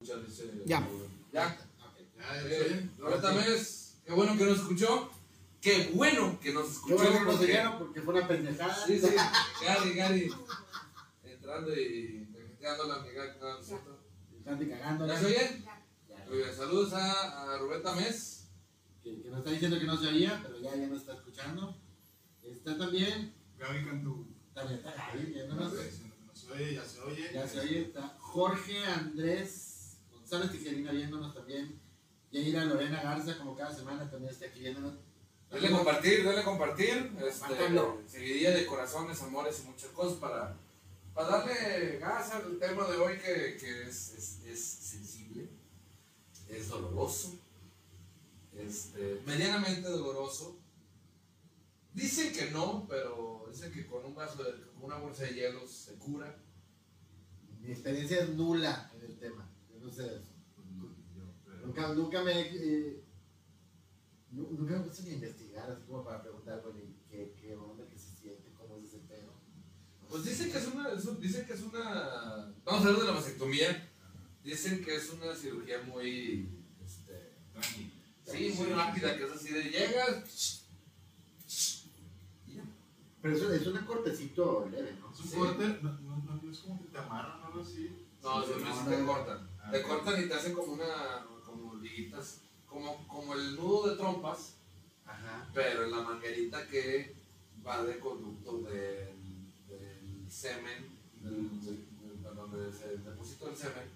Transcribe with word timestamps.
escuchar, 0.00 0.24
dice. 0.26 0.50
Ya. 0.64 0.86
Ya. 1.32 1.58
Ya, 2.16 2.40
Eh, 2.42 2.64
bien. 2.68 2.90
Ahorita 3.02 3.30
ves, 3.32 3.96
qué 4.04 4.12
bueno 4.12 4.36
que 4.36 4.44
nos 4.44 4.58
escuchó. 4.58 5.10
Qué 5.60 5.90
bueno 5.94 6.38
que 6.40 6.52
nos 6.52 6.66
Qué 6.66 6.72
escuchó. 6.72 6.94
bueno 6.96 7.12
que 7.12 7.18
nos 7.24 7.34
porque- 7.36 7.44
oyeron 7.52 7.78
porque 7.78 8.00
fue 8.02 8.14
una 8.14 8.28
pendejada. 8.28 8.86
Sí, 8.86 9.00
sí. 9.00 9.08
Gary, 9.64 9.94
Gary. 9.94 10.30
Entrando 11.24 11.72
y 11.74 12.28
quedando 12.60 12.84
la 12.84 12.94
amiga. 12.96 13.36
No, 13.40 13.48
no 13.54 13.58
es 13.60 13.66
cierto. 13.66 13.98
Están 14.36 14.68
cagando. 14.68 15.06
¿Ya 15.06 15.18
se 15.18 15.26
oye? 15.26 15.62
Muy 16.28 16.36
bien, 16.38 16.54
saludos 16.54 16.92
a, 16.92 17.54
a 17.54 17.58
Rubén 17.58 17.82
Tamés. 17.82 18.48
Que, 19.02 19.22
que 19.22 19.28
nos 19.30 19.38
está 19.38 19.50
diciendo 19.50 19.78
que 19.78 19.86
no 19.86 19.96
se 19.96 20.08
oía, 20.08 20.40
pero 20.44 20.58
ya, 20.60 20.76
ya 20.76 20.86
nos 20.86 20.98
está 21.00 21.14
escuchando. 21.14 21.76
Está 22.42 22.76
también, 22.76 23.34
Gaby 23.58 23.84
Cantú. 23.84 24.26
también 24.54 24.78
está 24.80 24.94
Gaby 24.94 25.22
No 25.22 25.28
viéndonos. 25.28 25.72
se 26.34 26.52
oye, 26.52 26.74
ya 26.74 26.84
se 26.84 27.00
oye. 27.00 27.30
Ya 27.32 27.48
se 27.48 27.60
oye, 27.60 27.80
está 27.82 28.16
Jorge 28.18 28.84
Andrés 28.84 29.67
González 30.28 30.52
Tijerina 30.52 30.92
viéndonos 30.92 31.32
también. 31.32 31.80
Yaira 32.30 32.66
Lorena 32.66 33.02
Garza, 33.02 33.38
como 33.38 33.56
cada 33.56 33.74
semana, 33.74 34.10
también 34.10 34.30
está 34.30 34.44
aquí 34.44 34.60
viéndonos. 34.60 34.92
Dale 35.50 35.70
compartir, 35.70 36.22
dale 36.22 36.44
compartir. 36.44 37.16
Este, 37.26 37.48
seguidilla 38.06 38.50
de 38.50 38.66
corazones, 38.66 39.22
amores 39.22 39.60
y 39.60 39.68
muchas 39.68 39.88
cosas 39.92 40.18
para, 40.18 40.54
para 41.14 41.28
darle 41.28 41.98
gas 41.98 42.32
al 42.32 42.58
tema 42.58 42.86
de 42.88 42.98
hoy 42.98 43.16
que, 43.16 43.56
que 43.58 43.88
es, 43.88 44.12
es, 44.12 44.40
es 44.44 44.62
sensible, 44.62 45.48
es 46.50 46.68
doloroso, 46.68 47.38
este, 48.54 49.22
medianamente 49.24 49.88
doloroso. 49.88 50.58
Dicen 51.94 52.34
que 52.34 52.50
no, 52.50 52.84
pero 52.86 53.46
dicen 53.50 53.72
que 53.72 53.86
con 53.86 54.04
un 54.04 54.14
vaso 54.14 54.44
de, 54.44 54.52
con 54.74 54.84
una 54.84 54.98
bolsa 54.98 55.22
de 55.22 55.32
hielos 55.32 55.70
se 55.70 55.94
cura. 55.94 56.36
Mi 57.62 57.70
experiencia 57.70 58.20
es 58.20 58.28
nula 58.28 58.92
en 58.94 59.06
el 59.06 59.18
tema. 59.18 59.47
No 59.96 61.34
pero- 61.44 61.66
Nunca, 61.66 61.94
nunca 61.94 62.22
me. 62.22 62.32
eh, 62.40 63.02
nu- 64.30 64.50
nunca 64.52 64.74
me 64.78 64.84
puse 64.84 65.02
ni 65.04 65.10
a 65.10 65.14
investigar, 65.14 65.70
así 65.70 65.82
como 65.86 66.04
para 66.04 66.22
preguntar, 66.22 66.60
bueno, 66.62 66.78
¿y 66.80 66.94
qué, 67.10 67.34
qué 67.40 67.54
onda, 67.56 67.84
qué 67.90 67.98
se 67.98 68.14
siente, 68.16 68.52
cómo 68.56 68.76
es 68.78 68.84
ese 68.84 68.98
pedo. 68.98 69.32
Pues 70.08 70.24
dicen 70.24 70.50
que 70.50 70.58
es 70.58 70.66
una, 70.68 70.90
dicen 71.20 71.46
que 71.46 71.52
es 71.52 71.62
una, 71.62 72.54
vamos 72.64 72.84
a 72.84 72.88
hablar 72.88 73.00
de 73.00 73.04
la 73.06 73.12
vasectomía. 73.12 73.88
Dicen 74.42 74.82
que 74.84 74.96
es 74.96 75.10
una 75.12 75.34
cirugía 75.34 75.82
muy, 75.82 76.48
este. 76.84 77.34
Sí, 78.24 78.54
muy 78.56 78.66
rápida, 78.68 79.16
que 79.16 79.24
es 79.24 79.32
así 79.32 79.52
de 79.52 79.64
llegas. 79.64 80.64
Pero 83.20 83.36
eso 83.36 83.52
es 83.52 83.66
un 83.66 83.78
cortecito 83.84 84.68
leve, 84.70 84.96
¿no? 85.00 85.12
Es 85.12 85.20
un 85.20 85.28
Sí. 85.28 85.36
corte, 85.36 85.78
no, 85.82 85.92
no, 85.92 86.16
no, 86.18 86.40
no 86.42 86.50
es 86.52 86.58
como 86.58 86.80
que 86.80 86.88
te 86.88 86.98
amarran 86.98 87.40
o 87.42 87.46
algo 87.46 87.60
así. 87.62 88.06
No, 88.22 88.42
Sí, 88.44 88.52
se 88.52 88.58
me 88.60 88.68
no, 88.70 88.84
te 88.88 88.96
no. 88.98 89.06
cortan. 89.06 89.50
Te 89.70 89.82
cortan 89.82 90.24
y 90.24 90.28
te 90.28 90.34
hacen 90.34 90.54
como 90.54 90.72
una, 90.74 91.26
como 91.44 91.74
liguitas, 91.76 92.40
como, 92.66 93.06
como 93.08 93.34
el 93.34 93.54
nudo 93.56 93.90
de 93.90 93.96
trompas, 93.96 94.54
Ajá. 95.04 95.48
pero 95.54 95.84
en 95.84 95.90
la 95.90 96.00
manguerita 96.02 96.66
que 96.68 97.14
va 97.66 97.82
de 97.84 97.98
conducto 97.98 98.58
del, 98.62 99.14
del 99.68 100.26
semen, 100.30 100.88
del, 101.22 101.60
del- 101.64 101.86
del- 102.22 102.34
donde 102.34 102.72
se 102.72 102.96
deposita 102.98 103.48
el 103.50 103.56
semen, 103.56 103.88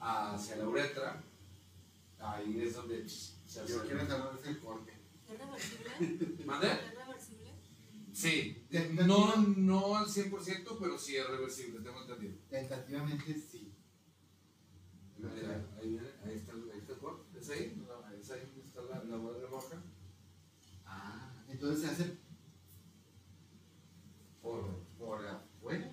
hacia 0.00 0.56
la 0.56 0.68
uretra. 0.68 1.22
Ahí 2.20 2.60
es 2.62 2.74
donde 2.74 3.08
se 3.08 3.60
hace. 3.60 3.72
Yo 3.72 3.84
quiero 3.84 4.06
saber 4.06 4.38
ese 4.40 4.58
corte. 4.58 4.92
¿Es 5.28 5.38
reversible? 5.38 6.44
¿Mande? 6.46 6.66
¿Es 6.72 6.94
reversible? 6.94 7.52
Sí, 8.12 8.66
no, 9.06 9.36
no 9.36 9.96
al 9.96 10.06
100%, 10.06 10.76
pero 10.80 10.98
sí 10.98 11.16
es 11.16 11.26
reversible, 11.28 11.80
tengo 11.80 12.00
entendido. 12.00 12.34
Tentativamente 12.50 13.34
sí. 13.34 13.67
Ahí, 15.20 15.88
viene, 15.88 16.06
ahí 16.24 16.36
está, 16.36 16.52
el- 16.52 16.70
ahí 16.72 16.78
está 16.78 16.92
el 16.92 16.98
corte, 16.98 17.38
¿es 17.40 17.50
ahí? 17.50 17.82
Es 18.20 18.30
ahí 18.30 18.40
donde 18.46 18.62
está 18.62 18.82
la, 18.82 19.02
la 19.04 19.16
bola 19.16 19.46
roja. 19.48 19.82
Ah, 20.86 21.32
entonces 21.48 21.80
se 21.84 21.90
hace 21.90 22.16
Por, 24.42 24.64
por 24.98 25.26
afuera, 25.26 25.90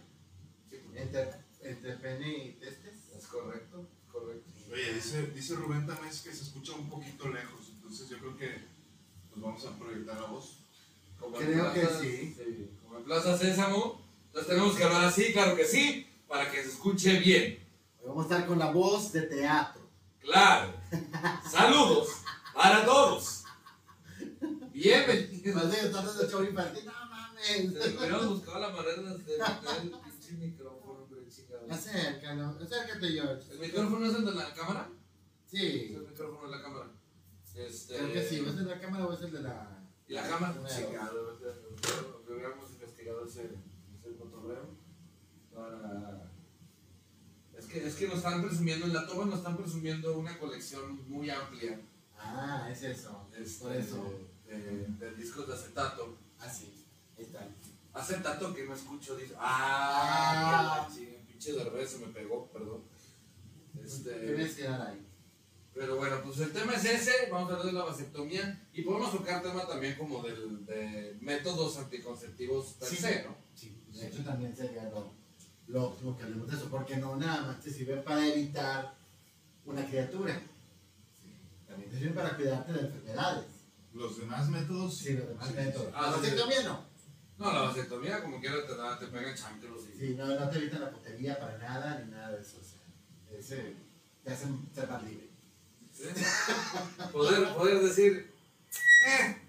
sí, 0.70 0.78
por- 0.78 0.98
entre, 0.98 1.30
entre 1.62 1.94
pene 1.98 2.46
y 2.46 2.52
testes. 2.54 2.94
es 3.18 3.28
correcto, 3.28 3.88
correcto. 4.12 4.52
Oye, 4.72 4.94
dice, 4.94 5.28
dice 5.28 5.56
Rubén 5.56 5.86
Tamés 5.88 6.22
que 6.22 6.32
se 6.34 6.44
escucha 6.44 6.74
un 6.74 6.90
poquito 6.90 7.28
lejos, 7.30 7.70
entonces 7.76 8.08
yo 8.10 8.20
creo 8.20 8.38
que 8.38 8.66
nos 9.32 9.42
vamos 9.42 9.66
a 9.66 9.78
proyectar 9.78 10.20
la 10.22 10.28
voz. 10.28 10.60
Como 11.20 11.40
en 11.42 11.48
Creo 11.48 11.74
que 11.74 11.80
Plaza- 11.82 12.02
sí. 12.02 12.36
Como 12.84 12.98
en 13.00 13.04
Plaza 13.06 13.38
Sésamo, 13.38 14.02
entonces 14.28 14.50
tenemos 14.50 14.76
que 14.76 14.84
hablar 14.84 15.06
así, 15.06 15.34
claro 15.34 15.56
que 15.56 15.66
sí, 15.66 16.08
para 16.28 16.50
que 16.52 16.62
se 16.64 16.70
escuche 16.70 17.20
bien. 17.20 17.65
Vamos 18.06 18.26
a 18.26 18.36
estar 18.36 18.48
con 18.48 18.60
la 18.60 18.72
voz 18.72 19.12
de 19.14 19.24
teatro. 19.24 19.82
Claro. 20.20 20.74
Saludos 21.50 22.10
para 22.54 22.86
todos. 22.86 23.44
Bienvenidos. 24.72 25.56
Más 25.56 25.72
de 25.72 25.90
de 25.90 26.32
show 26.32 26.44
infantil, 26.44 26.86
no 26.86 26.92
mames. 27.10 27.72
Hubiéramos 27.98 28.30
buscado 28.30 28.60
la 28.60 28.70
manera 28.70 28.96
de 29.02 29.18
meter 29.18 29.40
el 29.82 29.92
pinche 29.92 30.32
micrófono, 30.34 31.04
hombre, 31.04 31.22
chingado. 31.28 31.66
Acércalo, 31.72 32.56
acércate, 32.62 33.08
George. 33.08 33.52
¿El 33.54 33.60
micrófono 33.60 34.06
es 34.06 34.16
el 34.16 34.26
de 34.26 34.36
la 34.36 34.54
cámara? 34.54 34.90
Es 35.44 35.52
Sí, 35.52 35.94
el 35.96 36.08
micrófono 36.08 36.50
de 36.50 36.58
la 36.58 36.62
cámara. 36.62 36.92
Este, 37.56 37.96
creo 37.96 38.14
que 38.14 38.24
sí. 38.24 38.40
¿O 38.42 38.44
es 38.44 38.50
el 38.50 38.66
de 38.66 38.76
la 38.76 38.80
cámara 38.80 39.08
o 39.08 39.14
es 39.14 39.22
el 39.22 39.32
de 39.32 39.42
la.? 39.42 39.84
¿Y 40.08 40.14
la 40.14 40.30
cámara? 40.30 40.56
Chingado, 40.68 41.40
hubiéramos 42.28 42.70
investigado 42.70 43.26
ese, 43.26 43.50
ese 43.98 44.16
cotorreo. 44.18 44.78
Para... 45.54 46.35
Es 47.66 47.72
que, 47.72 47.88
es 47.88 47.96
que 47.96 48.08
nos 48.08 48.18
están 48.18 48.42
presumiendo, 48.44 48.86
en 48.86 48.94
la 48.94 49.08
toma 49.08 49.26
nos 49.26 49.40
están 49.40 49.58
presumiendo 49.58 50.18
una 50.18 50.38
colección 50.38 51.02
muy 51.10 51.30
amplia. 51.32 51.80
Ah, 52.18 52.68
es 52.72 52.84
eso. 52.84 53.28
este, 53.36 53.64
Por 53.64 53.76
eso. 53.76 54.14
De, 54.46 54.88
de 54.88 55.16
discos 55.16 55.48
de 55.48 55.54
acetato. 55.56 56.16
Ah, 56.40 56.48
sí. 56.48 56.86
Ahí 57.18 57.24
está. 57.26 57.48
Acetato 57.94 58.54
que 58.54 58.66
no 58.66 58.76
escucho, 58.76 59.16
dice. 59.16 59.34
Ah. 59.38 60.86
¡Ah! 60.88 60.90
Sí, 60.94 61.18
pinche 61.28 61.54
de 61.54 61.88
se 61.88 61.98
me 62.00 62.08
pegó, 62.08 62.48
perdón. 62.52 62.84
Este, 63.84 64.12
Debes 64.12 64.56
quedar 64.56 64.82
ahí. 64.82 65.06
Pero 65.74 65.98
bueno, 65.98 66.22
pues 66.24 66.40
el 66.40 66.54
tema 66.54 66.74
es 66.74 66.86
ese, 66.86 67.30
vamos 67.32 67.50
a 67.50 67.54
hablar 67.54 67.66
de 67.66 67.74
la 67.74 67.84
vasectomía 67.84 68.68
y 68.74 68.84
podemos 68.84 69.12
tocar 69.12 69.42
tema 69.42 69.68
también 69.68 69.98
como 69.98 70.22
del, 70.24 70.66
de 70.66 71.18
métodos 71.20 71.78
anticonceptivos 71.78 72.74
per 72.80 72.88
Sí. 72.88 72.96
se, 72.96 73.24
¿no? 73.24 73.36
Sí, 73.54 73.76
de 73.92 74.08
hecho 74.08 74.24
también 74.24 74.56
sería 74.56 74.84
lo, 74.90 75.15
lo 75.68 75.88
óptimo 75.88 76.16
que 76.18 76.24
hablemos 76.24 76.48
de 76.50 76.56
eso, 76.58 76.70
porque 76.70 76.98
no 76.98 77.16
nada 77.16 77.42
más 77.44 77.62
te 77.62 77.72
sirve 77.72 77.98
para 77.98 78.26
evitar 78.28 78.96
una 79.66 79.86
criatura. 79.86 80.40
También 81.68 81.90
te 81.90 81.98
sirve 81.98 82.14
para 82.14 82.36
cuidarte 82.36 82.74
de 82.74 82.80
enfermedades. 82.82 83.46
Los 83.94 84.20
demás 84.20 84.50
métodos, 84.50 84.98
Sí, 84.98 85.14
los 85.14 85.28
demás 85.30 85.48
Sí, 85.48 85.54
métodos. 85.56 85.88
Ah, 85.96 86.02
La 86.02 86.14
sí. 86.14 86.20
vasectomía 86.22 86.64
no. 86.64 86.86
No, 87.38 87.52
la 87.54 87.62
vasectomía 87.62 88.22
como 88.22 88.40
quiera 88.40 88.66
te, 88.66 88.76
da, 88.78 88.98
te 89.00 89.08
pegan 89.08 89.36
chancros 89.36 89.84
y... 89.94 90.00
Sí, 90.00 90.16
no, 90.16 90.26
no 90.28 90.50
te 90.50 90.58
evitan 90.58 90.82
la 90.82 90.92
putería 90.92 91.40
para 91.40 91.58
nada 91.58 92.00
ni 92.00 92.12
nada 92.12 92.32
de 92.32 92.42
eso. 92.42 92.58
O 92.62 92.64
sea, 92.64 93.38
ese 93.38 93.76
te 94.24 94.32
hacen 94.32 94.70
ser 94.74 94.90
más 94.90 95.04
libre. 95.04 95.28
¿sí? 95.94 96.04
Poder, 97.12 97.54
poder 97.56 97.80
decir... 97.84 98.34
Eh, 99.06 99.42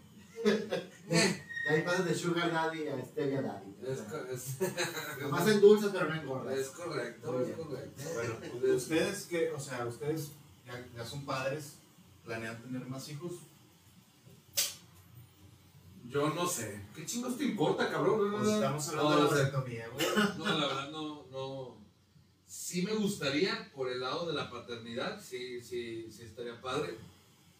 eh. 1.11 1.43
De 1.67 1.75
ahí 1.75 1.83
pasas 1.83 2.05
de 2.05 2.15
Sugar 2.15 2.53
Daddy 2.53 2.87
a 2.87 3.05
Stevia 3.05 3.43
Daddy. 3.43 3.75
Es, 4.33 4.57
Nomás 5.21 5.49
endulzas, 5.55 5.91
pero 5.93 6.09
no 6.09 6.15
engordas. 6.15 6.57
es 6.59 6.69
correcto, 6.69 7.33
Muy 7.33 7.43
es 7.43 7.47
bien. 7.57 7.59
correcto. 7.69 8.03
Bueno, 8.15 8.75
ustedes 8.77 9.25
que, 9.27 9.51
o 9.51 9.59
sea, 9.59 9.85
ustedes 9.85 10.31
ya, 10.65 10.87
ya 10.95 11.05
son 11.05 11.25
padres, 11.27 11.79
planean 12.25 12.63
tener 12.63 12.87
más 12.87 13.09
hijos. 13.09 13.33
Yo 16.09 16.31
no 16.31 16.47
sé. 16.47 16.81
¿Qué 16.95 17.05
chingos 17.05 17.37
te 17.37 17.45
importa, 17.45 17.91
cabrón? 17.91 18.19
No, 18.19 18.25
no, 18.29 18.37
Pues 18.39 18.49
no. 18.49 18.55
estamos 18.55 18.89
hablando 18.91 19.11
No, 19.11 19.23
de 19.25 19.29
sé. 19.29 19.35
vasectomía, 19.35 19.89
güey. 19.89 20.07
No, 20.39 20.45
la 20.59 20.67
verdad 20.69 20.91
no, 20.93 21.27
no. 21.33 21.77
Sí 22.47 22.83
me 22.83 22.95
gustaría 22.95 23.71
por 23.75 23.89
el 23.91 24.01
lado 24.01 24.27
de 24.27 24.33
la 24.35 24.49
paternidad, 24.49 25.21
sí, 25.21 25.61
sí, 25.61 26.07
sí 26.13 26.23
estaría 26.23 26.61
padre. 26.63 26.97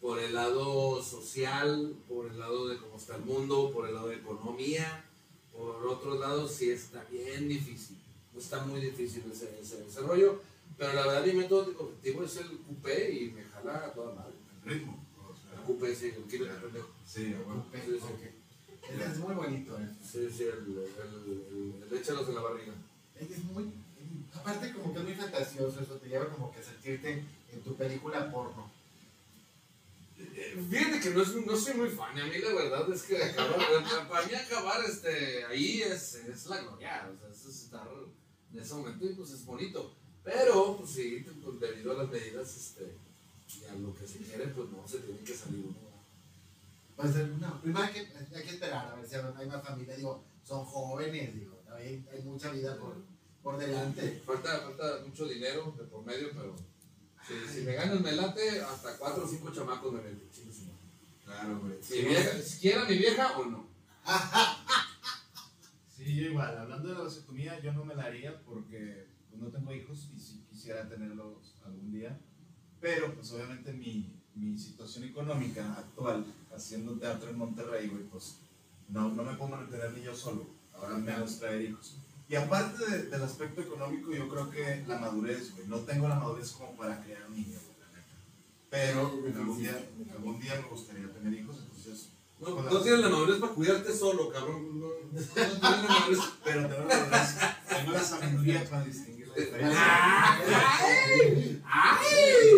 Por 0.01 0.19
el 0.19 0.33
lado 0.33 1.01
social, 1.03 1.95
por 2.07 2.27
el 2.27 2.39
lado 2.39 2.67
de 2.67 2.77
cómo 2.77 2.97
está 2.97 3.15
el 3.15 3.23
mundo, 3.23 3.71
por 3.73 3.87
el 3.87 3.95
lado 3.95 4.09
de 4.09 4.15
economía. 4.17 5.03
Por 5.51 5.85
otro 5.87 6.19
lado, 6.19 6.47
sí 6.47 6.69
está 6.69 7.03
bien 7.05 7.47
difícil. 7.47 7.97
Está 8.37 8.63
muy 8.65 8.79
difícil 8.79 9.23
ese, 9.31 9.59
ese, 9.59 9.85
ese 9.87 10.01
rollo. 10.01 10.39
Pero 10.77 10.93
la 10.93 11.07
verdad, 11.07 11.25
mi 11.25 11.33
método 11.33 11.61
anticonceptivo 11.63 12.23
es 12.23 12.37
el 12.37 12.57
coupé 12.59 13.11
y 13.11 13.31
me 13.31 13.43
jala 13.43 13.85
a 13.87 13.93
toda 13.93 14.13
madre. 14.13 14.33
El 14.63 14.69
ritmo. 14.71 15.03
O 15.17 15.33
El 15.55 15.63
coupé, 15.63 15.95
sí, 15.95 16.13
el 16.15 16.23
kilo 16.25 16.45
de 16.45 16.51
pendejo. 16.51 16.89
sí, 17.05 17.35
bueno. 17.45 17.65
Sí, 17.73 17.99
Es 19.01 19.17
muy 19.17 19.33
bonito, 19.33 19.75
¿eh? 19.79 19.89
Sí, 20.03 20.29
sí, 20.31 20.43
el, 20.43 20.49
el, 20.49 20.77
el, 20.77 21.83
el 21.91 21.97
échalos 21.97 22.29
en 22.29 22.35
la 22.35 22.41
barriga. 22.41 22.73
Es 23.15 23.43
muy. 23.45 23.71
Aparte, 24.35 24.71
como 24.73 24.93
que 24.93 24.99
es 24.99 25.05
muy 25.05 25.15
fantasioso 25.15 25.81
eso, 25.81 25.95
te 25.95 26.07
lleva 26.07 26.29
como 26.29 26.51
que 26.51 26.59
a 26.59 26.63
sentirte 26.63 27.23
en 27.51 27.61
tu 27.63 27.75
película 27.75 28.31
porno. 28.31 28.69
Fíjate 30.69 30.99
que 30.99 31.09
no, 31.11 31.21
es, 31.21 31.35
no 31.35 31.55
soy 31.55 31.75
muy 31.75 31.89
fan, 31.89 32.19
a 32.19 32.25
mí 32.25 32.37
la 32.39 32.53
verdad 32.53 32.91
es 32.91 33.03
que 33.03 33.23
acabar, 33.23 33.59
para 34.09 34.27
mí 34.27 34.33
acabar 34.33 34.83
este, 34.83 35.45
ahí 35.45 35.81
es, 35.83 36.15
es 36.15 36.45
la 36.47 36.61
gloria, 36.61 37.11
o 37.13 37.19
sea, 37.19 37.29
es 37.29 37.45
estar 37.45 37.87
en 38.53 38.59
ese 38.59 38.73
momento 38.73 39.05
y 39.05 39.13
pues 39.13 39.31
es 39.31 39.45
bonito. 39.45 39.95
Pero, 40.23 40.77
pues 40.77 40.89
sí, 40.89 41.25
pues, 41.41 41.59
debido 41.59 41.91
a 41.91 42.03
las 42.03 42.09
medidas 42.09 42.57
este, 42.57 42.97
y 43.61 43.65
a 43.65 43.75
lo 43.75 43.93
que 43.93 44.05
se 44.05 44.19
quiere, 44.19 44.47
pues 44.47 44.69
no 44.69 44.85
se 44.87 44.99
tiene 44.99 45.19
que 45.21 45.33
salir 45.33 45.65
uno. 45.65 45.87
Pues 46.95 47.15
no, 47.15 47.61
primero 47.61 47.85
hay 47.85 47.93
que, 47.93 47.99
hay 48.35 48.43
que 48.43 48.49
esperar 48.49 48.87
a 48.87 48.95
ver 48.95 49.07
si 49.07 49.15
hay 49.15 49.47
más 49.47 49.63
familia. 49.63 49.95
Digo, 49.95 50.25
son 50.43 50.65
jóvenes, 50.65 51.35
digo, 51.35 51.61
hay, 51.71 52.05
hay 52.11 52.21
mucha 52.23 52.51
vida 52.51 52.77
por, 52.77 52.95
por 53.43 53.57
delante. 53.57 54.21
Falta, 54.25 54.59
falta 54.61 55.03
mucho 55.05 55.27
dinero 55.27 55.73
de 55.77 55.83
por 55.85 56.03
medio, 56.03 56.29
pero 56.31 56.55
si, 57.27 57.53
si 57.53 57.61
me 57.65 57.73
gano 57.73 57.93
el 57.93 57.99
melate, 58.01 58.61
hasta 58.61 58.97
cuatro 58.97 59.25
o 59.25 59.27
cinco 59.27 59.51
chamacos 59.51 59.93
me 59.93 59.99
madre. 59.99 60.27
Claro, 61.23 61.59
güey. 61.59 61.73
Mi 61.91 62.09
vieja, 62.09 62.41
si 62.41 62.59
quiera 62.59 62.85
mi 62.85 62.97
vieja 62.97 63.37
o 63.37 63.45
no. 63.45 63.67
Sí, 65.97 66.15
yo 66.15 66.27
igual, 66.27 66.55
hablando 66.55 66.89
de 66.89 66.93
la 66.93 67.01
vasectomía, 67.01 67.59
yo 67.59 67.73
no 67.73 67.83
me 67.83 67.95
la 67.95 68.03
haría 68.03 68.39
porque 68.43 69.07
pues, 69.29 69.41
no 69.41 69.49
tengo 69.49 69.73
hijos 69.73 70.09
y 70.15 70.19
sí 70.19 70.45
quisiera 70.47 70.87
tenerlos 70.87 71.55
algún 71.65 71.91
día. 71.91 72.17
Pero, 72.79 73.15
pues 73.15 73.31
obviamente 73.31 73.73
mi, 73.73 74.13
mi 74.35 74.57
situación 74.57 75.05
económica 75.05 75.73
actual, 75.73 76.23
haciendo 76.55 76.99
teatro 76.99 77.31
en 77.31 77.39
Monterrey, 77.39 77.87
güey, 77.87 78.03
pues 78.03 78.37
no, 78.89 79.09
no 79.09 79.23
me 79.23 79.33
puedo 79.33 79.49
mantener 79.49 79.91
ni 79.91 80.03
yo 80.03 80.15
solo. 80.15 80.47
Ahora 80.71 80.97
me 80.97 81.11
hago 81.11 81.25
traer 81.25 81.63
hijos. 81.63 81.97
Y 82.29 82.35
aparte 82.35 82.85
de- 82.85 83.03
del 83.03 83.23
aspecto 83.23 83.61
económico, 83.61 84.11
yo 84.11 84.27
creo 84.27 84.49
que 84.49 84.83
la 84.87 84.97
madurez, 84.99 85.53
güey. 85.55 85.67
No 85.67 85.77
tengo 85.79 86.07
la 86.09 86.15
madurez 86.15 86.51
como 86.51 86.75
para 86.75 87.01
criar 87.03 87.25
un 87.29 87.35
niño, 87.35 87.57
güey, 87.65 87.77
la 87.79 87.87
neta. 87.97 88.15
Pero 88.69 89.01
algún 89.39 89.57
día, 89.59 89.89
algún 90.11 90.39
día 90.39 90.55
me 90.61 90.67
gustaría 90.67 91.11
tener 91.13 91.33
hijos, 91.39 91.55
entonces. 91.61 92.09
No, 92.39 92.61
no 92.61 92.81
tienes 92.81 92.99
la 92.99 93.09
madurez 93.09 93.37
para 93.39 93.53
cuidarte 93.53 93.93
solo, 93.95 94.29
cabrón. 94.29 94.79
No, 94.79 94.87
no 94.87 95.19
tienes 95.33 95.61
la 95.61 95.69
madurez. 95.71 96.19
Pero 96.43 96.67
tengo 96.67 96.83
la, 96.87 96.95
madurez, 96.97 97.35
tengo 97.69 97.91
la 97.93 98.03
sabiduría 98.03 98.69
para 98.69 98.83
distinguir 98.83 99.27
la 99.29 99.35
diferencia. 99.35 99.81
¡Ay! 101.07 101.61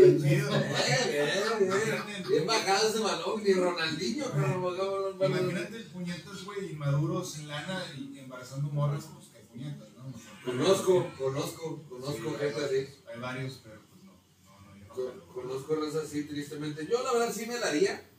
Está 0.03 0.27
chido, 0.27 0.49
güey. 0.49 2.23
Bien, 2.29 2.45
bajado 2.45 2.89
ese 2.89 2.99
balón, 2.99 3.43
ni 3.43 3.53
Ronaldinho, 3.53 4.25
cabrón. 4.31 5.15
Imagínate 5.21 5.77
el 5.77 5.85
puñetas, 5.85 6.43
güey, 6.43 6.71
inmaduros, 6.71 7.31
sin 7.33 7.47
lana 7.47 7.83
y 7.97 8.17
embarazando 8.19 8.69
morras, 8.69 9.05
pues 9.13 9.28
puñetas, 9.51 9.89
¿no? 9.95 10.13
Conozco, 10.45 11.11
conozco, 11.17 11.83
conozco 11.89 12.37
gente 12.39 12.65
así. 12.65 12.87
Hay 13.11 13.19
varios, 13.19 13.61
pero 13.63 13.79
pues 13.89 14.03
no. 14.03 14.13
No, 14.45 15.13
no. 15.13 15.33
Conozco 15.33 15.75
razas 15.75 16.05
así, 16.05 16.23
tristemente. 16.23 16.87
Yo, 16.87 17.03
la 17.03 17.13
verdad, 17.13 17.33
sí 17.33 17.45
me 17.45 17.59
la 17.59 17.67
haría. 17.67 18.09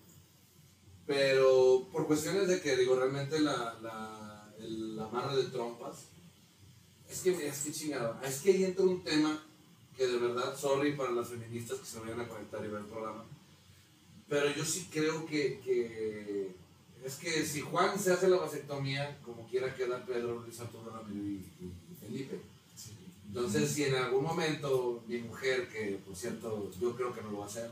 Pero 1.07 1.89
por 1.91 2.07
cuestiones 2.07 2.47
de 2.47 2.61
que, 2.61 2.77
digo, 2.77 2.95
realmente 2.95 3.41
la, 3.41 3.79
la, 3.83 4.55
el 4.61 4.99
amarre 4.99 5.37
de 5.37 5.51
trompas. 5.51 6.07
Es 7.09 7.21
que, 7.23 7.47
es 7.47 7.63
que 7.63 7.73
chingado. 7.73 8.21
Es 8.23 8.41
que 8.41 8.53
ahí 8.53 8.65
entra 8.65 8.85
un 8.85 9.03
tema 9.03 9.43
que 9.97 10.07
de 10.07 10.19
verdad, 10.19 10.57
sorry 10.57 10.93
para 10.93 11.11
las 11.11 11.29
feministas 11.29 11.79
que 11.79 11.87
se 11.87 12.01
vayan 12.01 12.21
a 12.21 12.29
conectar 12.29 12.65
y 12.65 12.69
ver 12.69 12.81
el 12.81 12.87
programa. 12.87 13.25
Pero 14.29 14.51
yo 14.55 14.65
sí 14.65 14.89
creo 14.91 15.27
que, 15.27 15.61
que 15.61 16.55
es 17.05 17.15
que 17.17 17.45
si 17.47 17.61
Juan 17.61 17.99
se 17.99 18.13
hace 18.13 18.29
la 18.29 18.37
vasectomía, 18.39 19.19
como 19.25 19.47
quiera 19.49 19.75
queda 19.75 20.05
Pedro, 20.05 20.41
Luis 20.41 20.61
Arturo 20.61 20.91
Ramiro 20.91 21.25
y, 21.25 21.37
y 21.65 21.97
Felipe. 22.01 22.41
Entonces, 23.29 23.71
si 23.71 23.85
en 23.85 23.95
algún 23.95 24.25
momento 24.25 25.03
mi 25.07 25.19
mujer, 25.19 25.69
que 25.69 26.01
por 26.05 26.17
cierto 26.17 26.71
yo 26.81 26.97
creo 26.97 27.13
que 27.15 27.23
no 27.23 27.31
lo 27.31 27.39
va 27.39 27.45
a 27.45 27.49
hacer, 27.49 27.71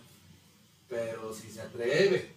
pero 0.88 1.34
si 1.34 1.50
se 1.50 1.60
atreve 1.60 2.30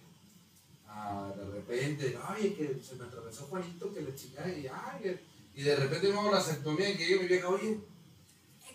a 0.88 1.32
de 1.36 1.44
repente, 1.52 2.18
ay, 2.28 2.50
que 2.50 2.78
se 2.86 2.96
me 2.96 3.04
atravesó 3.04 3.44
Juanito, 3.46 3.94
que 3.94 4.00
le 4.02 4.14
chingada, 4.14 4.48
y, 4.48 4.66
ay, 4.66 5.20
y 5.54 5.62
de 5.62 5.76
repente 5.76 6.08
me 6.08 6.18
hago 6.18 6.30
la 6.32 6.38
vasectomía 6.38 6.90
y 6.90 6.96
que 6.96 7.06
llegue 7.06 7.20
mi 7.22 7.28
vieja, 7.28 7.48
oye, 7.48 7.78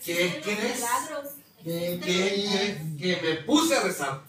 ¿Qué 0.03 0.39
crees? 0.43 0.75
milagros. 0.75 1.31
¿Qué- 1.63 1.93
Existen 1.95 2.97
que, 2.97 3.15
que 3.15 3.21
me 3.21 3.35
puse 3.43 3.75
a 3.75 3.83
rezar 3.83 4.23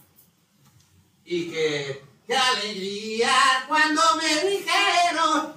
y 1.24 1.50
que, 1.50 2.02
qué 2.28 2.36
alegría 2.36 3.30
cuando 3.66 4.02
me 4.18 4.50
dijeron. 4.50 5.54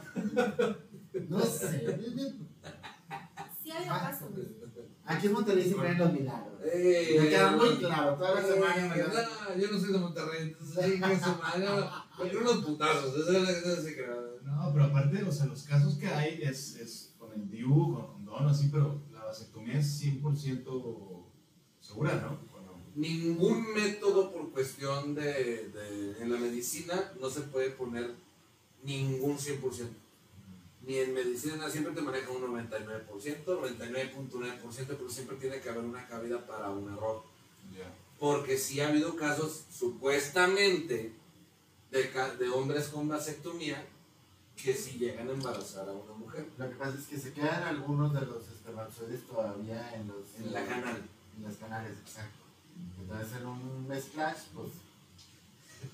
No 1.27 1.41
sé. 1.41 1.99
Sí 3.61 3.71
hay 3.71 3.85
casos. 3.87 4.29
Aquí 5.05 5.27
en 5.27 5.33
Monterrey 5.33 5.69
se 5.69 5.75
creen 5.75 5.97
los 5.97 6.13
milagros. 6.13 6.53
Eh, 6.63 7.17
Me 7.19 7.29
queda 7.29 7.51
muy 7.51 7.75
claro, 7.75 8.15
toda 8.15 8.35
la 8.35 8.41
eh, 8.41 8.53
semana 8.53 8.95
me 8.95 9.03
no, 9.03 9.61
yo 9.61 9.71
no 9.71 9.79
soy 9.79 9.91
de 9.91 9.99
Monterrey, 9.99 10.41
entonces 10.43 10.77
ahí 10.77 10.91
que 10.91 10.99
me 10.99 12.29
dio 12.29 12.39
unos 12.39 12.57
putazos, 12.63 13.17
eso 13.17 13.73
es 13.73 13.95
que 13.95 14.05
No, 14.43 14.71
pero 14.71 14.85
aparte, 14.85 15.23
o 15.23 15.31
sea, 15.31 15.47
los 15.47 15.63
casos 15.63 15.95
que 15.95 16.07
hay 16.07 16.41
es, 16.43 16.75
es 16.75 17.15
con 17.17 17.33
el 17.33 17.49
DIU, 17.49 17.95
con 17.95 18.07
condón, 18.13 18.47
así, 18.47 18.69
pero 18.71 19.01
la 19.11 19.25
vasectomía 19.25 19.79
es 19.79 20.01
100% 20.01 21.25
segura, 21.79 22.15
¿no? 22.21 22.50
Ningún 22.95 23.73
método 23.73 24.31
por 24.31 24.51
cuestión 24.51 25.15
de, 25.15 25.69
de- 25.69 26.21
en 26.21 26.31
la 26.31 26.37
medicina 26.39 27.11
no 27.19 27.29
se 27.29 27.41
puede 27.41 27.69
poner 27.71 28.11
ningún 28.83 29.37
100%. 29.37 29.87
Ni 30.85 30.97
en 30.97 31.13
medicina 31.13 31.69
siempre 31.69 31.93
te 31.93 32.01
maneja 32.01 32.31
un 32.31 32.41
99%, 32.41 33.45
99.9%, 33.45 34.85
pero 34.87 35.09
siempre 35.09 35.37
tiene 35.37 35.61
que 35.61 35.69
haber 35.69 35.83
una 35.83 36.07
cabida 36.07 36.45
para 36.45 36.69
un 36.71 36.91
error. 36.91 37.23
Porque 38.19 38.57
sí 38.57 38.81
ha 38.81 38.87
habido 38.89 39.15
casos 39.15 39.63
supuestamente 39.71 41.13
de, 41.91 42.09
ca- 42.11 42.35
de 42.35 42.49
hombres 42.49 42.87
con 42.89 43.07
vasectomía 43.07 43.85
que 44.61 44.73
sí 44.75 44.97
llegan 44.99 45.27
a 45.29 45.31
embarazar 45.31 45.87
a 45.89 45.91
una 45.93 46.13
mujer 46.13 46.45
Lo 46.57 46.69
que 46.69 46.75
pasa 46.75 46.97
es 46.99 47.05
que 47.07 47.17
se 47.17 47.33
quedan 47.33 47.63
algunos 47.63 48.13
de 48.13 48.21
los 48.21 48.47
espermatozoides 48.49 49.25
todavía 49.25 49.95
en 49.95 50.07
los 50.07 50.35
en 50.37 50.53
la 50.53 50.65
canal. 50.65 51.01
en 51.37 51.43
las 51.43 51.55
canales, 51.57 51.97
exacto. 52.05 52.40
Entonces 52.99 53.37
en 53.37 53.45
un 53.47 53.89
splash, 54.01 54.37
pues 54.53 54.71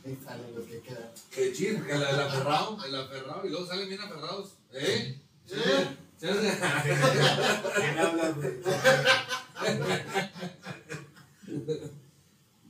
ahí 0.05 0.17
salen 0.23 0.55
los 0.55 0.65
que 0.65 0.79
quedan. 0.81 1.09
Qué 1.31 1.53
chido, 1.53 1.83
que 1.85 1.91
el, 1.93 2.01
el 2.01 2.19
aferrado, 2.19 2.83
el 2.85 2.95
aferrado, 2.95 3.45
y 3.45 3.49
luego 3.49 3.65
salen 3.65 3.87
bien 3.89 4.01
aferrados. 4.01 4.53
¿Eh? 4.73 5.19
Sí. 5.45 5.55
¿Sí? 6.19 6.27
¿Quién 7.75 7.97
habla, 7.99 8.31
güey? 8.31 8.53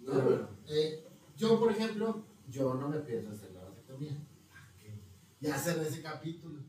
Pero 0.05 0.21
bueno, 0.21 0.47
eh, 0.67 1.03
yo 1.37 1.59
por 1.59 1.71
ejemplo, 1.71 2.23
yo 2.49 2.73
no 2.75 2.89
me 2.89 2.99
pienso 2.99 3.31
hacer 3.31 3.51
la 3.51 3.63
vasectomía. 3.65 4.17
Ya 5.39 5.57
cerré 5.57 5.87
ese 5.87 6.01
capítulo. 6.01 6.59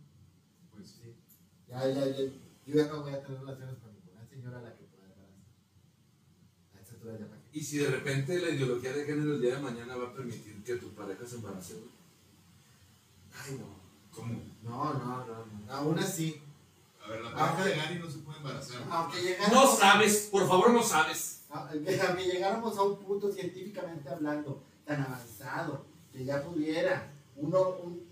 Pues 0.75 0.89
Sí. 0.91 1.15
Ya, 1.69 1.87
ya, 1.89 2.07
ya, 2.07 2.17
yo 2.67 2.75
ya 2.75 2.87
no 2.87 3.03
voy 3.03 3.13
a 3.13 3.23
tener 3.23 3.41
relaciones 3.41 3.77
con 3.79 3.93
ninguna 3.95 4.27
señora 4.27 4.59
a 4.59 4.63
la. 4.63 4.78
Y 7.53 7.61
si 7.63 7.79
de 7.79 7.89
repente 7.89 8.39
la 8.39 8.51
ideología 8.51 8.93
de 8.93 9.05
género 9.05 9.35
el 9.35 9.41
día 9.41 9.57
de 9.57 9.63
mañana 9.63 9.97
va 9.97 10.09
a 10.09 10.13
permitir 10.15 10.63
que 10.63 10.77
tu 10.77 10.91
pareja 10.95 11.27
se 11.27 11.37
embarace. 11.37 11.75
Ay, 13.45 13.57
no. 13.59 13.79
¿Cómo? 14.15 14.41
No, 14.63 14.93
no, 14.95 15.27
no, 15.27 15.47
no. 15.47 15.73
Aún 15.73 15.99
así, 15.99 16.43
A 17.05 17.09
ver, 17.11 17.23
la 17.23 17.31
Ah, 17.31 17.35
pareja 17.57 17.65
de 17.65 17.77
Gary 17.77 17.99
no 18.01 18.11
se 18.11 18.19
puede 18.19 18.37
embarazar. 18.39 18.83
aunque 18.91 19.23
llegáramos, 19.23 19.53
No 19.65 19.77
sabes, 19.77 20.29
por 20.31 20.47
favor, 20.47 20.71
no 20.73 20.83
sabes. 20.83 21.41
aunque 21.49 22.01
aunque 22.03 22.25
llegáramos 22.25 22.77
a 22.77 22.83
un 22.83 22.99
punto 22.99 23.33
científicamente 23.33 24.09
hablando 24.11 24.63
tan 24.85 25.01
avanzado 25.03 25.87
que 26.13 26.25
ya 26.25 26.43
pudiera 26.43 27.11
uno, 27.37 27.71
un, 27.83 28.07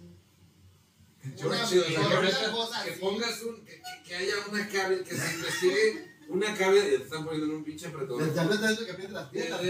Yo 1.36 1.48
Una- 1.48 1.64
chido, 1.66 1.82
o 1.82 1.86
sea, 1.88 2.00
que, 2.00 2.06
una 2.06 2.20
metas- 2.20 2.48
cosa 2.50 2.84
que 2.84 2.90
así. 2.92 3.00
pongas 3.00 3.42
un. 3.42 3.64
Que, 4.06 4.14
haya 4.14 4.34
una 4.48 4.68
cabeza, 4.68 5.02
que 5.04 5.14
se 5.16 5.34
investigue 5.34 6.05
una 6.28 6.54
cabeza. 6.54 6.84
Ya 6.88 6.98
te 6.98 7.04
están 7.04 7.24
poniendo 7.24 7.46
en 7.50 7.56
un 7.58 7.64
pinche 7.64 7.86
apretón. 7.86 8.18
desde 8.18 8.40
ahorita 8.40 8.70
es 8.70 8.80
lo 8.80 8.86
que 8.86 8.94
piensan 8.94 9.14
las 9.14 9.28
piezas. 9.28 9.60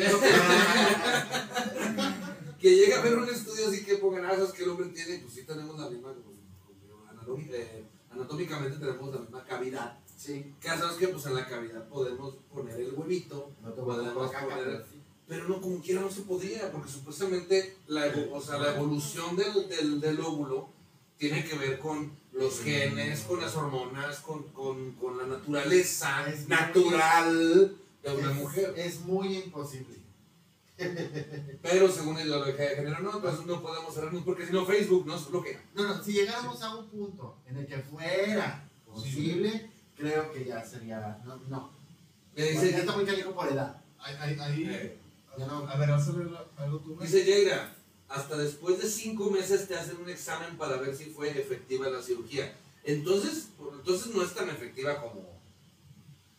que 2.61 2.71
llegue 2.77 2.95
a 2.95 3.01
ver 3.03 3.17
un 3.17 3.29
estudio 3.29 3.69
así 3.69 3.85
que 3.85 3.97
pongan 3.97 4.25
ah, 4.25 4.33
esos 4.33 4.53
que 4.53 4.65
el 4.65 4.71
hombre 4.71 4.89
tiene, 4.89 5.19
pues 5.19 5.35
sí 5.35 5.43
tenemos 5.45 5.79
la 5.79 5.89
misma. 5.91 6.13
pues, 6.65 6.77
anató- 7.11 7.39
eh, 7.55 7.85
anatómicamente 8.11 8.79
tenemos 8.79 9.15
la 9.15 9.21
misma 9.21 9.45
cavidad. 9.45 9.99
Sí, 10.17 10.55
Que 10.61 10.69
sabes 10.69 10.97
que 10.97 11.09
pues 11.09 11.27
en 11.27 11.35
la 11.35 11.47
cavidad 11.47 11.87
podemos 11.89 12.37
poner 12.51 12.81
el 12.81 12.95
huevito, 12.95 13.53
no 13.63 13.73
te 13.73 13.83
podemos 13.83 14.31
caca, 14.31 14.47
poner 14.47 14.65
pero 14.65 14.85
sí. 14.87 15.03
pero 15.29 15.49
no 15.49 15.61
como 15.61 15.81
quiera 15.83 16.01
no 16.01 16.11
se 16.11 16.23
podría, 16.23 16.73
porque 16.73 16.91
supuestamente 16.91 17.77
la, 17.87 18.07
o 18.33 18.41
sea, 18.41 18.57
la 18.59 18.75
evolución 18.77 19.37
del, 19.37 19.69
del, 19.69 20.01
del 20.01 20.19
óvulo 20.21 20.71
tiene 21.19 21.45
que 21.45 21.57
ver 21.59 21.79
con 21.79 22.17
los 22.39 22.61
genes, 22.61 23.21
con 23.23 23.41
las 23.41 23.55
hormonas, 23.57 24.21
con, 24.21 24.43
con, 24.53 24.93
con 24.93 25.17
la 25.19 25.27
naturaleza 25.27 26.29
Es 26.29 26.49
natural 26.49 27.77
de 28.03 28.11
una 28.15 28.31
Es- 28.31 28.37
mujer. 28.37 28.75
Es 28.77 29.01
muy 29.01 29.37
imposible. 29.39 29.97
Pero 31.63 31.91
según 31.91 32.15
la 32.17 32.23
ideología 32.23 32.55
de 32.71 32.77
género, 32.77 33.01
no, 33.01 33.17
entonces 33.17 33.47
no 33.47 33.63
podemos 33.63 33.95
cerrarnos 33.95 34.23
porque 34.25 34.47
si 34.47 34.53
no 34.53 34.67
Facebook 34.67 35.07
nos 35.07 35.31
bloquea. 35.31 35.63
No, 35.75 35.85
no, 35.85 36.03
si 36.03 36.13
llegáramos 36.13 36.61
a 36.63 36.77
un 36.77 36.87
punto 36.89 37.37
en 37.47 37.57
el 37.57 37.67
que 37.67 37.79
fuera 37.79 38.69
posible, 38.85 39.71
creo 39.97 40.31
que 40.33 40.45
ya 40.45 40.63
sería. 40.65 41.19
No, 41.25 41.37
no. 41.49 41.71
Me 42.35 42.43
Porque 42.43 42.55
ya 42.55 42.61
dice, 42.61 42.79
está 42.81 42.93
muy 42.95 43.07
calico 43.07 43.35
por 43.35 43.49
edad. 43.49 43.83
Ahí, 43.99 44.15
ahí, 44.21 44.37
ahí- 44.39 44.65
eh, 44.69 44.99
Ya 45.39 45.47
no. 45.47 45.67
A 45.69 45.77
ver, 45.77 45.91
¿vas 45.91 46.09
a 46.09 46.13
ver 46.13 46.29
algo 46.59 46.79
tú? 46.81 46.99
dice 47.01 47.25
Jaira, 47.25 47.75
hasta 48.09 48.37
después 48.37 48.81
de 48.81 48.89
cinco 48.89 49.31
meses 49.31 49.67
te 49.67 49.77
hacen 49.77 49.97
un 49.99 50.09
examen 50.09 50.57
para 50.57 50.77
ver 50.77 50.95
si 50.95 51.07
fue 51.07 51.31
efectiva 51.31 51.89
la 51.89 52.03
cirugía. 52.03 52.57
Entonces, 52.85 53.49
entonces 53.59 54.15
no 54.15 54.23
es 54.23 54.35
tan 54.35 54.49
efectiva 54.49 55.01
como, 55.01 55.41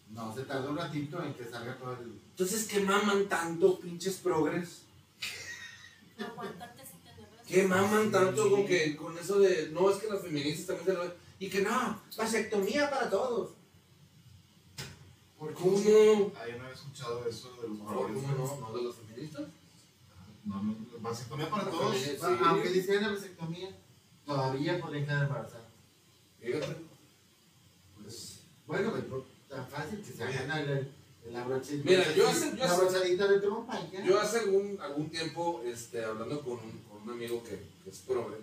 No, 0.10 0.34
se 0.34 0.44
tarda 0.44 0.70
un 0.70 0.78
ratito 0.78 1.22
en 1.22 1.34
que 1.34 1.44
salga 1.44 1.78
todo 1.78 1.94
el. 1.94 2.20
Entonces, 2.30 2.68
¿qué 2.68 2.80
maman 2.80 3.28
tanto, 3.28 3.80
pinches 3.80 4.16
progres? 4.16 4.84
¿Qué 7.48 7.64
maman 7.64 8.12
tanto 8.12 8.50
con 8.50 8.66
que 8.66 8.96
con 8.96 9.18
eso 9.18 9.40
de 9.40 9.70
no 9.70 9.90
es 9.90 9.98
que 9.98 10.10
las 10.10 10.22
feministas 10.22 10.78
también 10.78 10.86
se 10.86 10.94
lo 10.94 11.14
y 11.40 11.50
que 11.50 11.62
no, 11.62 12.02
vasectomía 12.18 12.90
para 12.90 13.10
todos? 13.10 13.52
¿Por 15.38 15.50
qué? 15.50 15.56
¿Cómo? 15.56 16.32
Ah, 16.36 16.48
yo 16.48 16.58
no 16.58 16.64
había 16.64 16.76
escuchado 16.76 17.28
eso 17.28 17.56
de 17.62 17.70
los. 17.70 17.78
¿Cómo 17.78 18.08
no? 18.10 18.60
¿No 18.60 18.78
de 18.78 18.84
las 18.84 18.96
feministas? 18.96 19.44
No, 20.48 20.76
vasectomía 21.00 21.50
para 21.50 21.70
todos. 21.70 21.94
feministas, 21.96 22.24
Ah, 22.32 22.36
sí. 22.40 22.44
Aunque 22.46 22.72
hicieran 22.78 23.04
la 23.04 23.10
vasectomía, 23.12 23.70
todavía 24.26 24.80
podrían 24.82 25.06
quedar. 25.06 25.50
Fíjate. 26.42 26.76
Pues, 28.02 28.40
Bueno, 28.66 28.92
pues 28.92 29.04
por- 29.06 29.26
tan 29.50 29.68
fácil 29.68 30.02
que 30.02 30.12
se 30.12 30.24
hagan 30.24 30.48
la, 30.48 30.62
la. 30.64 30.82
Mira, 31.84 32.14
yo 32.16 32.28
hace- 32.30 32.52
yo 32.52 32.66
la 32.66 32.78
brochadita 32.78 33.28
de 33.28 33.40
trompa 33.40 33.80
ya. 33.92 34.04
Yo 34.06 34.20
hace 34.20 34.40
algún, 34.40 34.78
algún 34.82 35.10
tiempo, 35.10 35.62
este, 35.66 36.04
hablando 36.04 36.42
con 36.42 36.54
un, 36.54 36.80
con 36.90 37.02
un 37.04 37.10
amigo 37.10 37.44
que, 37.44 37.62
que 37.84 37.90
es 37.90 38.00
progre, 38.00 38.38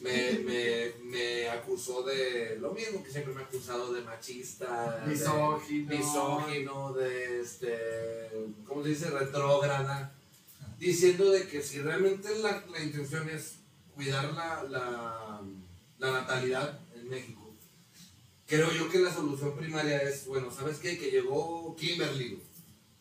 me, 0.00 0.32
me, 0.40 0.92
me 1.04 1.48
acusó 1.48 2.02
de 2.02 2.58
lo 2.60 2.72
mismo 2.72 3.02
que 3.02 3.10
siempre 3.10 3.32
me 3.34 3.40
ha 3.42 3.44
acusado 3.44 3.92
de 3.92 4.02
machista, 4.02 5.00
de 5.00 5.06
Misógino. 5.12 5.88
misógino, 5.96 6.92
de 6.92 7.40
este, 7.40 8.30
¿cómo 8.66 8.82
se 8.82 8.90
dice? 8.90 9.10
retrógrada, 9.10 10.12
diciendo 10.78 11.30
de 11.30 11.46
que 11.46 11.62
si 11.62 11.80
realmente 11.80 12.28
la, 12.40 12.64
la 12.70 12.82
intención 12.82 13.28
es 13.28 13.56
cuidar 13.94 14.32
la, 14.34 14.64
la, 14.64 15.40
la 15.98 16.12
natalidad 16.12 16.80
en 16.94 17.08
México, 17.08 17.54
creo 18.46 18.72
yo 18.72 18.90
que 18.90 18.98
la 18.98 19.12
solución 19.12 19.56
primaria 19.56 19.98
es, 20.02 20.26
bueno, 20.26 20.50
¿sabes 20.50 20.78
qué? 20.78 20.98
Que 20.98 21.10
llegó 21.10 21.74
Kimberly 21.76 22.42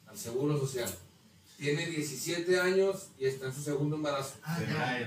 al 0.07 0.17
Seguro 0.17 0.57
Social. 0.59 0.93
Tiene 1.57 1.85
17 1.87 2.59
años 2.59 3.07
y 3.17 3.25
está 3.25 3.45
en 3.47 3.53
su 3.53 3.61
segundo 3.61 3.95
embarazo. 3.95 4.35
Ah, 4.43 4.59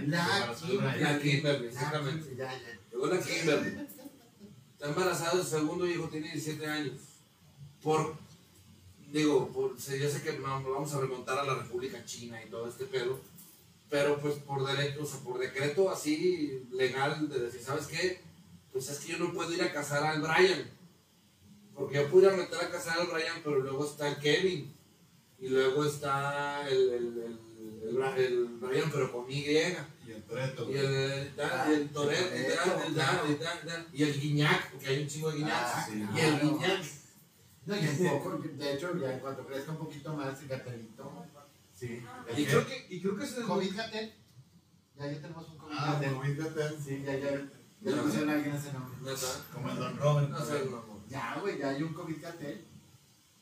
la. 0.07 0.55
La 0.97 1.19
Kimberly, 1.21 1.65
Ya, 1.65 1.69
exactamente. 1.69 2.37
ya, 2.37 2.53
ya. 2.53 2.79
Llegó 2.91 3.07
la 3.09 3.21
Kimberly. 3.21 3.87
Está 4.73 4.89
embarazada, 4.89 5.43
su 5.43 5.49
segundo 5.49 5.87
hijo 5.87 6.09
tiene 6.09 6.29
17 6.33 6.67
años. 6.67 6.95
Por, 7.83 8.17
digo, 9.13 9.49
por, 9.53 9.81
sé- 9.81 9.99
yo 9.99 10.09
sé 10.11 10.23
que 10.23 10.33
vamos 10.39 10.93
a 10.95 11.01
remontar 11.01 11.39
a 11.39 11.45
la 11.45 11.55
República 11.55 12.05
China 12.05 12.43
y 12.43 12.49
todo 12.51 12.69
este 12.69 12.85
pedo, 12.87 13.21
pero 13.89 14.19
pues 14.21 14.35
por 14.37 14.67
derecho, 14.67 15.03
o 15.03 15.07
sea, 15.07 15.21
por 15.21 15.39
decreto 15.39 15.91
así 15.91 16.67
legal 16.73 17.29
de 17.29 17.39
decir, 17.41 17.63
¿sabes 17.63 17.87
qué? 17.87 18.21
Pues 18.73 18.89
es 18.91 18.99
que 18.99 19.13
yo 19.13 19.19
no 19.19 19.33
puedo 19.33 19.53
ir 19.53 19.63
a 19.63 19.73
casar 19.73 20.05
al 20.05 20.21
Brian. 20.21 20.71
Porque 21.75 21.97
yo 21.97 22.09
pudiera 22.11 22.37
meter 22.37 22.59
a 22.59 22.71
casar 22.71 22.99
al 23.01 23.07
Brian, 23.07 23.37
pero 23.45 23.61
luego 23.61 23.85
está 23.85 24.09
el 24.09 24.17
Kevin. 24.17 24.73
Y 25.39 25.49
luego 25.49 25.85
está 25.85 26.67
el, 26.69 26.91
el, 26.91 26.95
el, 27.19 27.39
el, 27.89 27.97
Bra- 27.97 28.17
el 28.17 28.45
Brian, 28.61 28.91
pero 28.91 29.13
con 29.13 29.31
Y. 29.31 29.45
Y 30.07 30.11
el 30.13 30.23
Toreto. 30.25 30.71
Y 30.71 30.77
el, 30.79 31.37
da- 31.37 31.71
el 31.71 31.89
Toret, 31.91 32.33
y 32.35 32.39
y 33.29 33.33
y 33.33 33.35
y 33.95 34.01
y 34.01 34.03
el 34.03 34.21
Guiñac, 34.21 34.71
porque 34.73 34.87
hay 34.89 35.03
un 35.03 35.09
chingo 35.09 35.31
de 35.31 35.37
Guiñac. 35.39 35.53
Ah, 35.55 35.87
sí. 35.89 36.05
y 36.15 36.21
el. 36.21 36.41
Guiñac. 36.41 36.85
No, 37.67 37.77
y 37.77 37.87
un 37.89 38.09
poco, 38.11 38.39
de 38.39 38.73
hecho, 38.75 38.97
ya 38.99 39.13
en 39.15 39.21
cuanto 39.21 39.45
crezca 39.47 39.73
un 39.73 39.79
poquito 39.79 40.15
más 40.15 40.41
el 40.41 40.49
gatelito. 40.49 41.27
Sí. 41.75 42.03
Y 42.37 42.45
creo 42.47 42.67
que, 42.67 42.87
y 42.89 43.01
creo 43.01 43.17
que 43.17 43.25
ese 43.25 43.41
es 43.41 43.47
COVID 43.47 43.77
gatel. 43.77 44.15
Ya, 44.97 45.13
ya 45.13 45.21
tenemos 45.21 45.49
un 45.49 45.59
COVID 45.59 45.75
Ah, 45.77 45.93
gatel. 45.95 46.15
COVID 46.15 46.41
Gatel. 46.41 46.77
Sí, 46.83 47.03
ya, 47.05 47.17
ya. 47.19 47.31
Ya 47.83 47.91
le 47.93 48.03
pusieron 48.03 48.31
a 48.31 48.33
alguien 48.35 48.55
ese 48.57 48.73
nombre. 48.73 49.13
Como 49.53 49.69
el 49.71 49.77
Don 49.77 49.97
Robert. 49.99 50.31
no 50.31 50.41
sé. 50.45 50.71
Ya, 51.09 51.39
güey, 51.41 51.59
ya 51.59 51.69
hay 51.71 51.83
un 51.83 51.93
COVID 51.93 52.23
gatel. 52.23 52.67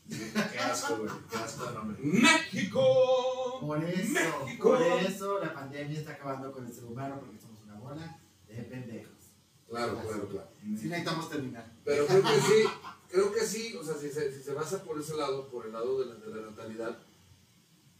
Qué 0.08 0.58
asco, 0.58 0.96
güey. 0.98 1.10
Qué 1.30 1.36
asco 1.36 1.66
de 1.66 1.74
nombre. 1.74 1.96
¡México! 2.02 3.58
Por 3.60 3.84
eso, 3.84 4.44
México. 4.44 4.68
por 4.70 4.82
eso 4.82 5.38
la 5.40 5.54
pandemia 5.54 5.98
está 5.98 6.12
acabando 6.12 6.52
con 6.52 6.66
el 6.66 6.72
ser 6.74 6.84
humano 6.84 7.20
porque 7.20 7.38
somos 7.38 7.62
una 7.62 7.74
bola 7.74 8.18
de 8.48 8.54
pendejos. 8.64 9.12
Claro, 9.68 9.98
claro, 10.00 10.28
claro. 10.28 10.48
Sí 10.60 10.88
necesitamos 10.88 11.30
terminar. 11.30 11.72
Pero 11.84 12.06
creo 12.06 12.22
que 12.22 12.40
sí, 12.40 12.64
creo 13.14 13.32
que 13.32 13.46
sí, 13.46 13.76
o 13.80 13.84
sea, 13.84 13.94
si 13.96 14.10
se, 14.10 14.32
si 14.32 14.42
se 14.42 14.52
basa 14.54 14.82
por 14.82 15.00
ese 15.00 15.14
lado, 15.16 15.48
por 15.48 15.66
el 15.66 15.72
lado 15.72 16.00
de 16.00 16.06
la, 16.06 16.14
de 16.16 16.34
la 16.40 16.50
natalidad, 16.50 16.98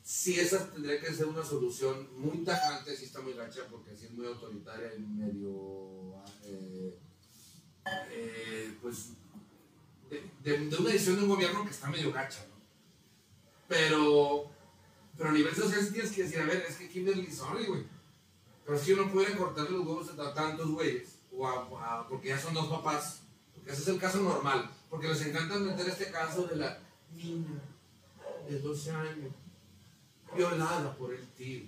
sí 0.02 0.38
esa 0.40 0.68
tendría 0.72 1.00
que 1.00 1.14
ser 1.14 1.26
una 1.26 1.44
solución 1.44 2.08
muy 2.18 2.38
tajante, 2.44 2.96
sí 2.96 3.04
está 3.04 3.20
muy 3.20 3.32
gacha, 3.34 3.62
porque 3.70 3.96
sí 3.96 4.06
es 4.06 4.10
muy 4.12 4.26
autoritaria 4.26 4.92
y 4.96 5.00
medio, 5.00 6.14
eh, 6.44 6.98
eh, 8.10 8.76
pues, 8.82 9.10
de, 10.42 10.58
de- 10.68 10.76
una 10.76 10.90
decisión 10.90 11.16
de 11.16 11.22
un 11.22 11.28
gobierno 11.28 11.64
que 11.64 11.70
está 11.70 11.88
medio 11.88 12.12
gacha, 12.12 12.44
¿no? 12.48 12.54
Pero, 13.68 14.50
pero 15.16 15.30
a 15.30 15.32
nivel 15.32 15.54
social 15.54 15.90
tienes 15.92 16.10
que 16.12 16.24
decir, 16.24 16.40
a 16.40 16.44
ver, 16.46 16.64
es 16.68 16.76
que 16.76 16.88
Kimberly, 16.88 17.30
sorry, 17.32 17.66
güey, 17.66 17.84
pero 18.64 18.76
es 18.76 18.82
que 18.84 18.90
yo 18.90 18.96
no 18.96 19.12
pudiera 19.12 19.36
cortarle 19.36 19.70
los 19.78 19.86
huevos 19.86 20.10
a 20.18 20.34
tantos 20.34 20.68
güeyes, 20.70 21.10
o 21.32 21.46
a- 21.48 22.06
porque 22.08 22.28
ya 22.28 22.38
son 22.38 22.54
dos 22.54 22.66
papás, 22.68 23.20
porque 23.54 23.70
ese 23.72 23.82
es 23.82 23.88
el 23.88 23.98
caso 23.98 24.20
normal, 24.20 24.70
porque 24.94 25.08
les 25.08 25.26
encanta 25.26 25.56
meter 25.58 25.88
este 25.88 26.08
caso 26.12 26.44
de 26.46 26.54
la 26.54 26.78
niña 27.16 27.60
de 28.48 28.60
12 28.60 28.92
años, 28.92 29.32
violada 30.36 30.94
por 30.96 31.12
el 31.12 31.26
tío. 31.30 31.62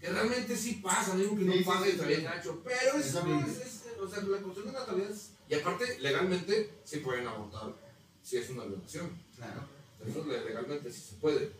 Que 0.00 0.08
realmente 0.08 0.56
sí 0.56 0.80
pasa, 0.82 1.14
digo 1.16 1.36
que 1.36 1.42
no 1.44 1.52
Sí, 1.52 1.62
pasa 1.64 1.82
sí, 1.82 1.88
y 1.88 1.90
está 1.92 2.06
bien 2.06 2.24
gacho, 2.24 2.62
pero 2.64 2.96
eso 2.98 3.22
no 3.26 3.40
es, 3.40 3.58
es- 3.58 3.82
o 4.00 4.08
sea, 4.08 4.22
la 4.22 4.38
cuestión 4.38 4.64
de 4.66 4.72
natalidad 4.72 5.10
es, 5.10 5.30
y 5.46 5.54
aparte, 5.56 5.98
legalmente, 5.98 6.70
sí 6.84 7.00
pueden 7.00 7.26
abortar, 7.26 7.74
si 8.22 8.38
es 8.38 8.48
una 8.48 8.64
violación. 8.64 9.10
Claro. 9.36 9.60
Eso 10.06 10.24
le- 10.24 10.42
legalmente 10.46 10.90
sí 10.90 11.02
se 11.02 11.16
puede. 11.16 11.52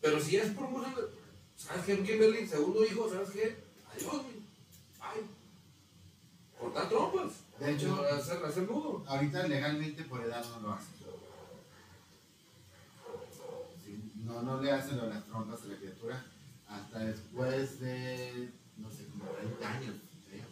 Pero 0.00 0.20
si 0.20 0.38
es 0.38 0.50
por 0.54 0.64
un 0.64 0.84
¿sabes 1.56 1.84
qué, 1.86 2.02
Kimberly? 2.02 2.48
Segundo 2.48 2.84
hijo, 2.84 3.08
¿sabes 3.08 3.30
qué? 3.30 3.56
Adiós, 3.94 4.10
güey. 4.10 4.42
Ay. 5.00 5.20
Cortar 6.58 6.88
trompas. 6.88 7.30
De 7.62 7.70
hecho, 7.72 8.04
hacer, 8.12 8.44
hacer 8.44 8.68
nudo. 8.68 9.04
ahorita 9.06 9.46
legalmente 9.46 10.02
por 10.02 10.20
edad 10.24 10.44
no 10.50 10.60
lo 10.68 10.72
hacen. 10.74 10.94
Sí, 13.84 14.12
No, 14.24 14.42
no 14.42 14.60
le 14.60 14.72
hacen 14.72 14.96
de 15.00 15.06
las 15.06 15.24
trompas 15.26 15.62
a 15.62 15.66
la 15.66 15.76
criatura 15.76 16.24
hasta 16.68 16.98
después 16.98 17.78
de, 17.78 18.50
no 18.78 18.90
sé, 18.90 19.06
como 19.06 19.30
30 19.30 19.72
años, 19.74 19.94
creo. 20.28 20.44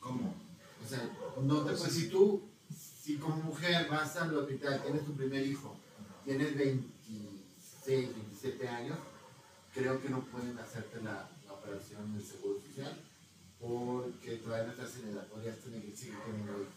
¿Cómo? 0.00 0.34
O 0.82 0.88
sea, 0.88 1.10
no 1.42 1.60
te, 1.62 1.74
pues, 1.74 1.92
si 1.92 2.08
tú, 2.08 2.48
si 2.74 3.16
como 3.18 3.36
mujer 3.36 3.86
vas 3.90 4.16
al 4.16 4.34
hospital, 4.34 4.82
tienes 4.82 5.04
tu 5.04 5.12
primer 5.12 5.46
hijo, 5.46 5.76
tienes 6.24 6.56
26, 6.56 8.14
27 8.14 8.68
años, 8.68 8.96
creo 9.74 10.00
que 10.00 10.08
no 10.08 10.20
pueden 10.20 10.58
hacerte 10.58 11.02
la, 11.02 11.28
la 11.46 11.52
operación 11.52 12.14
del 12.14 12.24
seguro 12.24 12.58
social 12.58 12.96
porque 13.60 14.36
todavía 14.36 14.66
no 14.66 14.72
estás 14.72 14.96
en 15.02 15.10
edad, 15.10 15.26
podrías 15.28 15.56
tener 15.58 15.82
que 15.82 15.96
seguir 15.96 16.16
teniendo 16.24 16.52
hijos. 16.52 16.72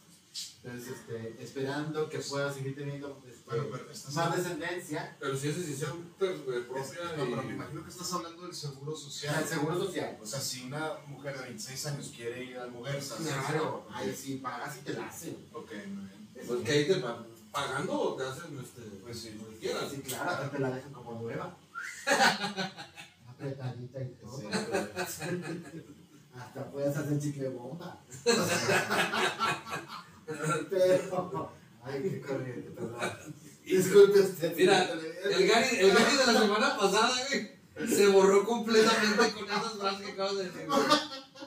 Entonces, 0.64 0.94
este, 0.94 1.44
esperando 1.44 2.08
que 2.10 2.20
puedas 2.20 2.54
seguir 2.56 2.76
teniendo 2.76 3.22
este, 3.28 3.44
Bueno, 3.46 3.66
pero 3.72 3.92
estás 3.92 4.14
más 4.14 4.26
hablando- 4.28 4.44
descendencia, 4.50 5.18
Pero 5.20 5.36
si 5.36 5.48
es 5.50 5.58
decisión 5.58 6.14
pues, 6.20 6.32
Es- 6.32 6.40
propia. 6.44 7.04
No, 7.18 7.26
pero 7.26 7.44
me 7.44 7.54
imagino 7.54 7.84
que 7.84 7.90
estás 7.90 8.14
hablando 8.14 8.44
del 8.44 8.54
seguro 8.56 8.96
social. 8.96 9.42
el 9.42 9.48
seguro 9.50 9.78
social. 9.78 10.18
O 10.22 10.26
sea, 10.26 10.40
si 10.40 10.64
una 10.66 10.94
mujer 11.08 11.36
de 11.38 11.44
26 11.46 11.86
años 11.88 12.14
quiere 12.16 12.44
ir 12.44 12.58
al 12.58 12.72
mujer, 12.72 13.02
¿sabes? 13.02 13.28
Claro, 13.28 13.88
ahí 13.92 14.16
sí 14.16 14.36
pagas 14.36 14.78
y 14.78 14.82
te 14.82 14.94
la 14.94 15.08
hacen. 15.08 15.36
Ok, 15.54 15.72
muy 15.88 16.06
bien. 16.06 16.48
Pues 16.48 16.62
que 16.64 16.72
ahí 16.72 16.88
te 16.88 17.00
van 17.00 17.26
pagando 17.52 18.00
o 18.00 18.16
te 18.16 18.24
hacen 18.24 18.58
este, 18.60 18.82
Pues 19.02 19.20
sí. 19.20 19.32
lo 19.42 19.50
que 19.50 19.56
quieras. 19.58 19.90
Sí, 19.92 20.02
claro, 20.02 20.50
te 20.52 20.60
la 20.60 20.70
dejan 20.76 20.94
como 20.94 21.20
nueva. 21.22 21.58
Apretadita 23.28 24.02
y 24.02 24.08
todo. 24.22 24.38
Sí, 24.40 24.46
Hasta 26.40 26.72
puedes 26.72 26.96
hacer 26.96 27.20
chicle 27.20 27.50
bomba. 27.50 28.00
Pero. 30.70 31.52
Ay, 31.84 32.02
qué 32.04 32.22
corriente, 32.22 32.70
perdón. 32.72 33.00
Disculpe 33.66 34.20
usted. 34.20 34.56
Mira, 34.56 34.90
El. 34.92 35.48
Gary, 35.48 35.68
el 35.80 35.92
Gary 35.94 36.18
de 36.18 36.26
la 36.34 36.40
semana 36.40 36.78
pasada, 36.78 37.14
güey, 37.30 37.88
se 37.88 38.08
borró 38.08 38.46
completamente 38.46 39.32
con 39.34 39.46
esas 39.46 39.74
frases 39.74 40.06
que 40.06 40.12
acabas 40.12 40.38
de 40.38 40.44
decir. 40.46 40.68
güey. 40.68 40.80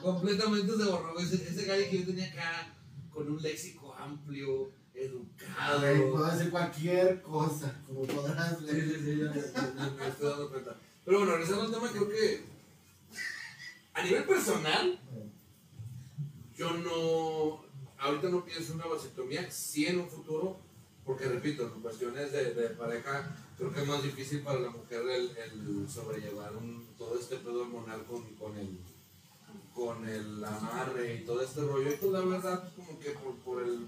Completamente 0.01 0.77
se 0.77 0.83
borró. 0.85 1.13
güey. 1.13 1.25
Ese, 1.25 1.35
ese 1.35 1.65
Gary 1.65 1.89
que 1.89 1.99
yo 1.99 2.05
tenía 2.07 2.27
acá, 2.31 2.73
con 3.11 3.29
un 3.31 3.41
léxico 3.41 3.93
amplio, 3.95 4.71
educado. 4.93 5.85
Ay, 5.85 6.01
puedo 6.11 6.25
decir 6.25 6.49
cualquier 6.51 7.21
cosa, 7.21 7.81
como 7.85 8.01
podrás 8.03 8.57
Sí, 8.59 8.65
ver. 8.65 8.83
sí, 8.85 8.95
sí, 9.03 9.17
ya 9.17 9.25
me, 9.25 9.31
me- 9.31 9.91
me 9.97 10.07
estoy 10.07 10.29
dando 10.29 10.49
cuenta. 10.49 10.77
Pero 11.05 11.17
bueno, 11.19 11.33
regresando 11.33 11.63
al 11.65 11.71
tema, 11.71 11.89
creo 11.91 12.09
que 12.09 12.45
a 13.93 14.03
nivel 14.03 14.23
personal, 14.25 14.99
yo 16.55 16.73
no, 16.73 17.65
ahorita 17.97 18.29
no 18.29 18.45
pienso 18.45 18.73
en 18.73 18.79
una 18.79 18.87
vasectomía, 18.87 19.49
sí 19.51 19.85
en 19.85 19.99
un 19.99 20.09
futuro, 20.09 20.59
porque 21.05 21.25
repito, 21.25 21.63
en 21.63 21.81
cuestiones 21.81 22.31
de, 22.31 22.53
de 22.53 22.69
pareja, 22.69 23.35
creo 23.57 23.73
que 23.73 23.81
es 23.81 23.87
más 23.87 24.03
difícil 24.03 24.41
para 24.41 24.59
la 24.59 24.69
mujer 24.69 25.01
el, 25.01 25.37
el 25.37 25.89
sobrellevar 25.89 26.55
un, 26.55 26.87
todo 26.97 27.19
este 27.19 27.37
pedo 27.37 27.61
hormonal 27.61 28.03
con, 28.05 28.23
con 28.35 28.57
el 28.57 28.79
con 29.73 30.07
el 30.07 30.43
amarre 30.43 31.15
y 31.15 31.25
todo 31.25 31.41
este 31.41 31.61
rollo. 31.61 31.91
Y 31.91 31.95
pues 31.95 32.11
la 32.11 32.21
verdad, 32.21 32.71
como 32.75 32.99
que 32.99 33.09
por, 33.11 33.35
por 33.37 33.63
el 33.63 33.87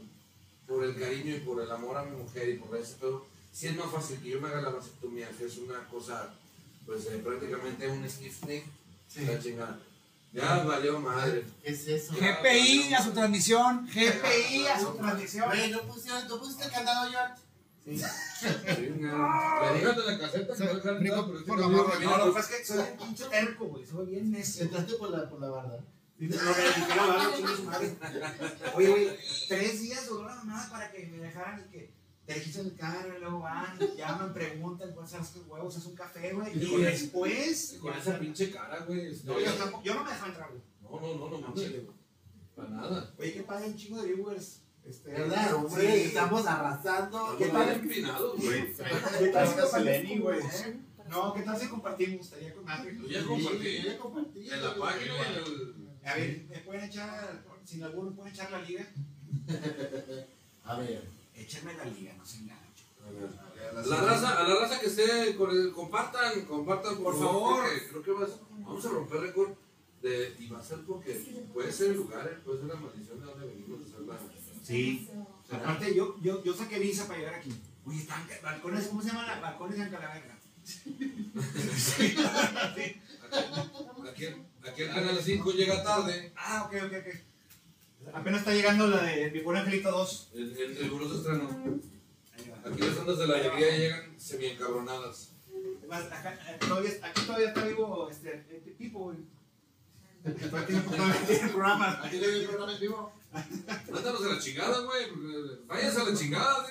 por 0.67 0.83
el 0.83 0.97
cariño 0.97 1.35
y 1.35 1.39
por 1.39 1.62
el 1.62 1.71
amor 1.71 1.97
a 1.97 2.03
mi 2.03 2.15
mujer 2.17 2.50
y 2.50 2.57
por 2.57 2.75
ese 2.75 2.95
pedo, 2.95 3.25
sí 3.51 3.67
es 3.67 3.75
más 3.75 3.91
fácil 3.91 4.19
que 4.19 4.29
yo 4.29 4.41
me 4.41 4.47
haga 4.47 4.62
la 4.62 4.69
vasectomía, 4.69 5.29
que 5.29 5.45
es 5.45 5.57
una 5.57 5.88
cosa, 5.88 6.33
pues 6.85 7.05
eh, 7.05 7.21
prácticamente 7.24 7.88
un 7.88 8.07
stiff 8.09 8.43
neck, 8.45 8.65
la 9.27 9.39
chingada. 9.39 9.79
Ya 10.35 10.63
valió 10.63 10.99
madre. 10.99 11.45
¿Qué 11.63 11.71
es 11.71 11.87
eso? 11.87 12.13
GPI 12.13 12.93
a 12.93 13.01
su 13.01 13.11
transmisión. 13.11 13.87
GPI 13.87 14.67
a 14.67 14.79
su 14.79 14.93
transmisión. 14.95 15.47
Güey, 15.47 15.71
¿no 15.71 15.81
pusiste, 15.83 16.11
¿no 16.27 16.39
pusiste 16.39 16.65
el 16.65 16.71
candado, 16.71 17.09
George? 17.09 17.41
Chinga. 17.85 18.11
Le 19.71 19.79
digas 19.79 19.95
de 19.95 20.03
la 20.05 20.19
caseta 20.19 20.53
que 20.55 20.63
entrar, 20.63 20.97
pero 20.99 21.27
por 21.27 21.39
sí 21.39 21.45
la 21.47 21.67
barra. 21.67 21.99
No, 21.99 22.17
lo 22.17 22.25
que 22.25 22.31
pasa 22.33 22.51
es 22.51 22.57
que 22.59 22.65
soy 22.65 22.79
un 22.79 22.97
pinche 22.97 23.25
terco, 23.25 23.65
güey. 23.65 23.85
Soy 23.85 24.07
bien 24.07 24.31
necio. 24.31 24.63
Entraste 24.63 24.95
por 24.95 25.11
la, 25.11 25.29
por 25.29 25.39
la 25.39 25.49
barda. 25.49 25.79
Oye, 28.75 28.89
güey, 28.89 29.09
tres 29.49 29.81
días 29.81 30.07
duró 30.07 30.23
mamada 30.23 30.69
para 30.69 30.89
que 30.91 31.05
me 31.07 31.17
dejaran 31.17 31.65
y 31.67 31.71
que 31.71 31.93
te 32.25 32.34
registran 32.34 32.65
el 32.67 32.75
carro 32.75 33.15
y 33.17 33.20
luego 33.22 33.39
van, 33.39 33.77
llaman, 33.98 34.34
preguntan, 34.34 34.91
¿cuáles 34.94 35.12
son 35.12 35.20
los 35.20 35.36
huevos? 35.48 35.77
¿Es 35.77 35.86
un 35.86 35.96
café, 35.96 36.34
güey? 36.34 36.58
Y 36.58 36.77
después. 36.82 37.77
Con 37.82 37.94
esa 37.94 38.17
pinche 38.20 38.51
cara, 38.51 38.79
güey. 38.88 39.08
este, 39.12 39.27
No, 39.27 39.39
yo, 39.39 39.53
tampoco- 39.53 39.84
yo 39.84 39.94
no 39.94 40.03
me 40.03 40.10
dejaba 40.10 40.27
entrar, 40.29 40.50
güey. 40.50 40.62
No, 40.82 41.00
no, 41.01 41.29
no, 41.29 41.29
no, 41.29 41.48
mames. 41.48 41.72
Para 42.55 42.70
nada. 42.70 43.13
Oye, 43.20 43.34
que 43.34 43.44
pagan 43.44 43.70
un 43.72 43.75
chingo 43.75 44.01
de 44.01 44.13
viewers. 44.13 44.62
Este, 44.86 45.12
¿Verdad, 45.12 45.55
hombre? 45.55 45.82
sí. 45.91 46.01
Estamos 46.03 46.46
arrasando. 46.46 47.36
¿Qué 47.38 47.46
¿Qué 47.46 47.51
tal? 47.51 47.65
tal 47.67 47.75
empinados, 47.79 48.38
güey? 48.39 48.74
¿Qué 49.20 49.27
tal? 49.29 49.48
Seleni, 49.70 50.20
güey. 50.20 50.39
No, 51.10 51.34
¿qué 51.34 51.41
tal 51.41 51.60
si 51.60 51.67
compartimos? 51.67 52.25
Estaría 52.25 52.53
con 52.53 52.65
madre. 52.65 52.98
Ya 53.10 53.24
compartí. 53.25 53.82
Ya 53.84 53.98
compartí. 53.98 54.50
En 54.50 54.63
la 54.63 54.75
página 54.75 55.13
y 55.13 55.38
en 55.38 55.44
el. 55.44 56.08
A 56.08 56.13
ver, 56.15 56.46
¿me 56.50 56.60
pueden 56.60 56.84
echar, 56.86 57.44
sin 57.63 57.84
alguno, 57.84 58.12
pueden 58.15 58.32
echar 58.34 58.51
la 58.51 58.62
liga? 58.62 58.86
A 60.63 60.79
ver. 60.79 61.03
Échenme 61.37 61.73
la 61.73 61.85
liga, 61.85 62.13
no 62.17 62.25
se 62.25 62.37
enganchen. 62.39 62.85
A 63.05 63.81
la 63.87 64.01
raza, 64.01 64.39
a 64.39 64.47
la 64.47 64.55
raza 64.61 64.79
que 64.79 64.87
esté, 64.87 65.35
con 65.35 65.51
el- 65.51 65.71
compartan, 65.71 66.45
compartan 66.45 66.95
por, 66.95 67.13
Por 67.13 67.19
favor. 67.19 67.63
porque 67.63 67.87
Creo 67.89 68.03
que 68.03 68.11
vas, 68.11 68.29
vamos 68.51 68.85
a 68.85 68.89
romper 68.89 69.19
récord 69.21 69.51
de, 70.01 70.35
y 70.39 70.47
va 70.47 70.59
a 70.59 70.63
ser 70.63 70.79
porque 70.85 71.13
puede 71.53 71.71
ser 71.71 71.91
el 71.91 71.97
lugar, 71.97 72.27
eh, 72.27 72.39
puede 72.43 72.59
ser 72.59 72.67
la 72.69 72.75
maldición 72.75 73.19
de 73.19 73.25
donde 73.25 73.47
venimos 73.47 73.79
a 73.81 73.83
hacer 73.85 74.01
la. 74.01 74.17
Sí. 74.63 75.09
Aparte, 75.51 75.93
yo, 75.95 76.15
yo, 76.21 76.43
yo 76.43 76.53
saqué 76.55 76.79
visa 76.79 77.05
para 77.07 77.19
llegar 77.19 77.35
aquí. 77.35 77.53
Oye, 77.85 77.99
están 77.99 78.27
balcones, 78.41 78.87
¿cómo 78.87 79.01
se 79.01 79.09
llaman 79.09 79.27
las 79.27 79.41
balcones 79.41 79.79
en 79.79 79.89
Calaverga? 79.89 80.39
Aquí, 84.09 84.25
aquí 84.67 84.81
el 84.81 84.89
Canal 84.93 85.19
5 85.21 85.51
llega 85.51 85.83
tarde, 85.83 86.31
Ah, 86.35 86.63
ok, 86.65 86.73
ok, 86.85 86.93
ok. 86.99 87.15
Apenas 88.13 88.39
está 88.41 88.53
llegando 88.53 88.88
la 88.88 89.03
de 89.03 89.31
Mi 89.31 89.39
Buen 89.41 89.57
Angelito 89.57 89.91
2. 89.91 90.29
el, 90.35 90.57
el, 90.57 90.71
estreno. 91.15 91.50
Aquí 92.65 92.81
las 92.81 92.97
ondas 92.97 93.17
de 93.19 93.27
la 93.27 93.35
alegría 93.35 93.77
llegan 93.77 94.19
semi 94.19 94.45
encabronadas. 94.47 95.31
Además, 95.79 96.05
acá, 96.12 96.33
eh, 96.50 96.57
todavía, 96.59 96.91
aquí 97.03 97.21
todavía 97.21 97.47
está 97.50 97.65
vivo 97.65 98.09
este, 98.09 98.29
eh, 98.50 98.75
Pipo, 98.77 99.00
güey. 99.00 99.17
Tiene 100.24 101.50
programa. 101.50 102.01
¿Aquí 102.03 102.17
le 102.17 102.35
el 102.38 102.45
programa 102.47 102.74
en 102.74 102.79
vivo? 102.79 103.13
Mándanos 103.91 104.25
a 104.25 104.33
la 104.33 104.39
chingada, 104.39 104.79
güey. 104.79 105.09
porque- 105.09 105.65
Váyanse 105.67 106.01
a 106.01 106.03
la 106.05 106.17
chingada, 106.17 106.67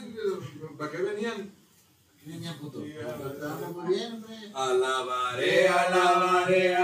¿para 0.77 0.91
qué 0.91 0.97
venían? 0.99 1.53
Aquí 2.17 2.31
venía 2.31 2.59
puto. 2.59 2.83
Alabaré, 4.55 5.69
alabaré, 5.69 5.69
alabaré, 5.69 6.75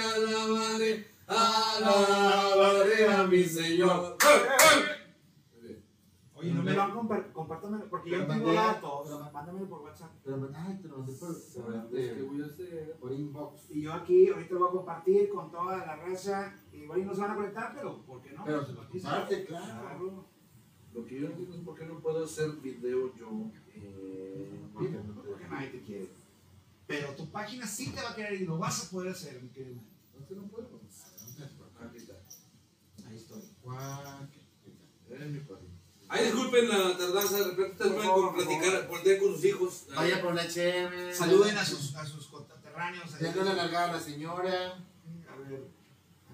alabaré, 0.00 1.11
alabaré 1.26 3.08
a 3.08 3.26
mi 3.26 3.44
Señor. 3.44 4.16
Oye, 6.34 6.52
no 6.52 6.62
me 6.64 6.72
lo 6.72 6.82
han 6.82 6.90
compartido, 6.90 7.32
compártamelo, 7.32 7.88
porque 7.88 8.10
yo 8.10 8.18
no 8.18 8.26
tengo 8.26 8.52
datos. 8.52 9.32
Mándamelo 9.32 9.68
por 9.68 9.82
WhatsApp. 9.82 10.10
Pero, 10.24 10.50
ay, 10.54 10.78
te 10.82 10.88
lo 10.88 10.98
mandé 10.98 11.12
por, 11.12 11.28
por, 11.28 11.90
¿Qué 11.90 12.26
este, 12.44 12.66
por 13.00 13.12
inbox. 13.12 13.70
Y 13.70 13.82
yo 13.82 13.92
aquí, 13.92 14.28
ahorita 14.28 14.54
lo 14.54 14.60
voy 14.60 14.68
a 14.68 14.72
compartir 14.72 15.28
con 15.28 15.52
toda 15.52 15.78
la 15.78 15.96
raza. 15.96 16.54
Igual 16.72 17.00
y 17.00 17.04
no 17.04 17.14
se 17.14 17.20
van 17.20 17.30
a 17.30 17.36
conectar, 17.36 17.72
pero 17.74 18.02
¿por 18.02 18.20
qué 18.22 18.32
no? 18.32 18.44
Pero 18.44 18.66
se 18.66 18.72
lo 18.72 18.88
comparte, 18.88 19.44
claro. 19.44 19.66
Claro. 19.66 20.26
Lo 20.92 21.04
que 21.06 21.14
yo 21.14 21.22
no 21.22 21.28
entiendo 21.28 21.56
es 21.56 21.62
por 21.62 21.78
qué 21.78 21.86
no 21.86 22.00
puedo 22.00 22.24
hacer 22.24 22.50
video 22.56 23.14
yo. 23.14 23.50
Eh, 23.74 24.68
Porque 24.74 25.48
nadie 25.48 25.68
te 25.68 25.80
quiere. 25.80 26.10
Pero 26.86 27.14
tu 27.14 27.30
página 27.30 27.66
sí 27.66 27.92
te 27.92 28.02
va 28.02 28.10
a 28.10 28.14
querer 28.14 28.42
y 28.42 28.44
lo 28.44 28.58
vas 28.58 28.86
a 28.86 28.90
poder 28.90 29.12
hacer, 29.12 29.40
mi 29.42 29.48
querido. 29.48 29.80
no, 30.18 30.26
que 30.26 30.34
no 30.34 30.42
puedo. 30.48 30.68
Aquí 31.80 31.96
está. 31.96 32.14
Ahí 33.06 33.16
estoy. 33.16 33.40
Eh, 33.40 33.44
mi 33.44 33.48
padre. 33.48 33.51
Ay, 36.08 36.24
disculpen 36.26 36.68
la 36.68 36.96
tardanza, 36.96 37.38
de 37.38 37.44
repente 37.44 37.72
ustedes 37.72 37.92
Por 37.92 37.94
pueden 37.94 38.08
favor, 38.10 38.24
con- 38.26 38.34
por 38.34 38.44
platicar, 38.46 38.88
voltear 38.88 39.18
con 39.18 39.32
sus 39.34 39.44
hijos. 39.44 39.84
Vaya 39.94 40.20
por 40.22 40.34
la 40.34 40.46
chévere. 40.48 41.14
Saluden 41.14 41.56
a 41.56 41.64
sus, 41.64 41.94
a 41.94 42.04
sus 42.04 42.26
conterráneos. 42.26 43.18
Denle 43.18 43.44
la 43.44 43.54
largada 43.54 43.90
a 43.90 43.92
la 43.94 44.00
señora. 44.00 44.72
A 45.28 45.36
ver. 45.36 45.62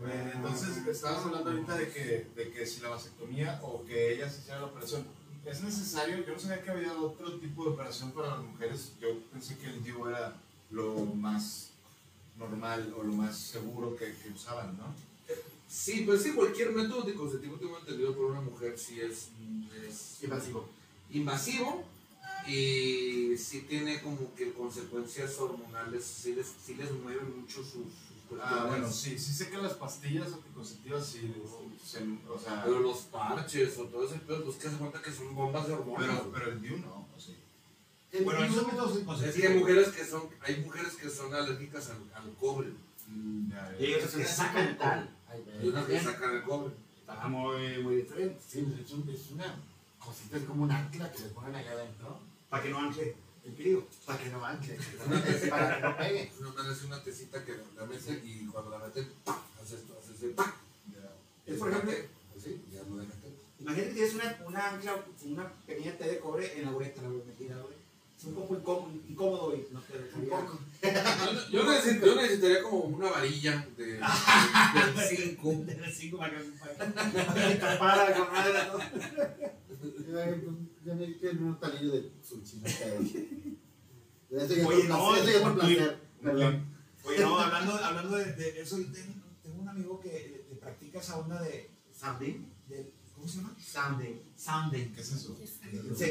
Bueno, 0.01 0.31
entonces 0.33 0.87
estabas 0.87 1.25
hablando 1.25 1.51
ahorita 1.51 1.77
de 1.77 1.91
que, 1.91 2.31
de 2.35 2.51
que 2.53 2.67
si 2.67 2.81
la 2.81 2.89
vasectomía 2.91 3.61
o 3.63 3.85
que 3.85 4.15
ella 4.15 4.29
se 4.31 4.41
hiciera 4.41 4.61
la 4.61 4.67
operación. 4.67 5.07
¿Es 5.45 5.63
necesario? 5.63 6.25
Yo 6.27 6.33
no 6.35 6.39
sabía 6.39 6.63
que 6.63 6.71
había 6.71 6.93
otro 6.95 7.39
tipo 7.39 7.65
de 7.65 7.71
operación 7.71 8.13
para 8.13 8.29
las 8.37 8.41
mujeres. 8.45 8.93
Yo 9.01 9.09
pensé 9.33 9.57
que 9.59 9.67
el 9.67 9.83
DIU 9.83 10.09
era 10.09 10.37
lo 10.71 10.95
más 11.15 11.71
normal 12.37 12.93
o 12.99 13.03
lo 13.03 13.13
más 13.13 13.37
seguro 13.37 13.97
que, 13.97 14.13
que 14.17 14.29
usaban, 14.31 14.77
¿no? 14.77 14.95
Sí, 15.69 16.03
pues 16.07 16.23
sí, 16.23 16.33
cualquier 16.33 16.73
método 16.73 17.03
anticonceptivo 17.03 17.57
tengo 17.57 17.79
entendido 17.79 18.15
por 18.17 18.27
una 18.27 18.41
mujer 18.41 18.79
sí 18.79 19.01
es, 19.01 19.29
es 19.87 20.19
Invasivo. 20.23 20.69
invasivo 21.11 21.85
y 22.47 23.37
sí 23.37 23.67
tiene 23.69 24.01
como 24.01 24.35
que 24.35 24.53
consecuencias 24.53 25.37
hormonales, 25.39 26.05
sí 26.05 26.35
les, 26.35 26.47
sí 26.65 26.75
les 26.75 26.91
mueve 26.93 27.21
mucho 27.23 27.63
sus. 27.63 27.87
Ah, 28.43 28.65
bueno, 28.69 28.91
sí, 28.91 29.19
sí 29.19 29.33
sé 29.33 29.49
que 29.49 29.57
las 29.59 29.75
pastillas 29.75 30.33
anticonceptivas 30.33 31.07
sí, 31.07 31.33
se, 31.85 32.01
o 32.31 32.39
sea, 32.39 32.63
Pero 32.65 32.81
los 32.81 32.99
parches 33.03 33.79
o 33.79 33.85
todo 33.85 34.07
ese 34.07 34.19
pedo, 34.21 34.45
pues 34.45 34.57
que 34.57 34.69
se 34.69 34.77
cuenta 34.77 35.01
que 35.03 35.13
son 35.13 35.35
bombas 35.35 35.67
de 35.67 35.73
hormonas. 35.75 36.09
pero, 36.21 36.33
pero 36.33 36.53
el 36.53 36.61
DIU 36.63 36.79
no, 36.79 37.07
o 37.15 37.21
sí. 37.21 37.35
Bueno, 38.25 38.43
esos 38.45 38.67
métodos 38.67 39.23
es 39.23 39.35
que 39.35 39.47
hay 39.49 39.59
mujeres 39.59 39.89
que 39.89 40.05
son, 40.05 40.29
hay 40.43 40.57
mujeres 40.63 40.95
que 40.95 41.09
son 41.11 41.35
alérgicas 41.35 41.91
al, 41.91 42.03
al 42.15 42.35
cobre 42.37 42.69
Mm, 43.11 43.51
ya, 43.51 43.73
ya. 43.73 43.87
Y 43.87 43.95
ellos 43.95 44.11
que 44.11 44.25
sacan 44.25 44.69
el 44.69 44.77
tal. 44.77 45.18
Y 45.63 45.69
unas 45.69 45.85
que 45.87 46.01
sacan 46.01 46.37
el 46.37 46.43
cobre. 46.43 46.75
Está 47.01 47.29
muy, 47.29 47.79
muy 47.83 47.97
diferente. 47.97 48.39
Sí, 48.47 48.59
es, 48.85 48.93
un- 48.93 49.09
es 49.09 49.31
una 49.31 49.57
cosita, 49.99 50.37
es 50.37 50.45
como 50.45 50.65
un 50.65 50.71
ancla 50.71 51.11
que 51.13 51.21
le 51.21 51.29
ponen 51.31 51.55
allá 51.55 51.73
adentro. 51.73 52.19
Para 52.49 52.63
que 52.63 52.71
no 52.71 52.79
ancle 52.79 53.15
el 53.45 53.55
crío. 53.55 53.87
Para 54.07 54.19
que 54.19 54.29
no 54.31 54.45
ancle. 54.45 54.79
Una 55.07 55.23
Para 55.51 55.77
que 55.77 55.83
no 55.83 55.97
pegue. 55.97 56.33
una, 56.41 56.73
es 56.73 56.85
una 56.85 57.03
tesita 57.03 57.45
que 57.45 57.57
la 57.77 57.87
meten 57.87 58.23
y 58.25 58.47
cuando 58.47 58.71
la 58.71 58.79
meten, 58.79 59.09
hace 59.63 59.75
esto, 59.77 59.99
hace. 60.03 60.35
Ya. 60.35 61.53
Es 61.53 61.59
por 61.59 61.71
ejemplo- 61.71 61.93
Pues 62.33 62.45
sí, 62.45 62.63
ya 62.73 62.81
dejan. 62.83 63.07
Imagínate 63.61 63.89
que 63.89 63.95
tienes 63.95 64.15
una, 64.15 64.39
una 64.47 64.69
ancla, 64.71 65.05
una 65.25 65.53
pequeña 65.67 65.93
T 65.97 66.05
de 66.05 66.21
cobre 66.21 66.59
en 66.59 66.65
la 66.67 66.71
uretra, 66.73 67.09
metida, 67.09 67.57
güey. 67.61 67.75
Es 68.19 68.25
un 68.25 68.35
poco 68.35 68.57
incómodo, 68.57 68.93
incómodo 69.09 69.47
güey. 69.51 69.65
No 69.71 69.81
te 69.81 69.97
dejaría. 69.97 71.49
Yo, 71.53 71.63
necesito- 71.65 72.07
yo 72.07 72.15
necesitaría 72.17 72.63
como 72.65 72.79
una 72.97 73.11
varilla 73.11 73.65
de, 73.77 73.85
de, 73.85 73.93
de 73.93 74.01
cinco. 75.17 75.53
De 75.65 75.77
las 75.77 75.95
cinco 75.95 76.19
para 76.19 76.37
que 76.39 77.55
tapara 77.55 78.17
con 78.17 78.27
pues, 79.79 79.93
Ya 80.85 80.95
me 80.95 81.05
un 81.45 81.61
talillo 81.61 81.93
de 81.93 82.11
sushi. 82.21 82.61
Eso 84.31 84.55
ya 84.55 84.67
Oye, 84.67 84.85
no, 84.89 84.97
placer, 85.13 85.29
eso 85.29 85.39
ya 85.39 85.45
por 85.45 85.53
no, 85.55 85.61
placer. 85.61 85.99
Perdón. 86.21 86.67
Oye, 87.05 87.19
no, 87.21 87.39
hablando, 87.39 87.73
hablando 87.77 88.17
de, 88.17 88.33
de 88.33 88.61
eso, 88.61 88.79
yo 88.79 88.91
tengo, 88.93 89.15
tengo 89.43 89.63
un 89.63 89.69
amigo 89.69 90.01
que 90.01 90.09
le, 90.49 90.55
le 90.55 90.61
practica 90.61 90.99
esa 90.99 91.19
onda 91.19 91.41
de, 91.41 91.71
Sounding. 91.93 92.53
¿Cómo 93.29 93.29
se 93.29 93.37
llama? 93.37 93.57
Sounding. 93.61 94.21
Sounding. 94.37 94.93
¿Qué 94.95 95.01
es 95.01 95.13
eso? 95.13 95.37
Se, 95.37 95.47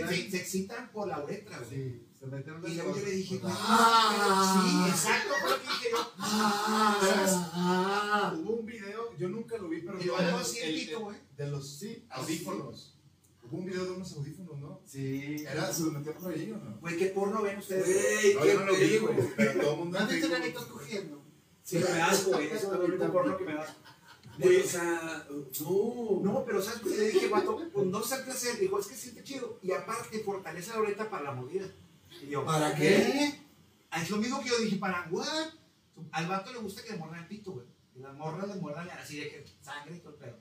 se, 0.08 0.32
se 0.32 0.38
excitan 0.38 0.89
por 0.91 1.08
la 1.08 1.23
uretra, 1.23 1.58
güey. 1.60 1.69
Sí, 1.69 2.03
se 2.19 2.25
Y 2.25 2.30
luego 2.75 2.95
yo 2.97 3.06
le 3.06 3.12
dije, 3.12 3.38
güey, 3.38 3.53
Ah. 3.56 4.63
sí, 4.63 4.89
exacto, 4.89 5.34
fue 5.41 5.49
lo 5.51 5.56
que 5.58 5.63
dije 5.67 5.88
yo. 5.91 6.12
Ah, 6.19 8.34
Hubo 8.38 8.53
un 8.58 8.65
video, 8.65 9.15
yo 9.17 9.30
nunca 9.30 9.58
lo 9.58 9.69
vi, 9.69 9.82
pero 9.82 9.97
Y 9.99 10.03
fue 10.08 10.21
luego 10.21 10.38
el- 10.38 10.43
así 10.43 10.93
güey. 10.95 11.17
de 11.38 11.47
los 11.47 11.77
sí, 11.80 12.06
audífonos. 12.10 12.93
Hubo 13.43 13.58
un 13.60 13.65
video 13.65 13.86
de 13.86 13.91
unos 13.91 14.12
audífonos, 14.13 14.60
¿no? 14.60 14.82
Sí. 14.86 15.45
Era, 15.47 15.71
se 15.71 15.84
los 15.84 15.93
metía 15.93 16.13
por 16.15 16.34
ahí 16.34 16.51
o 16.51 16.58
no? 16.58 16.77
Güey, 16.82 16.97
¿qué 16.97 17.06
porno 17.08 17.41
ven 17.41 17.60
ustedes? 17.60 17.86
Güey, 17.86 18.36
No, 18.36 18.41
qué 18.41 18.53
yo 18.53 18.60
no 18.60 18.65
lo 18.65 18.75
vi, 18.75 18.97
güey. 18.97 19.17
Pero 19.38 19.62
todo 19.62 19.71
el 19.73 19.77
mundo. 19.80 19.99
¿No 19.99 20.10
en 20.12 20.23
enanitos 20.23 20.65
cogiendo? 20.65 21.23
Sí, 21.63 21.77
me 21.77 21.84
da 21.84 22.08
asco, 22.08 22.32
güey. 22.32 22.47
Eso 22.47 22.56
es 22.56 22.63
el 22.80 22.82
único 22.93 23.12
porno 23.12 23.38
que 23.38 23.43
me 23.45 23.53
da 23.53 23.62
asco. 23.62 23.80
Güey, 24.39 24.62
o 24.62 24.67
sea, 24.67 25.28
no. 25.30 26.21
No, 26.23 26.45
pero 26.45 26.62
¿sabes 26.62 26.82
qué? 26.82 26.89
Le 26.89 27.10
dije, 27.12 27.28
vato, 27.28 27.60
pues 27.73 27.88
no 27.88 28.04
qué 28.23 28.32
hacer. 28.32 28.60
Dijo, 28.60 28.80
es 28.80 28.88
que 28.88 28.95
siente 28.95 29.23
chido. 29.23 29.60
Y 29.63 29.71
aparte, 29.71 30.19
fortalece 30.19 30.71
la 30.71 30.80
uretra 30.80 31.10
para 31.10 31.23
la 31.23 31.32
mordida. 31.34 31.65
Y 32.21 32.28
yo, 32.30 32.45
¿Para 32.45 32.76
qué? 32.76 33.41
Ah, 33.89 34.02
Es 34.02 34.10
lo 34.10 34.17
mismo 34.17 34.41
que 34.41 34.50
yo 34.50 34.58
dije, 34.60 34.78
¿para 34.78 35.08
what? 35.10 35.50
Al 36.12 36.28
vato 36.28 36.52
le 36.54 36.60
gusta 36.60 36.84
que 36.84 36.91
le 36.91 36.97
muerdan 36.97 37.21
el 37.21 37.28
pito, 37.28 37.52
güey. 37.54 37.65
Y 37.95 38.00
las 38.00 38.13
morras 38.15 38.47
le 38.47 38.56
muerdan 38.56 38.89
así 38.91 39.17
de 39.19 39.30
que 39.30 39.45
sangre 39.62 39.95
y 39.95 40.00
todo 40.00 40.13
el 40.13 40.19
pedo. 40.19 40.38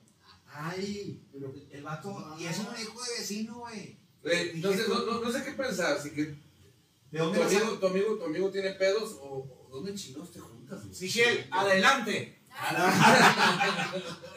Ay, 0.49 1.23
pero 1.33 1.53
El 1.71 1.83
vato, 1.83 2.37
y 2.39 2.45
es 2.47 2.59
un 2.59 2.67
hijo 2.81 3.03
de 3.03 3.19
vecino, 3.19 3.59
güey. 3.61 3.99
Eh, 4.25 4.51
Entonces, 4.55 4.89
no, 4.89 5.05
no, 5.05 5.21
no 5.21 5.31
sé 5.33 5.45
qué 5.45 5.53
pensar. 5.53 6.01
Si 6.01 6.11
que 6.11 6.23
¿De 6.25 7.19
tu 7.19 7.25
dónde 7.25 7.43
a- 7.43 7.47
amigo, 7.47 7.79
tu, 7.79 7.87
amigo, 7.87 8.17
tu 8.17 8.25
amigo 8.25 8.51
tiene 8.51 8.71
pedos 8.73 9.17
o, 9.21 9.47
o 9.69 9.69
dónde 9.71 9.95
chinos 9.95 10.33
te 10.33 10.41
juntas. 10.41 10.85
Michelle, 11.01 11.47
adelante. 11.51 12.41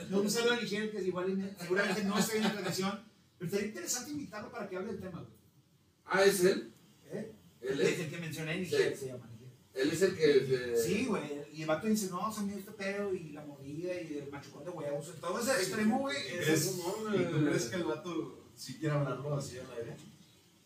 No, 0.10 0.22
un 0.22 0.30
saludo 0.30 0.54
a 0.54 0.58
Michelle, 0.62 0.90
que 0.92 0.98
es 0.98 1.06
igual, 1.08 1.56
seguramente 1.60 2.04
no 2.04 2.18
está 2.18 2.36
en 2.36 2.44
la 2.44 2.52
transmisión, 2.52 3.00
pero 3.38 3.52
sería 3.52 3.68
interesante 3.68 4.12
invitarlo 4.12 4.52
para 4.52 4.68
que 4.68 4.76
hable 4.78 4.92
del 4.94 5.02
tema, 5.02 5.20
güey. 5.20 5.34
Ah, 6.06 6.24
¿es 6.24 6.44
él? 6.44 6.74
¿Eh? 7.12 7.32
Él 7.62 7.82
Es 7.82 7.88
es, 7.90 8.00
el 8.00 8.10
que 8.10 8.18
mencioné, 8.18 8.66
Sí. 8.66 8.72
se 8.72 9.08
llama. 9.08 9.30
Michelle. 9.32 9.52
él 9.76 9.92
es 9.92 10.02
el 10.02 10.16
que... 10.18 10.76
Sí, 10.78 11.06
güey. 11.06 11.40
Y 11.54 11.62
el 11.62 11.68
vato 11.68 11.88
dice, 11.88 12.10
no, 12.10 12.32
se 12.34 12.42
me 12.42 12.48
dio 12.54 12.60
este 12.60 12.72
pedo 12.72 13.14
y 13.14 13.30
la 13.32 13.46
mordida 13.46 13.94
y 14.02 14.18
el 14.18 14.32
machucón 14.32 14.64
de 14.66 14.72
huevos. 14.72 15.14
Todo 15.22 15.40
ese 15.40 15.52
extremo, 15.52 16.00
güey. 16.00 16.18
es- 16.18 16.46
¿Crees- 16.46 16.78
no, 16.78 17.16
¿Y 17.16 17.26
tú 17.26 17.38
eh, 17.38 17.46
crees 17.50 17.66
que 17.66 17.76
el 17.78 17.84
vato 17.84 18.46
sí 18.56 18.78
quiere 18.80 18.96
hablarlo 18.96 19.36
así 19.36 19.58
al 19.60 19.72
aire? 19.78 19.96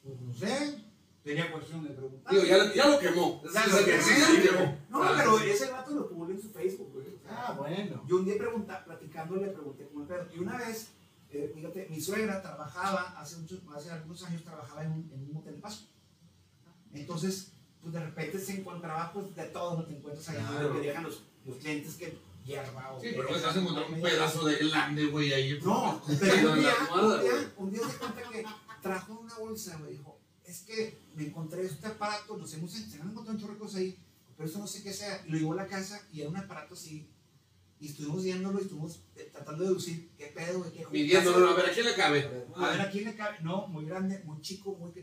Pues 0.04 0.20
no 0.22 0.34
sé. 0.34 0.76
Tenía 1.24 1.52
cuestión 1.52 1.84
de 1.84 1.90
preguntar. 1.92 2.34
Digo, 2.34 2.46
ya, 2.46 2.74
ya 2.74 2.88
lo 2.90 3.00
quemó. 3.00 3.42
Ya 3.54 3.64
Sí, 3.64 3.70
lo 3.72 3.78
sí, 3.78 4.12
ya 4.20 4.30
lo 4.30 4.44
quemó. 4.60 4.78
No, 4.90 5.04
Ah, 5.04 5.14
pero 5.18 5.40
sí. 5.40 5.50
ese 5.52 5.72
vato 5.72 5.92
lo 5.92 6.10
publicó 6.10 6.32
en 6.34 6.42
su 6.42 6.50
Facebook, 6.50 6.92
güey. 6.94 7.06
Ah, 7.36 7.56
bueno. 7.58 8.04
Yo 8.08 8.18
un 8.18 8.26
día 8.26 8.38
pregunta, 8.38 8.84
platicando 8.86 9.36
le 9.38 9.48
pregunté 9.50 9.88
cómo 9.88 10.02
el 10.02 10.08
pedo. 10.08 10.28
Y 10.36 10.40
una 10.40 10.58
vez, 10.58 10.90
eh, 11.30 11.52
fíjate, 11.54 11.88
mi 11.90 12.00
suegra 12.00 12.42
trabajaba, 12.42 13.16
hace, 13.20 13.38
muchos, 13.38 13.60
hace 13.76 13.92
algunos 13.92 14.24
años 14.24 14.44
trabajaba 14.44 14.84
en 14.84 14.92
un, 14.92 15.12
en 15.14 15.30
un 15.30 15.38
hotel 15.38 15.56
de 15.56 15.62
paso. 15.62 15.88
Entonces, 16.94 17.52
pues 17.82 17.94
de 17.94 18.00
repente 18.00 18.40
se 18.40 18.60
encontraba 18.60 19.12
pues 19.12 19.36
de 19.36 19.46
todo, 19.46 19.78
no 19.78 19.86
te 19.86 19.96
encuentras 19.98 20.28
ahí, 20.30 20.38
Claro. 20.38 20.74
que 20.74 20.88
dejan 20.88 21.04
los, 21.04 21.24
los 21.46 21.58
clientes 21.58 21.96
que 21.96 22.18
hierba 22.46 22.94
o 22.94 23.02
Sí, 23.02 23.10
pero 23.16 23.28
que- 23.28 23.34
vas 23.42 23.56
a 23.56 23.60
encontrar 23.60 23.92
un 23.92 24.02
pedazo 24.02 24.46
de 24.46 24.56
glande, 24.58 25.06
güey, 25.08 25.34
ahí. 25.34 25.60
No, 25.64 26.02
Pero 26.20 26.52
un 26.54 26.60
día, 26.60 26.74
un 26.94 27.00
día, 27.22 27.32
güey. 27.32 27.48
un 27.58 27.72
día 27.72 27.82
se 27.90 27.98
cuenta 27.98 28.22
que 28.32 28.46
trajo 28.82 29.14
una 29.20 29.36
bolsa, 29.38 29.78
güey, 29.78 29.92
dijo, 29.98 30.20
es 30.46 30.62
que 30.62 31.00
me 31.16 31.26
encontré 31.26 31.66
este 31.66 31.88
aparato, 31.88 32.38
nos 32.38 32.54
hemos, 32.54 32.72
se 32.72 33.02
han 33.02 33.10
encontrado 33.10 33.32
un 33.32 33.40
chorro 33.42 33.54
de 33.54 33.60
cosas 33.60 33.76
ahí, 33.78 33.98
pero 34.38 34.48
esto 34.48 34.60
no 34.60 34.68
sé 34.68 34.84
qué 34.84 34.94
sea, 34.94 35.24
y 35.26 35.30
lo 35.32 35.38
llevó 35.38 35.54
a 35.54 35.58
la 35.58 35.68
casa 35.68 36.02
y 36.12 36.22
era 36.22 36.30
un 36.30 36.38
aparato 36.38 36.74
así, 36.74 37.10
y 37.84 37.88
estuvimos 37.88 38.24
viéndolo 38.24 38.60
y 38.60 38.62
estuvimos 38.62 39.04
eh, 39.18 39.30
tratando 39.30 39.62
de 39.62 39.68
deducir 39.68 40.16
qué 40.18 40.28
pedo, 40.28 40.60
güey, 40.60 40.72
qué 40.72 40.88
Midiéndolo, 40.90 41.50
a 41.50 41.54
ver, 41.54 41.66
¿a 41.66 41.74
quién 41.74 41.86
le 41.86 41.96
cabe? 41.96 42.46
a 42.56 42.70
ver, 42.70 42.82
¿a 42.82 42.90
quién 42.90 43.04
le 43.04 43.14
cabe? 43.14 43.40
No, 43.42 43.68
muy 43.68 43.86
grande, 43.86 44.22
muy 44.24 44.40
chico, 44.40 44.74
muy... 44.78 44.94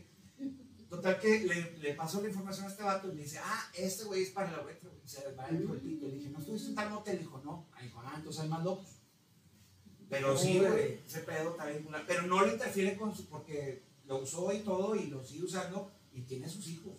Total 0.89 1.19
que 1.19 1.41
le, 1.41 1.77
le 1.77 1.93
pasó 1.93 2.23
la 2.23 2.29
información 2.29 2.65
a 2.65 2.69
este 2.69 2.81
vato 2.81 3.11
y 3.11 3.15
le 3.15 3.21
dice, 3.21 3.37
ah, 3.37 3.71
este 3.75 4.05
güey 4.05 4.23
es 4.23 4.31
para 4.31 4.49
la 4.49 4.63
letra, 4.65 4.89
güey, 4.89 5.01
se 5.05 5.31
va 5.33 5.47
del 5.47 5.79
pito. 5.79 6.07
Le 6.07 6.15
dije, 6.15 6.29
¿no 6.31 6.39
estuviste 6.39 6.69
en 6.69 6.75
tal 6.75 6.91
hotel? 6.91 7.19
Dijo, 7.19 7.39
no. 7.45 7.69
Ahí 7.73 7.85
dijo, 7.85 8.01
ah, 8.03 8.13
entonces 8.17 8.41
hay 8.41 8.49
más 8.49 8.63
locos. 8.63 8.89
Pero 10.09 10.35
sí, 10.35 10.59
güey, 10.59 11.01
ese 11.05 11.19
pedo 11.19 11.51
también. 11.51 11.87
Pero 12.07 12.23
no 12.23 12.43
le 12.43 12.53
interfiere 12.53 12.97
con 12.97 13.15
su, 13.15 13.27
porque 13.29 13.83
lo 14.05 14.17
usó 14.17 14.51
y 14.51 14.61
todo 14.61 14.95
y 14.95 15.05
lo 15.05 15.23
sigue 15.23 15.43
usando 15.43 15.91
y 16.11 16.23
tiene 16.23 16.49
sus 16.49 16.67
hijos. 16.67 16.93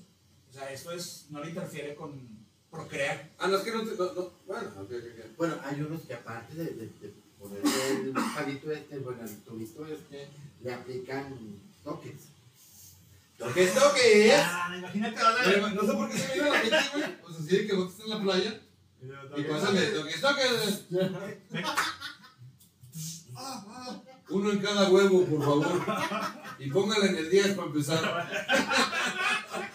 O 0.49 0.53
sea, 0.53 0.73
esto 0.73 0.93
es, 0.93 1.27
no 1.31 1.43
le 1.43 1.51
interfiere 1.51 1.97
con 1.97 2.42
procrear. 2.73 3.31
Ah, 3.39 3.47
no, 3.47 3.57
es 3.59 3.63
que 3.63 3.71
no 3.73 3.83
te. 3.85 3.95
No, 3.97 4.05
no. 4.15 4.31
Bueno, 4.47 4.69
ok, 4.77 4.91
ok, 4.91 4.91
ok. 4.91 5.37
Bueno, 5.37 5.55
hay 5.65 5.81
unos 5.83 6.03
que 6.03 6.15
aparte 6.15 6.55
de, 6.57 6.65
de, 6.65 6.87
de 7.01 7.15
ponerle 7.39 7.95
el 8.07 8.13
palito 8.35 8.73
este, 8.73 8.99
bueno, 8.99 9.23
el 9.23 9.37
tubito 9.43 9.87
este, 9.87 10.29
le 10.63 10.75
aplican 10.75 11.37
toques. 11.85 12.15
¿Qué 13.55 13.65
es 13.65 13.75
lo 13.75 13.93
que 13.93 14.29
es? 14.35 14.41
Ah, 14.45 14.75
imagínate, 14.79 15.19
ahora- 15.21 15.43
Pero, 15.45 15.69
No 15.71 15.81
sé 15.83 15.93
por 15.93 16.11
qué 16.11 16.19
se 16.19 16.29
me 16.29 16.35
vino 16.35 16.45
a 16.45 16.49
la 16.55 16.61
mente, 16.63 16.77
güey. 16.95 17.21
Pues 17.23 17.37
así 17.37 17.57
de 17.57 17.67
que 17.67 17.75
vos 17.75 17.91
estás 17.91 18.05
en 18.07 18.11
la 18.11 18.21
playa 18.23 18.61
y 19.37 19.43
que 19.43 20.11
está 20.15 20.37
que. 20.37 20.47
Uno 24.31 24.51
en 24.53 24.59
cada 24.61 24.89
huevo, 24.91 25.27
por 25.27 25.41
favor. 25.45 25.83
Y 26.61 26.71
póngale 26.71 27.07
en 27.09 27.17
el 27.17 27.31
10 27.31 27.49
para 27.55 27.67
empezar. 27.67 28.03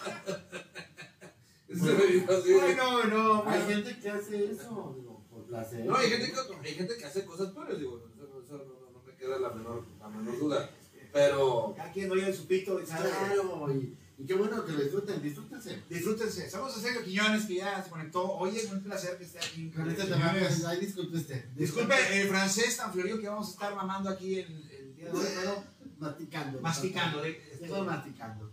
Ay, 2.62 2.76
no, 3.10 3.44
Hay 3.48 3.62
gente 3.66 3.98
que 4.00 4.10
hace 4.10 4.50
eso, 4.52 4.94
digo, 4.98 5.24
por 5.30 5.44
placer. 5.46 5.84
No, 5.84 5.96
hay 5.96 6.10
gente 6.10 6.32
que, 6.32 6.68
hay 6.68 6.74
gente 6.74 6.96
que 6.96 7.04
hace 7.04 7.24
cosas 7.24 7.50
peores, 7.52 7.78
digo. 7.78 8.02
Eso, 8.14 8.28
no- 8.32 8.42
eso 8.44 8.56
no, 8.58 8.64
no- 8.64 8.90
no 8.92 9.02
me 9.06 9.14
queda 9.14 9.38
la 9.38 9.50
menor, 9.50 9.84
la 9.98 10.08
menor 10.08 10.38
duda. 10.38 10.70
Pero. 11.12 11.74
Cada 11.76 11.92
quien 11.92 12.10
oye 12.10 12.32
su 12.34 12.46
pito 12.46 12.80
y 12.82 12.86
sabe. 12.86 13.08
Claro, 13.08 13.72
y, 13.72 13.96
y 14.18 14.26
qué 14.26 14.34
bueno 14.34 14.64
que 14.64 14.72
lo 14.72 14.80
disfruten, 14.80 15.22
disfrútense. 15.22 15.82
Disfrútense. 15.88 16.50
Saludos 16.50 16.76
a 16.76 16.80
Sergio 16.80 17.02
Quiñones 17.04 17.46
que 17.46 17.54
ya 17.54 17.82
se 17.82 17.88
conectó. 17.90 18.30
Oye, 18.32 18.58
es 18.60 18.70
un 18.70 18.82
placer 18.82 19.16
que 19.16 19.24
esté 19.24 19.38
aquí. 19.38 19.70
Con 19.70 19.88
este 19.90 20.02
Eh, 20.02 20.78
disculpe 20.80 21.16
usted. 21.16 21.48
Disculpe 21.54 21.94
el 22.20 22.28
francés 22.28 22.76
tan 22.76 22.92
florido 22.92 23.18
que 23.18 23.28
vamos 23.28 23.48
a 23.48 23.50
estar 23.52 23.74
mamando 23.74 24.10
aquí 24.10 24.40
el, 24.40 24.70
el 24.70 24.94
día 24.96 25.06
de 25.06 25.12
hoy, 25.12 25.26
pero 25.34 25.64
Masticando. 25.98 26.60
masticando. 26.60 27.24
eh, 27.24 27.42
Estamos 27.60 27.86
masticando. 27.86 28.52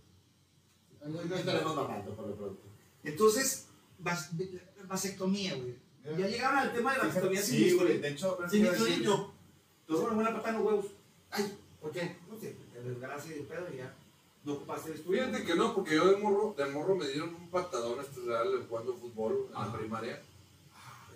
No 1.06 1.36
estaremos 1.36 1.76
mamando 1.76 2.16
por 2.16 2.28
lo 2.28 2.36
pronto. 2.36 2.62
Entonces, 3.06 3.68
vas- 4.00 4.32
vasectomía, 4.88 5.56
güey. 5.56 5.76
Ya 6.18 6.28
llegaron 6.28 6.60
al 6.60 6.74
tema 6.74 6.92
de 6.94 6.98
la 7.00 7.04
vasectomía 7.06 7.42
sin 7.42 7.56
Sí, 7.56 7.62
güey. 7.64 7.72
bisturí. 7.74 7.98
De 8.00 8.10
hecho, 8.10 8.38
Sin 8.50 8.64
bisturí 8.64 8.98
no. 8.98 9.34
Fueron 9.88 10.18
una 10.18 10.34
patada 10.34 10.50
en 10.50 10.56
los 10.56 10.66
huevos. 10.66 10.86
Ay, 11.32 11.58
¿por 11.82 11.92
qué? 11.92 12.16
No 12.30 12.40
sé, 12.40 12.56
te 12.74 12.82
desgaraste 12.82 13.34
de 13.34 13.42
pedo 13.42 13.68
y 13.74 13.78
ya 13.78 13.94
no 14.44 14.54
ocupaste 14.54 14.90
el 14.90 14.96
bisturí. 14.96 15.20
Fíjate 15.20 15.44
que 15.44 15.56
no, 15.56 15.74
porque 15.76 15.96
yo 15.96 16.06
de 16.12 16.18
morro, 16.18 16.54
de 16.58 16.66
morro 16.68 16.96
me 16.96 17.08
dieron 17.08 17.34
un 17.34 17.50
patadón 17.50 18.00
estudiar 18.00 18.46
jugando 18.70 18.94
fútbol 18.96 19.46
en 19.48 19.54
la 19.54 19.62
Ajá. 19.64 19.78
primaria. 19.78 20.22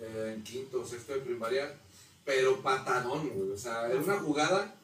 eh, 0.02 0.32
en 0.34 0.42
quinto 0.42 0.80
o 0.80 0.84
sexto 0.86 1.12
de 1.12 1.20
primaria. 1.20 1.78
Pero 2.24 2.62
patadón, 2.62 3.28
güey. 3.28 3.50
O 3.50 3.58
sea, 3.58 3.86
era 3.90 4.00
una 4.00 4.18
jugada 4.18 4.74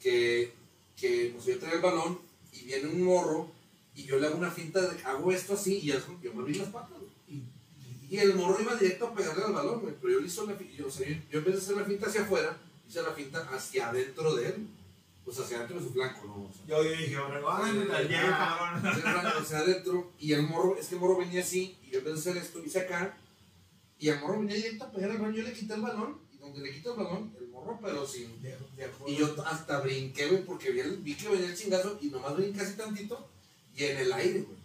que, 0.00 0.50
que 0.96 1.30
pues, 1.34 1.44
yo 1.46 1.58
traía 1.58 1.74
el 1.76 1.82
balón 1.82 2.18
y 2.52 2.64
viene 2.64 2.88
un 2.88 3.02
morro 3.02 3.50
y 3.96 4.04
yo 4.04 4.18
le 4.20 4.26
hago 4.28 4.36
una 4.36 4.50
finta, 4.50 4.80
de, 4.82 5.02
hago 5.04 5.32
esto 5.32 5.54
así 5.54 5.80
y 5.82 5.90
eso, 5.90 6.16
yo 6.22 6.32
me 6.34 6.42
abrí 6.42 6.54
las 6.54 6.68
patas. 6.68 6.98
Y- 7.28 7.42
Y 8.08 8.18
el 8.18 8.34
morro 8.36 8.60
iba 8.62 8.76
directo 8.76 9.08
a 9.08 9.14
pegarle 9.14 9.42
al 9.44 9.52
balón, 9.52 9.80
güey. 9.80 9.94
Pero 10.00 10.12
yo 10.14 10.20
le 10.20 10.26
hice 10.28 10.46
la 10.46 10.54
fi- 10.54 10.72
yo, 10.76 10.86
o 10.86 10.90
sea, 10.90 11.08
yo, 11.08 11.16
yo 11.30 11.42
vez 11.42 11.54
de 11.56 11.60
hacer 11.60 11.76
la 11.76 11.84
finta 11.84 12.06
hacia 12.06 12.22
afuera, 12.22 12.56
hice 12.88 13.02
la 13.02 13.10
finta 13.10 13.40
hacia 13.52 13.88
adentro 13.88 14.34
de 14.36 14.46
él. 14.48 14.68
Pues 15.24 15.40
hacia 15.40 15.56
adentro 15.56 15.80
de 15.80 15.84
su 15.84 15.92
flanco, 15.92 16.24
¿no? 16.24 16.34
O 16.44 16.52
sea, 16.54 16.64
Yo, 16.68 16.84
yo 16.84 16.90
dije, 16.92 17.14
cabrón. 17.14 17.42
hacia 19.42 19.58
adentro 19.58 20.12
y 20.20 20.32
el 20.32 20.42
morro, 20.42 20.76
es 20.78 20.86
que 20.86 20.94
el 20.94 21.00
morro 21.00 21.16
venía 21.18 21.40
así 21.40 21.76
y 21.82 21.90
yo 21.90 22.02
vez 22.04 22.14
de 22.14 22.20
hacer 22.30 22.36
esto 22.36 22.62
hice 22.64 22.78
acá 22.80 23.16
y 23.98 24.08
el 24.08 24.20
morro 24.20 24.38
venía 24.38 24.54
directo 24.54 24.84
a 24.84 24.90
pegar 24.92 25.10
el 25.10 25.18
balón, 25.18 25.34
yo 25.34 25.42
le 25.42 25.52
quité 25.52 25.74
el 25.74 25.80
balón 25.80 26.18
y 26.32 26.38
donde 26.38 26.60
le 26.60 26.70
quito 26.72 26.92
el 26.92 26.98
balón, 27.02 27.32
el 27.40 27.48
morro 27.48 27.76
pero 27.82 28.06
sin... 28.06 28.26
Y 29.08 29.16
yo 29.16 29.34
hasta 29.44 29.80
brinqué, 29.80 30.28
güey, 30.28 30.44
porque 30.44 30.70
vi, 30.70 30.78
el- 30.80 30.98
vi 30.98 31.14
que 31.16 31.28
venía 31.28 31.46
el 31.48 31.56
chingazo 31.56 31.98
y 32.00 32.06
nomás 32.06 32.36
brinqué 32.36 32.60
así 32.60 32.76
tantito 32.76 33.28
y 33.76 33.84
en 33.84 33.96
el 33.98 34.12
aire, 34.12 34.40
güey. 34.42 34.56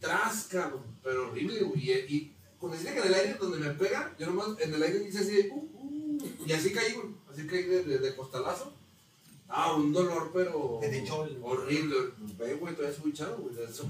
Tras, 0.00 0.44
cabrón, 0.44 0.82
pero 1.02 1.28
horrible, 1.28 1.60
güey. 1.62 1.90
Y, 1.90 1.92
y 1.92 2.36
cuando 2.58 2.76
dice 2.78 2.92
que 2.92 3.00
en 3.00 3.06
el 3.06 3.14
aire 3.14 3.34
donde 3.34 3.58
me 3.58 3.70
pega, 3.74 4.14
yo 4.18 4.26
nomás 4.26 4.48
en 4.60 4.74
el 4.74 4.82
aire 4.82 5.08
hice 5.08 5.18
así 5.20 5.30
de, 5.36 5.48
uh, 5.50 5.54
uh, 5.56 6.18
y 6.46 6.52
así 6.52 6.72
caí, 6.72 6.92
güey, 6.94 7.08
así 7.32 7.46
caí 7.46 7.62
de, 7.64 7.84
de, 7.84 7.98
de 7.98 8.16
costalazo. 8.16 8.72
Ah, 9.54 9.74
un 9.74 9.92
dolor, 9.92 10.30
pero 10.32 10.78
Que 10.80 10.86
el- 10.98 11.10
horrible. 11.42 11.96
Ve, 12.38 12.54
güey, 12.54 12.74
todavía 12.74 12.96
soy 12.96 13.10
hinchado, 13.10 13.36
güey, 13.38 13.54
eso 13.62 13.86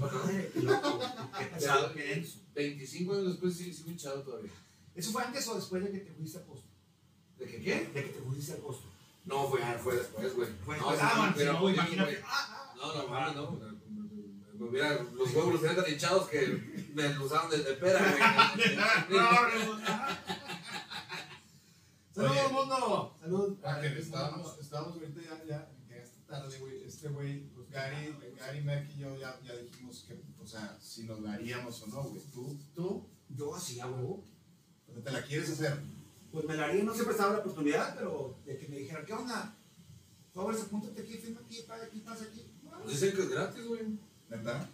qué 1.39 1.45
pesado, 1.45 1.93
qué 1.93 2.03
denso. 2.03 2.39
25 2.53 3.13
años 3.13 3.25
después 3.27 3.55
sí, 3.55 3.73
sí 3.73 3.83
hinchado 3.87 4.21
todavía. 4.23 4.51
¿Eso 4.93 5.11
fue 5.11 5.23
antes 5.23 5.47
o 5.47 5.55
después 5.55 5.83
de 5.83 5.91
que 5.91 5.99
te 5.99 6.11
fuiste 6.11 6.37
a 6.37 6.43
costo? 6.45 6.67
¿De 7.39 7.45
qué 7.45 7.61
qué? 7.61 7.75
De 7.93 8.03
que 8.03 8.09
te 8.09 8.19
fuiste 8.19 8.53
a 8.53 8.57
costo. 8.57 8.87
No, 9.25 9.47
fue, 9.49 9.61
fue 9.81 9.95
después, 9.95 10.35
güey. 10.35 10.49
Fue 10.65 10.77
no, 10.77 10.91
sí, 10.91 10.97
Ah, 11.01 11.33
pero 11.35 11.53
no, 11.53 11.69
imagínate. 11.69 12.21
Ah, 12.25 12.29
ah. 12.29 12.73
No, 12.75 12.93
no, 12.93 13.07
mames, 13.07 13.35
no. 13.37 13.82
Hubiera, 14.69 14.93
los 14.93 15.33
huevos 15.33 15.53
los 15.53 15.61
tenían 15.61 15.83
tan 15.83 15.91
hinchados 15.91 16.29
que 16.29 16.47
me 16.93 17.09
los 17.09 17.25
usaban 17.25 17.49
de, 17.49 17.57
de 17.57 17.73
pera, 17.73 17.99
güey. 17.99 19.19
Saludos, 22.13 22.51
mundo. 22.51 23.17
Saludos. 23.19 23.57
Ah, 23.63 23.83
estábamos, 23.85 24.59
estábamos 24.59 24.93
ahorita 24.93 25.21
ya, 25.21 25.43
ya, 25.45 25.71
que 25.87 25.99
esta 25.99 26.21
tarde, 26.27 26.59
güey, 26.59 26.83
este 26.83 27.09
güey, 27.09 27.39
pues 27.55 27.69
Gary, 27.71 28.15
Gary 28.37 28.61
Mac 28.61 28.87
y 28.95 28.99
yo 28.99 29.17
ya, 29.17 29.39
ya 29.43 29.55
dijimos 29.57 30.05
que, 30.07 30.21
o 30.39 30.45
sea, 30.45 30.77
si 30.79 31.05
nos 31.05 31.21
la 31.21 31.33
haríamos 31.33 31.81
o 31.81 31.87
no, 31.87 32.03
güey. 32.03 32.21
Tú, 32.31 32.55
tú, 32.75 33.09
Yo 33.29 33.55
así 33.55 33.79
a 33.79 33.87
huevo. 33.87 34.23
o 34.87 34.93
sea, 34.93 35.03
te 35.03 35.11
la 35.11 35.23
quieres 35.23 35.49
hacer. 35.49 35.81
Pues 36.31 36.45
me 36.45 36.55
la 36.55 36.65
haría, 36.65 36.83
no 36.83 36.93
siempre 36.93 37.13
estaba 37.13 37.33
la 37.33 37.39
oportunidad, 37.39 37.95
pero 37.95 38.37
de 38.45 38.57
que 38.57 38.67
me 38.67 38.77
dijeran, 38.77 39.05
¿qué 39.05 39.13
onda? 39.13 39.55
Por 40.33 40.43
favor, 40.45 40.61
apúntate 40.61 41.01
aquí, 41.01 41.13
firma 41.17 41.41
aquí, 41.43 41.63
paga 41.67 41.85
aquí, 41.85 41.99
pasa 41.99 42.25
aquí. 42.25 42.45
Pues 42.83 42.99
dicen 42.99 43.15
que 43.15 43.23
es 43.23 43.29
gratis, 43.29 43.65
güey. 43.65 43.99
¿Verdad? 44.33 44.67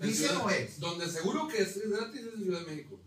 Dice 0.00 0.26
Ciudad- 0.28 0.42
no 0.42 0.50
es. 0.50 0.80
Donde 0.80 1.08
seguro 1.08 1.46
que 1.46 1.62
es, 1.62 1.76
es 1.76 1.90
gratis 1.90 2.20
es 2.22 2.34
en 2.34 2.42
Ciudad 2.42 2.60
de 2.60 2.66
México. 2.66 2.98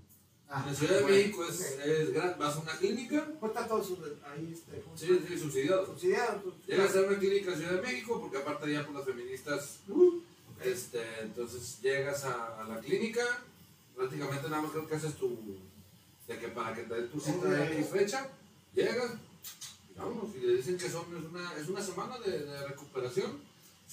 Ah, 0.49 0.65
en 0.69 0.75
Ciudad 0.75 0.95
de 0.97 1.01
bueno. 1.01 1.17
México 1.17 1.45
es, 1.45 1.59
es 1.83 2.13
gratis. 2.13 2.37
Vas 2.37 2.55
a 2.55 2.59
una 2.59 2.77
clínica, 2.77 3.25
¿Cuál 3.39 3.51
está 3.51 3.67
todo 3.67 3.83
su, 3.83 3.97
ahí, 4.31 4.53
este, 4.53 4.79
¿cómo 4.81 4.97
se 4.97 5.07
sí, 5.07 5.19
sí, 5.27 5.37
subsidiado. 5.39 5.85
Subsidiado. 5.85 6.41
pues, 6.41 6.55
Llegas 6.67 6.95
a 6.95 7.01
una 7.01 7.17
clínica 7.19 7.51
en 7.51 7.57
Ciudad 7.57 7.73
de 7.73 7.81
México, 7.81 8.21
porque 8.21 8.37
aparte 8.37 8.71
ya 8.71 8.85
por 8.85 8.95
las 8.95 9.05
feministas, 9.05 9.79
este, 10.63 11.01
entonces 11.21 11.79
llegas 11.81 12.23
a, 12.23 12.63
a 12.63 12.67
la 12.67 12.79
clínica, 12.79 13.23
prácticamente 13.95 14.47
nada 14.49 14.61
más 14.61 14.71
creo 14.71 14.87
que 14.87 14.95
haces 14.95 15.15
tu, 15.15 15.57
de 16.27 16.39
que 16.39 16.47
para 16.49 16.73
que 16.75 16.83
te 16.83 16.93
den 16.95 17.09
tu 17.09 17.19
cita 17.19 17.47
de 17.49 17.73
X 17.79 17.89
fecha, 17.89 18.29
llegas, 18.73 19.11
vámonos, 19.97 20.33
y 20.35 20.45
le 20.45 20.53
dicen 20.57 20.77
que 20.77 20.89
son, 20.89 21.05
es, 21.17 21.23
una, 21.31 21.53
es 21.59 21.67
una 21.67 21.81
semana 21.81 22.17
de, 22.19 22.39
de 22.45 22.67
recuperación, 22.67 23.41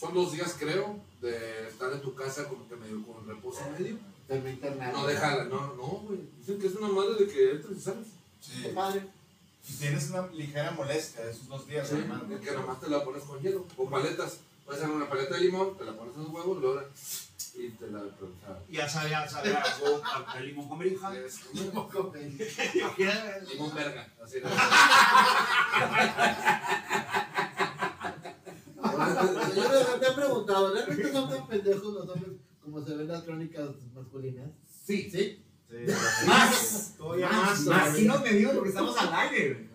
Son 0.01 0.15
dos 0.15 0.33
días, 0.33 0.57
creo, 0.59 0.99
de 1.21 1.69
estar 1.69 1.93
en 1.93 2.01
tu 2.01 2.15
casa 2.15 2.49
como 2.49 2.67
que 2.69 2.77
medio 2.77 3.05
con 3.05 3.27
reposo 3.29 3.61
medio. 3.79 3.99
Internado. 4.31 4.93
No, 4.99 5.07
déjala, 5.07 5.45
no, 5.45 5.75
no, 5.75 5.83
güey. 6.07 6.21
Dicen 6.39 6.59
que 6.59 6.69
es 6.69 6.75
una 6.77 6.89
madre 6.89 7.27
de 7.27 7.33
que 7.33 7.51
entres 7.53 7.79
y 7.79 7.81
sales. 7.81 8.07
Sí. 8.41 8.63
Qué 8.63 8.69
padre. 8.71 9.07
Y 9.69 9.73
tienes 9.75 10.09
una 10.11 10.27
ligera 10.29 10.71
molestia 10.71 11.25
de 11.27 11.33
esos 11.33 11.47
dos 11.49 11.67
días, 11.67 11.87
Sí, 11.89 11.97
que 12.43 12.53
nomás 12.53 12.81
te 12.81 12.89
la 12.89 13.05
pones 13.05 13.25
con 13.25 13.41
hielo. 13.43 13.67
O 13.77 13.91
paletas. 13.91 14.39
Puedes 14.65 14.83
hacer 14.83 14.95
una 14.95 15.09
paleta 15.09 15.35
de 15.35 15.41
limón, 15.43 15.77
te 15.77 15.85
la 15.85 15.93
pones 15.97 16.15
en 16.17 16.23
los 16.23 16.33
huevos, 16.33 16.59
luego 16.61 16.81
y 17.57 17.69
te 17.71 17.89
la. 17.89 17.99
sea, 18.01 18.63
Ya 18.71 18.89
sabe, 18.89 19.11
ya 19.11 19.29
sabe, 19.29 19.53
algo, 19.55 20.01
al 20.05 20.47
limón 20.47 20.69
con 20.69 20.79
berija. 20.79 21.13
Un 21.55 21.71
poco 21.73 22.11
pen- 22.13 22.39
limón 23.51 23.75
verga. 23.75 24.09
Así 24.25 24.39
de. 24.41 24.49
Señores, 29.07 30.01
¿te 30.01 30.07
han 30.07 30.15
preguntado? 30.15 30.75
¿Realmente 30.75 31.13
son 31.13 31.29
tan 31.31 31.47
pendejos 31.47 31.95
los 31.95 32.09
hombres 32.09 32.33
como 32.63 32.85
se 32.85 32.91
ven 32.93 33.01
en 33.01 33.09
las 33.09 33.23
crónicas 33.23 33.71
masculinas? 33.95 34.51
Sí. 34.85 35.11
¿Sí? 35.11 35.43
Más. 36.27 36.95
Todavía 36.99 37.29
Más, 37.31 37.61
más. 37.67 37.97
Sí 37.97 38.07
nos 38.07 38.23
medimos 38.23 38.55
porque 38.55 38.69
estamos 38.71 38.97
al 38.99 39.15
aire. 39.15 39.71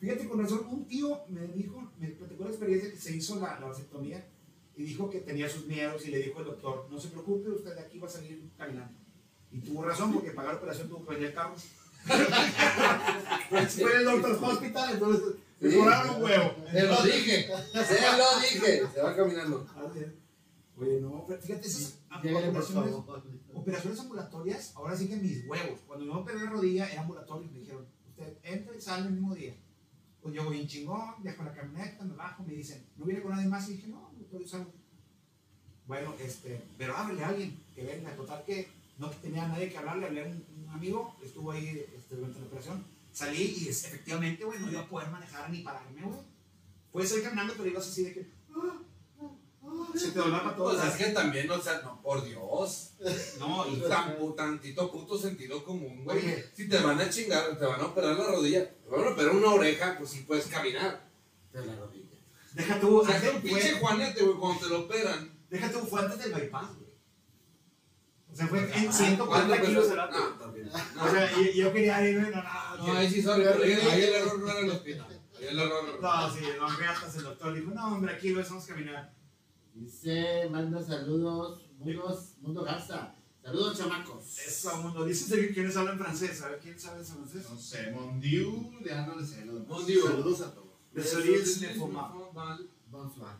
Fíjate, 0.00 0.28
con 0.28 0.40
razón, 0.40 0.66
un 0.70 0.86
tío 0.86 1.20
me 1.28 1.46
dijo, 1.48 1.92
me 1.98 2.08
platicó 2.08 2.44
la 2.44 2.50
experiencia 2.50 2.90
que 2.90 2.96
se 2.96 3.16
hizo 3.16 3.36
la, 3.40 3.58
la 3.58 3.66
vasectomía 3.66 4.24
y 4.76 4.84
dijo 4.84 5.10
que 5.10 5.20
tenía 5.20 5.48
sus 5.48 5.66
miedos 5.66 6.06
y 6.06 6.10
le 6.10 6.18
dijo 6.18 6.38
el 6.38 6.46
doctor, 6.46 6.86
no 6.88 7.00
se 7.00 7.08
preocupe, 7.08 7.50
usted 7.50 7.74
de 7.74 7.80
aquí 7.80 7.98
va 7.98 8.06
a 8.06 8.10
salir 8.10 8.48
caminando. 8.56 8.96
Y 9.50 9.60
tuvo 9.60 9.82
razón 9.84 10.12
porque 10.12 10.30
pagar 10.30 10.52
la 10.52 10.58
operación 10.58 10.88
tuvo 10.88 11.04
que 11.04 11.14
vender 11.14 11.34
carro. 11.34 11.56
Fue 13.68 13.96
el 13.96 14.04
doctor 14.04 14.38
hospital, 14.40 14.92
entonces 14.94 15.34
Sí. 15.60 15.66
un 15.76 16.22
huevo. 16.22 16.54
Se 16.70 16.82
lo 16.84 17.02
dije, 17.02 17.48
se 17.72 18.16
lo 18.16 18.40
dije. 18.40 18.82
Se 18.94 19.02
va 19.02 19.16
caminando. 19.16 19.66
Oye, 20.76 21.00
no, 21.00 21.24
pero 21.26 21.40
fíjate, 21.42 21.66
esas 21.66 21.98
operaciones, 22.08 22.94
favor. 22.94 23.22
operaciones 23.52 23.98
ambulatorias, 23.98 24.72
ahora 24.76 24.96
sí 24.96 25.08
que 25.08 25.16
mis 25.16 25.44
huevos. 25.48 25.80
Cuando 25.88 26.04
yo 26.04 26.14
me 26.14 26.20
operé 26.20 26.44
la 26.44 26.50
rodilla, 26.50 26.88
era 26.88 27.00
ambulatorio. 27.00 27.50
Me 27.50 27.58
dijeron, 27.58 27.84
usted 28.08 28.36
entra 28.44 28.76
y 28.76 28.80
sale 28.80 29.08
el 29.08 29.14
mismo 29.14 29.34
día. 29.34 29.56
Pues 30.22 30.34
yo 30.34 30.44
voy 30.44 30.60
en 30.60 30.68
chingón, 30.68 31.20
viajo 31.22 31.42
en 31.42 31.48
la 31.48 31.54
camioneta, 31.54 32.04
me 32.04 32.14
bajo, 32.14 32.44
me 32.44 32.52
dicen, 32.52 32.86
¿no 32.96 33.06
viene 33.06 33.22
con 33.22 33.32
nadie 33.32 33.48
más? 33.48 33.68
Y 33.68 33.72
dije, 33.74 33.88
no, 33.88 34.12
yo 34.30 34.46
salgo. 34.46 34.72
Bueno, 35.86 36.14
este, 36.20 36.62
pero 36.76 36.96
háblele 36.96 37.24
a 37.24 37.28
alguien 37.28 37.58
que 37.74 37.82
venga. 37.84 38.14
Total 38.14 38.44
que 38.44 38.68
no 38.98 39.10
tenía 39.10 39.48
nadie 39.48 39.70
que 39.70 39.78
hablarle, 39.78 40.06
hablé 40.06 40.22
a 40.22 40.26
un, 40.26 40.44
un 40.62 40.68
amigo, 40.68 41.16
estuvo 41.24 41.50
ahí 41.50 41.84
este, 41.96 42.14
durante 42.14 42.38
la 42.38 42.46
operación. 42.46 42.84
Salí 43.18 43.56
y 43.62 43.68
es- 43.68 43.84
efectivamente, 43.84 44.44
güey, 44.44 44.60
no 44.60 44.70
iba 44.70 44.80
a 44.82 44.88
poder 44.88 45.08
manejar 45.10 45.50
ni 45.50 45.58
pararme, 45.62 46.02
güey. 46.02 46.20
Puedes 46.92 47.12
ir 47.16 47.22
caminando, 47.24 47.54
pero 47.56 47.68
ibas 47.68 47.86
así 47.88 48.04
de 48.04 48.12
que. 48.14 48.30
ah, 48.54 48.80
ah, 49.20 49.30
ah, 49.64 49.98
se 49.98 50.12
te 50.12 50.18
doblaba 50.20 50.54
todo. 50.54 50.72
Pues 50.72 50.84
es 50.86 50.94
que 50.94 51.06
también, 51.12 51.50
o 51.50 51.60
sea, 51.60 51.80
no, 51.82 52.00
por 52.00 52.24
Dios. 52.24 52.92
No, 53.40 53.66
y 53.68 53.80
Tan, 53.88 54.16
tantito 54.36 54.90
puto 54.92 55.18
sentido 55.18 55.64
común, 55.64 56.04
güey. 56.04 56.18
Oye. 56.18 56.44
Si 56.54 56.68
te 56.68 56.78
van 56.78 57.00
a 57.00 57.10
chingar, 57.10 57.58
te 57.58 57.64
van 57.64 57.80
a 57.80 57.86
operar 57.86 58.16
la 58.16 58.26
rodilla, 58.26 58.68
te 58.70 58.88
van 58.88 59.04
a 59.06 59.10
operar 59.10 59.34
una 59.34 59.48
oreja, 59.52 59.96
pues 59.98 60.10
sí 60.10 60.20
puedes 60.26 60.46
caminar. 60.46 61.08
De 61.52 61.64
la 61.66 61.74
rodilla. 61.76 62.16
deja 62.54 62.78
tú, 62.80 62.98
O 63.00 63.04
sea, 63.04 63.16
antes 63.16 63.30
que 63.30 63.36
un 63.36 63.42
pinche 63.42 63.72
Juanete, 63.80 64.22
güey, 64.24 64.38
cuando 64.38 64.60
te 64.60 64.68
lo 64.68 64.80
operan. 64.80 65.38
deja 65.50 65.72
tú, 65.72 65.78
fue 65.80 66.00
antes 66.02 66.18
del 66.20 66.32
bypass, 66.34 66.76
güey. 66.76 66.87
O 68.38 68.40
sea, 68.40 68.46
fue 68.46 68.60
en 68.60 68.68
¿Cuándo 68.70 68.92
140 68.92 69.62
kilos 69.62 69.86
el. 69.90 69.98
O 69.98 71.10
sea, 71.10 71.40
y, 71.40 71.48
y 71.48 71.56
yo 71.56 71.72
quería 71.72 72.08
irme, 72.08 72.30
no, 72.30 72.36
no, 72.40 72.76
No, 72.76 72.84
que- 72.84 72.90
ahí 72.98 73.10
sí, 73.10 73.20
sorry, 73.20 73.42
pero 73.42 73.64
ahí, 73.64 73.72
el 74.02 74.14
error 74.14 74.38
no 74.38 74.48
era 74.48 74.60
el 74.60 74.70
hospital. 74.70 75.06
Ahí 75.36 75.46
el 75.48 75.58
error. 75.58 75.98
No, 76.00 76.34
sí, 76.34 76.40
no, 76.56 76.76
reatas 76.76 77.16
el 77.16 77.24
doctor 77.24 77.52
dijo, 77.54 77.72
no, 77.72 77.94
hombre, 77.94 78.12
aquí 78.14 78.30
lo 78.30 78.40
vamos 78.40 78.62
a 78.64 78.66
caminar. 78.68 79.12
Dice, 79.74 80.48
manda 80.52 80.80
saludos, 80.80 81.68
mundos, 81.78 82.34
Mundo 82.40 82.62
Garza. 82.62 83.12
Saludos, 83.42 83.76
chamacos. 83.76 84.38
Eso, 84.38 84.76
mundo. 84.82 85.04
Dice 85.04 85.52
quiénes 85.52 85.76
hablan 85.76 85.98
francés. 85.98 86.40
A 86.42 86.50
ver, 86.50 86.60
¿quién 86.60 86.78
sabe 86.78 87.02
francés? 87.02 87.44
No 87.50 87.58
sé, 87.58 87.90
Mondiu, 87.90 88.70
de 88.84 88.92
Ana 88.92 89.16
de 89.16 89.26
Celo. 89.26 89.54
Mon 89.66 89.84
Dieu. 89.84 90.06
Saludos 90.06 90.40
a 90.42 90.54
todos. 90.54 90.68
De 90.92 91.02
Solís 91.02 91.60
de 91.60 91.68
Foma. 91.74 92.14
Bonsoir. 92.88 93.34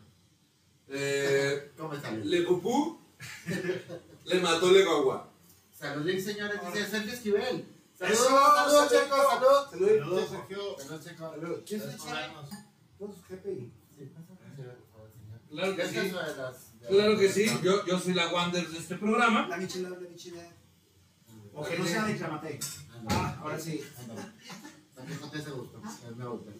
Eh, 0.89 1.71
¿Cómo 1.77 1.93
están? 1.93 2.29
Le 2.29 2.41
Pupú 2.41 2.99
le 4.29 4.39
mató 4.41 4.67
Guagua. 4.69 5.29
Saludos, 5.77 6.23
señores. 6.23 6.59
Dice 6.73 6.87
Sergio 6.87 7.13
Esquivel. 7.13 7.67
Saludos, 7.97 8.27
saludos, 8.27 8.89
chicos. 8.91 9.19
Saludos. 9.29 9.69
Saludos, 9.71 10.29
Sergio. 10.29 10.79
Saludos, 10.79 11.05
chicos. 11.05 11.31
Salud. 11.31 11.61
¿Quién 11.65 11.81
es 11.81 11.87
el 11.87 12.13
vernos. 12.13 12.49
Todos 12.97 13.15
GPI. 13.29 13.71
Sí. 13.95 14.11
Claro 15.49 15.75
que 15.75 15.87
sí. 15.87 15.97
una 15.97 16.27
de 16.27 16.35
las- 16.37 16.79
de 16.81 16.87
Claro 16.87 17.17
que 17.17 17.29
sí. 17.31 17.59
Yo, 17.63 17.85
yo 17.85 17.99
soy 17.99 18.13
la 18.13 18.27
Wander 18.27 18.67
de 18.67 18.77
este 18.77 18.95
programa. 18.95 19.47
La 19.47 19.57
michelada, 19.57 19.95
la 19.99 20.09
michelada. 20.09 20.51
O 21.53 21.63
que 21.63 21.77
no 21.79 21.85
sea 21.85 22.05
de 22.05 22.17
Clamate. 22.17 22.59
Ah, 23.09 23.37
ahora 23.41 23.59
sí. 23.59 23.83
También 24.95 25.19
con 25.19 25.37
ese 25.39 25.49
gusto. 25.51 25.81
Es 26.09 26.15
me 26.15 26.27
gusta. 26.27 26.51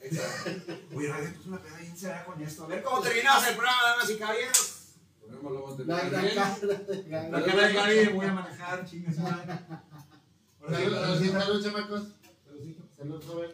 Exacto. 0.00 0.50
Oye, 0.96 1.08
puso 1.36 1.48
una 1.50 1.58
peda 1.62 1.76
bien 1.76 1.94
con 2.24 2.42
esto. 2.42 2.64
A 2.64 2.66
ver 2.68 2.82
cómo 2.82 3.00
terminamos 3.00 3.46
el 3.46 3.54
programa, 3.54 3.82
damas 3.82 4.10
y 4.10 4.16
caballeros. 4.16 4.79
La 5.30 5.50
La 5.50 5.60
botella. 5.60 5.96
gran 5.96 6.10
cara 6.10 6.66
de 6.66 7.02
La 7.08 7.40
Gaby. 7.40 7.44
cara 7.50 7.66
de 7.68 7.74
Gaby, 7.74 8.12
voy 8.16 8.26
a 8.26 8.32
manejar, 8.34 8.84
chingas. 8.86 9.16
Saludos, 10.68 11.64
chamacos. 11.64 12.02
Saludos, 12.96 13.24
joven. 13.26 13.50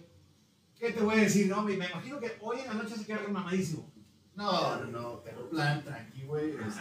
¿Qué 0.78 0.92
te 0.92 1.00
voy 1.02 1.14
a 1.14 1.18
decir? 1.22 1.48
No, 1.48 1.62
me 1.62 1.76
me 1.76 1.86
imagino 1.88 2.20
que 2.20 2.36
hoy 2.40 2.60
en 2.60 2.66
la 2.66 2.74
noche 2.74 2.96
se 2.96 3.04
queda 3.06 3.20
mamadísimo. 3.28 3.90
No, 4.34 4.76
no, 4.84 4.86
no, 4.90 5.22
pero 5.24 5.48
plan, 5.48 5.82
tranqui, 5.82 6.22
güey. 6.24 6.50
este, 6.50 6.80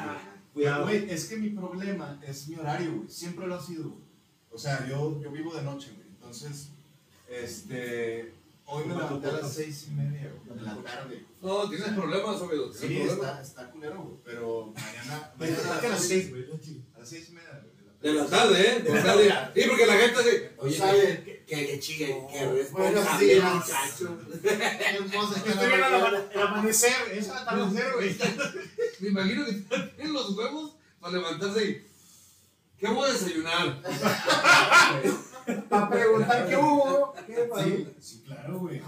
Cuidado. 0.53 0.83
Güey, 0.83 1.09
es 1.09 1.25
que 1.25 1.37
mi 1.37 1.49
problema 1.49 2.19
es 2.25 2.47
mi 2.49 2.55
horario, 2.55 2.93
güey. 2.97 3.09
Siempre 3.09 3.47
lo 3.47 3.55
ha 3.55 3.61
sido, 3.61 3.89
güey. 3.91 4.03
O 4.51 4.57
sea, 4.57 4.85
yo, 4.87 5.21
yo 5.21 5.31
vivo 5.31 5.53
de 5.55 5.61
noche, 5.63 5.91
güey. 5.95 6.07
Entonces, 6.09 6.69
este. 7.29 8.33
Hoy 8.67 8.85
me 8.85 8.95
levanté 8.95 9.27
a 9.29 9.31
las 9.33 9.53
seis 9.53 9.85
y 9.89 9.91
media, 9.91 10.33
güey, 10.45 10.57
de 10.59 10.65
la 10.65 10.75
tarde. 10.83 11.25
No, 11.41 11.69
tienes 11.69 11.89
problemas, 11.89 12.41
obvio. 12.41 12.73
Sí, 12.73 12.87
Tienes 12.87 13.03
está, 13.11 13.15
problemas. 13.19 13.47
está 13.47 13.71
culero, 13.71 14.01
güey. 14.03 14.17
Pero 14.25 14.73
mañana. 14.75 15.31
A 15.83 15.87
las 15.87 16.03
seis, 16.07 16.29
güey. 16.31 16.45
A 16.95 16.99
las 16.99 17.09
seis 17.09 17.29
y 17.29 17.33
media, 17.33 17.61
güey. 17.61 17.75
De 18.01 18.13
la 18.13 18.25
tarde, 18.27 18.61
¿eh? 18.77 18.79
De 18.81 18.93
la 18.93 19.03
tarde. 19.03 19.33
Sí, 19.55 19.61
porque 19.67 19.85
la 19.85 19.93
gente 19.97 20.19
dice, 20.23 20.51
oye, 20.57 20.77
Sale. 20.77 21.23
que, 21.23 21.45
que, 21.45 21.79
que, 21.79 21.79
que, 21.79 21.95
que 22.05 22.13
Buenos 22.45 22.53
responsable, 22.57 23.25
días. 23.25 23.53
muchacho. 23.55 24.19
Hermosa 24.43 25.35
Estoy 25.37 25.53
viendo 25.67 25.75
el 25.75 25.83
ama- 25.83 26.23
el 26.33 26.41
amanecer, 26.41 27.11
es 27.13 27.25
el 27.27 27.33
atardecer, 27.33 27.93
güey. 27.93 28.15
Me 28.99 29.07
imagino 29.09 29.45
que 29.45 29.53
tienen 29.95 30.13
los 30.13 30.35
huevos 30.37 30.75
para 30.99 31.13
levantarse 31.13 31.65
y. 31.65 31.87
¿Qué 32.77 32.87
voy 32.89 33.09
a 33.09 33.13
desayunar? 33.13 33.81
Para 35.69 35.89
preguntar 35.89 36.47
qué 36.49 36.57
hubo, 36.57 37.13
qué 37.25 37.47
pasó. 37.49 37.63
Sí, 37.63 37.95
sí, 37.99 38.23
claro, 38.25 38.59
güey. 38.59 38.79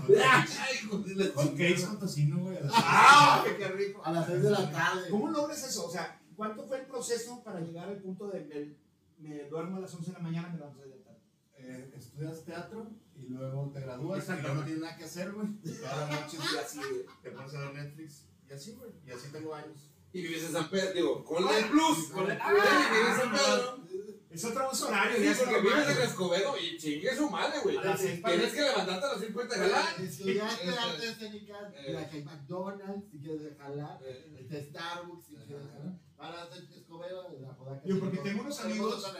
Con 1.33 1.49
cakes 1.49 1.85
con 1.85 1.99
tocino, 1.99 2.39
güey. 2.39 2.57
¡Ah! 2.73 3.43
qué- 3.45 3.57
¡Qué 3.57 3.67
rico! 3.69 4.01
A 4.03 4.11
las 4.11 4.25
6 4.27 4.43
de 4.43 4.49
la 4.49 4.71
tarde. 4.71 5.09
¿Cómo 5.09 5.29
logras 5.29 5.63
eso? 5.67 5.85
O 5.87 5.91
sea, 5.91 6.19
¿cuánto 6.35 6.65
fue 6.67 6.79
el 6.79 6.85
proceso 6.85 7.43
para 7.43 7.59
llegar 7.59 7.89
al 7.89 7.97
punto 7.97 8.27
de 8.29 8.75
me, 9.19 9.29
me 9.29 9.43
duermo 9.49 9.77
a 9.77 9.81
las 9.81 9.93
11 9.93 10.07
de 10.11 10.13
la 10.17 10.19
mañana 10.23 10.47
y 10.49 10.51
me 10.53 10.57
levanto 10.57 10.81
a 10.81 10.85
las 10.85 10.87
6 10.87 10.93
de 10.93 10.99
la 10.99 11.05
tarde? 11.05 11.19
Eh, 11.59 11.93
estudias 11.97 12.43
teatro 12.45 12.87
y 13.15 13.27
luego 13.29 13.71
te 13.73 13.79
gradúas 13.81 14.23
y 14.23 14.27
ya 14.27 14.53
no 14.53 14.63
tienes 14.63 14.81
nada 14.81 14.95
que 14.97 15.03
hacer, 15.05 15.31
güey. 15.33 15.47
Todas 15.79 15.97
las 15.97 16.21
noches 16.21 16.39
y 16.53 16.57
así. 16.57 16.79
Te 17.23 17.31
pones 17.31 17.53
a 17.55 17.59
ver 17.59 17.73
Netflix 17.73 18.25
y 18.49 18.53
así, 18.53 18.71
güey. 18.73 18.91
Y 19.05 19.11
así 19.11 19.27
tengo 19.31 19.53
años. 19.53 19.91
Y 20.13 20.21
vives 20.21 20.43
en 20.45 20.51
San 20.53 20.69
Pedro, 20.69 20.93
digo, 20.93 21.23
con 21.25 21.43
el 21.53 21.65
plus. 21.69 22.07
Con 22.09 22.31
el- 22.31 22.37
Ah, 22.41 22.51
vives 22.53 23.09
en 23.09 23.15
San 23.17 23.31
Pedro. 23.31 23.87
Es 24.29 24.45
otro 24.45 24.69
uso 24.71 24.87
horario, 24.89 25.17
Sí, 25.17 25.39
porque 25.39 25.61
vives 25.61 25.89
en 25.89 26.03
Escobedo 26.03 26.55
y 26.59 26.77
chingue 26.77 27.15
su 27.15 27.29
madre, 27.29 27.59
güey. 27.63 27.77
Tienes 27.77 28.53
que 28.53 28.61
levantarte 28.61 29.05
a 29.05 29.09
las 29.13 29.19
50 29.21 29.55
de 29.55 29.61
jalar. 29.61 30.01
Estudiaste 30.01 30.69
artes 30.69 31.03
escénicas, 31.09 31.73
eh. 31.75 31.93
la 31.93 32.09
que 32.09 32.17
hay 32.17 32.23
McDonald's, 32.23 33.09
si 33.11 33.19
quieres 33.19 33.57
jalar, 33.57 33.99
Eh, 34.03 34.37
este 34.39 34.63
Starbucks, 34.69 35.25
si 35.25 35.35
quieres 35.35 35.65
jalar. 35.71 35.99
Para 36.17 36.43
hacer 36.43 36.63
Escobedo, 36.75 37.29
la 37.39 37.53
joda 37.53 37.81
que 37.81 37.89
Yo, 37.89 37.99
porque 37.99 38.17
tengo- 38.17 38.41
unos 38.41 38.59
amigos-. 38.59 39.13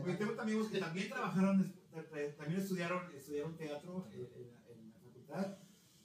Porque 0.00 0.14
tengo 0.14 0.40
amigos 0.40 0.68
que 0.68 0.78
también 0.78 1.08
trabajaron, 1.08 1.74
eh, 1.94 2.34
también 2.38 2.60
estudiaron, 2.60 3.12
estudiaron 3.14 3.56
teatro 3.56 4.06
en, 4.12 4.22
la- 4.22 4.70
en 4.72 4.90
la 4.90 4.98
facultad. 4.98 5.58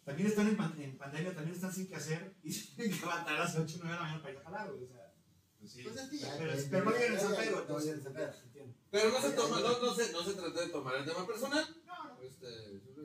También 0.10 0.28
están 0.30 0.48
en, 0.48 0.58
pan- 0.58 0.74
en 0.82 0.98
pandemia, 0.98 1.36
también 1.36 1.56
están 1.56 1.72
sin 1.72 1.88
que 1.88 1.96
hacer 1.96 2.34
y 2.44 2.52
se 2.58 2.76
tienen 2.76 2.96
que 2.98 3.02
levantar 3.06 3.36
a 3.36 3.40
las 3.40 3.56
8 3.56 3.62
o 3.62 3.78
9 3.84 3.84
de 3.84 3.90
la 3.96 4.02
mañana 4.02 4.22
para 4.22 4.34
ir 4.34 4.40
a 4.40 4.44
jalar, 4.44 4.72
güey. 4.72 4.84
O 4.84 4.88
sea, 4.88 5.14
Pues 5.60 5.72
sí. 5.72 5.84
Pues 5.84 5.96
pero, 5.96 6.08
ya- 6.18 6.38
pero 6.72 6.86
no. 6.86 6.92
Pero 8.92 9.22
se, 9.22 9.30
toma, 9.32 9.60
no, 9.60 9.80
no, 9.80 9.94
se, 9.94 10.12
no 10.12 10.24
se 10.24 10.34
trata 10.34 10.62
de 10.62 10.70
tomar 10.70 10.96
el 10.96 11.06
tema 11.06 11.28
personal. 11.28 11.64
No, 11.86 12.04
no. 12.16 12.22
Este, 12.24 12.48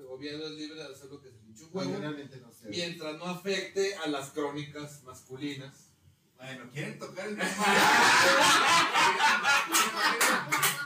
Oviedo 0.08 0.46
es 0.46 0.52
libre 0.52 0.76
de 0.82 0.86
hacer 0.94 1.10
lo 1.10 1.20
que 1.20 1.28
se 1.30 1.36
le 1.42 1.48
hinche 1.48 1.64
un 1.64 1.70
huevo. 1.74 1.98
no 1.98 2.52
sé. 2.52 2.68
Mientras 2.68 3.18
no 3.18 3.26
afecte 3.26 3.94
a 3.96 4.06
las 4.06 4.30
crónicas 4.30 5.02
masculinas. 5.02 5.90
Bueno, 6.38 6.70
quieren 6.72 6.98
tocar 6.98 7.28
el 7.28 7.38
Eh, 7.38 7.44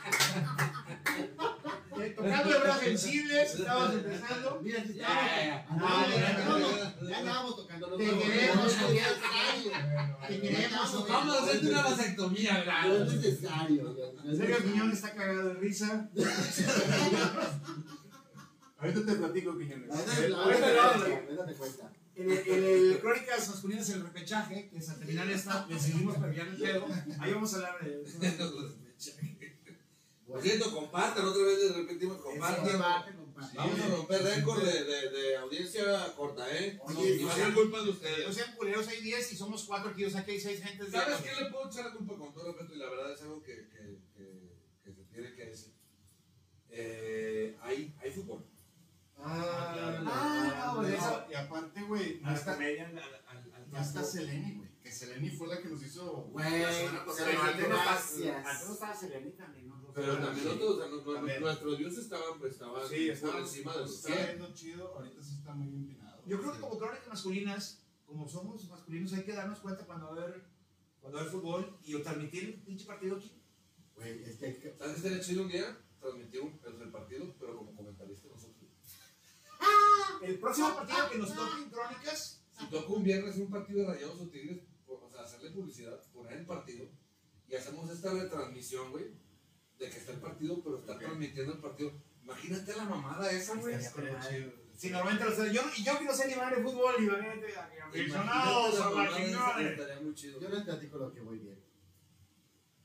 Tocando 2.29 2.57
el 2.57 2.63
brazo, 2.63 2.81
sensibles, 2.81 3.55
estamos 3.55 3.95
empezando. 3.95 4.61
Mira, 4.63 4.85
si 4.85 4.95
Ya, 4.95 5.09
ya, 5.09 5.45
ya. 5.47 5.61
estábamos- 5.61 6.11
ya, 6.11 7.09
ya, 7.09 7.19
andábamos- 7.19 7.57
tocando 7.57 7.89
los 7.89 7.99
Te 7.99 8.05
queremos, 8.05 8.73
Te 10.29 10.41
queremos. 10.41 11.09
Vamos 11.09 11.37
a 11.37 11.43
hacerte 11.43 11.67
una 11.69 11.83
vasectomía, 11.83 12.53
No 12.53 12.59
es 12.59 12.67
¿verdad? 12.67 13.07
necesario. 13.15 13.83
no 13.85 13.91
es 13.91 13.97
Sergio 14.39 14.55
necesario. 14.57 14.73
Quiñón 14.73 14.91
está 14.93 15.15
cagado 15.15 15.49
de 15.49 15.55
risa. 15.55 16.11
Ahorita 18.79 19.01
te 19.07 19.13
platico, 19.15 19.59
Quiñones. 19.59 19.91
Ahorita- 19.91 21.47
te 21.47 21.55
cuenta. 21.55 21.93
En 22.15 22.31
el, 22.33 22.39
en 22.39 22.65
el 22.65 22.99
Crónicas 23.01 23.49
Masculinas, 23.49 23.89
el 23.91 24.03
repechaje, 24.03 24.69
que 24.69 24.79
es 24.79 24.89
al 24.91 24.99
terminar 24.99 25.31
esta, 25.31 25.65
decidimos 25.69 26.17
cambiar 26.19 26.49
el 26.49 26.57
pedo. 26.57 26.87
Ahí 27.21 27.33
vamos 27.33 27.55
a 27.55 27.57
hablar 27.59 27.79
de 27.81 28.03
eso. 28.03 28.19
Por 30.29 30.43
cierto, 30.43 30.75
compartan, 30.75 31.25
otra 31.25 31.43
vez 31.43 31.75
repetimos, 31.75 32.19
compartan. 32.19 32.65
Comparte, 32.71 33.15
comparte. 33.15 33.57
Vamos 33.57 33.81
a 33.81 33.89
romper 33.89 34.23
récord 34.23 34.63
de, 34.63 34.85
de, 34.85 35.11
de 35.11 35.37
audiencia 35.39 36.15
corta, 36.15 36.45
¿eh? 36.55 36.79
Oye, 36.83 37.17
y 37.17 37.25
va 37.25 37.33
a 37.33 37.37
ser 37.37 37.55
culpa 37.55 37.79
de 37.79 37.85
No 37.87 37.91
ustedes. 37.93 38.35
sean 38.35 38.55
culeros, 38.57 38.89
hay 38.89 39.01
10 39.01 39.33
y 39.33 39.37
somos 39.37 39.65
4 39.65 39.91
aquí, 39.91 40.05
o 40.05 40.11
sea 40.11 40.25
que 40.25 40.33
hay 40.33 40.41
6 40.41 40.63
gentes. 40.63 40.91
¿Sabes 40.91 41.17
qué 41.23 41.35
le 41.43 41.51
puedo 41.51 41.69
echar 41.71 41.87
la 41.87 41.93
culpa 41.95 42.17
con 42.19 42.35
todo 42.35 42.53
respeto? 42.53 42.75
Y 42.75 42.79
la 42.79 42.91
verdad 42.91 43.13
es 43.13 43.23
algo 43.23 43.43
que, 43.43 43.69
que, 43.69 43.99
que, 44.15 44.55
que 44.85 44.93
se 44.93 45.03
tiene 45.05 45.35
que 45.35 45.45
decir. 45.47 45.73
Eh, 46.71 47.57
hay, 47.63 47.95
hay 48.01 48.11
fútbol. 48.11 48.45
Ah, 49.17 50.03
Ah, 50.07 50.73
no, 50.77 50.83
no, 50.83 50.89
eso- 50.89 51.25
Y 51.31 51.35
aparte, 51.35 51.83
güey, 51.83 52.21
no 52.21 52.29
Hasta 52.29 52.41
está, 52.41 52.55
comedia 52.55 52.87
al, 52.87 52.99
al, 52.99 53.53
al 53.55 53.71
no 53.71 53.81
está 53.81 54.05
Seleni, 54.05 54.57
güey. 54.59 54.69
Que 54.81 54.93
Seleni 54.93 55.31
fue 55.31 55.49
la 55.49 55.61
que 55.61 55.69
nos 55.69 55.83
hizo. 55.83 56.13
Güey, 56.33 56.65
Antes 56.65 56.91
no 58.69 58.73
estaba 58.75 58.95
Selenita 58.95 59.45
también, 59.45 59.69
¿no? 59.69 59.78
Pero 60.01 60.19
también 60.19 60.45
nosotros, 60.47 60.71
o 60.71 60.79
sea, 60.79 60.89
no- 60.89 60.97
no- 61.05 61.13
También. 61.15 61.41
nuestros 61.41 61.79
dioses 61.79 61.99
estaban, 62.05 62.39
pues, 62.39 62.53
estaban 62.53 62.89
Sí, 62.89 63.11
por 63.21 63.37
encima 63.37 63.73
de 63.75 63.81
los 63.81 64.03
100. 64.03 64.27
viendo 64.27 64.55
chido. 64.55 64.95
Ahorita 64.95 65.23
sí 65.23 65.35
está 65.39 65.55
muy 65.55 65.69
empinado. 65.69 66.23
Yo 66.27 66.39
creo 66.41 66.53
que 66.53 66.61
como 66.61 66.79
crónicas 66.79 67.09
masculinas, 67.09 67.83
como 68.07 68.29
somos 68.29 68.69
masculinos, 68.69 69.13
hay 69.13 69.25
que 69.25 69.33
darnos 69.33 69.59
cuenta 69.61 69.85
cuando 69.87 70.07
va 70.07 70.13
a 70.21 70.25
haber, 70.25 70.45
cuando 71.01 71.17
va 71.17 71.23
a 71.25 71.27
haber 71.29 71.33
fútbol 71.41 71.79
y 71.85 71.95
o 71.95 72.03
transmitir 72.03 72.45
el 72.45 72.55
pinche 72.63 72.85
partido 72.87 73.17
aquí. 73.17 73.33
Güey, 73.97 74.23
es 74.25 74.37
que 74.37 74.47
hay 74.47 74.55
que- 74.59 74.77
¿Sabes 74.79 74.95
qué 74.97 75.01
sería 75.03 75.21
chido 75.21 75.43
un 75.43 75.49
día? 75.49 75.79
Transmitir 76.01 76.41
un, 76.43 76.61
el, 76.65 76.83
el 76.83 76.91
partido, 76.91 77.35
pero 77.41 77.57
como 77.57 77.75
comentarista 77.75 78.29
nosotros. 78.29 78.55
El 80.23 80.39
próximo 80.39 80.75
partido 80.75 81.11
que 81.11 81.19
nos 81.19 81.35
toque 81.35 81.63
en 81.63 81.71
crónicas, 81.71 82.43
Si 82.59 82.67
toca 82.71 82.93
un 82.93 83.05
viernes 83.05 83.37
un 83.37 83.51
partido 83.51 83.81
de 83.81 83.87
Rayados 83.87 84.21
o 84.21 84.27
Tigres, 84.29 84.61
por- 84.87 85.03
o 85.05 85.11
sea, 85.11 85.23
hacerle 85.23 85.51
publicidad, 85.53 86.03
poner 86.13 86.39
el 86.39 86.47
partido 86.47 86.87
y 87.49 87.55
hacemos 87.55 87.89
esta 87.91 88.13
retransmisión, 88.13 88.91
güey, 88.91 89.07
de 89.79 89.91
que 89.91 89.97
está 89.99 90.13
el 90.13 90.19
partido, 90.21 90.63
pero 90.63 90.79
está 90.79 90.93
Ok. 90.95 90.99
transmitiendo 91.01 91.53
el 91.55 91.59
partido. 91.61 91.93
Imagínate 92.23 92.77
la 92.77 92.85
mamada 92.85 93.31
esa, 93.31 93.55
güey. 93.55 93.77
Chido. 93.79 94.53
si 94.77 94.91
normalmente 94.91 95.25
lo 95.25 95.31
sé, 95.33 95.53
yo, 95.53 95.63
y 95.77 95.83
yo 95.83 95.99
que 95.99 96.05
no 96.05 96.13
sé 96.13 96.29
ni 96.29 96.35
madre 96.37 96.57
de 96.57 96.63
fútbol, 96.63 96.95
y 97.01 97.05
imagínate, 97.05 97.55
aficionados, 97.83 98.79
Imagínate 98.93 100.15
chido. 100.15 100.41
Yo 100.41 100.49
les 100.51 100.63
platico 100.63 100.99
lo 100.99 101.13
que 101.13 101.21
voy 101.21 101.39
bien. 101.39 101.59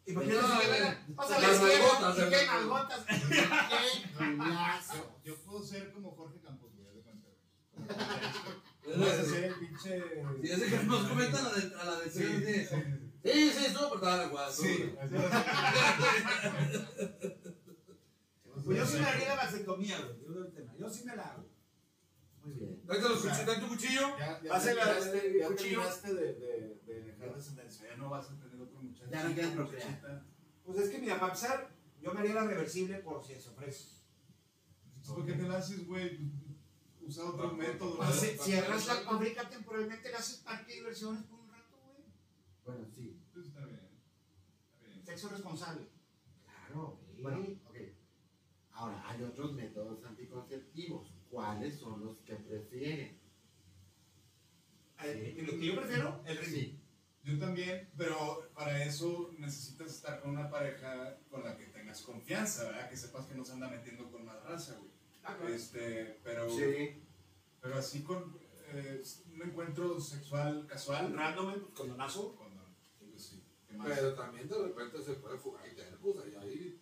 ¿Y 0.06 0.14
por 0.14 0.24
qué 0.28 0.34
no 0.34 0.42
No, 0.42 0.54
a 0.54 0.58
ver, 0.60 0.68
queda? 0.70 1.06
O 1.16 1.28
sea, 1.28 1.40
las 1.40 1.62
la 1.62 1.68
izquierda, 1.68 2.00
nalgotas, 2.02 2.18
¿y 2.18 2.22
el- 2.22 2.30
qué 2.30 2.46
nalgotas? 2.46 3.06
¡Qué 4.18 4.36
golazo! 4.36 5.20
Yo 5.24 5.36
puedo 5.44 5.64
ser 5.64 5.92
como 5.94 6.12
Jorge 6.12 6.40
Campos, 6.42 6.72
güey, 6.76 6.96
de 6.96 7.02
cuenta, 7.02 7.28
güey. 7.30 7.88
Como 8.84 8.94
Es 8.94 9.00
Vas 9.00 9.10
a 9.20 9.24
la- 9.24 9.30
ser 9.30 9.44
el 9.46 9.56
pinche. 9.56 10.04
Sí, 10.44 10.52
ese 10.52 10.66
que 10.70 10.84
nos 10.84 11.08
comenta 11.08 11.40
a 11.40 11.42
la 11.44 11.52
de, 11.54 11.76
a 11.76 11.84
la 11.86 12.00
de 12.02 12.10
Sí, 13.24 13.52
sí, 13.52 13.66
estuvo 13.66 13.86
apretada 13.88 14.18
la 14.18 14.28
guada. 14.28 14.52
Sí, 14.52 14.94
Pues 18.66 18.78
yo 18.78 18.86
sí 18.86 18.98
me 19.00 19.06
haría 19.06 19.28
la 19.30 19.36
vasectomía, 19.36 20.00
güey. 20.02 20.20
Yo, 20.26 20.78
yo 20.80 20.90
sí 20.90 21.04
me 21.06 21.16
la 21.16 21.24
hago. 21.24 21.46
Muy 22.44 22.54
bien. 22.54 22.82
Tráete 22.86 23.10
los 23.10 23.22
cuchillos, 23.22 23.60
tu 23.62 23.68
cuchillo. 23.68 24.18
Ya, 24.20 24.42
ya 24.42 24.54
Hace 24.54 24.76
la- 24.76 24.84
terminaste, 24.84 25.28
el 25.28 25.40
ya 25.40 25.48
cuchillo. 25.48 25.80
terminaste 25.80 26.14
de, 26.14 26.34
de, 26.36 26.82
de 26.86 27.02
dejar 27.02 27.36
descendencia. 27.36 27.88
Ya 27.90 27.96
no 27.98 28.10
vas 28.10 28.30
a 28.30 28.40
tener 28.40 28.62
otro 28.62 28.80
muchacho. 28.82 29.10
Ya 29.12 29.24
no 29.24 29.34
quieres 29.34 29.52
procrear. 29.52 30.24
Pues 30.66 30.78
es 30.80 30.90
que, 30.90 31.00
mira, 31.00 31.16
para 31.20 31.34
empezar, 31.34 31.70
yo 32.02 32.14
me 32.14 32.20
haría 32.20 32.36
la 32.36 32.44
reversible 32.46 32.98
por 33.00 33.26
si 33.26 33.36
se 33.40 33.50
ofrece. 33.50 33.90
¿Por 35.08 35.26
qué 35.26 35.34
te 35.34 35.44
la 35.44 35.58
haces, 35.58 35.86
güey? 35.88 36.20
Usa 37.02 37.26
otro 37.26 37.52
método. 37.54 37.98
Pues, 37.98 38.10
¿no? 38.10 38.16
si 38.16 38.38
cierras 38.38 38.88
la 38.88 38.96
fábrica 38.96 39.50
temporalmente, 39.50 40.10
le 40.10 40.16
haces 40.16 40.38
parque 40.38 40.72
de 40.72 40.78
diversiones 40.80 41.24
por 41.24 41.40
un 41.40 41.50
rato, 41.50 41.76
güey. 41.86 42.04
Bueno, 42.66 42.88
sí. 42.96 43.20
Pues 43.34 43.48
está 43.48 43.66
bien. 43.66 43.90
Está 44.74 44.86
bien. 44.88 45.03
Sexo 45.14 45.30
responsable. 45.30 45.86
Claro. 46.44 47.00
Bueno, 47.22 47.46
ok. 47.70 47.76
Ahora, 48.72 49.08
hay 49.08 49.22
otros 49.22 49.54
métodos 49.54 50.04
anticonceptivos. 50.04 51.14
¿Cuáles 51.30 51.78
son 51.78 52.04
los 52.04 52.20
que 52.22 52.34
prefieren? 52.36 53.20
Eh, 55.04 55.44
Lo 55.46 55.60
que 55.60 55.66
yo 55.68 55.76
prefiero, 55.76 56.24
el 56.26 56.38
ritmo. 56.38 56.52
Sí. 56.56 56.80
Yo 57.24 57.38
también, 57.38 57.92
pero 57.96 58.50
para 58.56 58.84
eso 58.84 59.32
necesitas 59.38 59.92
estar 59.92 60.20
con 60.20 60.32
una 60.32 60.50
pareja 60.50 61.16
con 61.30 61.44
la 61.44 61.56
que 61.56 61.68
tengas 61.68 62.02
confianza, 62.02 62.64
¿verdad? 62.64 62.90
Que 62.90 62.98
sepas 62.98 63.28
que 63.28 63.36
no 63.36 63.46
se 63.46 63.54
anda 63.54 63.70
metiendo 63.70 64.12
con 64.12 64.26
más 64.26 64.42
raza, 64.44 64.78
güey. 64.80 64.92
Claro. 65.22 65.48
Este, 65.48 66.20
pero, 66.24 66.50
Sí. 66.50 67.04
pero 67.62 67.76
así 67.76 68.02
con 68.02 68.36
eh, 68.74 69.04
un 69.32 69.42
encuentro 69.44 70.00
sexual 70.02 70.66
casual. 70.66 71.14
Random, 71.16 71.54
pues, 71.54 71.64
condonazo. 71.76 72.36
Cuando, 72.36 72.66
pues 73.00 73.22
sí, 73.24 73.44
¿qué 73.63 73.63
más? 73.63 73.63
Pero 73.84 74.14
también 74.14 74.48
de 74.48 74.58
repente 74.58 75.02
se 75.02 75.14
puede 75.14 75.38
tener 75.76 75.98
pues 75.98 76.16
ahí 76.26 76.36
hay, 76.40 76.82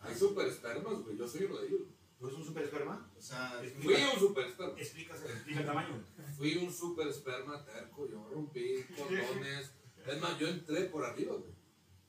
hay 0.00 0.14
super 0.14 0.46
espermas, 0.46 0.94
güey. 1.02 1.16
Yo 1.16 1.28
soy 1.28 1.44
uno 1.44 1.58
de 1.58 1.66
ellos. 1.68 1.80
¿No 2.20 2.28
es 2.28 2.34
un 2.34 2.44
super 2.44 2.62
esperma? 2.64 3.10
O 3.16 3.20
sea, 3.22 3.62
Fui 3.82 3.94
un 3.94 4.18
super 4.18 4.46
esperma. 4.46 4.74
Explícase, 4.78 5.24
explica 5.26 5.60
el 5.60 5.66
tamaño. 5.66 6.04
Fui 6.36 6.56
un 6.58 6.72
super 6.72 7.08
esperma 7.08 7.64
terco. 7.64 8.06
Yo 8.08 8.28
rompí 8.30 8.84
condones. 8.96 9.72
Es 10.06 10.20
más, 10.20 10.38
yo 10.38 10.48
entré 10.48 10.82
por 10.84 11.04
arriba, 11.04 11.34
güey. 11.36 11.52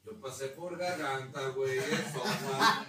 Yo 0.04 0.20
pasé 0.20 0.48
por 0.48 0.78
garganta, 0.78 1.50
güey, 1.50 1.78
esófago, 1.78 2.86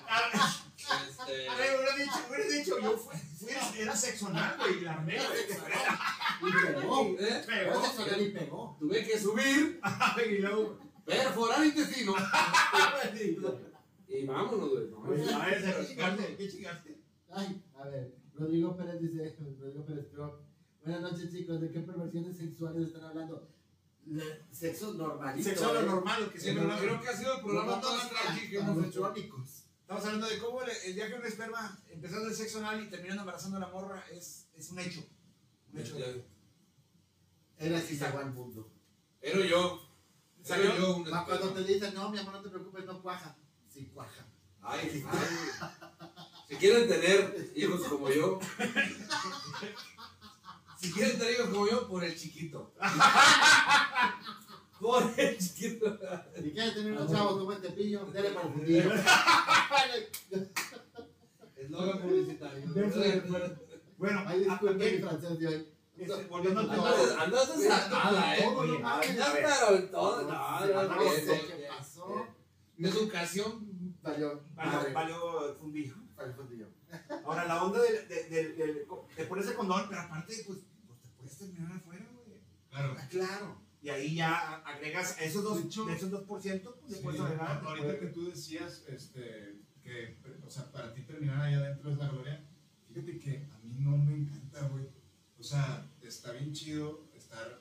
este... 1.08 1.48
A 1.48 1.56
ver, 1.56 1.78
hubiera 1.78 1.96
dicho, 1.96 2.18
hubiera 2.28 2.46
dicho, 2.48 2.78
yo 2.80 2.96
fui, 2.96 3.16
fui- 3.18 3.80
era 3.80 3.94
sexo 3.94 4.28
anal, 4.28 4.56
güey, 4.58 4.78
y 4.78 4.80
la 4.80 4.92
armé, 4.94 5.16
güey. 5.16 6.50
Y 6.50 6.66
pegó. 6.80 7.16
¿Eh? 7.18 7.44
Pegó. 7.46 7.82
Y 8.18 8.28
pegó. 8.30 8.76
Tuve 8.80 9.04
que 9.06 9.18
subir, 9.18 9.80
Y 10.30 10.38
luego, 10.38 10.78
perforar 11.04 11.64
intestino 11.66 12.14
y 14.08 14.26
vámonos, 14.26 14.70
güey. 14.70 14.90
¿no? 14.90 15.04
a 15.04 15.46
ver, 15.46 15.62
¿qué 15.64 15.86
chingaste? 15.86 16.36
¿Qué 16.36 16.48
chingaste? 16.48 17.00
Ay, 17.30 17.62
a 17.78 17.88
ver. 17.88 18.14
Rodrigo 18.34 18.76
Pérez 18.76 19.00
dice, 19.00 19.36
Rodrigo 19.58 19.84
Pérez 19.84 20.08
Croc. 20.12 20.40
Buenas 20.84 21.02
noches, 21.02 21.30
chicos. 21.30 21.60
¿De 21.60 21.70
qué 21.70 21.80
perversiones 21.80 22.36
sexuales 22.36 22.88
están 22.88 23.04
hablando? 23.04 23.48
Le- 24.06 24.42
sexo 24.50 24.94
normalito. 24.94 25.48
Sexo 25.48 25.72
lo 25.72 25.80
¿eh? 25.80 25.86
normal, 25.86 26.24
lo 26.24 26.30
que 26.32 26.38
Sí, 26.38 26.44
siempre 26.44 26.64
pero 26.64 26.74
no 26.76 26.80
creo 26.82 27.00
que 27.00 27.08
ha 27.08 27.16
sido 27.16 27.34
el 27.36 27.40
programa 27.42 27.76
más 27.76 28.10
tranqui 28.10 28.50
que 28.50 28.58
hemos 28.58 28.84
hecho. 28.86 29.14
Estamos 29.14 30.04
hablando 30.06 30.26
de 30.26 30.38
cómo 30.38 30.62
el, 30.62 30.70
el 30.86 30.94
día 30.94 31.08
que 31.08 31.14
un 31.14 31.26
esperma, 31.26 31.82
empezando 31.88 32.28
el 32.28 32.34
sexo 32.34 32.58
anal 32.58 32.82
y 32.82 32.90
terminando 32.90 33.22
embarazando 33.22 33.58
a 33.58 33.60
la 33.60 33.68
morra, 33.68 34.04
es, 34.10 34.48
es 34.54 34.70
un 34.70 34.78
hecho. 34.80 35.04
Un 35.72 35.80
hecho. 35.80 35.96
Él 37.58 37.74
así 37.74 37.98
al 38.02 38.32
mundo. 38.32 38.72
Era 39.20 39.46
yo. 39.46 39.91
Era 40.48 40.76
yo 40.76 40.96
un 40.96 41.04
Cuando 41.04 41.50
te 41.50 41.64
dicen, 41.64 41.94
no, 41.94 42.10
mi 42.10 42.18
amor, 42.18 42.34
no 42.34 42.42
te 42.42 42.48
preocupes, 42.48 42.84
no 42.84 43.00
cuaja. 43.00 43.36
Sí, 43.68 43.90
cuaja. 43.94 44.26
Ay, 44.60 45.04
ay. 45.10 45.70
Si 46.48 46.56
quieren 46.56 46.88
tener 46.88 47.52
hijos 47.56 47.80
como 47.88 48.10
yo, 48.10 48.38
si 50.78 50.92
quieren 50.92 51.18
tener 51.18 51.34
hijos 51.34 51.48
como 51.48 51.68
yo, 51.68 51.88
por 51.88 52.04
el 52.04 52.16
chiquito. 52.16 52.74
Por 54.80 55.04
el 55.16 55.38
chiquito. 55.38 55.96
Si 56.42 56.50
quieres 56.50 56.74
tener 56.74 56.90
unos 56.90 57.12
chavos 57.12 57.38
como 57.38 57.52
este 57.52 57.70
pillo, 57.70 58.04
dale 58.12 58.30
para 58.30 58.48
el 58.48 58.52
fundillo. 58.52 58.90
Eslogan 61.54 62.02
publicitario. 62.02 62.66
Bueno, 63.96 64.24
Ay, 64.26 64.44
ah, 64.48 64.50
disculpe 64.50 64.92
mi 64.92 64.98
francés 64.98 65.38
de 65.38 65.46
hoy. 65.46 65.68
Volviendo 66.28 66.60
al 66.60 66.70
tema. 66.70 67.22
Andas, 67.22 67.58
desatada, 67.58 68.36
eh. 68.38 68.44
Andas 68.84 69.30
pero 69.34 69.84
todo. 69.90 70.22
No, 70.22 70.60
no, 70.66 70.82
No 70.84 70.94
no, 70.96 71.10
sé 71.12 71.26
no. 71.26 71.56
qué 71.56 71.66
pasó. 71.68 72.26
Mi 72.76 72.88
educación. 72.88 73.96
Valió. 74.02 74.42
Valió, 74.54 74.72
madre. 74.72 74.92
valió 74.92 75.54
fundillo. 75.60 75.94
Para 76.16 76.28
el 76.28 76.34
fundillo. 76.34 76.68
Ahora, 77.24 77.46
la 77.46 77.62
onda 77.64 77.80
del, 77.80 78.86
te 79.16 79.24
pones 79.26 79.46
el 79.46 79.54
condón, 79.54 79.86
pero 79.88 80.00
aparte, 80.02 80.34
pues, 80.46 80.58
pues 80.86 81.00
te 81.02 81.08
puedes 81.16 81.38
terminar 81.38 81.72
afuera, 81.72 82.06
güey. 82.26 82.38
claro. 82.70 82.96
Ah, 82.98 83.06
Claro. 83.10 83.62
Y 83.82 83.88
ahí 83.88 84.14
ya 84.14 84.56
agregas 84.64 85.16
esos 85.20 85.42
dos, 85.42 85.60
De 85.60 85.66
hecho- 85.68 85.84
de 85.86 85.94
esos 85.94 86.10
2%, 86.12 86.76
pues 86.80 86.94
Sí, 86.96 87.00
puedes 87.02 87.20
agregar. 87.20 87.60
ahorita 87.64 87.86
puede- 87.86 87.98
que 87.98 88.06
tú 88.06 88.30
decías 88.30 88.84
este, 88.86 89.56
que, 89.82 90.18
o 90.46 90.48
sea, 90.50 90.70
para 90.70 90.94
ti 90.94 91.02
terminar 91.02 91.42
ahí 91.42 91.54
adentro 91.54 91.90
es 91.90 91.98
la 91.98 92.06
gloria, 92.08 92.44
fíjate 92.86 93.18
que 93.18 93.44
a 93.52 93.58
mí 93.64 93.74
no 93.80 93.96
me 93.96 94.14
encanta, 94.14 94.68
güey. 94.68 94.84
O 95.36 95.42
sea, 95.42 95.84
está 96.08 96.32
bien 96.32 96.52
chido 96.52 97.04
estar 97.14 97.60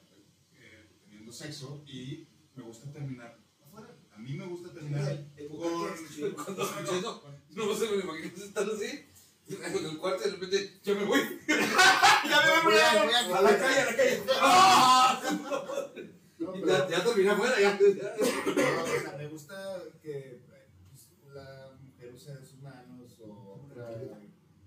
eh, 0.53 0.89
teniendo 1.03 1.31
sexo 1.31 1.83
y 1.87 2.27
me 2.55 2.63
gusta 2.63 2.91
terminar 2.91 3.37
afuera. 3.65 3.95
A 4.13 4.17
mí 4.17 4.33
me 4.33 4.45
gusta 4.45 4.73
terminar 4.73 5.09
El- 5.09 5.31
el 5.37 5.47
con... 5.49 5.59
Cuando 5.59 6.63
escuché 6.63 6.99
eso, 6.99 7.23
no 7.51 7.75
se 7.75 7.89
me 7.89 8.03
imagino 8.03 8.27
estar 8.43 8.67
así. 8.69 9.05
en 9.47 9.85
el 9.85 9.97
cuarto 9.97 10.21
y 10.21 10.25
de 10.25 10.31
repente, 10.37 10.79
ya 10.83 10.93
me 10.93 11.03
voy. 11.05 11.19
Ya 11.47 12.41
me 12.41 12.63
voy 12.63 12.75
a- 12.79 13.41
la 13.41 13.57
calle, 13.57 13.79
a 13.79 13.85
la 13.85 13.95
calle. 13.95 14.23
No, 16.41 16.51
pero- 16.53 16.67
Ya, 16.67 16.89
ya 16.89 17.03
terminé 17.03 17.29
afuera, 17.29 17.59
ya. 17.61 17.79
No, 17.79 17.85
o 17.85 18.87
sea, 19.01 19.15
me 19.17 19.27
gusta 19.27 19.83
que 20.01 20.41
pues, 20.47 21.07
la 21.35 21.77
mujer 21.79 22.11
use 22.13 22.45
sus 22.45 22.61
manos 22.63 23.19
o 23.19 23.61
otra 23.63 24.19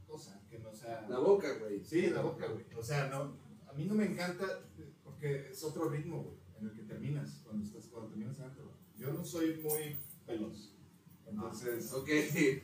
cosa 0.07 0.41
que 0.49 0.59
no 0.61 0.73
sea. 0.73 1.05
La 1.09 1.19
boca, 1.19 1.53
güey. 1.59 1.85
Sí, 1.85 2.11
la 2.11 2.21
boca, 2.23 2.47
güey. 2.47 2.65
O 2.77 2.83
sea, 2.83 3.09
no, 3.09 3.37
a 3.75 3.77
mí 3.77 3.87
no 3.87 3.95
me 3.95 4.07
encanta 4.07 4.47
porque 5.03 5.51
es 5.51 5.65
otro 5.65 5.89
ritmo, 5.89 6.23
güey, 6.23 6.37
en 6.61 6.69
el 6.69 6.77
que 6.77 6.83
terminas 6.83 7.41
cuando 7.45 7.65
estás 7.65 7.87
cuando 7.89 8.11
terminas 8.11 8.39
adentro. 8.39 8.73
Yo 8.97 9.13
no 9.13 9.25
soy 9.25 9.57
muy 9.63 9.97
veloz. 10.27 10.71
Entonces, 11.27 11.93
Ok. 11.93 12.09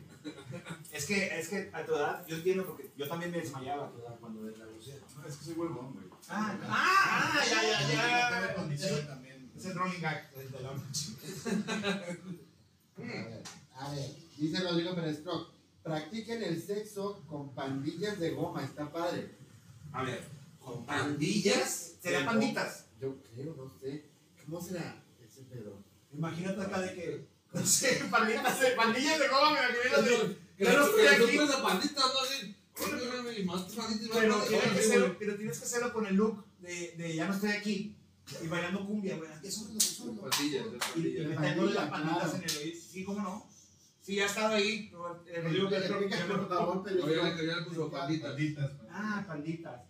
Es 0.92 1.06
que, 1.06 1.38
es 1.38 1.48
que 1.48 1.70
a 1.72 1.82
tu 1.86 1.94
edad, 1.94 2.26
yo 2.26 2.36
entiendo 2.36 2.66
porque 2.66 2.90
yo 2.94 3.08
también 3.08 3.30
me 3.30 3.38
desmayaba 3.38 3.86
a 3.86 3.90
tu 3.90 4.00
edad 4.00 4.18
cuando 4.20 4.42
la 4.50 4.66
lucía. 4.66 4.96
no, 5.16 5.26
es 5.26 5.34
que 5.34 5.44
soy 5.46 5.54
huevón, 5.54 5.94
güey. 5.94 6.04
Ah, 6.28 6.58
ah, 6.68 7.42
ya, 7.48 7.62
ya, 7.62 8.46
ya. 8.46 8.54
Condición 8.54 9.06
también. 9.06 9.50
Es 9.56 9.64
el 9.64 9.74
rolling 9.76 10.00
gag 10.02 10.30
de 10.34 10.46
de 10.46 10.60
la 10.60 10.74
noche. 10.74 11.16
A 12.98 13.02
ver, 13.02 13.42
a 13.74 13.94
ver, 13.94 14.10
dice 14.36 14.60
Rodrigo 14.60 14.94
Pérez 14.94 15.20
Croc, 15.20 15.54
practiquen 15.82 16.42
el 16.42 16.60
sexo 16.62 17.24
con 17.26 17.54
pandillas 17.54 18.20
de 18.20 18.32
goma, 18.32 18.62
está 18.62 18.92
padre. 18.92 19.38
A 19.92 20.02
ver, 20.02 20.22
¿Con 20.60 20.84
pandillas? 20.86 21.94
¿serían 22.00 22.26
panditas? 22.26 22.86
Yo 23.00 23.16
creo, 23.22 23.54
no 23.56 23.68
sé. 23.80 24.10
¿Cómo 24.44 24.60
será 24.60 25.02
ese 25.24 25.42
pedo? 25.42 25.82
Imagínate 26.12 26.60
acá 26.62 26.80
de 26.80 26.94
que, 26.94 27.26
no 27.52 27.64
sé, 27.66 28.02
panditas, 28.10 28.60
de- 28.60 28.70
pandillas 28.72 29.18
de 29.18 29.28
goma, 29.28 29.52
me 29.52 29.58
imaginé 29.58 30.08
de... 30.28 30.36
Que 30.56 30.64
Yo 30.66 30.72
no 30.78 30.84
estoy 30.86 31.02
que 31.02 31.08
aquí. 31.08 31.38
ves 31.38 31.50
a 31.50 31.62
panditas, 31.62 32.04
¿no? 32.04 32.20
Así, 32.20 32.56
"Órale, 32.82 33.32
y 33.38 33.40
y 33.40 33.44
Pero 33.44 34.34
panditas". 34.38 34.48
tienes, 34.48 34.86
que 34.88 35.16
pero 35.18 35.36
tienes 35.36 35.58
que 35.58 35.64
hacerlo 35.64 35.92
con 35.92 36.06
el 36.06 36.14
look 36.16 36.44
de, 36.60 36.94
de 36.98 37.14
ya 37.14 37.26
no 37.26 37.34
estoy 37.34 37.50
aquí 37.52 37.96
y 38.42 38.46
bailando 38.46 38.86
cumbia, 38.86 39.16
güey. 39.16 39.32
Aquí 39.32 39.50
súbelo, 39.50 39.80
súbelo. 39.80 40.20
Pandillas, 40.28 40.64
de 40.66 40.70
Y, 40.70 40.76
y 40.76 40.80
pandillas. 41.24 41.28
metiéndole 41.40 41.72
las 41.74 41.90
panditas 41.90 42.34
en 42.34 42.42
el 42.44 42.56
oído. 42.58 42.80
Sí, 42.90 43.04
cómo 43.04 43.20
no. 43.22 43.50
Sí, 44.02 44.14
ya 44.16 44.24
ha 44.24 44.26
estado 44.26 44.54
ahí. 44.54 44.90
Rodrigo 45.42 45.70
Me 45.70 45.76
Castro, 45.76 45.98
Oye, 45.98 47.36
que 47.36 47.42
le 47.42 47.62
puso 47.62 47.90
panditas. 47.90 48.70
Ah, 48.90 49.24
panditas. 49.26 49.80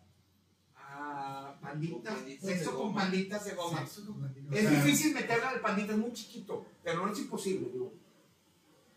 Ah, 1.02 1.56
panditas. 1.62 2.18
Sexo 2.40 2.76
con 2.76 2.94
panditas 2.94 3.44
de 3.46 3.54
goma. 3.54 3.80
O 3.80 4.54
Es 4.54 4.62
sea, 4.62 4.70
difícil 4.70 5.14
meterla 5.14 5.48
al 5.48 5.60
pandita, 5.60 5.92
es 5.92 5.98
muy 5.98 6.12
chiquito, 6.12 6.66
pero 6.82 7.06
no 7.06 7.12
es 7.12 7.18
imposible, 7.18 7.70
digo. 7.72 7.94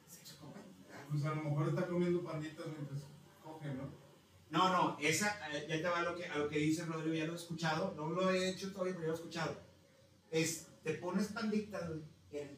Sexo 0.06 0.38
con 0.40 0.52
panditas. 0.52 0.98
Pues 1.10 1.24
a 1.24 1.30
lo 1.34 1.44
mejor 1.44 1.70
está 1.70 1.88
comiendo 1.88 2.22
panditas 2.24 2.66
mientras 2.68 3.04
coge, 3.42 3.74
¿no? 3.74 4.04
No, 4.50 4.70
no, 4.70 4.98
esa, 5.00 5.40
eh, 5.52 5.66
ya 5.68 5.78
te 5.78 5.84
va 5.84 6.00
a 6.00 6.04
lo 6.04 6.16
que, 6.16 6.26
a 6.26 6.38
lo 6.38 6.50
que 6.50 6.60
dice 6.60 6.86
Rodrigo, 6.86 7.16
ya 7.16 7.26
lo 7.26 7.34
he 7.34 7.38
escuchado, 7.38 7.94
no 7.96 8.10
lo 8.10 8.30
he 8.30 8.50
hecho 8.50 8.72
todavía, 8.72 8.94
pero 8.94 9.06
ya 9.06 9.08
lo 9.08 9.14
he 9.14 9.18
escuchado. 9.18 9.58
Es, 10.30 10.68
te 10.84 10.94
pones 10.96 11.28
panditas, 11.30 11.90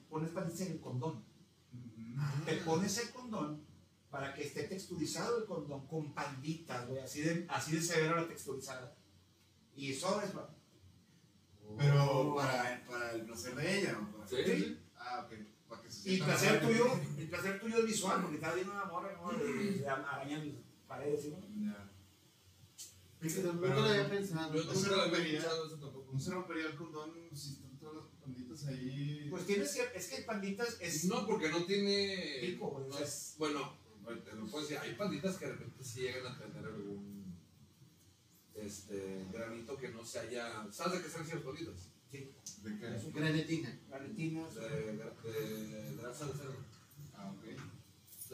pones 0.10 0.32
panditas 0.32 0.62
en 0.62 0.72
el 0.74 0.80
condón. 0.82 1.24
Te 2.46 2.56
pones 2.58 2.98
el 2.98 3.12
condón 3.12 3.64
para 4.10 4.34
que 4.34 4.44
esté 4.44 4.64
texturizado 4.64 5.38
el 5.38 5.46
condón 5.46 5.86
con 5.88 6.14
panditas, 6.14 6.88
güey, 6.88 7.02
así 7.02 7.22
de, 7.22 7.46
así 7.50 7.76
de 7.76 7.82
severa 7.82 8.20
la 8.22 8.28
texturizada. 8.28 8.96
Y 9.76 9.94
sobres. 9.94 10.32
Pero 11.78 12.36
para, 12.36 12.84
para 12.88 13.12
el 13.14 13.26
placer 13.26 13.56
de 13.56 13.80
ella, 13.80 14.00
¿o 14.00 14.18
para 14.18 14.28
Sí. 14.28 14.80
Ah, 14.98 15.26
ok. 15.28 15.34
Para 15.68 15.82
que 15.82 15.92
se 15.92 16.10
Y 16.10 16.16
el 16.16 16.24
placer 16.24 16.62
tuyo, 16.62 16.86
el 17.18 17.30
placer 17.30 17.60
tuyo 17.60 17.78
es 17.80 17.86
visual, 17.86 18.22
porque 18.22 18.36
estaba 18.36 18.56
viendo 18.56 18.74
una 18.74 18.86
morra, 18.86 19.14
¿no? 19.14 19.30
Arañando 19.30 20.62
paredes. 20.88 21.26
¿no? 21.26 21.40
Ya. 21.66 21.92
Fíjate, 23.20 23.44
nunca 23.54 23.68
lo 23.76 23.84
había 23.84 24.10
pensado. 24.10 24.54
Yo 24.54 24.64
No 24.64 24.74
se 24.76 24.90
rompería. 24.90 25.40
escuchado 25.40 25.66
eso 25.68 25.76
tampoco. 25.78 26.12
¿No 26.14 26.20
se 26.20 26.32
rompería 26.32 26.66
el 26.68 26.76
condón 26.76 27.12
si 27.34 27.54
están 27.54 27.78
todas 27.80 27.96
las 27.96 28.06
panditas 28.22 28.66
ahí? 28.68 29.28
Pues 29.30 29.46
tienes 29.48 29.74
que, 29.76 29.98
es 29.98 30.08
que 30.10 30.22
panditas 30.24 30.78
es... 30.80 31.06
No, 31.06 31.26
porque 31.26 31.50
no 31.50 31.66
tiene. 31.66 32.38
Pico, 32.42 32.86
no 32.88 33.00
es- 33.00 33.36
bueno, 33.40 33.78
te 34.24 34.36
lo 34.36 34.46
puedo 34.46 34.62
decir. 34.64 34.78
Hay 34.78 34.94
panditas 34.96 35.38
que 35.38 35.46
de 35.48 35.52
repente 35.54 35.84
sí 35.84 36.02
llegan 36.02 36.28
a 36.28 36.38
tener 36.38 36.66
algún. 36.66 37.15
Este. 38.56 39.26
granito 39.34 39.76
que 39.78 39.90
no 39.90 40.04
se 40.06 40.20
haya. 40.20 40.66
¿Sabes 40.72 40.94
de 40.94 41.02
qué 41.02 41.08
esas 41.08 41.44
bolitas? 41.44 41.90
Sí, 42.12 42.32
¿De 42.64 42.80
qué? 42.80 42.96
es 42.96 43.14
Granetina. 43.14 43.80
De, 44.50 44.94
de 44.94 45.96
grasa 46.02 46.26
de 46.28 46.34
cerdo. 46.34 46.56
Ah, 47.16 47.32
ok. 47.32 47.44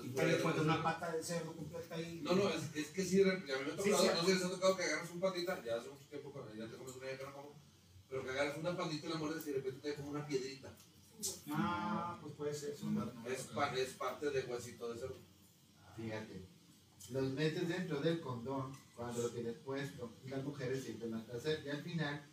Y 0.04 0.10
te 0.10 0.26
le 0.26 0.36
pones 0.38 0.60
una 0.62 0.82
pata 0.84 1.12
de 1.16 1.24
cerdo 1.24 1.54
completa 1.56 1.96
ahí. 1.96 2.22
No, 2.24 2.34
no, 2.36 2.50
es, 2.50 2.76
es 2.76 2.88
que 2.90 3.04
sí, 3.04 3.22
a 3.22 3.26
mí 3.26 3.42
me 3.46 3.54
ha 3.54 3.76
tocado, 3.76 3.84
Sí, 3.84 3.90
no 3.92 3.98
sí. 3.98 4.08
sé 4.08 4.26
si 4.26 4.34
les 4.34 4.44
ha 4.46 4.50
tocado 4.50 4.78
que 4.78 4.84
agarras 4.84 5.12
un 5.12 5.20
pandita, 5.20 5.64
ya 5.64 5.76
hace 5.76 5.90
mucho 5.90 6.06
tiempo, 6.10 6.32
cuando 6.32 6.54
ya 6.56 6.68
te 6.68 6.78
comes 6.78 6.96
una 6.96 7.08
que 7.18 7.24
no 7.26 7.34
como, 7.34 7.56
pero 8.10 8.24
que 8.24 8.30
agarras 8.32 8.58
una 8.58 8.78
pandita 8.78 9.08
y 9.08 9.10
la 9.10 9.16
muerdes 9.18 9.46
y 9.48 9.50
de 9.52 9.56
repente 9.58 9.80
te 9.82 9.90
da 9.90 9.96
como 9.96 10.10
una 10.12 10.26
piedrita. 10.28 10.74
Ah, 11.52 12.18
pues 12.22 12.34
puede 12.36 12.54
ser. 12.54 12.70
es 12.72 12.82
un- 12.82 13.14
Es, 13.28 13.44
pa- 13.44 13.74
es 13.76 13.90
parte 13.94 14.30
de 14.32 14.44
huesito 14.46 14.92
de 14.94 15.00
cerdo. 15.00 15.18
Fíjate. 15.96 16.42
Los 17.12 17.32
metes 17.34 17.68
dentro 17.68 18.00
del 18.00 18.22
condón 18.22 18.72
cuando 18.96 19.22
lo 19.24 19.30
tienes 19.32 19.58
puesto 19.66 20.14
y 20.26 20.30
las 20.30 20.44
mujeres 20.44 20.84
sienten 20.84 21.12
más 21.12 21.24
placer. 21.24 21.62
Y 21.66 21.70
al 21.70 21.84
final, 21.84 22.26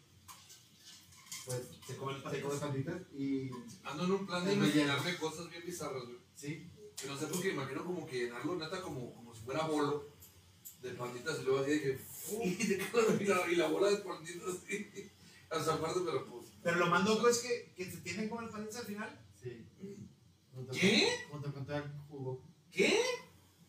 pues 1.45 1.63
Se 1.87 1.97
comen 1.97 2.23
patitas. 2.23 2.45
comen 2.45 2.61
panditas 2.61 3.03
y. 3.13 3.51
Ando 3.83 4.05
en 4.05 4.13
un 4.13 4.27
plan 4.27 4.45
de 4.45 4.53
imaginarme 4.53 5.17
cosas 5.17 5.51
bien 5.51 5.65
bizarras, 5.67 6.05
güey. 6.05 6.19
Sí. 6.37 6.71
Que 6.97 7.09
no 7.09 7.19
sé 7.19 7.27
por 7.27 7.41
qué 7.43 7.51
imagino 7.51 7.85
como 7.85 8.07
que 8.07 8.25
llenarlo 8.25 8.57
neta 8.57 8.81
como, 8.83 9.15
como 9.15 9.35
si 9.35 9.41
fuera 9.43 9.67
bolo 9.67 10.09
de 10.83 10.91
panditas 10.91 11.41
y 11.41 11.45
luego 11.45 11.61
así 11.61 11.71
de 11.73 11.81
que. 11.83 12.01
y, 12.45 13.27
la, 13.27 13.51
y 13.51 13.57
la 13.57 13.67
bola 13.69 13.91
de 13.91 13.97
panditas 13.97 14.49
así. 14.49 15.11
Hasta 15.51 15.75
aparte, 15.75 16.01
pero 16.05 16.25
pues. 16.27 16.47
Pero 16.63 16.77
lo 16.77 16.87
más 16.87 17.05
loco 17.05 17.29
es 17.29 17.39
que, 17.39 17.73
que 17.77 17.91
se 17.91 17.97
tienen 17.99 18.29
como 18.29 18.43
el 18.43 18.51
panditas 18.51 18.77
al 18.77 18.87
final. 18.87 19.21
Sí. 19.43 19.67
¿Qué? 20.73 21.09
Con, 21.31 21.41
junto 21.43 21.55
con 21.55 21.67
todo 21.67 21.77
el 21.77 21.91
jugo. 22.09 22.43
¿Qué? 22.71 23.01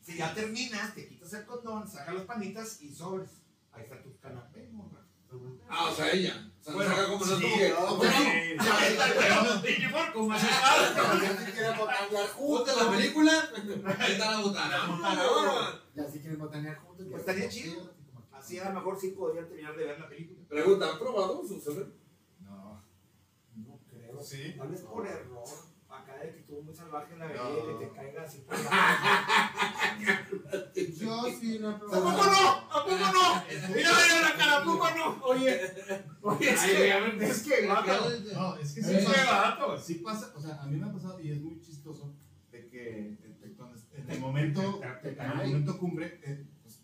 Si 0.10 0.18
ya 0.18 0.34
terminas, 0.34 0.96
te 0.96 1.08
quitas 1.08 1.34
el 1.34 1.46
condón, 1.46 1.88
sacas 1.88 2.16
las 2.16 2.26
panditas 2.26 2.82
y 2.82 2.94
sobres. 2.94 3.30
Ahí 3.72 3.84
está 3.84 4.02
tu 4.02 4.18
canapé, 4.18 4.68
morra. 4.72 5.06
Ah, 5.70 5.90
o 5.92 5.96
sea, 5.96 6.12
ella. 6.12 6.52
O 6.60 6.64
sea, 6.64 6.74
Bueno, 6.74 6.90
saca 6.90 7.08
como 7.08 7.24
sí, 7.26 7.32
no, 7.70 7.96
bueno, 7.98 8.14
Ya 8.64 8.88
está 8.88 9.54
el. 9.56 9.62
Digimon, 9.62 10.12
como 10.12 10.34
ya 10.34 10.40
si 11.46 11.52
quieren 11.52 11.78
botanear 11.78 12.10
Ponte 12.10 12.28
juntos. 12.34 12.78
la 12.84 12.90
película, 12.90 13.50
ahí 14.00 14.12
está 14.14 14.32
la 14.32 14.40
botana. 14.42 14.88
botana. 14.88 15.82
Ya 15.94 16.08
si 16.10 16.20
quieren 16.20 16.40
botanear 16.40 16.78
juntos. 16.80 17.06
Pues 17.12 17.20
estaría 17.20 17.48
chido. 17.48 17.94
así 18.32 18.58
a 18.58 18.70
lo 18.70 18.80
mejor 18.80 19.00
sí 19.00 19.10
podrían 19.12 19.48
terminar 19.48 19.78
de 19.78 19.86
ver 19.86 20.00
la 20.00 20.10
película. 20.10 20.40
Pregunta, 20.50 20.90
¿han 20.92 20.98
probado 21.00 21.48
su 21.48 21.62
semen? 21.62 21.94
No. 22.40 22.84
No 23.56 23.80
creo. 23.88 24.20
Sí. 24.24 24.56
Tal 24.58 24.70
vez 24.70 24.82
por 24.82 25.06
error. 25.06 25.44
No. 26.92 26.98
bebida 26.98 27.72
y 27.76 28.40
te 30.74 30.90
Yo 31.00 31.26
sí 31.40 31.60
lo 31.60 31.70
he 31.70 31.74
¿A 31.74 31.80
poco 31.80 31.90
probado. 31.90 32.32
no? 32.32 32.50
¿A 32.50 32.84
poco 32.84 32.98
no? 32.98 33.44
Mira, 33.76 33.92
mira 33.92 34.22
la 34.22 34.34
cara, 34.38 34.58
¿a 34.58 34.64
poco 34.64 34.90
no? 34.92 35.06
Oye, 35.26 35.62
oye, 36.22 36.50
es 36.50 36.62
que, 36.62 36.90
es 37.26 37.40
que. 37.44 37.68
No, 38.34 38.56
es 38.56 38.74
que 38.74 38.84
sí 38.84 38.94
Es 38.96 39.06
que. 39.06 39.82
Sí 39.82 39.94
pasa, 39.96 40.34
o 40.36 40.42
sea, 40.42 40.62
a 40.62 40.66
mí 40.68 40.78
me 40.78 40.88
ha 40.88 40.94
pasado 40.94 41.20
y 41.20 41.32
es 41.32 41.42
muy 41.42 41.60
chistoso 41.62 42.14
de 42.52 42.68
que 42.68 43.18
en 43.20 44.10
el 44.10 44.20
momento, 44.20 44.82
en 45.04 45.20
el 45.20 45.28
momento 45.36 45.78
cumbre, 45.78 46.20
eh, 46.24 46.46
pues, 46.64 46.80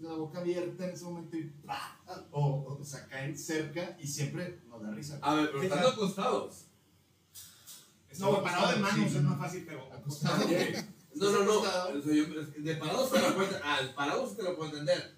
la 0.00 0.14
boca 0.14 0.40
abierta 0.40 0.84
en 0.84 0.90
ese 0.90 1.04
momento 1.04 1.36
y 1.36 1.44
¡pah! 1.66 1.98
o, 2.32 2.76
o 2.80 2.84
sea, 2.84 3.06
caen 3.06 3.36
cerca 3.36 3.96
y 4.00 4.06
siempre 4.06 4.60
nos 4.68 4.82
da 4.82 4.90
risa. 4.90 5.18
A 5.22 5.34
ver, 5.34 5.50
pero 5.52 5.62
estando 5.62 5.88
acostados. 5.88 6.66
No, 8.18 8.42
parado 8.42 8.72
de 8.72 8.76
manos 8.80 9.10
Sí, 9.10 9.16
es 9.16 9.22
más 9.22 9.38
fácil, 9.38 9.64
pero 9.66 9.92
Acostado. 9.92 10.44
No, 11.14 11.30
no, 11.30 11.44
no. 11.44 11.58
O 11.60 11.64
sea, 11.64 11.86
de 11.86 12.74
parados 12.76 13.10
te 13.10 13.18
lo 13.20 13.26
puedo 13.34 13.42
entender. 13.44 13.62
Ah, 13.64 13.78
el 13.80 13.94
parado 13.94 14.28
sí 14.28 14.36
te 14.36 14.42
lo 14.42 14.56
puedo 14.56 14.70
entender. 14.70 15.16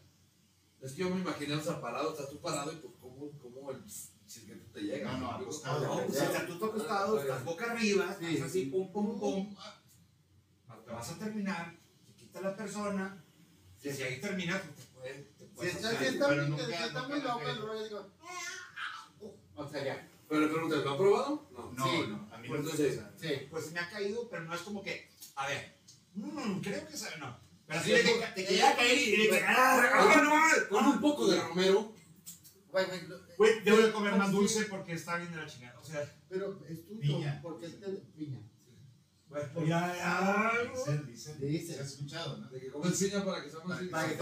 Es 0.80 0.92
que 0.92 0.98
yo 1.02 1.10
me 1.10 1.20
imaginé, 1.20 1.54
o 1.54 1.60
sea, 1.62 1.80
parado, 1.80 2.10
estás 2.12 2.28
tú 2.30 2.40
parado 2.40 2.72
y 2.72 2.76
pues, 2.76 2.92
¿cómo, 3.00 3.30
cómo 3.40 3.70
el 3.70 3.84
chisquete 4.26 4.66
te 4.72 4.80
llega? 4.80 5.12
No, 5.12 5.18
no, 5.18 5.30
acostado. 5.32 5.80
No, 6.00 6.06
pues, 6.06 6.20
o 6.20 6.32
sea, 6.32 6.46
tú 6.46 6.54
estás 6.54 6.68
acostado, 6.70 7.20
estás 7.20 7.44
boca 7.44 7.70
arriba, 7.72 8.16
Sí. 8.18 8.34
estás 8.34 8.48
así, 8.48 8.66
pum, 8.66 8.92
pum, 8.92 9.18
pum. 9.20 9.56
Te 10.84 10.90
vas 10.90 11.10
a 11.10 11.18
terminar, 11.18 11.76
te 12.06 12.12
quita 12.14 12.40
la 12.40 12.56
persona, 12.56 13.22
y 13.82 13.90
si 13.90 14.02
ahí 14.02 14.20
terminas, 14.20 14.60
pues 14.62 14.76
te 14.76 14.92
puede. 14.94 15.14
Te 15.14 15.44
Si 15.44 15.50
puedes 15.54 15.72
si 15.98 16.04
está, 16.06 16.28
pero 16.28 16.42
muy- 16.42 16.50
nunca- 16.50 16.66
si 16.66 16.72
está 16.72 16.86
nunca 16.86 17.08
muy 17.08 17.20
loco 17.20 17.40
el 17.48 17.62
rollo, 17.62 17.84
digo. 17.84 18.10
O 19.54 19.68
sea, 19.68 19.84
ya. 19.84 20.08
Pero 20.32 20.46
le 20.46 20.52
preguntas, 20.52 20.82
¿lo 20.82 20.90
ha 20.92 20.96
probado? 20.96 21.46
No. 21.52 21.72
No, 21.72 21.84
Sí. 21.84 22.04
no, 22.08 22.28
a 22.32 22.38
mí 22.38 22.48
Pues 22.48 22.60
no 22.60 22.64
me 22.64 22.70
entonces, 22.72 22.94
gusta. 22.96 23.12
Sí. 23.20 23.28
Pues 23.50 23.72
me 23.72 23.80
ha 23.80 23.90
caído, 23.90 24.28
pero 24.30 24.44
no 24.44 24.54
es 24.54 24.62
como 24.62 24.82
que, 24.82 25.10
a 25.36 25.46
ver, 25.46 25.76
mmm, 26.14 26.60
creo 26.62 26.86
que 26.88 26.96
sabe, 26.96 27.18
no. 27.18 27.38
Pero 27.66 27.78
así 27.80 27.90
pues, 27.90 28.34
te 28.34 28.44
quería 28.46 28.74
caer 28.74 28.96
y 28.98 29.10
de 29.10 29.28
que, 29.28 29.44
ah, 29.46 29.90
ah, 29.92 30.22
no, 30.24 30.68
Con 30.70 30.86
un 30.86 31.00
poco 31.02 31.26
de 31.26 31.38
romero. 31.38 31.92
Güey, 32.70 32.86
Güey, 33.36 33.60
debo 33.62 33.76
de 33.76 33.92
comer 33.92 34.14
más 34.16 34.32
dulce 34.32 34.64
porque 34.64 34.92
está 34.94 35.18
bien 35.18 35.30
de 35.30 35.36
la 35.36 35.46
chingada. 35.46 35.78
O 35.78 35.84
sea, 35.84 36.02
Pero 36.30 36.58
es 36.66 36.86
tuyo, 36.86 37.18
porque 37.42 37.66
es 37.66 37.78
de 37.78 37.88
piña. 38.16 38.38
Bueno, 39.32 39.66
ya, 39.66 39.96
ya. 39.96 40.70
Dicen, 40.72 41.06
dicen. 41.06 41.40
Dicen. 41.40 41.74
¿Se 41.76 41.80
ha 41.80 41.84
escuchado, 41.84 42.36
no? 42.38 42.48
De 42.50 42.60
que 42.60 42.70
piña 42.70 43.24
para 43.24 43.42
que 43.42 43.50
sea 43.50 43.60
más 43.64 43.80
Para 43.90 44.08
que. 44.08 44.14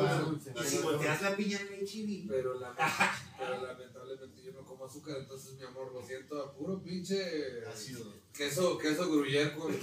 Y 0.61 0.65
si 0.69 0.79
volteas 0.79 1.23
la 1.23 1.37
piña 1.37 1.59
en 1.61 1.73
el 1.81 1.87
chibi. 1.87 2.27
Pero, 2.29 2.59
la- 2.61 2.75
pero 3.39 3.67
lamentablemente 3.67 4.43
yo 4.43 4.53
no 4.53 4.65
como 4.65 4.85
azúcar, 4.87 5.17
entonces 5.19 5.55
mi 5.59 5.65
amor, 5.65 5.93
lo 5.93 6.05
siento, 6.07 6.43
a 6.43 6.53
puro 6.55 6.81
pinche 6.83 7.65
Ácido. 7.67 8.13
queso, 8.33 8.79
queso 8.79 9.11
gruyere 9.11 9.53
con... 9.55 9.75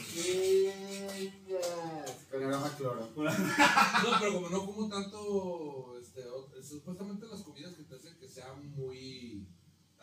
Aroma 2.33 2.75
cloro. 2.77 3.09
No, 3.15 4.19
pero 4.19 4.33
como 4.33 4.49
no 4.49 4.65
como 4.65 4.87
tanto, 4.89 5.97
este, 5.99 6.23
o- 6.29 6.49
supuestamente 6.63 7.25
las 7.27 7.41
comidas 7.41 7.73
que 7.75 7.83
te 7.83 7.95
hacen 7.95 8.17
que 8.17 8.27
sea 8.29 8.53
muy, 8.53 9.45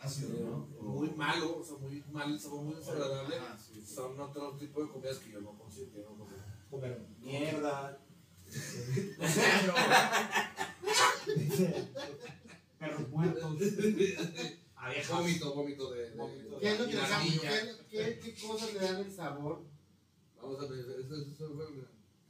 Ácido, 0.04 0.28
¿no? 0.40 0.68
muy 0.82 1.10
malo, 1.10 1.58
o 1.58 1.64
sea, 1.64 1.76
muy 1.76 2.02
mal, 2.12 2.38
sabor 2.38 2.62
muy 2.62 2.74
desagradable, 2.74 3.36
Ajá, 3.36 3.56
sí, 3.58 3.80
sí. 3.84 3.94
son 3.94 4.20
otro 4.20 4.56
tipo 4.58 4.82
de 4.84 4.90
comidas 4.90 5.18
que 5.18 5.30
yo 5.32 5.40
no 5.40 5.56
consigo, 5.58 5.90
no 6.10 6.16
consigo. 6.18 6.40
Comer 6.70 7.00
mierda. 7.20 7.98
Perros 12.78 13.08
muertos. 13.08 13.56
Abejas. 14.76 15.08
Vómito, 15.18 15.54
vómito 15.54 15.90
de. 15.92 16.12
¿Qué 16.60 16.72
es 16.72 16.78
lo 16.80 16.86
que 16.86 16.94
le 16.94 18.18
qué- 18.20 18.34
cosas 18.46 18.74
le 18.74 18.80
dan 18.80 18.96
el 19.00 19.12
sabor? 19.12 19.62
Vamos 20.40 20.60
a 20.60 20.66
ver, 20.66 20.80
eso, 20.80 21.14
eso, 21.16 21.54
fue. 21.54 21.64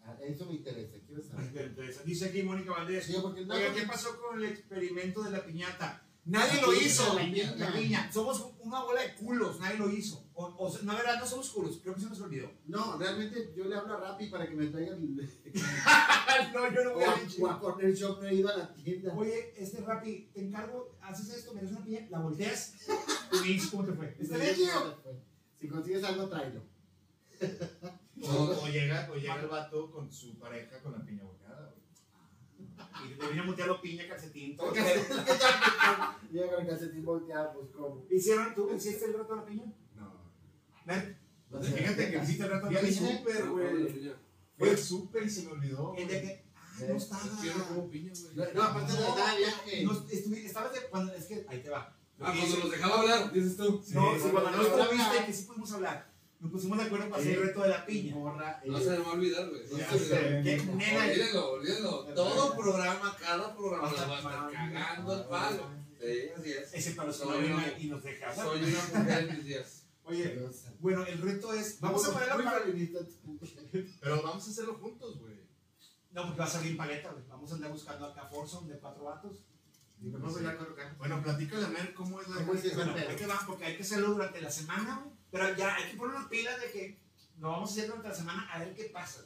Ah, 0.06 0.16
Eso 0.22 0.44
me 0.46 0.54
interesa, 0.54 0.98
quiero 1.06 1.22
saber. 1.22 1.74
Dice 2.04 2.26
aquí 2.26 2.42
Mónica 2.42 2.72
Valdés. 2.72 3.06
Sí, 3.06 3.16
porque 3.20 3.44
no- 3.44 3.54
Oiga, 3.54 3.72
¿qué 3.74 3.82
pasó 3.82 4.20
con 4.20 4.38
el 4.38 4.44
experimento 4.50 5.22
de 5.22 5.30
la 5.30 5.44
piñata? 5.44 6.03
Nadie 6.26 6.60
lo 6.62 6.72
La 6.72 6.78
hizo. 6.78 7.16
piña. 7.16 7.54
La 7.56 7.72
piña. 7.72 8.10
Somos 8.12 8.52
una 8.60 8.82
bola 8.82 9.02
de 9.02 9.14
culos. 9.14 9.60
Nadie 9.60 9.78
lo 9.78 9.90
hizo. 9.90 10.24
O, 10.34 10.46
o 10.58 10.70
sea, 10.70 10.80
no, 10.82 10.94
verdad, 10.94 11.18
no 11.20 11.26
somos 11.26 11.50
culos. 11.50 11.78
Creo 11.82 11.94
que 11.94 12.00
se 12.00 12.08
nos 12.08 12.20
olvidó. 12.20 12.50
No, 12.66 12.96
realmente 12.98 13.52
yo 13.54 13.64
le 13.66 13.76
hablo 13.76 13.94
a 13.94 14.00
Rappi 14.00 14.28
para 14.28 14.48
que 14.48 14.54
me 14.54 14.66
traigan. 14.66 15.14
no, 16.54 16.72
yo 16.72 16.84
no 16.84 16.90
o, 16.90 16.94
voy 16.94 17.04
a 17.04 17.10
a, 17.10 17.18
o 17.40 17.50
a 17.50 17.60
Corner 17.60 17.94
Shop, 17.94 18.20
no 18.20 18.26
he 18.28 18.34
ido 18.34 18.48
a 18.48 18.56
la 18.56 18.74
tienda. 18.74 19.14
Oye, 19.14 19.52
este 19.56 19.82
Rappi, 19.82 20.30
te 20.32 20.40
encargo, 20.40 20.96
haces 21.02 21.28
esto, 21.28 21.52
me 21.52 21.60
das 21.62 21.70
una 21.72 21.84
piña, 21.84 22.06
la 22.10 22.20
volteas 22.20 22.74
y 23.32 23.36
me 23.36 23.46
dices 23.48 23.70
cómo 23.70 23.84
te 23.84 23.92
fue. 23.92 24.16
¿Está 24.18 24.38
bien, 24.38 24.54
tío? 24.54 24.98
Si 25.60 25.68
consigues 25.68 26.04
algo, 26.04 26.28
tráelo. 26.28 26.62
O, 28.22 28.26
o 28.62 28.68
llega, 28.68 29.08
o 29.12 29.16
llega 29.16 29.34
el 29.40 29.48
vato 29.48 29.90
con 29.90 30.10
su 30.10 30.38
pareja 30.38 30.80
con 30.80 30.92
la 30.92 31.04
piña 31.04 31.22
volteada. 31.22 31.43
Y 33.02 33.18
te 33.18 33.26
viene 33.26 33.40
a 33.42 33.46
voltear 33.46 33.80
piña, 33.80 34.08
calcetín, 34.08 34.56
todo. 34.56 34.72
Llega 34.72 36.50
con 36.50 36.60
el 36.60 36.68
calcetín 36.68 37.04
volteado, 37.04 37.52
pues 37.54 37.70
como. 37.70 38.06
¿Hicieron 38.10 38.54
tú? 38.54 38.70
¿Hiciste 38.74 39.06
el 39.06 39.14
reto 39.14 39.34
de 39.34 39.36
la 39.36 39.44
piña? 39.46 39.64
No. 39.96 40.12
Ven, 40.86 41.18
Pues 41.50 41.68
Fíjate 41.68 42.10
que 42.10 42.18
¿hiciste 42.18 42.44
el 42.44 42.50
de 42.50 42.60
fui 42.60 42.74
la 42.74 42.80
piña? 42.80 42.92
súper, 43.18 43.44
No, 43.44 43.52
güey. 43.52 43.82
la 43.82 43.92
piña. 43.92 44.12
Fui 44.56 44.68
al 44.68 44.78
súper 44.78 45.22
y 45.24 45.30
se 45.30 45.42
me 45.42 45.52
olvidó. 45.52 45.94
El 45.96 46.08
de 46.08 46.22
que, 46.22 46.44
ah, 46.54 46.78
no 46.88 46.96
estaba. 46.96 47.24
No 47.24 47.68
como 47.68 47.90
piña, 47.90 48.12
güey. 48.14 48.34
No, 48.36 48.52
no, 48.54 48.62
aparte 48.62 48.92
de 48.92 49.00
nada, 49.00 49.36
viaje. 49.36 49.86
Estabas 50.46 50.72
de, 50.72 50.80
cuando, 50.88 51.12
es 51.14 51.24
que, 51.26 51.44
ahí 51.48 51.60
te 51.60 51.70
va. 51.70 51.96
Ah, 52.20 52.32
cuando 52.36 52.56
los 52.58 52.70
dejaba 52.70 53.00
hablar, 53.00 53.32
dices 53.32 53.56
tú. 53.56 53.82
no, 53.92 54.02
cuando 54.32 54.50
no 54.52 54.56
nos 54.58 54.66
estuviste, 54.66 55.26
que 55.26 55.32
sí 55.32 55.44
pudimos 55.44 55.72
hablar. 55.72 56.13
Nos 56.44 56.52
pusimos 56.52 56.76
de 56.76 56.84
acuerdo 56.84 57.08
para 57.08 57.22
hacer 57.22 57.32
Eh, 57.32 57.40
el 57.40 57.46
reto 57.46 57.62
de 57.62 57.68
la 57.70 57.86
piña. 57.86 58.14
Morra, 58.16 58.60
No 58.66 58.76
eh, 58.76 58.84
se 58.84 58.90
me 58.90 58.98
va 58.98 59.08
a 59.08 59.12
olvidar, 59.12 59.48
güey. 59.48 59.62
No 59.62 59.98
se 59.98 60.42
me 60.42 60.52
a. 60.52 61.02
Olvídenlo, 61.08 61.50
olvídenlo. 61.52 62.04
Todo 62.14 62.54
programa, 62.54 63.16
cada 63.18 63.56
programa 63.56 63.90
la 63.90 64.06
va 64.06 64.14
a 64.14 64.18
estar 64.18 64.52
cagando 64.52 65.14
el 65.14 65.24
palo. 65.24 65.70
Sí, 65.98 66.28
así 66.36 66.52
es. 66.52 66.96
No 66.96 67.30
vienen 67.38 67.52
una- 67.54 67.78
y 67.78 67.86
nos 67.86 68.02
deja. 68.02 68.34
Soy 68.34 68.62
una 68.62 68.98
mujer 69.00 69.18
en 69.30 69.36
mis 69.36 69.44
días. 69.46 69.86
Oye, 70.04 70.38
bueno, 70.80 71.06
el 71.06 71.22
reto 71.22 71.54
es, 71.54 71.80
vamos 71.80 72.06
a 72.06 72.12
ponerlo 72.12 72.34
Muy 72.34 72.44
para... 72.44 72.60
feminista. 72.60 72.98
Pero 74.02 74.22
vamos 74.22 74.46
a 74.46 74.50
hacerlo 74.50 74.74
juntos, 74.74 75.18
güey. 75.20 75.34
No, 76.12 76.24
porque 76.26 76.38
va 76.40 76.44
a 76.44 76.48
salir 76.48 76.76
paleta, 76.76 77.10
güey. 77.10 77.24
Vamos 77.26 77.50
a 77.50 77.54
andar 77.54 77.70
buscando 77.72 78.04
acá 78.04 78.26
Forson 78.26 78.68
de 78.68 78.78
cuatro 78.78 79.04
vatos. 79.04 79.38
Digo, 79.98 80.18
no 80.18 80.30
voy 80.30 80.44
a 80.44 80.58
colocar. 80.58 80.94
Bueno, 80.98 81.22
platícale 81.22 81.64
a 81.64 81.70
ver 81.70 81.94
cómo 81.94 82.20
es 82.20 82.28
la 82.28 82.36
¿Cómo 82.36 82.52
es 82.52 82.64
eso? 82.66 82.76
Bueno, 82.76 82.92
hay 82.94 83.16
que 83.16 83.26
va, 83.26 83.40
porque 83.46 83.64
hay 83.64 83.76
que 83.78 83.82
hacerlo 83.82 84.08
durante 84.12 84.42
la 84.42 84.50
semana, 84.50 85.00
güey. 85.02 85.14
Pero 85.34 85.52
ya 85.56 85.74
hay 85.74 85.90
que 85.90 85.96
poner 85.96 86.14
una 86.14 86.28
pila 86.28 86.56
de 86.56 86.70
que 86.70 86.96
lo 87.40 87.48
vamos 87.48 87.68
a 87.68 87.72
hacer 87.72 87.86
durante 87.88 88.08
la 88.08 88.14
semana 88.14 88.48
a 88.52 88.60
ver 88.60 88.72
qué 88.72 88.84
pasa. 88.84 89.24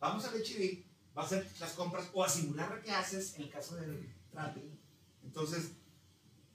Vamos 0.00 0.24
al 0.24 0.34
HB, 0.34 0.82
va 1.16 1.22
a 1.22 1.24
hacer 1.24 1.46
las 1.60 1.72
compras 1.74 2.10
o 2.12 2.24
a 2.24 2.28
simular 2.28 2.74
lo 2.74 2.82
que 2.82 2.90
haces 2.90 3.36
en 3.36 3.42
el 3.42 3.50
caso 3.50 3.76
del 3.76 4.12
trapping. 4.32 4.76
Entonces, 5.22 5.70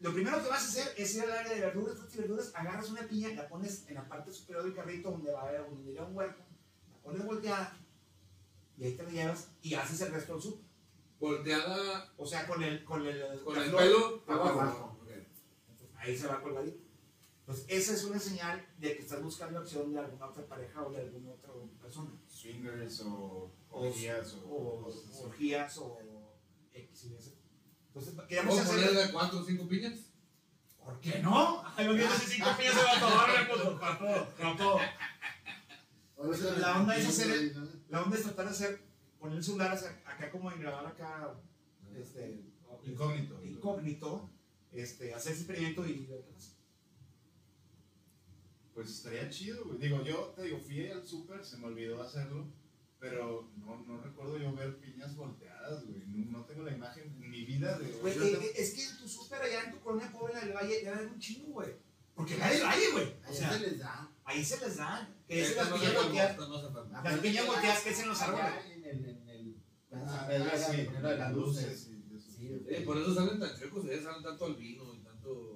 lo 0.01 0.13
primero 0.13 0.43
que 0.43 0.49
vas 0.49 0.63
a 0.63 0.67
hacer 0.67 0.93
es 0.97 1.15
ir 1.15 1.21
al 1.21 1.32
área 1.32 1.53
de 1.53 1.61
verduras, 1.61 1.95
frutas 1.95 2.15
y 2.15 2.17
verduras, 2.17 2.51
agarras 2.53 2.89
una 2.89 3.07
piña, 3.07 3.30
la 3.30 3.47
pones 3.47 3.88
en 3.88 3.95
la 3.95 4.09
parte 4.09 4.34
superior 4.34 4.65
del 4.65 4.76
carrito 4.76 5.09
donde 5.09 5.32
va 5.32 5.43
a 5.43 5.47
haber 5.47 5.61
donde 5.69 5.93
irá 5.93 6.03
un 6.03 6.13
huerco, 6.13 6.43
la 6.91 6.97
pones 7.01 7.26
volteada 7.26 7.78
y 8.78 8.84
ahí 8.84 8.97
te 8.97 9.03
la 9.03 9.09
llevas 9.09 9.51
y 9.61 9.73
haces 9.76 10.01
el 10.01 10.11
resto 10.11 10.34
del 10.34 10.41
súper. 10.41 10.65
Volteada 11.17 12.11
O 12.17 12.26
sea, 12.26 12.45
con 12.45 12.61
el, 12.61 12.84
con 12.84 13.07
el, 13.07 13.41
con 13.41 13.55
el 13.55 13.69
flor, 13.69 13.82
pelo 13.82 14.23
abajo. 14.28 14.59
abajo. 14.59 14.99
Ok. 15.01 15.11
Ahí 15.95 16.17
se 16.17 16.28
va 16.28 16.41
colgadito. 16.41 16.84
Entonces, 17.48 17.66
esa 17.70 17.93
es 17.93 18.04
una 18.06 18.20
señal 18.20 18.66
de 18.80 18.96
que 18.96 19.04
estás 19.04 19.22
buscando 19.22 19.60
acción 19.60 19.93
de 19.93 20.00
alguna 20.00 20.26
otra 20.28 20.48
pareja 20.48 20.82
o 20.82 20.91
de 20.91 21.02
alguna 21.02 21.30
otra 21.32 21.52
persona. 21.80 22.10
Swingers 22.28 23.02
o 23.02 23.52
O- 23.70 23.82
orgías 23.88 24.34
o, 24.34 24.50
O 24.50 25.26
orgías 25.26 25.78
o 25.78 26.00
X 26.74 27.04
y 27.04 27.08
Y. 27.10 27.12
Entonces, 27.88 28.14
¿Puedo 28.16 28.28
queremos 28.28 28.60
hacer. 28.60 28.76
ponerle 28.76 29.12
cuatro 29.14 29.39
o 29.39 29.46
cinco 29.46 29.68
piñas? 29.68 30.00
¿Por 30.84 31.00
qué 31.00 31.20
no? 31.20 31.62
Ay, 31.76 31.86
no 31.86 31.93
tienes 31.93 32.14
cinco 32.14 32.50
pies 32.58 32.76
de 32.76 32.82
vato, 32.84 33.08
órale, 33.08 33.48
pues, 33.48 33.80
para 33.80 33.98
todo, 34.00 34.36
para 34.36 34.58
todo. 34.58 34.80
La 36.60 36.80
onda 36.80 36.98
es 36.98 37.08
hacer. 37.08 37.56
La 37.89 38.02
onda 38.04 38.18
es 38.18 38.24
tratar 38.24 38.46
de 38.46 38.52
hacer, 38.52 38.82
poner 39.20 39.38
el 39.38 39.43
celular 39.43 39.72
hacia- 39.72 40.02
acá 40.06 40.32
como 40.32 40.52
en 40.52 40.60
grabar 40.60 40.86
acá, 40.88 41.34
este, 41.96 42.41
Incógnito. 42.84 43.43
incógnito, 43.43 44.30
este, 44.72 45.14
hacer 45.14 45.34
ese 45.34 45.41
experimento 45.43 45.86
y 45.86 46.06
ver 46.08 46.24
qué 46.24 46.32
pasa. 46.34 46.52
Pues 48.76 48.89
estaría 48.89 49.30
chido, 49.30 49.63
güey. 49.65 49.80
Digo, 49.80 50.03
yo 50.03 50.34
te 50.36 50.43
digo, 50.43 50.59
fui 50.59 50.88
al 50.91 51.03
súper, 51.07 51.43
se 51.45 51.57
me 51.57 51.67
olvidó 51.67 52.01
hacerlo, 52.01 52.45
pero 52.99 53.49
no, 53.57 53.78
no 53.88 54.01
recuerdo 54.01 54.38
yo 54.38 54.53
ver 54.53 54.78
piñas 54.80 55.15
volteadas, 55.15 55.86
güey. 55.86 56.03
No, 56.07 56.39
no 56.39 56.45
tengo 56.45 56.63
la 56.63 56.73
imagen 56.73 57.03
en 57.21 57.30
mi 57.32 57.45
vida 57.45 57.80
de. 57.80 57.88
Güey, 57.89 58.13
eh, 58.17 58.39
eh, 58.41 58.51
es 58.57 58.73
que 58.73 58.84
en 58.86 58.97
tu 58.97 59.07
súper 59.07 59.41
allá 59.41 59.63
en 59.63 59.71
tu 59.71 59.80
colonia 59.80 60.11
pobre 60.11 60.34
en 60.38 60.49
el 60.49 60.53
valle 60.53 60.84
ya 60.84 60.97
hay 60.97 61.05
un 61.05 61.17
chingo, 61.19 61.53
güey. 61.53 61.73
Porque 62.13 62.38
nadie 62.38 62.57
el 62.57 62.63
valle, 62.63 62.91
güey. 62.91 63.05
O 63.07 63.28
Ahí 63.30 63.34
sea, 63.36 63.51
se 63.53 63.59
les 63.59 63.80
da. 63.80 64.11
ahí 64.26 64.43
se 64.45 64.59
les 64.59 64.76
da. 64.78 65.09
Que 65.28 65.41
es 65.41 65.55
las 65.55 65.69
no 65.69 65.76
piñas 65.78 65.91
se 65.91 65.97
volteadas. 65.97 66.38
Las 67.03 67.19
piñas 67.19 67.47
volteadas 67.47 67.82
que 67.82 67.89
hacen 67.89 68.07
los 68.09 68.21
Allá 68.21 68.45
árboles. 68.47 68.71
En 68.76 68.86
el, 68.86 69.05
en 69.09 69.30
el 69.30 69.55
San 69.89 70.07
Ah, 70.07 70.28
ah, 70.30 70.57
sí, 70.57 70.82
ponerlo 70.84 71.09
de 71.09 71.17
las 71.17 71.34
luces. 71.34 71.89
y 71.89 72.15
eso. 72.15 72.32
Sí, 72.32 72.65
Eh, 72.67 72.82
por 72.86 72.97
eso 72.97 73.13
salen 73.15 73.39
tan 73.39 73.57
chuecos, 73.57 73.86
eh, 73.86 74.01
salen 74.03 74.21
tanto 74.23 74.45
al 74.45 74.55
vino 74.55 74.93
y 74.93 74.99
tanto. 74.99 75.55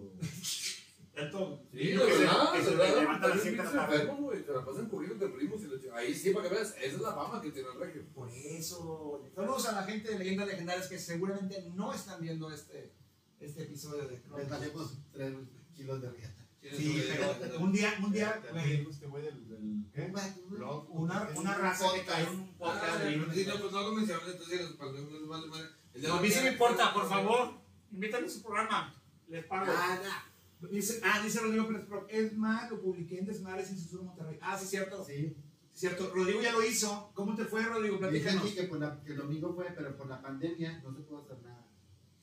Tanto. 1.19 1.63
Sí, 1.71 1.77
de 1.77 1.83
niño 1.85 2.05
que 2.05 2.11
se- 2.13 2.19
verdad, 2.19 2.51
que 2.53 2.63
se 2.63 2.69
verdad. 2.75 2.95
levanta 2.99 3.25
a 3.25 3.29
las 3.29 3.37
También 3.37 3.41
siete 3.41 3.57
de 3.69 3.75
la 3.75 3.87
tarde. 3.87 4.05
güey, 4.19 4.43
Se 4.43 4.51
la 4.53 4.65
pasan 4.65 4.89
corriendo 4.89 5.25
de 5.27 5.33
primos 5.33 5.61
y 5.61 5.67
la 5.67 5.75
ch- 5.75 5.93
Ahí 5.93 6.13
sí, 6.15 6.29
para 6.31 6.47
que 6.49 6.55
veas, 6.55 6.69
esa 6.77 6.95
es 6.95 7.01
la 7.01 7.13
fama 7.13 7.41
que 7.41 7.51
tiene 7.51 7.69
el 7.69 7.79
regio. 7.79 8.05
Por 8.13 8.29
eso. 8.29 9.21
Saludos 9.35 9.67
a 9.67 9.71
la 9.73 9.83
gente 9.83 10.09
de 10.11 10.19
Leyendas 10.19 10.47
Legendarias 10.47 10.87
que 10.87 10.99
seguramente 10.99 11.69
no 11.75 11.93
están 11.93 12.21
viendo 12.21 12.51
este, 12.51 12.93
este 13.39 13.63
episodio 13.63 14.03
de 14.03 14.11
Les 14.11 14.21
Crónicas. 14.21 14.49
valemos 14.49 14.97
3 15.11 15.33
kilos 15.75 16.01
de 16.01 16.09
riata. 16.11 16.35
Sí, 16.61 17.01
pero 17.09 17.59
un 17.61 17.71
día, 17.71 17.97
un 18.03 18.11
día, 18.11 18.33
¿Te- 18.41 18.47
te 18.47 18.53
güey, 18.53 18.77
dijo 18.77 18.89
este 18.91 19.07
güey 19.07 19.23
del, 19.23 19.47
del 19.47 19.85
¿qué? 19.93 20.11
Blog, 20.49 20.87
una, 20.93 21.29
una 21.35 21.55
un 21.55 21.61
raza 21.61 21.85
que 21.93 22.21
en 22.21 22.29
un 22.29 22.53
podcast 22.57 22.83
Ah, 22.85 23.09
sí, 23.33 23.45
no, 23.47 23.59
pues 23.61 23.71
no 23.71 23.81
lo 23.81 23.91
mencioné, 23.93 24.21
entonces 24.29 24.59
les 24.59 24.69
para 24.73 24.91
no 24.91 25.27
vale 25.27 25.47
madre. 25.47 25.69
No, 25.95 26.13
a 26.13 26.17
de 26.17 26.21
mí 26.27 26.29
sí 26.33 26.39
me 26.43 26.51
importa, 26.51 26.93
por 26.93 27.07
favor. 27.07 27.53
Invítame 27.93 28.27
a 28.27 28.29
su 28.29 28.41
programa. 28.43 28.93
Les 29.29 29.45
pago. 29.45 29.71
Ah, 29.73 29.99
nah. 30.03 30.28
Dice, 30.71 30.99
ah, 31.03 31.21
dice 31.23 31.39
Rodrigo 31.39 31.67
Pérez 31.67 31.85
Pro. 31.85 32.05
Es 32.09 32.35
más, 32.35 32.69
lo 32.69 32.81
publiqué 32.81 33.19
en 33.19 33.25
Desmadres 33.25 33.67
sin 33.67 33.77
Censura 33.77 34.03
Monterrey. 34.03 34.37
Ah, 34.41 34.57
sí, 34.57 34.65
cierto. 34.67 35.03
Sí. 35.05 35.35
Cierto. 35.71 36.11
Rodrigo 36.13 36.41
ya 36.41 36.51
lo 36.51 36.61
hizo. 36.63 37.11
¿Cómo 37.13 37.33
te 37.35 37.45
fue, 37.45 37.63
Rodrigo? 37.63 37.95
Dije 37.95 38.09
Platícanos. 38.09 38.43
aquí 38.43 38.55
que, 38.55 38.63
por 38.63 38.79
la- 38.79 39.01
que 39.01 39.11
el 39.11 39.17
domingo 39.17 39.53
fue, 39.53 39.65
pero 39.75 39.95
por 39.95 40.07
la 40.09 40.21
pandemia 40.21 40.81
no 40.83 40.93
se 40.93 41.01
pudo 41.03 41.19
hacer 41.19 41.41
nada. 41.41 41.65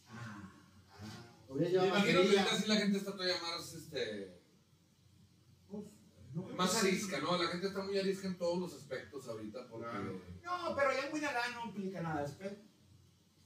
Ah. 0.09 0.53
Ah, 0.91 1.55
Me 1.55 1.69
imagino 1.71 2.21
que 2.23 2.39
ahorita 2.39 2.57
sí 2.57 2.69
la 2.69 2.77
gente 2.77 2.99
está 2.99 3.13
todavía 3.13 3.41
más, 3.41 3.73
este, 3.73 4.39
Uf, 5.71 5.87
no 6.35 6.45
creo 6.45 6.57
más 6.57 6.73
sí. 6.73 6.89
arisca, 6.89 7.19
¿no? 7.21 7.43
La 7.43 7.49
gente 7.49 7.69
está 7.69 7.83
muy 7.83 7.99
arisca 7.99 8.27
en 8.29 8.37
todos 8.37 8.59
los 8.59 8.75
aspectos 8.75 9.27
ahorita 9.29 9.67
porque. 9.71 9.87
No, 10.45 10.77
pero 10.77 10.91
allá 10.91 11.07
en 11.07 11.15
Guinalá 11.15 11.41
no 11.55 11.67
implica 11.71 12.03
nada. 12.03 12.23
Espera. 12.25 12.55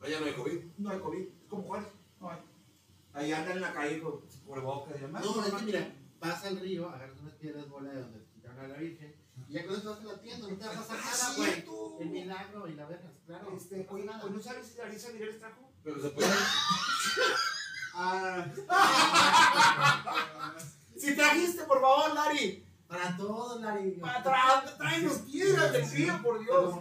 allá 0.01 0.18
no 0.20 0.26
hay 0.26 0.32
COVID. 0.32 0.61
No 0.78 0.91
hay 0.91 0.99
COVID. 0.99 1.20
Es 1.43 1.49
como 1.49 1.62
Juárez. 1.62 1.88
No 2.20 2.30
hay. 2.30 2.38
Ahí 3.12 3.32
andan 3.32 3.56
en 3.56 3.61
la 3.62 3.72
calle 3.72 4.00
con 4.00 4.20
cubrebocas 4.46 4.96
y 4.96 5.00
demás. 5.00 5.24
No, 5.24 5.44
es 5.44 5.52
que 5.52 5.62
mira, 5.62 5.94
vas 6.20 6.44
al 6.44 6.61
río, 6.61 6.88
agarras 6.88 7.18
unas 7.20 7.34
piedras 7.34 7.68
bola 7.68 7.90
de 7.90 8.00
donde 8.00 8.24
quitaron 8.32 8.58
a 8.61 8.68
la 8.68 8.76
Virgen, 8.76 9.16
y 9.48 9.52
ya 9.54 9.66
con 9.66 9.74
eso 9.76 9.90
vas 9.90 10.00
a 10.00 10.04
la 10.04 10.20
tienda, 10.20 10.48
no 10.48 10.56
te 10.56 10.64
va 10.66 10.72
a 10.72 10.74
pasar 10.76 10.98
Ah, 11.00 11.16
nada, 11.18 11.34
güey. 11.36 11.64
El 12.00 12.11
milagro 12.11 12.68
y 12.68 12.74
la 12.74 12.86
verga, 12.86 13.12
claro. 13.26 13.56
Este, 13.56 13.84
no 13.84 13.92
oye, 13.92 14.04
nada. 14.04 14.24
¿hoy 14.24 14.30
no 14.30 14.40
sabes 14.40 14.66
si 14.66 14.78
Larisa 14.78 15.11
Miguel 15.12 15.38
trajo? 15.38 15.72
Pero 15.82 16.00
se 16.00 16.11
puede. 16.11 16.28
Ah. 17.94 18.46
si 20.96 21.16
trajiste, 21.16 21.64
por 21.64 21.80
favor, 21.80 22.14
Lari. 22.14 22.64
Para 22.91 23.16
todos, 23.16 23.61
Larry. 23.61 23.93
Para 23.93 24.18
atrás, 24.18 24.76
traen 24.76 25.05
los 25.05 25.18
piedras 25.18 25.72
del 25.72 25.88
río, 25.88 26.20
por 26.24 26.41
Dios. 26.41 26.74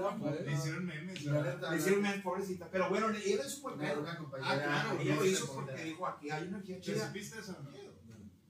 Le 0.43 0.51
hicieron 0.53 0.85
memes, 0.87 1.23
Le 1.23 1.77
hicieron 1.77 1.99
una 1.99 2.23
pobrecita. 2.23 2.67
Pero 2.71 2.89
bueno, 2.89 3.09
ella 3.11 3.43
es 3.45 3.55
pedo. 3.55 4.01
una 4.01 4.19
Ah, 4.41 4.57
claro, 4.57 4.99
Ella 4.99 5.15
lo 5.15 5.25
hizo 5.25 5.53
porque 5.53 5.83
dijo, 5.83 6.07
aquí 6.07 6.31
hay 6.31 6.47
una 6.47 6.57
energía 6.57 6.77
¿Pero 6.83 6.97
chida. 6.97 7.07
supiste 7.07 7.39
eso? 7.39 7.55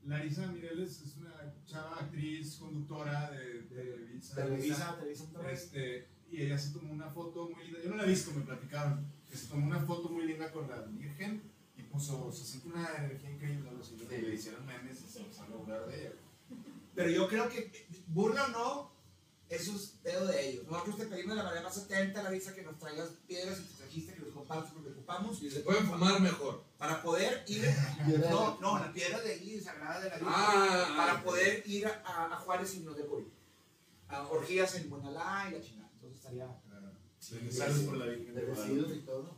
Larisa 0.06 0.48
Mireles 0.48 1.02
es 1.02 1.18
una 1.18 1.54
chava 1.66 1.98
actriz, 2.00 2.56
conductora 2.56 3.30
de, 3.32 3.64
de 3.64 3.84
Televisa. 3.84 4.36
Televisa, 4.36 4.98
Televisa. 4.98 5.52
Este, 5.52 6.08
y 6.32 6.42
ella 6.44 6.58
se 6.58 6.72
tomó 6.72 6.94
una 6.94 7.10
foto 7.10 7.50
muy 7.50 7.64
linda. 7.66 7.80
Yo 7.84 7.90
no 7.90 7.98
la 7.98 8.04
he 8.06 8.08
visto, 8.08 8.32
me 8.32 8.42
platicaron. 8.44 9.06
Que 9.30 9.36
se 9.36 9.48
tomó 9.48 9.68
una 9.68 9.80
foto 9.82 10.10
muy 10.10 10.26
linda 10.26 10.50
con 10.52 10.68
la 10.70 10.78
Virgen 10.84 11.44
y 11.78 11.84
puso, 11.84 12.32
se 12.32 12.46
siente 12.46 12.70
una 12.70 12.88
energía 12.98 13.32
increíble. 13.32 13.70
Y 14.12 14.22
le 14.22 14.34
hicieron 14.34 14.66
memes 14.66 15.02
y 15.04 15.08
se 15.10 15.20
empezaron 15.20 15.54
a 15.54 15.56
burlar 15.58 15.86
de 15.88 16.00
ella. 16.00 16.12
Pero 17.00 17.12
yo 17.12 17.30
creo 17.30 17.48
que, 17.48 17.72
burla 18.08 18.44
o 18.44 18.48
no, 18.50 18.92
eso 19.48 19.74
es 19.74 19.98
pedo 20.04 20.28
de 20.28 20.50
ellos. 20.50 20.68
Nosotros 20.68 20.98
te 20.98 21.06
pedimos 21.06 21.30
de 21.30 21.38
la 21.38 21.44
manera 21.44 21.64
más 21.64 21.78
atenta 21.78 22.22
la 22.22 22.30
visa 22.30 22.54
que 22.54 22.62
nos 22.62 22.78
traigas 22.78 23.12
piedras 23.26 23.58
y 23.58 23.64
te 23.64 23.74
trajiste 23.76 24.14
que 24.16 24.20
nos 24.20 24.34
compartas 24.34 24.74
porque 24.74 24.90
ocupamos 24.90 25.42
Y 25.42 25.50
se 25.50 25.62
pueden 25.62 25.86
fumar 25.86 26.20
mejor. 26.20 26.66
para 26.78 27.02
poder 27.02 27.46
ir. 27.48 27.64
No, 28.30 28.60
no, 28.60 28.80
la 28.80 28.92
piedra 28.92 29.22
de 29.22 29.32
ahí, 29.32 29.62
sagrada 29.62 30.02
de 30.02 30.10
la 30.10 30.16
Virgen. 30.18 30.34
Ah, 30.36 30.94
para 30.98 31.14
ah, 31.14 31.24
poder 31.24 31.64
ir 31.66 31.88
a, 31.88 32.34
a 32.34 32.36
Juárez 32.36 32.76
y 32.76 32.80
nos 32.82 32.98
dé 32.98 33.06
COVID. 33.06 33.28
A 34.10 34.28
orgías 34.28 34.76
en 34.76 34.90
Buenalá 34.90 35.48
y 35.50 35.54
la 35.54 35.62
chingada. 35.62 35.90
Entonces 35.94 36.18
estaría. 36.18 36.48
Claro. 36.68 36.92
Bendiciones 37.32 37.80
por 37.84 37.96
la 37.96 38.06
Virgen 38.08 38.36
de 38.36 38.42
de 38.42 38.46
residuos 38.46 38.68
Guadalupe. 38.68 38.96
y 38.98 39.06
todo. 39.06 39.38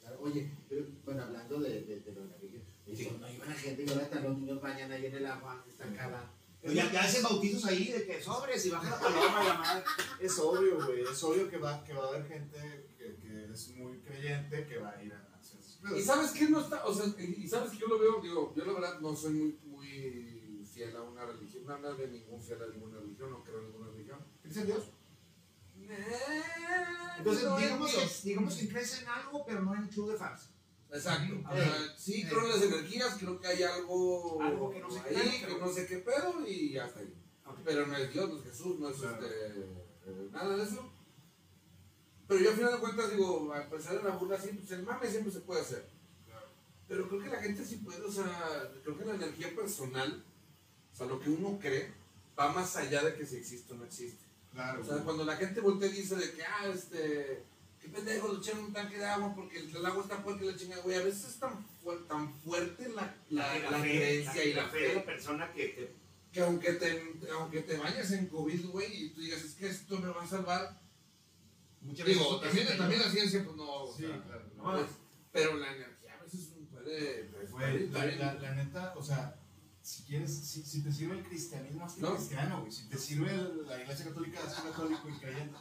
Claro, 0.00 0.18
oye, 0.22 0.50
pero, 0.66 0.86
bueno, 1.04 1.24
hablando 1.24 1.60
de, 1.60 1.82
de, 1.82 2.00
de 2.00 2.12
lo 2.12 2.22
de 2.22 2.30
la 2.30 2.36
Virgen, 2.38 2.62
dijo, 2.86 3.18
no 3.20 3.30
iban 3.30 3.48
la 3.50 3.54
gente 3.54 3.84
y 3.84 3.90
ahora 3.90 4.04
están 4.04 4.24
los 4.24 4.38
niños 4.38 4.62
bañan 4.62 4.90
ahí 4.90 5.04
en 5.04 5.14
el 5.14 5.26
agua, 5.26 5.62
estancada. 5.68 6.20
Pero 6.20 6.35
ya, 6.74 6.92
ya 6.92 7.02
hacen 7.02 7.22
bautizos 7.22 7.64
ahí 7.66 7.92
de 7.92 8.06
que 8.06 8.22
sobres 8.22 8.66
y 8.66 8.70
baja 8.70 8.90
la 8.90 8.98
paloma 8.98 9.42
y 9.42 9.46
la 9.46 9.54
madre. 9.54 9.84
Es 10.20 10.38
obvio, 10.38 10.84
güey. 10.84 11.02
Es 11.02 11.22
obvio 11.24 11.48
que 11.50 11.58
va, 11.58 11.84
que 11.84 11.92
va 11.94 12.04
a 12.04 12.08
haber 12.08 12.26
gente 12.26 12.88
que, 12.98 13.16
que 13.16 13.52
es 13.52 13.68
muy 13.76 13.98
creyente 14.00 14.66
que 14.66 14.78
va 14.78 14.90
a 14.90 15.02
ir 15.02 15.12
a 15.12 15.36
hacer 15.38 15.60
sus 15.62 15.78
Y 15.96 16.02
sabes 16.02 16.30
que 16.32 16.48
no 16.48 16.60
está, 16.60 16.84
o 16.84 16.94
sea, 16.94 17.06
y 17.18 17.48
sabes 17.48 17.70
que 17.72 17.78
yo 17.78 17.86
lo 17.86 17.98
veo, 17.98 18.20
digo, 18.20 18.52
yo 18.56 18.64
la 18.64 18.72
verdad 18.72 19.00
no 19.00 19.14
soy 19.14 19.32
muy, 19.32 19.58
muy 19.64 20.66
fiel 20.72 20.94
a 20.96 21.02
una 21.02 21.24
religión, 21.24 21.64
no, 21.66 21.78
no 21.78 21.94
de 21.94 22.08
ningún 22.08 22.42
fiel 22.42 22.62
a 22.62 22.66
ninguna 22.66 22.98
religión, 23.00 23.30
no 23.30 23.42
creo 23.42 23.60
en 23.60 23.66
ninguna 23.66 23.90
religión. 23.90 24.18
¿Crees 24.42 24.56
en 24.58 24.66
Dios? 24.66 24.84
Eh, 25.88 26.14
Entonces, 27.18 27.44
digamos, 27.58 27.94
que, 27.94 28.28
digamos 28.28 28.54
que 28.56 28.68
crees 28.68 29.02
en 29.02 29.08
algo, 29.08 29.44
pero 29.46 29.62
no 29.62 29.74
en 29.74 29.86
club 29.88 30.10
de 30.10 30.18
fans. 30.18 30.50
Exacto. 30.96 31.34
Ujú. 31.34 31.48
O 31.50 31.54
sea, 31.56 31.94
sí 31.96 32.22
Eh. 32.22 32.26
creo 32.28 32.44
en 32.44 32.50
las 32.50 32.62
energías, 32.62 33.16
creo 33.18 33.40
que 33.40 33.46
hay 33.48 33.62
algo, 33.62 34.42
Algo 34.42 34.70
que 34.70 34.80
no 34.80 34.90
sé 34.90 35.00
qué 35.08 35.16
ahí, 35.16 35.40
que 35.40 35.46
pero- 35.46 35.58
no 35.58 35.72
sé 35.72 35.86
qué 35.86 35.96
pedo 35.98 36.46
y 36.46 36.78
hasta 36.78 37.00
ahí. 37.00 37.14
Pero 37.64 37.86
no 37.86 37.96
es 37.96 38.12
Dios, 38.12 38.28
no 38.30 38.36
es 38.38 38.44
Jesús, 38.44 38.78
no 38.78 38.88
es 38.90 38.96
Claro. 38.96 39.26
este, 39.26 39.46
eh, 40.06 40.28
nada 40.32 40.56
de 40.56 40.62
eso. 40.64 40.92
Pero 42.28 42.40
yo 42.40 42.50
al 42.50 42.56
final 42.56 42.72
de 42.72 42.78
cuentas 42.80 43.10
digo, 43.10 43.54
a 43.54 43.68
pesar 43.70 43.96
de 44.02 44.08
la 44.08 44.16
burla, 44.16 44.38
siempre, 44.38 44.64
pues, 44.66 44.78
el 44.78 44.84
mame 44.84 45.08
siempre 45.10 45.32
se 45.32 45.40
puede 45.40 45.60
hacer. 45.60 45.88
Pero 46.88 47.08
creo 47.08 47.20
que 47.22 47.28
la 47.28 47.40
gente 47.42 47.64
sí 47.64 47.76
puede, 47.76 48.00
o 48.02 48.10
sea, 48.12 48.72
creo 48.84 48.96
que 48.98 49.04
la 49.04 49.14
energía 49.14 49.52
personal, 49.54 50.24
o 50.92 50.96
sea, 50.96 51.06
lo 51.06 51.18
que 51.20 51.30
uno 51.30 51.58
cree, 51.60 51.92
va 52.38 52.52
más 52.52 52.76
allá 52.76 53.02
de 53.02 53.14
que 53.16 53.26
si 53.26 53.36
existe 53.36 53.72
o 53.72 53.76
no 53.76 53.84
existe. 53.84 54.24
Claro. 54.52 54.82
O 54.82 54.84
sea, 54.84 54.98
cuando 55.04 55.24
la 55.24 55.36
gente 55.36 55.60
voltea 55.60 55.88
y 55.88 55.92
dice 55.92 56.14
de 56.16 56.32
que, 56.32 56.42
ah, 56.44 56.68
este, 56.72 57.42
qué 57.86 57.92
pendejo, 57.92 58.32
le 58.32 58.38
echaron 58.38 58.64
un 58.64 58.72
tanque 58.72 58.98
de 58.98 59.04
agua 59.06 59.34
porque 59.34 59.58
el, 59.60 59.74
el 59.76 59.86
agua 59.86 60.02
está 60.02 60.16
fuerte 60.18 60.44
y 60.44 60.48
la 60.50 60.56
chinga, 60.56 60.76
güey, 60.78 60.96
a 60.96 61.04
veces 61.04 61.28
es 61.30 61.38
tan, 61.38 61.66
tan 62.08 62.32
fuerte 62.40 62.88
la, 62.90 63.14
la, 63.30 63.58
la 63.70 63.80
creencia 63.80 64.44
y 64.44 64.52
la 64.54 64.68
fe, 64.68 65.00
persona 65.00 65.52
que 65.52 65.68
te. 65.68 65.94
que 66.32 66.40
aunque 66.40 66.72
te, 66.74 67.02
aunque 67.32 67.62
te 67.62 67.76
bañes 67.78 68.10
en 68.12 68.26
COVID, 68.26 68.66
güey, 68.70 69.04
y 69.04 69.10
tú 69.10 69.20
digas, 69.20 69.42
es 69.42 69.54
que 69.54 69.68
esto 69.68 69.98
me 69.98 70.08
va 70.08 70.22
a 70.22 70.26
salvar, 70.26 70.80
Muchas 71.80 72.06
digo, 72.06 72.40
veces- 72.40 72.56
también, 72.56 72.78
también 72.78 73.00
la 73.02 73.10
ciencia, 73.10 73.44
pues 73.44 73.56
no, 73.56 73.82
o 73.84 73.96
Sí, 73.96 74.02
sea, 74.06 74.22
claro. 74.22 74.50
no 74.56 74.78
es- 74.80 74.90
pero 75.32 75.56
la 75.56 75.72
energía 75.74 76.14
a 76.18 76.22
veces 76.22 76.48
puede, 76.70 77.24
pues, 77.24 77.50
Güey, 77.52 77.86
la, 77.88 77.98
puede- 78.00 78.16
la, 78.16 78.34
la 78.34 78.54
neta, 78.54 78.94
o 78.96 79.02
sea, 79.02 79.38
si 79.82 80.02
quieres, 80.02 80.34
si, 80.36 80.62
si 80.64 80.82
te 80.82 80.90
sirve 80.92 81.18
el 81.18 81.24
cristianismo, 81.24 81.84
hazte 81.84 82.00
No. 82.00 82.16
cristiano, 82.16 82.60
güey. 82.60 82.72
Si 82.72 82.88
te 82.88 82.98
sirve 82.98 83.30
la 83.66 83.80
iglesia 83.80 84.06
católica, 84.06 84.40
hazte 84.42 84.62
católico 84.68 85.08
y 85.08 85.12
creyente. 85.20 85.56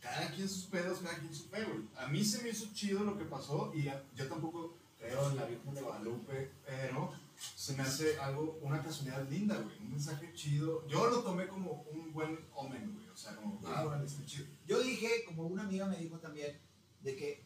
Cada 0.00 0.30
quien 0.30 0.48
sus 0.48 0.64
pedos, 0.64 0.98
cada 1.00 1.18
quien 1.18 1.34
su 1.34 1.44
fe, 1.48 1.62
güey. 1.64 1.80
A 1.96 2.06
mí 2.08 2.24
se 2.24 2.42
me 2.42 2.48
hizo 2.50 2.66
chido 2.72 3.04
lo 3.04 3.18
que 3.18 3.24
pasó 3.24 3.72
y 3.74 3.84
yo 3.84 4.28
tampoco 4.28 4.76
creo 4.98 5.30
en 5.30 5.36
la 5.36 5.44
Virgen 5.44 5.74
de 5.74 5.80
Guadalupe, 5.82 6.50
pero 6.66 7.12
se 7.56 7.74
me 7.74 7.82
hace 7.82 8.18
algo, 8.18 8.58
una 8.62 8.82
casualidad 8.82 9.28
linda, 9.28 9.56
güey. 9.56 9.76
Un 9.80 9.90
mensaje 9.92 10.32
chido. 10.34 10.86
Yo 10.88 11.08
lo 11.08 11.22
tomé 11.22 11.46
como 11.48 11.82
un 11.92 12.12
buen 12.12 12.38
omen, 12.54 12.94
güey. 12.94 13.08
O 13.08 13.16
sea, 13.16 13.36
como, 13.36 13.60
ah, 13.66 13.84
vale, 13.84 14.06
está 14.06 14.24
chido. 14.24 14.46
Yo 14.66 14.80
dije, 14.80 15.24
como 15.26 15.44
una 15.46 15.62
amiga 15.64 15.86
me 15.86 15.96
dijo 15.96 16.18
también, 16.18 16.58
de 17.02 17.16
que 17.16 17.44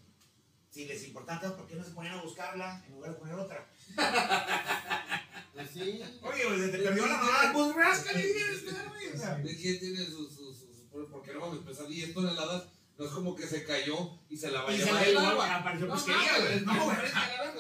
si 0.71 0.87
les 0.87 1.05
importa 1.07 1.41
tanto, 1.41 1.57
¿por 1.57 1.67
qué 1.67 1.77
no 1.77 1.85
se 1.85 1.91
ponían 1.93 2.19
a 2.19 2.23
buscarla 2.23 2.83
en 2.87 2.95
lugar 2.95 3.13
de 3.13 3.17
poner 3.19 3.35
otra? 3.37 3.69
Pues 5.53 5.71
sí. 5.71 6.03
Oye, 6.23 6.45
güey, 6.47 6.71
te 6.71 6.79
perdió 6.79 7.07
la 7.07 7.17
mamá, 7.17 7.51
pues 7.53 7.75
ráscale 7.77 8.33
güey. 8.33 9.15
O 9.15 9.17
sea, 9.19 9.37
¿De 9.37 9.57
quién 9.57 9.79
tiene 9.79 10.05
sus- 10.05 10.33
porque 11.11 11.33
no 11.35 11.41
vamos 11.41 11.57
a 11.57 11.61
empezar 11.61 11.87
10 11.89 12.15
toneladas, 12.15 12.65
no 12.97 13.05
es 13.05 13.11
como 13.11 13.35
que 13.35 13.47
se 13.47 13.65
cayó 13.65 13.97
y 14.29 14.37
se 14.37 14.51
la 14.51 14.63
va 14.63 14.71
a 14.71 14.73
Y 14.73 14.79
se 14.79 14.85
llevar 14.85 15.03
la 15.03 15.09
el 15.09 15.15
llevó, 15.17 15.27
agua. 15.27 15.55
apareció 15.57 15.87
No, 15.89 15.95
pesquería, 15.95 16.39
güey. 16.41 16.55
es 16.55 16.63
No, 16.67 16.85
güey. 16.85 16.97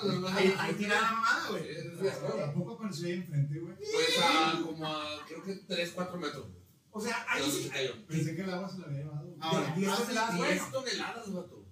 no, 0.05 0.12
no, 0.20 0.28
Ahí, 0.28 0.55
no. 0.72 0.76
tirada 0.78 1.01
la 1.03 1.12
mamada, 1.12 1.49
güey. 1.51 1.68
es 1.70 1.82
cierto. 2.01 2.26
Tampoco 2.35 2.72
apareció 2.74 3.07
ahí 3.09 3.12
enfrente, 3.14 3.59
güey. 3.59 3.74
Pues 3.76 4.18
a 4.22 4.62
como 4.62 4.87
a 4.87 5.24
creo 5.26 5.43
que 5.43 5.55
3, 5.57 5.93
4 5.95 6.18
metros. 6.18 6.47
O 6.93 7.01
sea, 7.01 7.26
ahí 7.28 7.43
sí. 7.51 7.64
se 7.64 7.68
cayó. 7.70 8.07
Pensé 8.07 8.37
que 8.37 8.43
el 8.43 8.51
agua 8.51 8.68
se 8.68 8.78
la 8.78 8.87
había 8.87 8.99
llevado. 9.01 9.22
güey. 9.26 9.37
Ahora, 9.41 9.74
Diez 9.76 9.89
hace 9.91 10.03
toneladas, 10.05 10.35
10 10.37 10.47
bueno. 10.47 10.68
toneladas, 10.72 11.32
vato. 11.32 11.64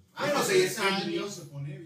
Sí, 0.45 0.53
10 0.53 0.75
sí, 0.75 0.81
años. 0.81 1.33
se 1.33 1.45
pone. 1.45 1.79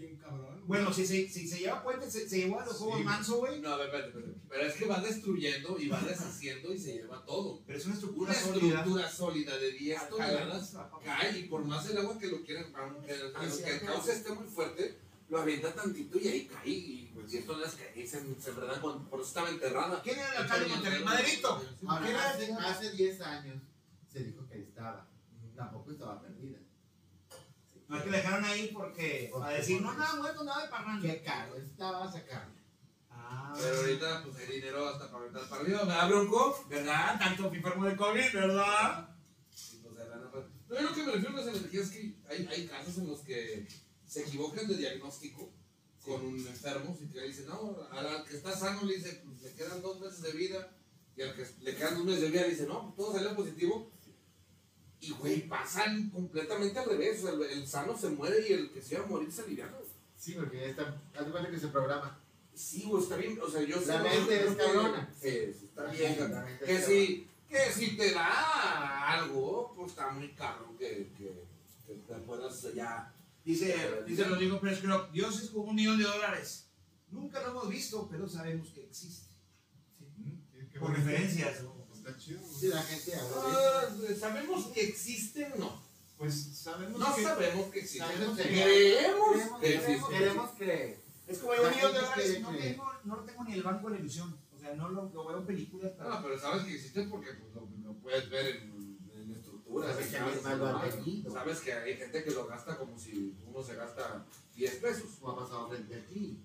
Bueno, 0.68 0.92
si 0.92 1.06
se, 1.06 1.28
si 1.28 1.48
se 1.48 1.58
lleva 1.60 1.82
puente, 1.82 2.10
se, 2.10 2.28
se 2.28 2.38
llevó 2.40 2.60
a 2.60 2.66
los 2.66 2.76
juegos 2.76 2.98
Sí. 2.98 3.04
manso, 3.04 3.36
güey. 3.38 3.60
No, 3.60 3.70
a 3.70 3.76
ver, 3.78 3.86
espérate, 3.86 4.08
espérate. 4.10 4.38
Pero 4.50 4.62
es 4.66 4.74
que 4.74 4.86
va 4.86 5.00
destruyendo 5.00 5.78
y 5.78 5.88
va 5.88 6.00
deshaciendo 6.02 6.72
y 6.74 6.78
se 6.78 6.92
lleva 6.92 7.24
todo. 7.24 7.62
Pero 7.66 7.78
es 7.78 7.86
una 7.86 7.94
estructura 7.94 8.30
Una 8.32 8.40
sólida. 8.40 8.76
estructura 8.78 9.10
sólida 9.10 9.56
de 9.58 9.72
10 9.72 9.98
Al 10.00 10.08
toneladas 10.10 10.76
cae 11.04 11.38
y 11.38 11.42
por 11.44 11.64
más 11.64 11.88
el 11.88 11.96
agua 11.98 12.18
que 12.18 12.26
lo 12.28 12.42
quieran, 12.44 12.66
aunque, 12.76 13.12
Ah, 13.34 13.48
sí, 13.50 13.62
el 13.64 13.80
cauce 13.80 14.12
esté 14.12 14.30
muy 14.32 14.46
fuerte, 14.46 14.98
lo 15.30 15.40
avienta 15.40 15.74
tantito 15.74 16.18
y 16.18 16.28
ahí 16.28 16.46
cae 16.46 16.68
y 16.68 17.10
pues 17.14 17.30
10 17.30 17.46
toneladas 17.46 17.74
cae 17.74 18.02
y 18.02 18.06
se, 18.06 18.20
se 18.38 18.50
enredan 18.50 18.80
con, 18.82 19.06
por 19.06 19.20
eso 19.20 19.28
estaba 19.28 19.48
enterrada. 19.48 20.02
¿Quién 20.02 20.18
era 20.18 20.32
el 20.32 20.36
alcalde 20.42 20.64
de 20.66 20.70
Monterrey? 20.74 21.02
Maderito. 21.04 21.62
¿Quién 21.80 21.90
Ahora, 21.90 22.08
era 22.10 22.30
hace, 22.30 22.52
hace 22.52 22.90
10 22.92 23.20
años 23.22 23.56
se 24.12 24.22
dijo 24.22 24.46
que 24.46 24.54
ahí 24.54 24.62
estaba. 24.68 25.08
Tampoco 25.56 25.90
estaba 25.92 26.20
perdida. 26.20 26.58
No 27.88 27.96
es 27.96 28.04
que 28.04 28.10
dejaron 28.10 28.44
ahí 28.44 28.70
porque. 28.72 29.32
A 29.42 29.50
decir, 29.50 29.80
no, 29.80 29.92
nada, 29.94 30.16
muerto, 30.16 30.44
nada 30.44 30.62
de 30.62 30.68
parranda. 30.68 31.08
Qué 31.08 31.22
caro 31.22 31.56
estaba 31.56 32.10
sacarlo. 32.10 32.54
Ah, 33.10 33.54
Pero 33.58 33.76
ahorita 33.76 34.22
pues 34.24 34.36
hay 34.36 34.56
dinero 34.56 34.88
hasta 34.88 35.10
para 35.10 35.22
aventar 35.24 35.48
para 35.48 35.62
arriba, 35.62 35.78
¿verdad, 35.80 36.08
Bronco? 36.08 36.66
¿verdad? 36.68 37.18
Tanto 37.18 37.52
enfermo 37.52 37.84
de 37.86 37.96
COVID, 37.96 38.32
¿verdad? 38.32 39.16
Y, 39.72 39.76
pues, 39.78 39.96
de 39.96 40.04
pues. 40.30 40.44
No, 40.68 40.76
yo 40.76 40.82
lo 40.82 40.94
que 40.94 41.02
me 41.02 41.12
refiero 41.12 41.36
a 41.36 41.40
las 41.40 41.56
energías 41.56 41.84
es 41.86 41.90
que 41.90 42.14
hay, 42.28 42.46
hay 42.46 42.66
casos 42.68 42.98
en 42.98 43.08
los 43.08 43.20
que 43.20 43.66
se 44.06 44.20
equivocan 44.20 44.66
de 44.68 44.76
diagnóstico 44.76 45.52
con 46.04 46.24
un 46.24 46.38
enfermo 46.38 46.96
y 47.00 47.14
le 47.14 47.26
dicen, 47.26 47.46
no, 47.46 47.76
al 47.90 48.24
que 48.24 48.36
está 48.36 48.56
sano 48.56 48.82
le 48.84 48.96
dice, 48.96 49.22
pues 49.24 49.42
le 49.42 49.54
quedan 49.54 49.82
dos 49.82 50.00
meses 50.00 50.22
de 50.22 50.32
vida, 50.32 50.74
y 51.16 51.22
al 51.22 51.34
que 51.34 51.46
le 51.60 51.76
quedan 51.76 51.96
dos 51.96 52.04
meses 52.04 52.22
de 52.22 52.30
vida 52.30 52.42
le 52.42 52.50
dice, 52.50 52.66
no, 52.66 52.94
todo 52.96 53.12
salió 53.12 53.34
positivo. 53.34 53.90
Y, 55.00 55.12
güey, 55.12 55.48
pasan 55.48 56.10
completamente 56.10 56.78
al 56.78 56.88
revés. 56.88 57.24
El, 57.24 57.42
el 57.42 57.66
sano 57.66 57.96
se 57.96 58.08
muere 58.10 58.48
y 58.48 58.52
el 58.52 58.70
que 58.70 58.82
se 58.82 58.94
iba 58.94 59.04
a 59.04 59.06
morir 59.06 59.30
se 59.30 59.42
aliviana. 59.42 59.76
Sí, 60.16 60.32
porque 60.32 60.58
ya 60.58 60.66
está. 60.66 61.00
Haz 61.14 61.28
cuenta 61.28 61.50
que 61.50 61.58
se 61.58 61.68
programa. 61.68 62.18
Sí, 62.52 62.84
güey, 62.86 63.02
está 63.02 63.16
bien. 63.16 63.38
O 63.40 63.48
sea, 63.48 63.62
yo 63.62 63.80
La 63.86 64.02
mente 64.02 64.44
es 64.44 64.56
cabrona. 64.56 65.14
Sí, 65.20 65.28
está 65.28 65.84
bien. 65.86 66.16
Que 66.64 66.82
si, 66.82 67.28
que 67.48 67.72
si 67.72 67.96
te 67.96 68.12
da 68.12 69.12
algo, 69.12 69.72
pues 69.76 69.92
está 69.92 70.10
muy 70.10 70.32
cabrón 70.32 70.76
que, 70.76 71.12
que, 71.16 71.44
que 71.86 71.94
te 71.94 72.14
puedas 72.20 72.74
ya. 72.74 73.14
Dice, 73.44 74.02
dice 74.06 74.24
Rodrigo 74.24 74.60
Pérez 74.60 74.82
Dios 75.12 75.42
es 75.42 75.50
como 75.50 75.70
un 75.70 75.76
millón 75.76 75.98
de 75.98 76.04
dólares. 76.04 76.68
Nunca 77.10 77.40
lo 77.40 77.50
hemos 77.50 77.68
visto, 77.68 78.08
pero 78.10 78.28
sabemos 78.28 78.70
que 78.70 78.84
existe. 78.84 79.28
Por 80.78 80.94
referencias. 80.94 81.62
¿no? 81.62 81.77
Está 82.08 82.18
chido. 82.18 82.40
Sí, 82.58 82.66
la 82.68 82.82
gente 82.82 83.14
habla 83.14 83.90
de 83.92 84.08
Ah, 84.08 84.16
Sabemos 84.18 84.66
que 84.68 84.80
existen, 84.88 85.52
no. 85.58 85.82
Pues 86.16 86.34
sabemos 86.56 86.98
No 86.98 87.14
que. 87.14 87.22
sabemos 87.22 87.66
que 87.70 87.78
existen. 87.80 88.08
Sabemos 88.08 88.36
que- 88.36 88.42
Creemos 88.42 89.30
Queremos, 89.32 89.60
que 89.60 89.74
existen. 89.74 90.08
queremos 90.18 90.50
creer. 90.58 91.00
Es 91.28 91.38
como 91.38 91.52
hay 91.52 91.58
un 91.60 91.70
millón 91.70 91.92
de 91.92 91.98
dólares 92.00 92.40
no 92.40 92.50
tengo, 92.56 92.92
no 93.04 93.16
lo 93.16 93.22
tengo 93.24 93.44
ni 93.44 93.52
el 93.54 93.62
banco 93.62 93.88
de 93.88 93.94
la 93.94 94.00
ilusión. 94.00 94.38
O 94.54 94.58
sea, 94.58 94.74
no 94.74 94.88
lo, 94.88 95.10
lo 95.12 95.26
veo 95.28 95.38
en 95.38 95.46
películas. 95.46 95.92
pero- 95.96 96.10
No, 96.10 96.22
pero 96.22 96.38
sabes 96.40 96.64
que 96.64 96.74
existen 96.74 97.10
porque 97.10 97.32
pues, 97.34 97.54
lo, 97.54 97.68
lo 97.84 97.92
puedes 98.00 98.28
ver 98.30 98.56
en, 98.56 98.98
en 99.14 99.30
estructuras. 99.32 99.94
Sabes 100.10 100.96
tenido. 100.96 101.32
Sabes 101.32 101.60
que 101.60 101.72
hay 101.72 101.96
gente 101.96 102.24
que 102.24 102.30
lo 102.30 102.46
gasta 102.46 102.76
como 102.78 102.98
si 102.98 103.36
uno 103.46 103.62
se 103.62 103.74
gasta 103.76 104.26
10 104.56 104.74
pesos. 104.76 105.10
Como 105.20 105.32
ha 105.32 105.38
pasado 105.44 105.68
frente 105.68 105.94
a 105.94 106.04
ti. 106.06 106.42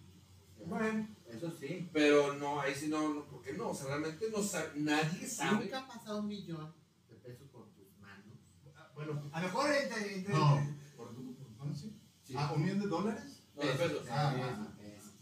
Bueno, 0.67 1.07
Eso 1.27 1.51
sí. 1.51 1.89
Pero 1.91 2.33
no, 2.35 2.59
ahí 2.61 2.73
sí 2.75 2.87
no, 2.87 3.13
no, 3.13 3.25
¿por 3.25 3.41
qué 3.41 3.53
no? 3.53 3.69
O 3.69 3.73
sea, 3.75 3.87
realmente 3.87 4.29
no 4.31 4.41
sabe, 4.43 4.71
nadie 4.79 5.27
sabe. 5.27 5.63
Nunca 5.65 5.79
ha 5.79 5.87
pasado 5.87 6.19
un 6.19 6.27
millón 6.27 6.73
de 7.09 7.15
pesos 7.15 7.47
por 7.49 7.67
tus 7.73 7.97
manos. 7.99 8.37
Ah, 8.75 8.89
Bueno, 8.93 9.29
a 9.31 9.41
lo 9.41 9.47
mejor 9.47 9.71
entre, 9.73 10.15
entre- 10.15 10.33
no. 10.33 10.75
¿Por 10.95 11.15
tu 11.15 11.35
por 11.35 11.47
tu- 11.47 11.65
no, 11.65 11.75
sí? 11.75 11.99
Sí. 12.23 12.33
Ah, 12.37 12.51
¿un 12.55 12.61
millón 12.63 12.79
de 12.81 12.87
dólares? 12.87 13.43
No, 13.55 13.61
de 13.63 13.73
pesos. 13.73 14.07
Ah, 14.09 14.33
Ah, 14.35 14.73
pesos. 14.77 15.13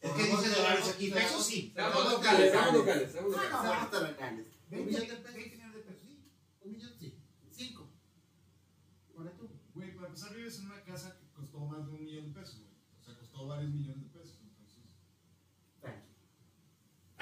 es 0.00 0.10
que 0.12 0.22
dice 0.24 0.48
dólares 0.50 0.88
aquí, 0.94 1.10
pesos 1.10 1.46
sí. 1.46 1.72
Seamos 1.74 2.12
locales, 2.12 2.50
seamos 2.50 2.74
locales, 2.74 3.12
seamos 3.12 3.30
locales. 3.32 3.50
Ah, 3.54 3.62
no, 3.62 3.70
Seamos 3.70 3.90
terrenales. 3.90 4.46
Un 4.46 4.70
20, 4.70 4.84
millón 4.90 5.06
de 5.08 5.14
20 5.14 5.22
pesos. 5.22 5.52
millones 5.52 5.74
de 5.74 5.80
pesos, 5.82 6.02
sí. 6.08 6.30
Un 6.64 6.72
millón 6.72 6.92
sí. 6.98 7.18
Cinco. 7.50 7.88
Por 9.14 9.30
tú. 9.36 9.48
Güey, 9.74 9.94
para 9.94 10.06
empezar 10.08 10.34
vives 10.34 10.58
en 10.58 10.66
una 10.66 10.82
casa 10.82 11.16
que 11.18 11.26
costó 11.32 11.60
más 11.66 11.86
de 11.86 11.92
un 11.92 12.04
millón 12.04 12.32
de 12.32 12.40
pesos, 12.40 12.60
güey. 12.60 12.72
O 13.00 13.04
sea, 13.04 13.18
costó 13.18 13.46
varios 13.46 13.70
millones 13.72 14.02
de 14.12 14.18
pesos. 14.18 14.38
Entonces, 14.42 14.84
Tranqui. 15.80 16.08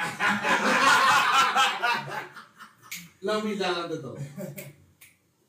La 3.21 3.39
humildad 3.39 3.85
ante 3.85 3.99
todo. 3.99 4.17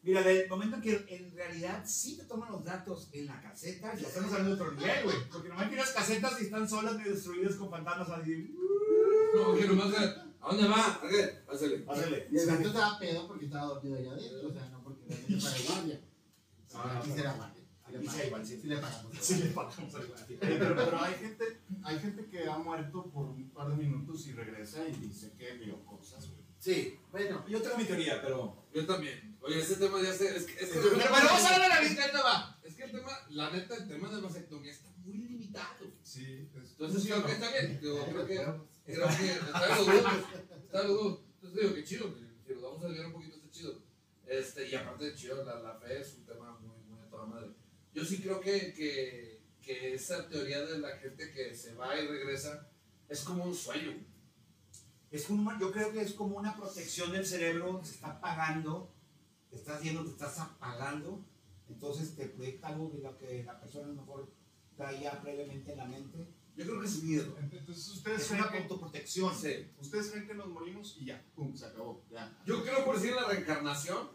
Mira, 0.04 0.22
del 0.24 0.50
momento 0.50 0.78
en 0.78 0.82
que 0.82 1.06
en 1.10 1.32
realidad 1.36 1.84
sí 1.86 2.18
te 2.18 2.24
toman 2.26 2.52
los 2.52 2.64
datos 2.66 3.10
en 3.14 3.28
la 3.28 3.40
caseta, 3.40 3.94
ya 3.96 4.08
estamos 4.08 4.32
hablando 4.34 4.56
de 4.56 4.62
otro 4.62 4.74
nivel, 4.76 5.04
güey. 5.04 5.16
Porque 5.32 5.50
nomás 5.50 5.70
tienes 5.70 5.90
casetas 5.92 6.42
y 6.42 6.46
están 6.46 6.68
solas, 6.68 6.96
medio 6.96 7.14
destruidas 7.14 7.56
con 7.56 7.70
fantasmas 7.70 8.10
así. 8.10 8.56
No, 9.36 9.56
que 9.56 9.68
nomás, 9.68 9.94
¿a 9.96 10.48
dónde 10.50 10.68
va? 10.68 10.86
¿A 10.88 11.02
qué? 11.08 11.24
Pásale. 11.46 11.78
Pásale. 11.80 12.28
Y 12.32 12.38
el 12.38 12.46
gato 12.48 12.68
estaba 12.68 12.98
pedo 13.00 13.28
porque 13.28 13.46
estaba 13.46 13.66
dormido 13.68 13.96
allá 13.98 14.12
adentro. 14.14 14.50
O 14.50 14.54
sea, 14.54 14.70
no 14.70 14.84
porque 14.84 15.02
realmente 15.08 15.46
para 15.46 15.60
guardia. 15.76 16.02
No, 16.74 16.80
Aquí 16.82 17.10
no, 17.10 17.16
será 17.16 17.32
no. 17.32 17.38
guardia. 17.38 17.61
Sí 18.00 18.20
hay 18.20 18.28
igual, 18.28 18.46
sí. 18.46 18.60
Sí 18.62 18.68
le 18.68 18.76
pagamos. 18.78 19.14
Sí 19.20 19.36
le 19.36 20.38
pero, 20.40 20.76
pero 20.76 21.02
hay 21.02 21.14
gente, 21.16 21.46
hay 21.84 22.00
gente 22.00 22.26
que 22.28 22.48
ha 22.48 22.58
muerto 22.58 23.12
por 23.12 23.26
un 23.28 23.50
par 23.52 23.70
de 23.70 23.76
minutos 23.76 24.28
y 24.28 24.34
regresa 24.34 24.88
y 24.88 24.92
dice 24.94 25.34
que 25.38 25.54
vio 25.54 25.84
cosas, 25.86 26.30
güey. 26.30 26.42
Sí, 26.60 27.00
bueno. 27.12 27.44
Yo 27.48 27.62
tengo 27.62 27.78
mi 27.78 27.86
teoría, 27.86 28.22
pero. 28.22 28.66
Yo 28.74 28.86
también. 28.86 29.36
Oye, 29.42 29.60
ese 29.60 29.78
tema 29.78 30.00
ya 30.02 30.14
se. 30.14 30.36
Es 30.38 30.44
que, 30.46 30.54
es 30.64 30.70
que, 30.70 30.80
Pero, 30.80 30.92
pero 30.92 31.10
vamos 31.12 31.44
a 31.46 31.58
ver 31.60 31.70
la 31.70 31.82
lista. 31.82 32.04
Ahí 32.06 32.12
te 32.12 32.18
va. 32.18 32.60
Es 32.64 32.76
que 32.76 32.84
el 32.84 32.92
tema, 32.92 33.12
la 33.30 33.50
neta, 33.50 33.76
el 33.76 33.88
tema 33.88 34.10
de 34.10 34.22
vasectomía 34.22 34.72
está 34.72 34.90
muy 35.04 35.18
limitado. 35.18 35.88
Sí, 36.04 36.48
es- 36.56 36.72
Entonces, 36.72 37.04
creo 37.06 37.26
que 37.26 37.32
está 37.32 37.50
bien. 37.52 37.80
Yo 37.82 38.06
creo 38.06 38.28
que. 38.28 38.36
Creo 38.86 39.08
que 39.08 39.32
está 39.32 39.76
los 39.76 39.86
dos. 39.88 40.06
Está 40.66 40.84
los 40.84 41.04
dos. 41.04 41.20
Entonces 41.36 41.62
digo 41.62 41.74
que 41.76 41.84
chido, 41.84 42.16
si 42.46 42.54
nos 42.54 42.62
vamos 42.62 42.84
a 42.84 42.88
desviar 42.88 43.08
un 43.08 43.14
poquito, 43.14 43.36
está 43.38 43.50
chido. 43.50 43.82
Este, 44.28 44.70
y 44.70 44.76
aparte 44.76 45.06
de 45.06 45.16
chido, 45.16 45.44
la, 45.44 45.60
la 45.60 45.74
fe 45.80 46.00
es 46.00 46.14
un 46.16 46.26
tema 46.26 46.58
muy, 46.60 46.78
muy 46.88 47.00
a 47.00 47.10
toda 47.10 47.26
madre. 47.26 47.48
Yo 47.94 48.06
sí 48.06 48.22
creo 48.22 48.40
que, 48.40 48.74
que, 48.74 49.42
que 49.62 49.94
esa 49.94 50.28
teoría 50.28 50.62
de 50.62 50.80
la 50.80 50.98
gente 50.98 51.32
que 51.32 51.56
se 51.56 51.74
va 51.76 52.00
y 52.00 52.08
regresa 52.08 52.70
es 53.10 53.22
como 53.22 53.44
un 53.44 53.56
sueño. 53.56 53.94
Es 55.12 55.26
como, 55.26 55.52
yo 55.60 55.72
creo 55.72 55.92
que 55.92 56.02
es 56.02 56.14
como 56.14 56.38
una 56.38 56.56
protección 56.56 57.12
del 57.12 57.26
cerebro, 57.26 57.82
se 57.84 57.96
está 57.96 58.12
apagando, 58.12 58.94
te 59.50 59.58
estás 59.58 59.82
viendo, 59.82 60.06
te 60.06 60.12
estás 60.12 60.40
apagando, 60.40 61.26
entonces 61.68 62.16
te 62.16 62.28
proyecta 62.28 62.70
algo 62.70 62.90
de 62.90 63.00
lo 63.00 63.18
que 63.18 63.44
la 63.44 63.60
persona 63.60 63.86
a 63.86 63.90
lo 63.90 63.96
mejor 63.96 64.32
traía 64.78 65.22
previamente 65.22 65.74
en 65.74 65.78
la 65.78 65.86
mente. 65.86 66.28
Yo 66.56 66.66
creo 66.66 66.80
que 66.80 66.88
es 66.88 67.04
miedo. 67.04 67.38
Entonces 67.40 67.88
ustedes 67.90 68.22
Es 68.22 68.28
creen, 68.28 68.42
una 68.44 68.52
que, 68.52 68.58
autoprotección. 68.60 69.36
Sí. 69.36 69.68
ustedes 69.80 70.12
creen 70.12 70.28
que 70.28 70.34
nos 70.34 70.48
morimos 70.48 70.98
y 71.00 71.06
ya, 71.06 71.24
pum, 71.36 71.56
se 71.56 71.66
acabó. 71.66 72.04
Ya. 72.10 72.42
Yo 72.46 72.64
creo 72.64 72.86
por 72.86 72.96
decir 72.96 73.14
la 73.14 73.28
reencarnación. 73.28 74.10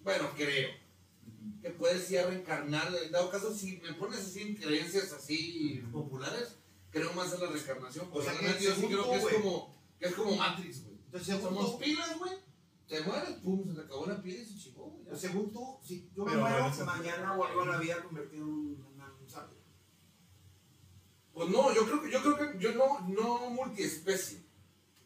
Bueno, 0.00 0.30
creo. 0.36 0.70
Que 1.60 1.70
puedes 1.70 2.08
ya 2.08 2.26
reencarnar. 2.26 2.92
En 3.04 3.12
dado 3.12 3.30
caso, 3.30 3.54
si 3.54 3.78
me 3.78 3.92
pones 3.94 4.20
así 4.20 4.42
en 4.42 4.56
creencias 4.56 5.12
así 5.12 5.82
populares, 5.92 6.56
creo 6.90 7.12
más 7.14 7.32
en 7.32 7.40
la 7.40 7.50
reencarnación. 7.50 8.08
O 8.12 8.22
sea, 8.22 8.38
que 8.38 8.64
yo 8.64 8.74
sí 8.74 8.86
creo 8.86 9.04
tú, 9.04 9.10
que 9.10 9.16
es 9.16 9.26
como, 9.34 9.74
que 9.98 10.06
es 10.06 10.14
como 10.14 10.36
Matrix, 10.36 10.84
güey. 10.84 10.96
Entonces, 11.06 11.40
Somos 11.40 11.72
tú, 11.72 11.78
pilas, 11.78 12.18
güey. 12.18 12.32
Te 12.88 13.00
mueres, 13.00 13.30
pum, 13.42 13.66
se 13.66 13.74
te 13.74 13.80
acabó 13.80 14.06
la 14.06 14.20
pila 14.20 14.38
y 14.42 14.44
se 14.44 14.58
chingó, 14.58 15.00
pues, 15.08 15.20
según 15.20 15.50
tú, 15.50 15.78
si 15.82 16.10
yo 16.14 16.24
me 16.24 16.36
muero, 16.36 16.70
mañana 16.84 17.36
vuelvo 17.36 17.62
a 17.62 17.66
la 17.66 17.78
vida 17.78 18.02
convertido 18.02 18.44
en 18.44 18.50
un, 18.50 18.84
sabio. 19.26 19.56
Pues 21.32 21.48
no, 21.48 21.74
yo 21.74 21.86
creo 21.86 22.02
que, 22.02 22.10
yo 22.10 22.20
creo 22.20 22.36
que 22.36 22.58
yo 22.58 22.74
no, 22.74 23.00
no 23.08 23.50
multiespecie. 23.50 24.44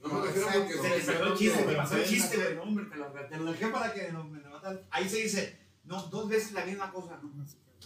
No 0.01 0.09
me 0.09 0.14
No, 0.14 0.25
refiero 0.25 0.49
a 0.49 0.57
exacto. 0.57 0.83
Se 0.83 0.83
le 0.83 0.89
multiespecie. 0.89 1.14
salió 1.14 1.33
el 1.33 1.39
chiste, 1.39 1.64
me 1.64 1.75
pasó 1.77 1.97
el 1.97 2.07
chiste, 2.09 2.37
güey. 2.37 2.55
No, 2.57 2.62
hombre, 2.62 2.85
te 2.87 3.37
lo, 3.37 3.53
dejé 3.53 3.69
para 3.69 3.95
que 3.95 4.12
no 4.12 4.25
me 4.25 4.41
lo 4.41 4.51
matan. 4.51 4.81
Ahí 4.91 5.09
se 5.09 5.19
dice, 5.19 5.59
no, 5.87 6.03
dos 6.09 6.28
veces 6.28 6.53
la 6.53 6.64
misma 6.64 6.91
cosa. 6.93 7.18
¿no? 7.22 7.30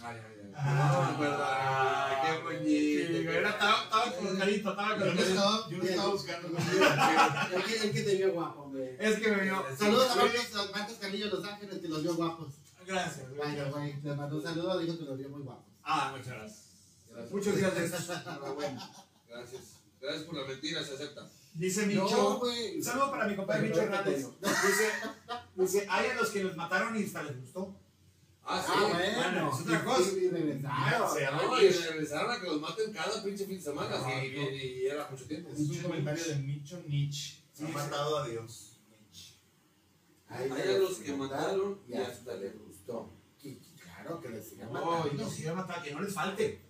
Ay, 0.03 0.16
ay, 0.18 0.40
ay. 0.44 0.53
Ah, 0.57 1.12
No, 1.14 1.20
verdad. 1.20 2.22
Qué 2.22 2.42
bonito. 2.42 3.30
Era- 3.32 3.51
estaba, 3.51 3.82
estaba 3.84 4.12
con 4.16 4.36
carito, 4.38 4.70
estaba 4.70 4.90
con 4.96 5.01
carito. 5.16 5.70
yo 5.70 5.76
no 5.78 5.84
estaba 5.84 6.09
buscando. 6.09 6.48
El 6.48 7.62
que, 7.64 7.76
el 7.82 7.92
que 7.92 8.03
te 8.03 8.14
vio 8.16 8.32
guapo, 8.32 8.70
güey. 8.70 8.96
Es 8.98 9.18
que 9.18 9.30
me 9.30 9.42
vio. 9.42 9.64
Saludos 9.78 10.11
a 10.11 10.16
Marcos, 10.16 10.55
a 10.57 10.78
Marcos 10.78 10.96
Carrillo 11.01 11.24
de 11.26 11.32
Los 11.32 11.44
Ángeles 11.44 11.78
que 11.78 11.88
los 11.88 12.03
vio 12.03 12.14
guapos. 12.14 12.55
Gracias. 12.86 13.36
Vaya, 13.36 13.64
güey. 13.70 14.01
Le 14.03 14.14
mandó 14.14 14.36
un 14.36 14.42
saludo, 14.42 14.78
dijo 14.78 14.98
que 14.98 15.05
los 15.05 15.18
vio 15.18 15.28
muy 15.28 15.42
guapos. 15.42 15.64
Ah, 15.84 16.12
muchas 16.16 16.34
gracias. 16.34 16.66
Gracias. 17.11 17.32
Muchos 17.32 17.57
días 17.57 17.74
de 17.74 17.84
estos. 17.84 18.09
Enhorabuena. 18.09 18.90
Gracias. 19.28 19.62
Gracias 20.01 20.24
por 20.24 20.34
la 20.36 20.44
mentira, 20.46 20.82
se 20.82 20.94
acepta. 20.94 21.28
Dice 21.55 21.86
Micho. 21.86 22.38
güey. 22.38 22.76
Un 22.78 22.82
saludo 22.84 23.11
para 23.11 23.26
mi 23.26 23.36
compadre 23.36 23.68
Micho 23.68 23.82
Hernández. 23.82 24.26
Dice, 24.40 24.90
dice, 25.57 25.86
hay 25.90 26.07
a 26.11 26.14
los 26.14 26.30
que 26.30 26.42
los 26.42 26.57
mataron 26.57 26.96
y 26.98 27.05
hasta 27.05 27.22
les 27.24 27.38
gustó. 27.40 27.76
Ah, 28.53 28.62
sí. 28.66 28.72
Ah, 28.74 29.30
bueno. 29.32 29.51
es 29.55 29.61
otra 29.62 29.84
cosa. 29.84 30.11
Y 30.12 30.28
regresaron. 30.28 31.36
No, 31.36 31.61
y 31.62 31.68
regresaron 31.70 32.30
a 32.32 32.40
que 32.40 32.46
los 32.46 32.61
maten 32.61 32.92
cada 32.92 33.22
pinche 33.22 33.46
fin 33.46 33.57
de 33.57 33.62
semana. 33.62 33.90
Ah, 34.05 34.24
y, 34.24 34.28
y- 34.28 34.80
y 34.82 34.86
era 34.86 35.09
mucho 35.11 35.24
tiempo. 35.26 35.51
Es 35.51 35.59
un 35.61 35.78
comentario 35.82 36.24
de 36.24 36.34
Micho 36.36 36.82
Nietzsche. 36.88 37.42
Ha 37.62 37.68
matado 37.68 38.18
a 38.18 38.28
Dios. 38.28 38.66
Hay 40.28 40.48
Hay 40.51 40.74
a 40.74 40.78
los 40.78 40.98
que 40.98 41.12
mataron 41.12 41.80
y 41.88 41.94
hasta 41.94 42.34
les 42.36 42.57
gustó. 42.59 43.12
Claro 43.82 44.20
que 44.20 44.28
les 44.30 44.48
sigan 44.48 44.72
matando. 44.72 45.12
no, 45.12 45.28
si 45.30 45.42
ya 45.42 45.55
mataron, 45.55 45.82
que 45.84 45.90
no 45.92 46.01
les 46.03 46.14
falte. 46.14 46.64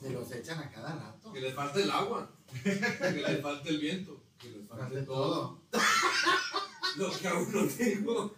Se 0.00 0.10
los 0.10 0.30
echan 0.32 0.58
a 0.58 0.70
cada 0.70 0.94
rato. 0.94 1.32
Que 1.32 1.40
les 1.40 1.54
falte 1.54 1.82
el 1.82 1.90
agua. 1.90 2.30
que 2.62 2.74
les 3.12 3.40
falte 3.42 3.68
el 3.70 3.78
viento. 3.78 4.22
Que 4.38 4.50
les 4.50 4.68
falte 4.68 5.02
todo. 5.02 5.62
Lo 6.96 7.10
que 7.10 7.28
aún 7.28 7.52
no 7.52 7.66
tengo. 7.66 8.34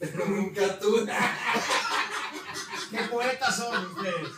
Pero 0.00 0.26
nunca 0.26 0.78
tuve. 0.78 1.12
¡Qué 2.90 2.98
poetas 3.10 3.56
son 3.56 3.86
ustedes! 3.86 4.28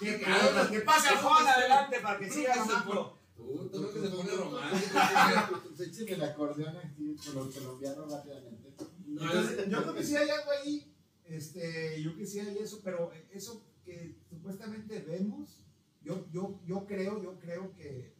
¡Qué 0.00 0.12
poetas! 0.24 0.68
¡Que 0.68 0.80
pase 0.80 1.08
al 1.10 1.16
Juan 1.18 1.46
adelante 1.46 2.00
para 2.00 2.18
que 2.18 2.30
siga 2.30 2.56
ganando! 2.56 3.18
Tú, 3.36 3.68
tú 3.70 3.82
ves 3.82 3.92
que 3.92 4.00
se 4.00 4.08
pone 4.08 4.30
romántico. 4.32 4.98
Écheme 5.78 6.12
el 6.12 6.24
acordeón 6.24 6.76
aquí 6.76 7.14
con 7.24 7.34
los 7.36 7.54
colombianos 7.54 8.10
rápidamente. 8.10 8.74
Yo 9.68 9.82
creo 9.82 9.94
que 9.94 10.02
sí 10.04 10.16
hay 10.16 10.30
algo 10.30 10.50
ahí, 10.50 10.92
este, 11.24 12.02
yo 12.02 12.16
que 12.16 12.26
sí 12.26 12.40
hay 12.40 12.58
eso, 12.58 12.80
pero 12.82 13.12
eso 13.30 13.64
que 13.84 14.18
supuestamente 14.28 14.98
vemos, 15.00 15.60
yo, 16.02 16.26
yo, 16.32 16.60
yo 16.64 16.86
creo, 16.86 17.22
yo 17.22 17.38
creo 17.38 17.72
que 17.74 18.16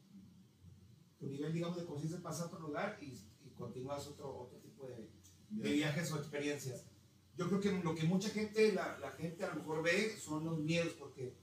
tu 1.18 1.26
nivel, 1.26 1.52
digamos, 1.52 1.76
de 1.78 1.86
conciencia 1.86 2.22
pasa 2.22 2.44
a 2.44 2.46
otro 2.46 2.60
lugar 2.60 2.98
y, 3.00 3.06
y 3.06 3.50
continúas 3.56 4.06
otro, 4.06 4.34
otro 4.34 4.58
tipo 4.58 4.86
de, 4.86 5.10
de 5.50 5.72
viajes 5.72 6.10
o 6.12 6.18
experiencias. 6.18 6.84
Yo 7.36 7.48
creo 7.48 7.60
que 7.60 7.70
lo 7.70 7.94
que 7.94 8.02
mucha 8.04 8.30
gente, 8.30 8.72
la, 8.72 9.14
gente 9.16 9.44
a 9.44 9.50
lo 9.50 9.56
mejor 9.56 9.82
ve 9.82 10.16
son 10.18 10.44
los 10.44 10.58
miedos, 10.58 10.92
porque 10.98 11.34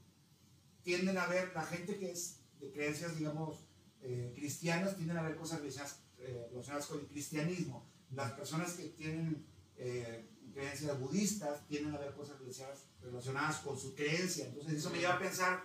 tienden 0.82 1.16
a 1.16 1.26
ver, 1.26 1.52
la 1.54 1.64
gente 1.64 1.96
que 1.96 2.10
es 2.10 2.40
de 2.60 2.70
creencias, 2.70 3.16
digamos, 3.16 3.66
eh, 4.02 4.32
cristianas, 4.36 4.96
tienden 4.96 5.16
a 5.16 5.22
ver 5.22 5.36
cosas 5.36 5.60
relacionadas, 5.60 6.00
eh, 6.18 6.88
con 6.88 7.00
el 7.00 7.06
cristianismo. 7.06 7.88
Las 8.14 8.32
personas 8.32 8.74
que 8.74 8.88
tienen 8.90 9.46
eh, 9.78 10.28
creencias 10.52 10.98
budistas 11.00 11.66
tienden 11.66 11.94
a 11.94 11.98
ver 11.98 12.14
cosas 12.14 12.38
relacionadas, 12.38 12.84
relacionadas 13.02 13.58
con 13.58 13.78
su 13.78 13.94
creencia. 13.94 14.46
Entonces 14.46 14.74
eso 14.74 14.90
me 14.90 14.98
lleva 14.98 15.14
a 15.14 15.18
pensar 15.18 15.64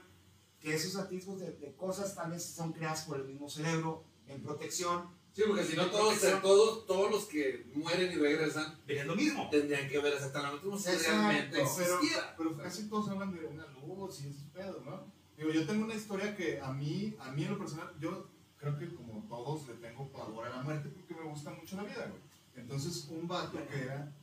que 0.59 0.73
esos 0.73 0.95
atisbos 0.95 1.39
de, 1.39 1.51
de 1.51 1.75
cosas 1.75 2.15
tal 2.15 2.31
vez 2.31 2.43
son 2.43 2.71
creadas 2.71 3.03
por 3.03 3.17
el 3.17 3.25
mismo 3.25 3.49
cerebro 3.49 4.05
en 4.27 4.41
protección. 4.41 5.09
Sí, 5.33 5.43
porque 5.47 5.63
si 5.63 5.77
no 5.77 5.85
todos, 5.87 6.19
todos, 6.41 6.85
todos 6.85 7.09
los 7.11 7.25
que 7.25 7.65
mueren 7.73 8.11
y 8.11 8.15
regresan 8.15 8.77
es 8.85 9.05
lo 9.05 9.15
mismo. 9.15 9.49
tendrían 9.49 9.87
que 9.87 9.99
ver 9.99 10.13
exactamente 10.13 10.61
como 10.65 10.77
si 10.77 10.91
realmente 10.91 11.49
Pero, 11.51 11.63
existiera. 11.63 12.35
pero 12.37 12.57
casi 12.57 12.89
todos 12.89 13.09
hablan 13.09 13.33
de 13.33 13.45
una 13.45 13.65
luz 13.67 14.21
y 14.21 14.27
esos 14.27 14.43
pedos, 14.53 14.83
¿no? 14.85 15.05
Digo, 15.37 15.51
yo 15.51 15.65
tengo 15.65 15.85
una 15.85 15.95
historia 15.95 16.35
que 16.35 16.59
a 16.59 16.71
mí, 16.73 17.15
a 17.19 17.31
mí 17.31 17.43
en 17.45 17.51
lo 17.51 17.57
personal, 17.57 17.89
yo 17.99 18.27
creo 18.57 18.77
que 18.77 18.93
como 18.93 19.25
todos 19.27 19.67
le 19.69 19.75
tengo 19.75 20.11
pavor 20.11 20.45
a 20.45 20.49
la 20.57 20.61
muerte 20.61 20.89
porque 20.89 21.15
me 21.15 21.29
gusta 21.29 21.51
mucho 21.51 21.77
la 21.77 21.83
vida, 21.83 22.07
güey. 22.09 22.21
Entonces, 22.55 23.07
un 23.09 23.27
vato 23.27 23.57
que 23.69 23.79
era, 23.81 24.13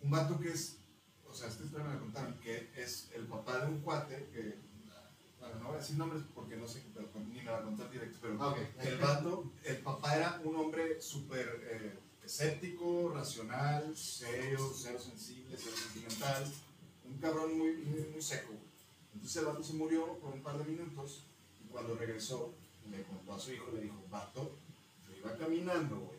un 0.00 0.10
vato 0.10 0.40
que 0.40 0.48
es, 0.48 0.78
o 1.28 1.34
sea, 1.34 1.48
esta 1.48 1.64
historia 1.64 1.86
me 1.86 1.94
la 1.94 2.00
contaron, 2.00 2.38
que 2.40 2.70
es 2.74 3.10
el 3.14 3.26
papá 3.26 3.58
de 3.58 3.66
un 3.66 3.80
cuate 3.80 4.28
que, 4.32 4.58
bueno, 5.46 5.60
no 5.60 5.66
voy 5.68 5.76
a 5.76 5.80
decir 5.80 5.96
nombres 5.96 6.22
porque 6.34 6.56
no 6.56 6.66
sé, 6.66 6.82
pero 6.92 7.08
ni 7.28 7.40
me 7.42 7.50
va 7.50 7.58
a 7.58 7.62
contar 7.62 7.90
directo, 7.90 8.18
pero 8.20 8.32
el 8.34 8.98
vato, 8.98 9.52
el 9.64 9.76
papá 9.78 10.16
era 10.16 10.40
un 10.44 10.56
hombre 10.56 11.00
súper 11.00 11.68
eh, 11.70 11.98
escéptico, 12.24 13.12
racional, 13.14 13.96
serio, 13.96 14.58
cero 14.74 14.98
sensible, 14.98 15.56
cero 15.56 15.76
sentimental, 15.76 16.52
un 17.04 17.18
cabrón 17.18 17.56
muy, 17.56 17.76
muy, 17.76 18.00
muy 18.12 18.22
seco. 18.22 18.52
Entonces 19.14 19.36
el 19.36 19.46
vato 19.46 19.62
se 19.62 19.74
murió 19.74 20.18
por 20.18 20.32
un 20.32 20.42
par 20.42 20.58
de 20.58 20.64
minutos 20.64 21.24
cuando 21.70 21.94
regresó, 21.94 22.54
le 22.90 23.02
contó 23.04 23.34
a 23.34 23.38
su 23.38 23.52
hijo, 23.52 23.70
le 23.72 23.82
dijo, 23.82 24.02
vato, 24.10 24.56
yo 25.06 25.16
iba 25.16 25.36
caminando, 25.36 25.96
güey. 26.00 26.18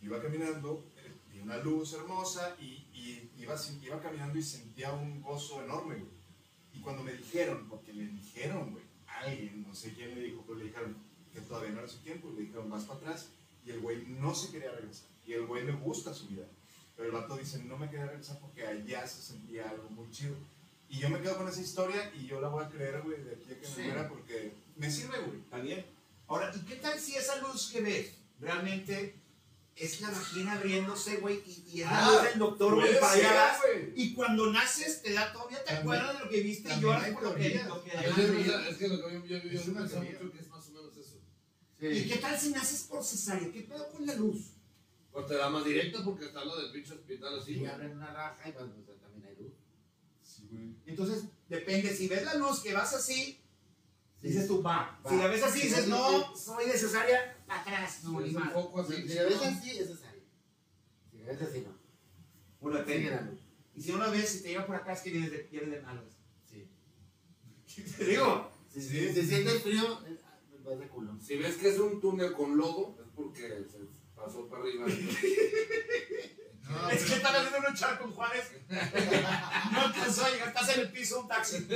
Iba 0.00 0.22
caminando, 0.22 0.84
vi 1.30 1.40
una 1.40 1.56
luz 1.58 1.92
hermosa 1.94 2.56
y, 2.60 2.86
y 2.92 3.32
iba, 3.36 3.56
iba 3.82 4.00
caminando 4.00 4.38
y 4.38 4.42
sentía 4.42 4.92
un 4.92 5.20
gozo 5.20 5.62
enorme, 5.62 5.96
güey. 5.96 6.17
Y 6.78 6.80
cuando 6.80 7.02
me 7.02 7.12
dijeron, 7.12 7.66
porque 7.68 7.92
me 7.92 8.04
dijeron, 8.06 8.70
güey, 8.70 8.84
alguien, 9.06 9.64
no 9.66 9.74
sé 9.74 9.92
quién 9.94 10.14
le 10.14 10.20
dijo, 10.22 10.44
pero 10.46 10.58
le 10.60 10.66
dijeron 10.66 10.96
que 11.32 11.40
todavía 11.40 11.70
no 11.70 11.80
era 11.80 11.88
su 11.88 11.98
tiempo, 11.98 12.30
le 12.30 12.42
dijeron, 12.42 12.70
vas 12.70 12.84
para 12.84 13.00
atrás. 13.00 13.30
Y 13.66 13.70
el 13.70 13.80
güey 13.80 14.06
no 14.06 14.32
se 14.34 14.52
quería 14.52 14.70
regresar. 14.70 15.08
Y 15.26 15.32
el 15.32 15.44
güey 15.46 15.64
le 15.66 15.72
gusta 15.72 16.14
su 16.14 16.28
vida. 16.28 16.46
Pero 16.96 17.08
el 17.08 17.14
vato 17.14 17.36
dice, 17.36 17.62
no 17.64 17.76
me 17.76 17.90
quería 17.90 18.06
regresar 18.06 18.38
porque 18.38 18.64
allá 18.66 19.06
se 19.08 19.22
sentía 19.22 19.68
algo 19.68 19.90
muy 19.90 20.08
chido. 20.10 20.36
Y 20.88 20.98
yo 21.00 21.10
me 21.10 21.20
quedo 21.20 21.36
con 21.36 21.48
esa 21.48 21.60
historia 21.60 22.12
y 22.14 22.26
yo 22.26 22.40
la 22.40 22.48
voy 22.48 22.64
a 22.64 22.68
creer, 22.68 23.02
güey, 23.02 23.22
de 23.22 23.34
aquí 23.34 23.52
a 23.52 23.58
que 23.60 23.66
Sí. 23.66 23.80
me 23.80 23.86
muera 23.88 24.08
porque 24.08 24.52
me 24.76 24.90
sirve, 24.90 25.18
güey. 25.20 25.40
Está 25.40 25.58
bien. 25.58 25.84
Ahora, 26.28 26.52
¿y 26.56 26.60
qué 26.60 26.76
tal 26.76 26.98
si 26.98 27.16
esa 27.16 27.36
luz 27.42 27.70
que 27.72 27.80
ves 27.80 28.14
realmente 28.40 29.16
es 29.80 30.00
la 30.00 30.10
vagina 30.10 30.52
abriéndose, 30.54 31.16
güey, 31.18 31.42
y, 31.46 31.64
y 31.72 31.80
es 31.82 31.86
la 31.86 32.06
Ah, 32.06 32.10
luz 32.12 32.22
del 32.24 32.38
doctor, 32.38 32.74
güey, 32.74 32.98
para 33.00 33.12
allá. 33.12 33.58
Y 33.94 34.12
cuando 34.14 34.52
naces, 34.52 35.02
te 35.02 35.12
da 35.12 35.32
todavía, 35.32 35.58
te 35.64 35.74
También- 35.74 35.82
acuerdas 36.00 36.18
de 36.18 36.24
lo 36.24 36.30
que 36.30 36.40
viste 36.42 36.74
y 36.74 36.80
lloras 36.80 37.08
por 37.10 37.22
lo 37.22 37.34
que, 37.34 37.62
lo 37.64 37.82
que 37.84 37.90
Es, 37.90 38.14
que- 38.14 38.26
viste. 38.30 38.70
es 38.70 38.76
que 38.76 38.88
lo 38.88 38.96
que 39.06 39.12
yo, 39.14 39.20
yo, 39.26 39.36
yo, 39.36 39.42
pienso 39.42 39.72
teoría. 39.88 40.12
mucho 40.20 40.32
que 40.32 40.38
es 40.38 40.48
más 40.48 40.68
o 40.68 40.72
menos 40.72 40.96
eso. 40.96 41.20
¿Y 41.80 42.08
qué 42.08 42.16
tal 42.16 42.38
si 42.38 42.50
naces 42.50 42.82
por 42.84 43.04
cesárea? 43.04 43.52
¿Qué 43.52 43.60
pedo 43.62 43.88
con 43.90 44.06
la 44.06 44.14
luz? 44.14 44.52
O 45.12 45.24
te 45.24 45.34
da 45.34 45.48
más 45.48 45.64
directo 45.64 46.04
porque 46.04 46.26
está 46.26 46.44
lo 46.44 46.56
del 46.60 46.70
pinche 46.72 46.92
hospital 46.94 47.38
así. 47.38 47.52
Y 47.54 47.66
abren 47.66 47.92
una 47.92 48.12
raja 48.12 48.48
y 48.48 48.52
pues, 48.52 48.64
pues, 48.86 49.00
también 49.00 49.24
hay 49.26 49.36
luz. 49.42 49.52
Sí, 50.22 50.48
güey. 50.50 50.74
Entonces, 50.86 51.24
depende, 51.48 51.94
si 51.96 52.08
ves 52.08 52.24
la 52.24 52.34
luz 52.34 52.60
que 52.60 52.72
vas 52.72 52.94
así, 52.94 53.14
Sí. 53.14 53.40
Dices 54.20 54.46
tú, 54.46 54.62
va. 54.62 55.00
Va. 55.04 55.10
Si 55.10 55.16
la 55.16 55.26
ves 55.28 55.42
así, 55.42 55.60
Sí, 55.60 55.68
dices, 55.68 55.88
no, 55.88 56.34
soy 56.36 56.66
para 57.46 57.60
atrás, 57.60 58.04
no, 58.04 58.20
Si 58.20 58.32
ni 58.32 58.36
así. 58.36 58.94
Si 59.02 59.08
si 59.08 59.14
la 59.14 59.24
ves 59.24 59.42
así, 59.42 59.70
es 59.70 59.80
necesario. 59.88 60.22
Si 61.10 61.18
la 61.18 61.24
ves 61.26 61.42
así, 61.42 61.60
no. 61.60 61.78
Bueno, 62.60 62.78
depende. 62.78 63.10
la 63.10 63.20
luz. 63.22 63.40
Y 63.74 63.80
si 63.80 63.92
no 63.92 63.98
la 63.98 64.08
ves, 64.10 64.28
si 64.28 64.42
te 64.42 64.48
lleva 64.48 64.66
por 64.66 64.76
acá, 64.76 64.92
es 64.92 65.00
que 65.00 65.10
vienes 65.10 65.30
de, 65.30 65.42
vienes 65.44 65.70
de 65.70 65.80
malas. 65.80 66.18
Sí. 66.44 66.68
Te 67.96 68.04
digo, 68.04 68.50
Si, 68.68 68.80
Sí, 68.82 69.12
si 69.12 69.26
sientes 69.26 69.62
frío, 69.62 70.04
eh, 70.06 70.20
vas 70.64 70.78
de 70.78 70.88
culo. 70.88 71.18
Si 71.20 71.36
ves 71.36 71.56
que 71.56 71.68
es 71.68 71.78
un 71.78 72.00
túnel 72.00 72.32
con 72.32 72.56
lodo, 72.56 72.96
es 73.00 73.08
porque 73.14 73.66
se 73.70 73.78
pasó 74.14 74.48
para 74.48 74.62
arriba. 74.62 74.86
No, 76.68 76.90
es 76.90 77.02
que 77.04 77.14
están 77.14 77.34
haciendo 77.34 77.66
un 77.66 77.74
charco 77.74 78.04
con 78.04 78.12
Juárez. 78.12 78.52
no 79.72 79.80
alcanzó 79.80 80.24
a 80.24 80.30
llegar, 80.30 80.48
estás 80.48 80.76
en 80.76 80.80
el 80.80 80.92
piso, 80.92 81.22
un 81.22 81.28
taxi. 81.28 81.66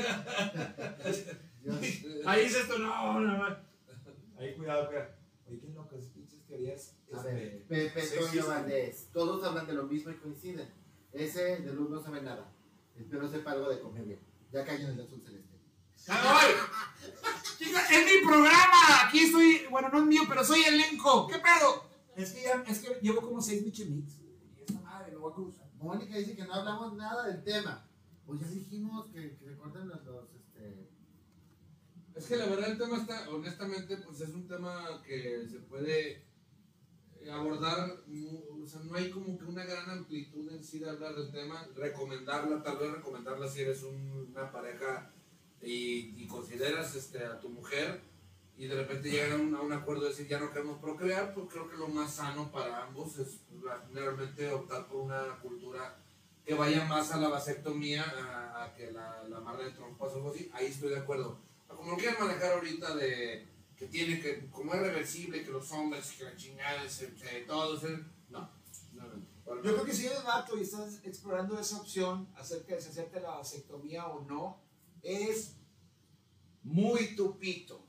Ahí 2.26 2.44
dices 2.44 2.68
tú, 2.68 2.78
no, 2.78 3.20
no, 3.20 3.38
no. 3.38 3.56
Ahí, 4.38 4.54
cuidado, 4.56 4.88
cuidado. 4.88 5.10
Oye, 5.46 5.60
qué 5.60 5.68
loco, 5.68 5.96
esas 5.96 6.10
pinches 6.10 6.44
teorías. 6.46 6.96
A 7.12 7.16
este, 7.16 7.32
ver, 7.32 7.64
Pepe 7.68 8.00
existen. 8.00 8.46
Valdés. 8.46 9.08
Todos 9.12 9.44
hablan 9.44 9.66
de 9.66 9.74
lo 9.74 9.84
mismo 9.84 10.10
y 10.10 10.16
coinciden. 10.16 10.68
Ese 11.12 11.58
de 11.58 11.72
luz 11.72 11.90
no 11.90 12.02
sabe 12.02 12.22
nada. 12.22 12.52
Espero 12.96 13.28
sepa 13.28 13.52
algo 13.52 13.68
de 13.68 13.80
comedia. 13.80 14.18
Ya 14.50 14.64
cayó 14.64 14.88
en 14.88 14.94
el 14.94 15.04
azul 15.04 15.22
celeste. 15.22 15.58
¡Ay! 16.08 16.52
Chica, 17.58 17.80
es 17.90 18.04
mi 18.04 18.26
programa. 18.26 19.06
Aquí 19.06 19.20
estoy, 19.20 19.66
bueno, 19.70 19.88
no 19.90 19.98
es 19.98 20.04
mío, 20.04 20.22
pero 20.28 20.44
soy 20.44 20.62
elenco. 20.62 21.26
¿Qué 21.28 21.38
pedo? 21.38 21.84
Es 22.16 22.32
que 22.32 22.42
ya, 22.42 22.64
es 22.66 22.80
que 22.80 22.98
llevo 23.00 23.22
como 23.22 23.40
seis 23.40 23.64
Michemix. 23.64 24.20
Y 24.20 24.62
esa 24.62 24.80
madre, 24.80 25.12
me 25.12 25.18
voy 25.18 25.32
a 25.32 25.34
cruzar. 25.34 25.66
Mónica 25.78 26.16
dice 26.16 26.36
que 26.36 26.44
no 26.44 26.54
hablamos 26.54 26.94
nada 26.94 27.26
del 27.26 27.42
tema. 27.42 27.88
Pues 28.26 28.40
ya 28.40 28.48
dijimos 28.48 29.06
que, 29.08 29.36
que 29.36 29.46
recuerden 29.46 29.88
los, 29.88 30.04
los, 30.04 30.28
Es 32.22 32.28
que 32.28 32.36
la 32.36 32.46
verdad 32.46 32.70
el 32.70 32.78
tema 32.78 32.98
está, 32.98 33.28
honestamente, 33.30 33.96
pues 33.96 34.20
es 34.20 34.28
un 34.28 34.46
tema 34.46 35.02
que 35.04 35.44
se 35.50 35.58
puede 35.58 36.22
eh, 37.20 37.30
abordar, 37.32 37.96
o 38.62 38.64
sea, 38.64 38.80
no 38.84 38.94
hay 38.94 39.10
como 39.10 39.36
que 39.36 39.44
una 39.44 39.64
gran 39.64 39.90
amplitud 39.90 40.48
en 40.52 40.62
sí 40.62 40.78
de 40.78 40.88
hablar 40.88 41.16
del 41.16 41.32
tema, 41.32 41.66
recomendarla, 41.74 42.62
tal 42.62 42.78
vez 42.78 42.92
recomendarla 42.92 43.48
si 43.48 43.62
eres 43.62 43.82
un- 43.82 44.28
una 44.30 44.52
pareja 44.52 45.10
y, 45.60 46.24
consideras 46.28 46.94
este, 46.94 47.24
a 47.24 47.40
tu 47.40 47.48
mujer 47.48 48.00
y 48.56 48.66
de 48.68 48.76
repente 48.76 49.10
llegan 49.10 49.52
a 49.56 49.60
un, 49.60 49.72
acuerdo 49.72 50.04
de 50.04 50.10
decir 50.10 50.28
ya 50.28 50.38
no 50.38 50.52
queremos 50.52 50.78
procrear, 50.78 51.34
pues 51.34 51.48
creo 51.50 51.68
que 51.68 51.76
lo 51.76 51.88
más 51.88 52.14
sano 52.14 52.52
para 52.52 52.84
ambos 52.84 53.18
es 53.18 53.40
pues, 53.50 53.64
la- 53.64 53.84
realmente 53.92 54.48
optar 54.52 54.86
por 54.86 55.00
una 55.00 55.40
cultura 55.40 55.98
que 56.46 56.54
vaya 56.54 56.84
más 56.84 57.10
a 57.10 57.18
la 57.18 57.28
vasectomía 57.28 58.04
a, 58.64 58.72
que 58.76 58.92
la, 58.92 59.24
la 59.28 59.38
amarre 59.38 59.64
de 59.64 59.70
trompas 59.72 60.12
o 60.12 60.16
algo 60.18 60.30
así, 60.30 60.48
ahí 60.52 60.66
estoy 60.66 60.90
de 60.90 60.98
acuerdo. 60.98 61.38
Como 61.82 61.96
lo 61.96 61.98
quieren 61.98 62.20
manejar 62.20 62.52
ahorita 62.52 62.94
de 62.94 63.48
que 63.76 63.86
tiene 63.88 64.20
que, 64.20 64.48
como 64.50 64.72
es 64.72 64.80
reversible, 64.80 65.42
que 65.42 65.50
los 65.50 65.68
hombres, 65.72 66.12
que 66.12 66.22
la 66.24 66.36
chingada, 66.36 66.88
se, 66.88 67.16
se- 67.18 67.40
todo, 67.40 67.80
no, 68.30 68.38
no, 68.92 69.08
no. 69.08 69.26
Para- 69.44 69.62
Yo 69.62 69.72
creo 69.74 69.84
que 69.84 69.92
si 69.92 70.06
eres 70.06 70.22
vato 70.22 70.56
y 70.56 70.62
estás 70.62 71.00
explorando 71.02 71.58
esa 71.58 71.80
opción 71.80 72.28
acerca 72.36 72.76
de 72.76 72.80
si 72.80 72.90
hacerte 72.90 73.20
la 73.20 73.30
vasectomía 73.30 74.06
o 74.06 74.24
no, 74.24 74.62
es 75.02 75.56
muy 76.62 77.16
tupito. 77.16 77.84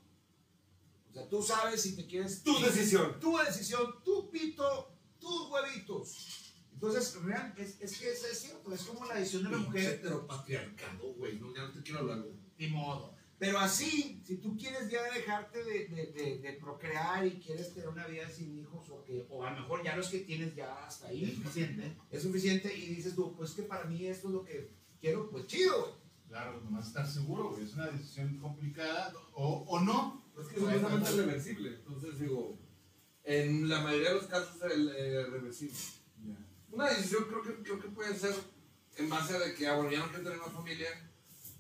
O 1.12 1.14
sea, 1.14 1.30
tú 1.30 1.44
sabes 1.44 1.80
si 1.80 1.96
te 1.96 2.08
quieres. 2.08 2.42
Tu 2.42 2.60
decisión. 2.60 3.20
Tu 3.20 3.38
decisión, 3.38 4.04
tu 4.04 4.32
pito, 4.32 4.92
tus 5.20 5.52
huevitos. 5.52 6.40
Entonces, 6.74 7.14
real, 7.22 7.54
es, 7.56 7.80
es 7.80 8.00
que 8.00 8.12
es, 8.12 8.24
es 8.24 8.40
cierto, 8.40 8.74
es 8.74 8.82
como 8.82 9.06
la 9.06 9.14
decisión 9.16 9.44
de 9.44 9.52
la 9.52 9.58
mujer. 9.58 9.94
heteropatriarcado, 9.94 11.14
güey, 11.14 11.40
no, 11.40 11.54
ya 11.56 11.62
no 11.68 11.72
te 11.72 11.84
quiero 11.84 12.00
hablar, 12.00 12.22
güey. 12.22 12.34
Ni 12.58 12.68
modo. 12.68 13.13
Pero 13.44 13.60
así, 13.60 14.22
si 14.26 14.38
tú 14.38 14.56
quieres 14.56 14.90
ya 14.90 15.04
dejarte 15.12 15.62
de, 15.66 15.88
de, 15.90 16.06
de, 16.14 16.38
de 16.40 16.54
procrear 16.54 17.28
y 17.28 17.42
quieres 17.42 17.74
tener 17.74 17.90
una 17.90 18.08
vida 18.08 18.30
sin 18.30 18.58
hijos, 18.58 18.90
o, 18.90 19.04
que, 19.04 19.28
o 19.30 19.44
a 19.44 19.52
lo 19.52 19.60
mejor 19.60 19.84
ya 19.84 19.98
los 19.98 20.08
que 20.08 20.20
tienes 20.20 20.56
ya 20.56 20.86
hasta 20.86 21.08
ahí, 21.08 21.26
es 21.26 21.34
suficiente. 21.36 21.94
es 22.10 22.24
suficiente 22.24 22.74
y 22.74 22.96
dices 22.96 23.16
tú, 23.16 23.36
pues 23.36 23.52
que 23.52 23.64
para 23.64 23.84
mí 23.84 24.08
esto 24.08 24.30
es 24.30 24.34
lo 24.34 24.46
que 24.46 24.72
quiero, 25.02 25.30
pues 25.30 25.46
chido. 25.48 26.00
Claro, 26.30 26.62
nomás 26.62 26.88
estar 26.88 27.06
seguro, 27.06 27.50
güey. 27.50 27.66
Es 27.66 27.74
una 27.74 27.88
decisión 27.88 28.38
complicada. 28.38 29.12
O, 29.34 29.66
o 29.68 29.82
no. 29.82 30.24
Es 30.40 30.48
que 30.48 30.62
supuestamente 30.62 31.10
es 31.10 31.18
reversible, 31.18 31.70
entonces 31.86 32.20
digo, 32.20 32.58
en 33.26 33.68
la 33.68 33.82
mayoría 33.82 34.12
de 34.12 34.16
los 34.16 34.28
casos 34.28 34.56
es 34.56 34.72
eh, 34.72 35.26
reversible. 35.30 35.76
Una 36.72 36.88
decisión 36.88 37.26
creo 37.26 37.42
que, 37.42 37.62
creo 37.62 37.82
que 37.82 37.90
puede 37.90 38.18
ser 38.18 38.36
en 38.96 39.10
base 39.10 39.36
a 39.36 39.40
de 39.40 39.54
que, 39.54 39.68
ah, 39.68 39.76
bueno, 39.76 39.92
ya 39.92 40.00
no 40.00 40.08
quiero 40.08 40.24
tener 40.24 40.40
una 40.40 40.50
familia. 40.50 40.88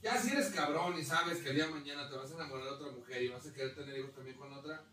Ya 0.04 0.22
si 0.22 0.32
eres 0.32 0.49
cabrón 0.49 0.99
y 0.99 1.04
sabes 1.04 1.38
que 1.38 1.49
el 1.49 1.56
día 1.56 1.68
de 1.68 1.72
mañana 1.72 2.10
te 2.10 2.18
vas 2.18 2.30
a 2.30 2.36
enamorar 2.36 2.66
de 2.66 2.72
otra 2.72 2.91
mujer 2.91 3.24
y 3.24 3.30
vas 3.30 3.47
a 3.47 3.54
querer 3.54 3.74
tener 3.74 3.97
hijos 3.97 4.14
también 4.14 4.38
con 4.38 4.51
otra, 4.51 4.84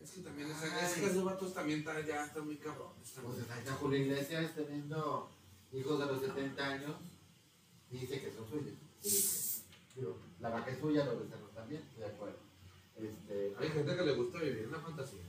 es 0.00 0.10
que 0.12 0.20
también 0.20 0.48
es, 0.48 0.62
es 0.62 0.92
que 0.94 1.06
esos 1.06 1.24
vatos 1.24 1.52
también 1.52 1.80
están, 1.80 2.06
ya 2.06 2.24
están 2.24 2.46
muy 2.46 2.56
cabrones. 2.56 2.96
Pues 3.02 3.36
también. 3.38 3.58
está 3.58 3.72
Julio 3.74 3.98
Iglesias 3.98 4.54
teniendo 4.54 5.28
hijos 5.72 5.98
de 5.98 6.06
los 6.06 6.20
70 6.20 6.64
años 6.68 6.96
y 7.90 7.98
dice 7.98 8.20
que 8.20 8.32
son 8.32 8.48
suyos. 8.48 9.64
Digo, 9.96 10.18
la 10.38 10.50
vaca 10.50 10.70
es 10.70 10.78
suya, 10.78 11.04
los 11.04 11.18
becerros 11.20 11.52
también, 11.52 11.82
estoy 11.82 12.04
de 12.04 12.10
acuerdo. 12.10 12.38
Este, 12.96 13.54
Hay 13.58 13.68
gente 13.70 13.96
que 13.96 14.02
le 14.02 14.14
gusta 14.14 14.38
vivir 14.38 14.68
una 14.68 14.78
fantasía. 14.80 15.20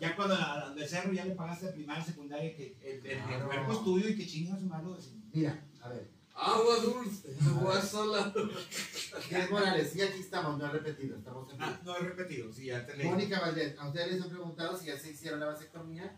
Ya 0.00 0.16
cuando 0.16 0.34
al 0.34 0.74
becerro 0.74 1.12
ya 1.12 1.24
le 1.24 1.34
pagaste 1.34 1.68
primaria, 1.68 2.04
secundaria, 2.04 2.56
que 2.56 2.76
el, 2.80 3.04
el, 3.04 3.20
el 3.32 3.42
cuerpo 3.42 3.72
es 3.72 3.84
tuyo 3.84 4.08
y 4.08 4.16
que 4.16 4.26
chingas 4.26 4.62
malo 4.62 4.94
decir. 4.94 5.14
mira, 5.32 5.62
a 5.82 5.88
ver, 5.88 6.08
Agua 6.40 6.76
dulce, 6.76 7.36
agua 7.44 7.82
salada. 7.82 8.32
Inés 9.30 9.50
Morales, 9.50 9.90
sí, 9.92 10.00
aquí 10.00 10.20
estamos, 10.20 10.56
no 10.56 10.66
he 10.66 10.70
repetido, 10.70 11.16
estamos 11.16 11.52
en 11.52 11.60
Ah, 11.62 11.80
no 11.84 11.96
he 11.96 12.00
repetido, 12.00 12.52
sí, 12.52 12.66
ya 12.66 12.86
te 12.86 12.96
leí. 12.96 13.08
Mónica 13.08 13.40
Valdés, 13.40 13.76
¿a 13.78 13.88
ustedes 13.88 14.12
les 14.12 14.22
han 14.22 14.28
preguntado 14.30 14.76
si 14.76 14.86
ya 14.86 14.96
se 14.98 15.10
hicieron 15.10 15.40
la 15.40 15.46
vasectomía 15.46 16.16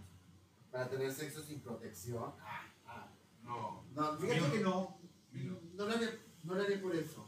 para 0.71 0.89
tener 0.91 1.11
sexo 1.12 1.43
sin 1.43 1.61
protección? 1.61 2.35
Ah, 2.41 2.66
ah, 2.87 3.09
No. 3.43 3.85
no, 3.95 4.18
Fíjate 4.18 4.53
que 4.53 4.61
no. 4.61 4.99
Mira. 5.33 5.55
no 5.75 5.87
lo 5.87 5.93
haré, 5.93 6.18
no 6.45 6.55
lo 6.55 6.62
haré 6.62 6.77
por 6.79 6.95
eso. 6.95 7.27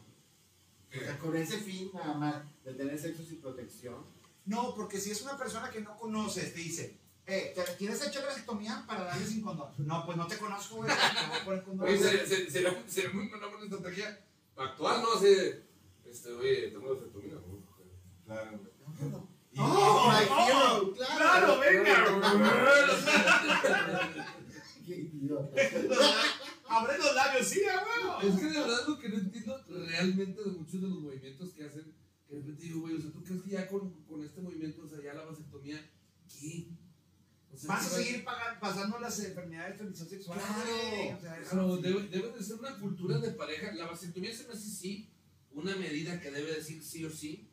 O 0.95 0.99
sea, 0.99 1.17
con 1.17 1.35
ese 1.35 1.57
fin 1.57 1.89
nada 1.95 2.13
más 2.13 2.43
de 2.63 2.73
tener 2.75 2.99
sexo 2.99 3.23
sin 3.23 3.41
protección. 3.41 4.05
No, 4.45 4.75
porque 4.75 4.99
si 4.99 5.09
es 5.09 5.21
una 5.23 5.35
persona 5.37 5.71
que 5.71 5.81
no 5.81 5.97
conoces, 5.97 6.53
te 6.53 6.59
dice, 6.59 6.99
eh, 7.25 7.53
¿te 7.55 7.63
¿quieres 7.77 8.05
echar 8.05 8.23
la 8.23 8.29
vasectomía 8.29 8.83
para 8.85 9.05
darle 9.05 9.25
sin 9.25 9.41
condón? 9.41 9.71
No, 9.77 10.05
pues 10.05 10.17
no 10.17 10.27
te 10.27 10.37
conozco, 10.37 10.75
güey. 10.77 10.91
Oye, 11.79 11.97
sería, 11.97 12.25
sería, 12.25 12.49
sería, 12.49 12.83
sería 12.85 13.11
muy 13.11 13.29
buena 13.29 13.47
buena 13.47 13.63
estrategia 13.63 14.19
actual, 14.57 15.01
¿no? 15.01 15.13
Así, 15.13 15.27
de, 15.27 15.63
este, 16.05 16.31
oye, 16.31 16.71
tengo 16.71 16.93
vasectomía. 16.93 17.35
Claro, 18.25 18.59
güey. 18.59 18.73
¡Oh, 19.55 20.09
my 20.09 20.25
oh, 20.29 20.81
God! 20.81 20.97
¡Claro, 20.97 21.59
venga! 21.59 21.95
¡Qué 24.85 24.95
idiota! 24.95 25.61
Abre 26.67 26.97
los 26.97 27.15
labios, 27.15 27.47
sí, 27.47 27.61
a 27.65 27.85
huevo. 27.85 28.19
Es 28.21 28.35
que 28.39 28.45
de 28.47 28.59
verdad 28.59 28.87
lo 28.87 28.99
que 28.99 29.09
no 29.09 29.17
entiendo 29.19 29.63
realmente 29.67 30.43
de 30.43 30.51
muchos 30.51 30.81
de 30.81 30.87
los 30.87 30.99
movimientos 30.99 31.53
que 31.53 31.65
hacen, 31.65 31.93
que 32.27 32.35
de 32.35 32.41
repente 32.41 32.63
digo, 32.63 32.79
güey, 32.81 32.95
o 32.95 33.01
sea, 33.01 33.11
¿tú 33.11 33.23
crees 33.23 33.43
que 33.43 33.51
ya 33.51 33.67
con, 33.67 34.03
con 34.03 34.23
este 34.23 34.41
movimiento, 34.41 34.81
o 34.83 34.87
sea, 34.87 34.99
ya 35.03 35.13
la 35.13 35.23
vasectomía, 35.23 35.87
¿qué? 36.27 36.67
Vas 37.67 37.85
a 37.85 37.89
¿qué 37.89 37.95
va- 37.95 38.03
seguir 38.03 38.23
pagando, 38.23 38.59
pasando 38.59 38.99
las 38.99 39.19
enfermedades 39.19 39.71
de 39.73 39.77
transmisión 39.77 40.09
sexual. 40.09 40.39
Claro, 40.39 41.17
o 41.17 41.21
sea, 41.21 41.41
claro, 41.49 41.77
debe, 41.77 42.03
debe 42.07 42.31
de 42.31 42.43
ser 42.43 42.55
una 42.59 42.77
cultura 42.79 43.17
de 43.19 43.31
pareja. 43.31 43.71
La 43.73 43.85
vasectomía 43.87 44.33
se 44.35 44.47
me 44.47 44.53
hace 44.53 44.69
sí 44.69 45.09
una 45.51 45.75
medida 45.75 46.19
que 46.19 46.31
debe 46.31 46.53
decir 46.55 46.83
sí 46.83 47.05
o 47.05 47.09
sí, 47.09 47.47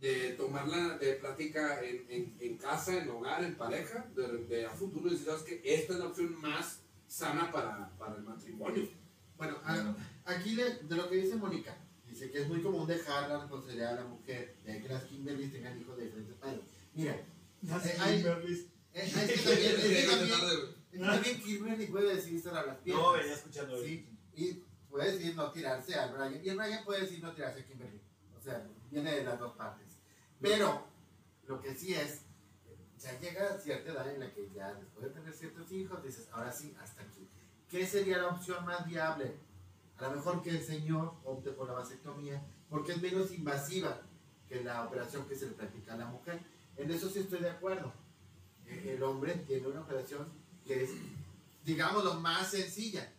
de 0.00 0.30
tomarla 0.32 0.96
de 0.96 1.12
plática 1.14 1.82
en, 1.84 2.06
en, 2.08 2.36
en 2.40 2.56
casa, 2.56 2.96
en 3.02 3.08
hogar, 3.10 3.44
en 3.44 3.54
pareja, 3.56 4.06
de, 4.16 4.44
de 4.46 4.66
a 4.66 4.70
futuro 4.70 5.08
y 5.08 5.10
decir, 5.10 5.26
sabes 5.26 5.42
que 5.42 5.60
esta 5.62 5.92
es 5.92 5.98
la 5.98 6.06
opción 6.06 6.40
más 6.40 6.80
sana 7.06 7.52
para, 7.52 7.90
para 7.98 8.16
el 8.16 8.22
matrimonio. 8.22 8.88
Bueno, 9.36 9.58
a- 9.62 9.94
aquí 10.24 10.52
le- 10.54 10.78
de 10.78 10.96
lo 10.96 11.08
que 11.10 11.16
dice 11.16 11.36
Mónica, 11.36 11.76
dice 12.08 12.30
que 12.30 12.40
es 12.42 12.48
muy 12.48 12.62
común 12.62 12.86
dejar 12.86 13.28
la 13.28 13.40
responsabilidad 13.40 13.98
a 13.98 14.00
la 14.02 14.06
mujer, 14.08 14.56
de 14.64 14.80
que 14.80 14.88
las 14.88 15.04
Kimberly 15.04 15.48
tengan 15.48 15.78
hijos 15.78 15.96
de 15.98 16.04
diferentes 16.04 16.36
padres. 16.36 16.60
Mira, 16.94 17.12
eh, 17.14 17.96
hay- 18.00 18.20
eh, 18.20 18.66
es 18.92 19.12
que 19.12 19.38
también, 19.38 19.74
es 19.74 19.80
que 19.80 19.88
Llegaste 19.88 20.28
también, 20.28 21.72
es 21.72 21.78
que 21.78 21.86
puede 21.86 22.14
decir 22.16 22.40
cerrar 22.40 22.66
las 22.66 22.78
piernas. 22.78 23.04
No, 23.04 23.12
venía 23.12 23.34
escuchando 23.34 23.82
Sí, 23.82 24.08
y 24.34 24.64
puede 24.88 25.12
decir 25.12 25.36
no 25.36 25.52
tirarse 25.52 25.94
a 25.94 26.08
Brian, 26.08 26.44
y 26.44 26.48
el 26.48 26.56
Brian 26.56 26.84
puede 26.84 27.02
decir 27.02 27.22
no 27.22 27.32
tirarse 27.32 27.60
a 27.60 27.66
Kimberly. 27.66 28.00
O 28.38 28.42
sea, 28.42 28.66
viene 28.90 29.14
de 29.14 29.24
las 29.24 29.38
dos 29.38 29.54
partes. 29.56 29.86
Pero, 30.40 30.86
lo 31.46 31.60
que 31.60 31.74
sí 31.74 31.94
es, 31.94 32.22
ya 32.98 33.18
llega 33.18 33.58
cierta 33.58 33.92
edad 33.92 34.12
en 34.12 34.20
la 34.20 34.32
que 34.32 34.50
ya 34.54 34.74
después 34.74 35.06
de 35.06 35.12
tener 35.12 35.34
ciertos 35.34 35.70
hijos, 35.72 36.02
dices, 36.02 36.28
ahora 36.32 36.52
sí, 36.52 36.74
hasta 36.80 37.02
aquí. 37.02 37.28
¿Qué 37.68 37.86
sería 37.86 38.18
la 38.18 38.28
opción 38.28 38.64
más 38.64 38.86
viable? 38.86 39.36
A 39.96 40.08
lo 40.08 40.16
mejor 40.16 40.42
que 40.42 40.50
el 40.50 40.62
señor 40.62 41.14
opte 41.24 41.50
por 41.50 41.68
la 41.68 41.74
vasectomía, 41.74 42.42
porque 42.68 42.92
es 42.92 43.02
menos 43.02 43.30
invasiva 43.32 44.00
que 44.48 44.64
la 44.64 44.84
operación 44.84 45.26
que 45.28 45.36
se 45.36 45.46
le 45.46 45.52
practica 45.52 45.94
a 45.94 45.98
la 45.98 46.06
mujer. 46.06 46.40
En 46.76 46.90
eso 46.90 47.08
sí 47.08 47.20
estoy 47.20 47.40
de 47.40 47.50
acuerdo. 47.50 47.92
El 48.70 49.02
hombre 49.02 49.34
tiene 49.46 49.66
una 49.66 49.80
operación 49.80 50.28
que 50.64 50.84
es, 50.84 50.90
digamos, 51.64 52.04
lo 52.04 52.14
más 52.14 52.50
sencilla. 52.50 53.12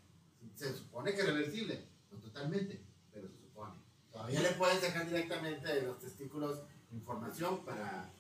Se 0.56 0.74
supone 0.76 1.14
que 1.14 1.24
reversible, 1.24 1.88
no 2.12 2.20
totalmente, 2.20 2.82
pero 3.12 3.28
se 3.28 3.38
supone. 3.40 3.76
Todavía 4.12 4.42
le 4.42 4.52
pueden 4.52 4.80
sacar 4.80 5.06
directamente 5.06 5.68
de 5.68 5.82
los 5.84 6.00
testículos 6.00 6.60
información 6.92 7.64
para, 7.64 8.12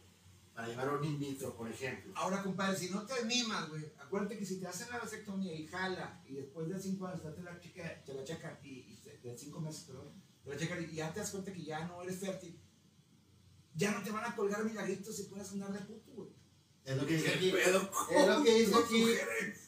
para 0.53 0.67
llevar 0.67 0.89
un 0.89 1.03
in 1.03 1.19
vitro, 1.19 1.55
por 1.55 1.69
ejemplo. 1.69 2.13
Ahora, 2.15 2.41
compadre, 2.41 2.77
si 2.77 2.89
no 2.89 3.05
te 3.05 3.23
mimas, 3.25 3.69
güey, 3.69 3.85
acuérdate 3.99 4.37
que 4.37 4.45
si 4.45 4.59
te 4.59 4.67
hacen 4.67 4.89
la 4.89 4.99
vasectomía 4.99 5.53
y 5.53 5.67
jala, 5.67 6.21
y 6.27 6.33
después 6.33 6.69
de 6.69 6.79
cinco 6.79 7.07
años 7.07 7.21
te 7.21 7.43
la, 7.43 7.59
checa, 7.59 8.01
te 8.03 8.13
la 8.13 8.23
checan, 8.23 8.57
y, 8.63 8.69
y 8.69 8.99
de 9.23 9.37
cinco 9.37 9.59
meses, 9.59 9.83
perdón, 9.83 10.11
te 10.43 10.49
la 10.49 10.57
checan 10.57 10.83
y 10.83 10.95
ya 10.95 11.13
te 11.13 11.19
das 11.19 11.31
cuenta 11.31 11.53
que 11.53 11.63
ya 11.63 11.85
no 11.85 12.01
eres 12.01 12.19
fértil, 12.19 12.59
ya 13.75 13.91
no 13.91 14.03
te 14.03 14.11
van 14.11 14.25
a 14.25 14.35
colgar 14.35 14.63
milagritos 14.63 15.15
si 15.15 15.23
puedes 15.23 15.51
andar 15.51 15.71
de 15.71 15.79
puto, 15.79 16.11
güey. 16.11 16.29
Es 16.85 16.97
lo 16.97 17.05
que 17.05 17.13
dice 17.15 17.29
aquí. 17.29 17.51
¿Qué 17.51 17.57
pedo 17.57 17.89
Es 18.11 18.27
lo 18.27 18.43
que 18.43 18.53
dice 18.59 18.75
aquí 18.75 19.03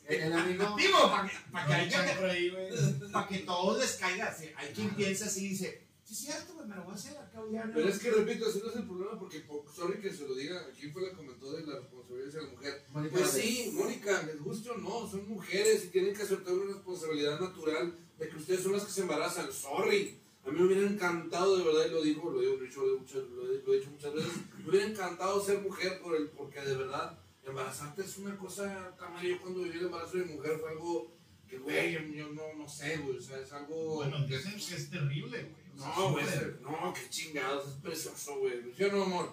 el, 0.08 0.22
el 0.22 0.34
amigo. 0.34 0.76
Digo, 0.78 0.98
para 1.12 1.28
que, 1.30 1.36
pa' 1.52 1.66
que, 1.68 3.10
pa' 3.12 3.28
que 3.28 3.38
todos 3.40 3.80
les 3.80 3.92
caiga. 3.94 4.34
sí, 4.34 4.50
Hay 4.56 4.70
quien 4.74 4.90
piensa 4.96 5.26
así 5.26 5.46
y 5.46 5.50
dice, 5.50 5.88
sí, 6.04 6.14
es 6.14 6.20
cierto, 6.20 6.56
me 6.66 6.76
lo 6.76 6.84
voy 6.84 6.92
a 6.94 6.96
hacer 6.96 7.18
acá, 7.18 7.40
ya 7.52 7.66
no. 7.66 7.74
Pero 7.74 7.88
es 7.90 8.00
que 8.00 8.12
repito, 8.12 8.50
ese 8.50 8.60
no 8.60 8.70
es 8.70 8.76
el 8.76 8.84
problema 8.88 9.20
porque, 9.20 9.40
po- 9.42 9.66
sorry 9.74 10.00
que 10.02 10.12
se 10.12 10.28
lo 10.28 10.34
diga, 10.36 10.66
¿quién 10.78 10.92
fue 10.92 11.04
la 11.04 11.10
que 11.12 11.16
comentó 11.18 11.52
de 11.54 11.66
la 11.66 11.80
responsabilidad 11.80 12.28
hacia 12.30 12.42
la 12.42 12.50
mujer? 12.50 12.84
Mónica 12.90 13.16
Pues 13.18 13.30
sí, 13.32 13.72
Mónica, 13.74 14.24
les 14.24 14.40
guste 14.42 14.70
o 14.72 14.78
no, 14.78 15.10
son 15.10 15.30
mujeres 15.30 15.86
y 15.86 15.88
tienen 15.90 16.16
que 16.16 16.24
aceptar 16.24 16.54
una 16.54 16.74
responsabilidad 16.74 17.40
natural 17.40 17.96
de 18.20 18.30
que 18.30 18.36
ustedes 18.38 18.62
son 18.64 18.74
las 18.74 18.84
que 18.84 18.92
se 18.92 19.02
embarazan. 19.02 19.52
Sorry, 19.54 20.20
a 20.46 20.50
mí 20.52 20.60
me 20.60 20.66
hubiera 20.66 20.88
encantado, 20.88 21.58
de 21.58 21.64
verdad, 21.64 21.86
y 21.88 21.92
lo 21.92 22.02
digo, 22.04 22.30
lo 22.32 22.40
digo, 22.42 22.56
lo 22.56 22.64
he 22.64 22.68
dicho, 22.68 22.86
lo 22.86 22.96
he 22.98 23.00
dicho, 23.00 23.22
lo 23.34 23.52
he- 23.52 23.62
lo 23.66 23.74
he 23.74 23.78
dicho 23.80 23.92
muchas 23.92 24.14
veces, 24.14 24.32
me 24.64 24.70
hubiera 24.70 24.88
encantado 24.88 25.44
ser 25.44 25.62
mujer 25.62 26.02
por 26.02 26.16
el, 26.16 26.28
porque 26.30 26.60
de 26.62 26.76
verdad, 26.76 27.18
embarazarte 27.46 28.02
es 28.04 28.18
una 28.18 28.38
cosa, 28.38 28.96
Tamara, 28.98 29.24
yo 29.24 29.40
cuando 29.42 29.62
viví 29.62 29.78
el 29.80 29.86
embarazo 29.86 30.18
de 30.18 30.26
mi 30.26 30.34
mujer 30.36 30.58
fue 30.60 30.70
algo 30.72 31.12
que, 31.48 31.58
güey, 31.60 31.94
yo, 32.16 32.28
no, 32.34 32.54
no 32.58 32.68
sé, 32.68 32.98
güey, 32.98 33.18
o 33.18 33.22
sea, 33.22 33.40
es 33.40 33.52
algo... 33.54 33.96
Bueno, 33.96 34.26
que- 34.28 34.38
dicen 34.38 34.54
que 34.54 34.76
es 34.76 34.90
terrible, 34.90 35.44
güey. 35.44 35.64
O 35.76 35.80
sea, 35.80 35.94
no, 35.98 36.12
güey, 36.12 36.26
no, 36.62 36.94
qué 36.94 37.10
chingados, 37.10 37.68
es 37.68 37.74
precioso, 37.76 38.38
güey. 38.40 38.62
¿Sí 38.78 38.84
o 38.84 38.92
no, 38.92 39.04
amor? 39.04 39.30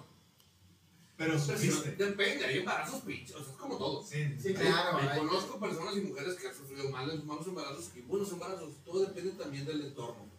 Pero 1.17 1.39
sufriste. 1.39 1.91
Depende, 1.97 2.47
hay 2.47 2.59
embarazos 2.61 3.03
pinches, 3.03 3.37
o 3.37 3.43
sea, 3.45 3.53
es 3.53 3.59
como 3.59 3.77
todo. 3.77 4.03
Sí, 4.03 4.25
Sí, 4.41 4.55
claro. 4.55 4.99
Me 4.99 5.19
conozco 5.19 5.61
personas 5.61 5.95
y 5.97 6.01
mujeres 6.01 6.35
que 6.37 6.49
han 6.49 6.55
sufrido 6.55 6.89
malos, 6.89 7.23
malos 7.27 7.47
embarazos 7.47 7.91
y 7.95 8.01
buenos 8.01 8.33
embarazos. 8.33 8.73
Todo 8.87 9.01
depende 9.05 9.33
también 9.33 9.67
del 9.67 9.83
entorno. 9.83 10.30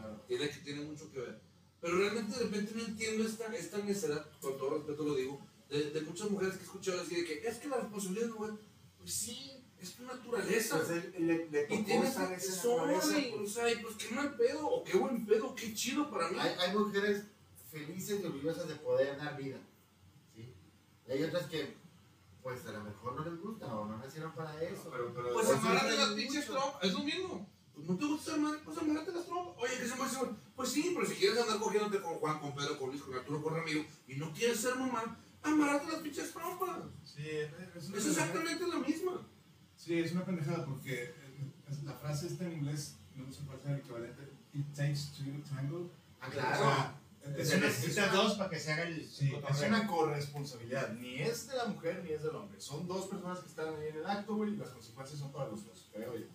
Claro. 0.00 0.24
Tiene, 0.26 0.48
que- 0.50 0.60
tiene 0.60 0.80
mucho 0.82 1.10
que 1.12 1.20
ver. 1.20 1.40
Pero 1.80 1.96
realmente 1.98 2.36
de 2.38 2.44
repente 2.44 2.72
no 2.74 2.84
entiendo 2.84 3.24
esta, 3.24 3.54
esta 3.54 3.78
necedad, 3.78 4.26
con 4.40 4.58
todo 4.58 4.70
respeto 4.78 5.04
lo 5.04 5.14
digo, 5.14 5.40
de, 5.68 5.90
de 5.90 6.00
muchas 6.02 6.30
mujeres 6.30 6.54
que 6.54 6.60
he 6.62 6.66
escuchado 6.66 6.98
decir 6.98 7.18
de 7.18 7.24
que 7.24 7.46
es 7.48 7.58
que 7.58 7.68
la 7.68 7.76
responsabilidad 7.76 8.26
de 8.26 8.32
mujer, 8.32 8.54
pues 8.98 9.12
sí, 9.14 9.62
es 9.80 9.94
tu 9.94 10.02
naturaleza. 10.04 10.76
Pues 10.78 10.90
él- 10.90 11.14
le, 11.26 11.48
le 11.50 11.62
y 11.74 11.82
tienes 11.84 12.10
esa 12.10 12.28
naturaleza, 12.30 12.68
o 13.32 13.36
pues. 13.36 13.52
sea, 13.52 13.70
y 13.72 13.76
pues 13.82 13.94
qué 13.96 14.14
mal 14.14 14.34
pedo, 14.36 14.66
o 14.66 14.82
qué 14.84 14.96
buen 14.96 15.24
pedo, 15.26 15.54
qué 15.54 15.72
chido 15.74 16.10
para 16.10 16.28
mí. 16.30 16.38
Hay, 16.38 16.54
hay 16.58 16.76
mujeres 16.76 17.24
felices 17.70 18.20
y 18.22 18.24
orgullosas 18.26 18.66
de 18.68 18.74
poder 18.76 19.16
dar 19.18 19.36
vida. 19.36 19.58
¿sí? 20.34 20.52
Y 21.06 21.12
hay 21.12 21.22
otras 21.22 21.46
que, 21.46 21.74
pues 22.42 22.66
a 22.66 22.72
lo 22.72 22.82
mejor 22.84 23.14
no 23.14 23.24
les 23.30 23.40
gusta 23.40 23.66
o 23.66 23.84
no 23.86 23.98
nacieron 23.98 24.32
para 24.34 24.60
eso. 24.62 24.88
Pero, 24.90 25.12
pero, 25.14 25.32
Pues 25.32 25.48
amárrate 25.50 25.92
sí, 25.92 25.96
las 25.98 26.10
pinches 26.14 26.46
trompas, 26.46 26.82
es 26.82 26.92
lo 26.92 27.04
mismo. 27.04 27.48
Pues 27.78 27.88
no 27.88 27.96
te 27.96 28.04
gusta 28.06 28.32
ser 28.32 28.40
madre, 28.40 28.58
pues 28.64 28.76
amárrate 28.78 29.12
las 29.12 29.24
trompas. 29.26 29.54
Oye, 29.58 29.78
que 29.78 29.86
se 29.88 29.94
me 29.96 30.02
hace. 30.02 30.16
Pues 30.56 30.68
sí, 30.68 30.92
pero 30.94 31.06
si 31.06 31.14
quieres 31.14 31.38
andar 31.38 31.58
cogiéndote 31.60 32.02
con 32.02 32.14
Juan, 32.14 32.40
con 32.40 32.54
Pedro, 32.54 32.76
con 32.78 32.90
Luis, 32.90 33.02
con 33.02 33.14
Arturo, 33.14 33.40
con 33.42 33.54
Ramiro, 33.54 33.84
y 34.08 34.16
no 34.16 34.32
quieres 34.32 34.58
ser 34.60 34.74
mamá, 34.74 35.16
amárrate 35.42 35.86
las 35.92 36.00
pinches 36.00 36.32
trompas. 36.32 36.80
Sí, 37.04 37.22
es 37.28 37.88
una 37.88 37.98
Es 37.98 38.06
exactamente 38.06 38.66
la 38.66 38.78
misma. 38.80 39.26
Sí, 39.76 39.98
es 40.00 40.10
una 40.12 40.24
pendejada 40.24 40.64
porque 40.66 41.04
eh, 41.04 41.52
es- 41.70 41.84
la 41.84 41.92
frase 41.94 42.26
está 42.26 42.44
en 42.46 42.52
inglés, 42.54 42.96
no 43.14 43.32
sé 43.32 43.42
cuál 43.46 43.60
sea 43.62 43.72
el 43.72 43.78
equivalente. 43.78 44.22
It 44.54 44.66
takes 44.74 45.12
two 45.16 45.24
to 45.40 45.54
tango. 45.54 45.88
Ah, 46.20 46.26
O 46.26 46.30
claro. 46.32 46.56
sea, 46.64 46.94
es 47.36 47.52
una, 47.54 47.66
necesitan 47.66 48.12
dos 48.12 48.34
para 48.34 48.50
que 48.50 48.58
se 48.58 48.72
haga 48.72 48.82
el 48.82 49.06
Sí, 49.06 49.32
Es 49.48 49.60
una 49.62 49.86
corresponsabilidad. 49.86 50.92
Ni 50.94 51.20
es 51.22 51.46
de 51.46 51.56
la 51.56 51.66
mujer 51.66 52.02
ni 52.02 52.10
es 52.10 52.22
del 52.24 52.34
hombre. 52.34 52.60
Son 52.60 52.88
dos 52.88 53.06
personas 53.06 53.38
que 53.38 53.46
están 53.46 53.68
ahí 53.76 53.88
en 53.88 53.96
el 53.98 54.06
acto, 54.06 54.34
güey, 54.34 54.54
y 54.54 54.56
las 54.56 54.70
consecuencias 54.70 55.20
son 55.20 55.30
para 55.32 55.48
los 55.48 55.64
dos, 55.64 55.88
creo 55.92 56.16
yo. 56.18 56.26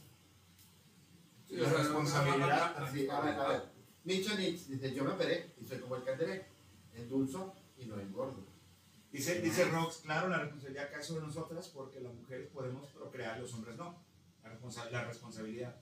Sí, 1.54 1.60
La 1.60 1.70
responsabilidad. 1.74 2.78
A 2.78 2.92
ver, 2.92 3.10
a 3.40 3.48
ver. 3.48 3.64
Micho 4.04 4.36
Nitz 4.36 4.68
dice, 4.68 4.94
yo 4.94 5.04
me 5.04 5.12
operé 5.12 5.54
y 5.62 5.66
soy 5.66 5.80
como 5.80 5.96
el 5.96 6.04
candelé, 6.04 6.46
endulzo 6.94 7.54
y 7.78 7.86
no 7.86 8.00
engordo. 8.00 8.46
Dice, 9.12 9.40
dice 9.42 9.66
Rox, 9.66 9.98
claro, 9.98 10.28
la 10.30 10.40
responsabilidad 10.40 10.90
cae 10.92 11.04
sobre 11.04 11.26
nosotras 11.26 11.68
porque 11.70 12.00
las 12.02 12.14
mujeres 12.14 12.50
podemos 12.50 12.90
procrear, 12.90 13.40
los 13.40 13.54
hombres 13.54 13.78
no. 13.78 14.04
La, 14.44 14.50
responsa- 14.52 14.90
la 14.90 15.06
responsabilidad. 15.06 15.76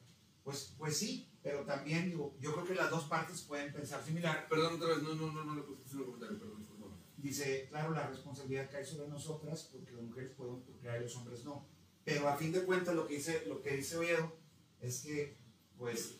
Pues, 0.43 0.75
pues 0.77 0.97
sí, 0.97 1.29
pero 1.41 1.63
también 1.63 2.05
digo, 2.09 2.35
yo 2.39 2.51
creo 2.53 2.65
que 2.65 2.75
las 2.75 2.89
dos 2.89 3.05
partes 3.05 3.41
pueden 3.43 3.71
pensar 3.71 4.03
similar. 4.03 4.47
Perdón 4.49 4.75
otra 4.75 4.89
vez, 4.89 5.01
no, 5.03 5.15
no, 5.15 5.31
no, 5.31 5.43
no 5.45 5.55
le 5.55 5.61
puse 5.61 5.95
un 5.95 6.03
comentario, 6.05 6.37
perdón, 6.39 6.59
disculpa. 6.59 6.87
Dice, 7.17 7.67
claro, 7.69 7.91
la 7.91 8.07
responsabilidad 8.07 8.69
cae 8.69 8.83
sobre 8.83 9.07
nosotras 9.07 9.69
porque 9.71 9.91
las 9.91 10.01
mujeres 10.03 10.31
podemos 10.31 10.61
procrear 10.63 10.99
y 10.99 11.03
los 11.03 11.15
hombres 11.15 11.45
no. 11.45 11.65
Pero 12.03 12.27
a 12.27 12.35
fin 12.35 12.51
de 12.51 12.63
cuentas 12.65 12.93
lo 12.95 13.07
que 13.07 13.15
dice, 13.15 13.45
lo 13.47 13.61
que 13.61 13.77
dice 13.77 13.97
Oviedo 13.97 14.35
es 14.81 15.01
que, 15.03 15.37
pues, 15.81 16.13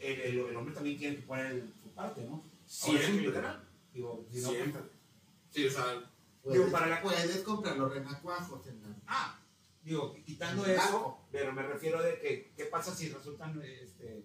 el, 0.00 0.20
el- 0.20 0.38
el 0.38 0.56
hombre 0.56 0.74
también 0.74 0.96
tiene 0.98 1.16
que 1.16 1.22
poner 1.22 1.62
su 1.82 1.90
parte, 1.90 2.24
¿no? 2.24 2.42
Siempre. 2.66 3.20
literal. 3.20 3.68
Digo, 3.92 4.26
si 4.32 4.40
no, 4.40 4.48
pues, 4.48 4.56
Siempre. 4.58 4.82
Sí, 5.50 5.66
o 5.66 5.70
sea, 5.70 6.10
Puedes, 6.42 6.58
Digo, 6.60 6.72
para 6.72 6.86
la- 6.86 7.02
puedes 7.02 7.38
comprar 7.42 7.76
los 7.76 7.92
renacuajos 7.92 8.66
en 8.66 8.80
la... 8.82 8.96
Ah, 9.06 9.38
digo, 9.82 10.14
quitando 10.24 10.64
eso, 10.66 11.18
pero 11.30 11.52
me 11.52 11.62
refiero 11.62 12.02
de 12.02 12.18
que, 12.18 12.52
¿qué 12.56 12.64
pasa 12.66 12.94
si 12.94 13.08
resultan 13.10 13.60
este, 13.62 14.24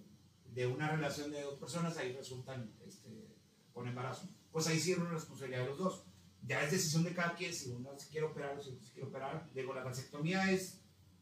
de 0.54 0.68
una 0.68 0.90
relación 0.92 1.30
de 1.32 1.42
dos 1.42 1.60
personas, 1.60 1.98
ahí 1.98 2.14
resultan 2.14 2.72
este, 2.88 3.28
con 3.74 3.86
embarazo? 3.88 4.28
Pues 4.52 4.66
ahí 4.68 4.80
sí 4.80 4.94
es 4.94 4.98
una 4.98 5.12
responsabilidad 5.12 5.62
de 5.62 5.68
los 5.68 5.78
dos. 5.78 6.04
Ya 6.46 6.64
es 6.64 6.72
decisión 6.72 7.04
de 7.04 7.14
cada 7.14 7.36
quien 7.36 7.54
si 7.54 7.70
uno 7.72 7.98
se 7.98 8.08
quiere 8.10 8.26
operar 8.28 8.58
o 8.58 8.62
si 8.64 8.70
otro 8.70 8.84
se 8.86 8.94
quiere 8.94 9.08
operar. 9.10 9.50
Digo, 9.54 9.74
la 9.74 9.84
vasectomía 9.84 10.50
es, 10.52 10.80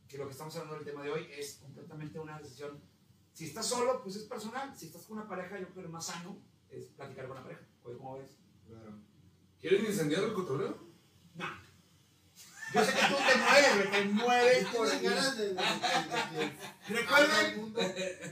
que 0.08 0.18
lo 0.18 0.26
que 0.26 0.32
estamos 0.32 0.56
hablando 0.56 0.76
del 0.78 0.86
tema 0.86 1.04
de 1.04 1.12
hoy, 1.12 1.28
es 1.32 1.56
completamente 1.62 2.18
una 2.20 2.40
decisión. 2.40 2.80
Si 3.38 3.46
estás 3.46 3.68
solo, 3.68 4.02
pues 4.02 4.16
es 4.16 4.24
personal. 4.24 4.74
Si 4.76 4.88
estás 4.88 5.04
con 5.04 5.20
una 5.20 5.28
pareja, 5.28 5.60
yo 5.60 5.66
creo 5.66 5.76
que 5.76 5.82
lo 5.84 5.90
más 5.90 6.08
sano 6.08 6.42
es 6.72 6.86
platicar 6.88 7.28
con 7.28 7.38
la 7.38 7.44
pareja. 7.44 7.62
Oye, 7.84 7.96
¿cómo 7.98 8.18
ves? 8.18 8.32
¿quieren 9.62 9.86
incendiar 9.86 10.24
el 10.24 10.34
cotorreo? 10.34 10.76
No. 11.36 11.46
Yo 12.74 12.84
sé 12.84 12.92
que 12.94 13.00
tú 13.00 13.16
te 13.16 13.38
mueves, 13.38 13.76
güey, 13.76 13.92
te 13.92 14.06
mueves 14.12 14.66
por 14.70 15.02
ganas 15.02 15.38
de... 15.38 15.48
de- 15.50 15.54
de- 15.54 15.54
de- 15.54 16.46
de- 16.46 16.54
Recuerden. 17.00 17.76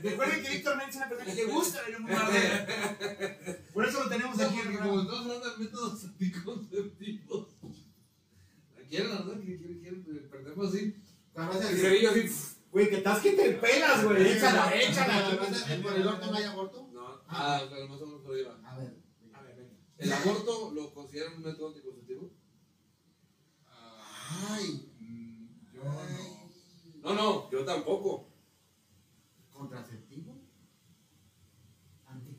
Recuerden 0.02 0.42
que 0.42 0.50
Víctor 0.50 0.76
Méndez 0.76 0.94
es 0.94 0.96
una 0.96 1.08
persona 1.08 1.30
que 1.30 1.34
le 1.36 1.44
gusta 1.52 1.82
ver 1.82 1.96
un 2.00 2.06
bombardeo. 2.06 2.66
Por 3.72 3.86
eso 3.86 4.02
lo 4.02 4.08
tenemos 4.10 4.40
aquí 4.40 4.58
en 4.60 4.68
el 4.72 4.78
como 4.78 4.98
hablando 5.02 5.50
de 5.52 5.56
métodos 5.64 6.04
anticonceptivos, 6.04 7.46
quieren, 8.90 9.10
la 9.10 9.18
verdad, 9.22 9.40
quieren, 9.40 9.80
quieren, 9.80 10.28
perdemos 10.30 10.68
así. 10.74 10.96
Cuando 11.32 11.52
vas 11.54 11.62
a 11.64 11.70
Y 11.70 11.74
decir, 11.74 11.88
cerillo 11.90 12.10
así. 12.10 12.55
Güey, 12.76 12.90
que 12.90 12.96
estás 12.96 13.22
que 13.22 13.32
te 13.32 13.52
pelas, 13.52 14.04
güey. 14.04 14.32
Échala, 14.32 14.70
échala. 14.76 15.34
¿Por 15.82 15.94
el 15.94 16.06
orto 16.06 16.26
no 16.26 16.36
hay 16.36 16.44
aborto? 16.44 16.86
No, 16.92 17.22
ah, 17.26 17.62
pero 17.70 17.88
más 17.88 18.02
o 18.02 18.06
menos 18.06 18.20
por 18.20 18.34
ahí 18.34 18.42
va. 18.42 18.70
A 18.70 18.76
ver. 18.76 18.94
A 19.32 19.40
ver, 19.40 19.56
venga. 19.56 19.74
¿El 19.96 20.12
aborto 20.12 20.72
lo 20.74 20.92
consideran 20.92 21.36
un 21.36 21.42
método 21.44 21.68
anticonceptivo? 21.68 22.30
Ay. 24.50 24.92
Yo 25.72 25.84
no. 25.84 25.94
No, 27.00 27.14
no, 27.14 27.50
yo 27.50 27.64
tampoco. 27.64 28.28
¿Contraceptivo? 29.54 30.05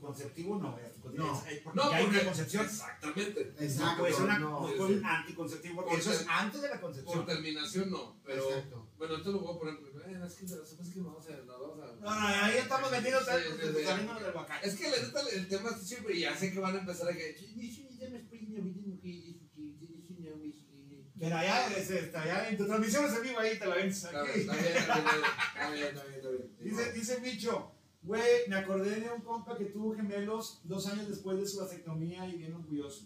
Anticonceptivo 0.08 0.58
no, 0.58 0.78
es 0.78 0.86
anticonceptivo, 0.86 1.26
No. 1.26 1.44
es- 1.50 1.60
porque 1.62 1.78
No, 1.78 1.92
ya 1.92 1.98
hay 1.98 2.04
porque- 2.04 2.18
una 2.20 2.26
concepción. 2.28 2.66
Exactamente. 2.66 3.54
Exacto. 3.60 4.06
ser 4.08 4.22
una, 4.24 4.40
no. 4.40 4.50
no 4.50 4.60
puede 4.62 4.78
ser 4.78 4.98
un 4.98 5.06
anticonceptivo 5.06 5.76
porque 5.76 5.90
Por 5.92 6.00
eso 6.00 6.12
es 6.14 6.26
antes 6.28 6.62
de 6.62 6.68
la 6.70 6.74
Por 6.74 6.82
concepción. 6.82 7.26
terminación 7.26 7.90
no, 7.92 8.20
pero 8.26 8.50
Exacto. 8.50 8.90
bueno, 8.98 9.16
esto 9.18 9.32
lo 9.32 9.40
voy 9.40 9.56
a 9.56 9.60
poner. 9.60 9.74
eh, 10.08 10.24
es 10.26 10.34
que 10.36 10.48
se 10.48 10.56
es 10.56 10.90
que 10.94 11.00
no 11.00 11.06
vamos 11.08 11.28
a, 11.30 11.32
no 11.46 11.60
vamos 11.60 11.80
a. 11.80 11.86
No, 11.96 12.02
no, 12.02 12.28
ahí 12.28 12.58
estamos 12.58 12.92
metidos 12.92 13.26
Sí, 13.26 13.32
sí, 13.62 13.68
sí. 13.78 13.84
saliendo 13.84 14.14
del 14.16 14.36
huacán. 14.36 14.60
Es 14.64 14.76
que 14.76 14.90
la 14.90 14.98
neta 14.98 15.20
el 15.34 15.48
tema 15.48 15.70
es 15.70 15.88
siempre 15.88 16.16
y 16.16 16.22
ya 16.22 16.36
sé 16.36 16.52
que 16.54 16.60
van 16.60 16.76
a 16.76 16.80
empezar 16.80 17.10
a 17.10 17.14
que 17.14 17.36
Pero 21.20 21.36
allá, 21.36 21.68
es, 21.76 21.90
está 21.90 22.22
allá 22.22 22.48
en 22.50 22.58
tu 22.58 22.68
transmisión 22.68 23.06
es 23.06 23.14
en 23.16 23.24
vivo, 23.24 23.40
ahí 23.40 23.58
te 23.58 23.66
la 23.66 23.76
ves 23.76 24.04
Está 24.04 24.22
bien, 24.24 24.40
está 24.40 24.54
bien, 24.54 24.68
está 24.78 25.00
bien, 25.00 25.08
está 25.56 25.70
bien, 25.72 25.84
está 25.88 26.04
bien, 26.04 26.16
está 26.18 26.30
bien. 26.30 26.58
Dice, 26.60 26.92
dice 26.94 27.20
Bicho, 27.22 27.72
güey, 28.08 28.48
me 28.50 28.56
acordé 28.56 29.00
de 29.02 29.10
un 29.12 29.22
compa 29.22 29.58
que 29.58 29.66
tuvo 29.66 29.96
gemelos 29.96 30.62
dos 30.64 30.88
años 30.88 31.08
después 31.10 31.38
de 31.38 31.46
su 31.48 31.60
vasectomía 31.60 32.28
y 32.28 32.38
bien 32.38 32.54
orgulloso. 32.54 33.06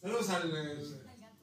Saludos 0.00 0.30
al... 0.30 0.50
el- 0.56 1.00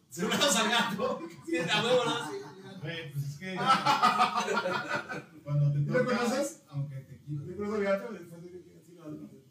Saludos 0.10 0.56
al 0.56 0.70
gato. 0.70 1.20
Sí, 1.46 1.58
a 1.58 1.84
huevo, 1.84 2.06
¿no? 2.06 2.80
Güey, 2.82 3.12
pues 3.12 3.26
es 3.26 3.38
que 3.38 3.56
cuando 5.44 5.72
te 5.72 5.80
¿Lo 5.80 5.94
toca, 6.04 6.18
conoces? 6.18 6.64
aunque 6.70 6.96
te 6.98 7.14
¿Te 7.14 7.20
quites, 7.24 7.50
acuerdas 7.54 7.74
del 7.74 7.84
gato? 7.84 8.14
Después 8.14 8.42
de 8.44 8.50
que 8.52 8.58
sí 8.86 8.94
lo 8.96 9.04
conoces. 9.04 9.44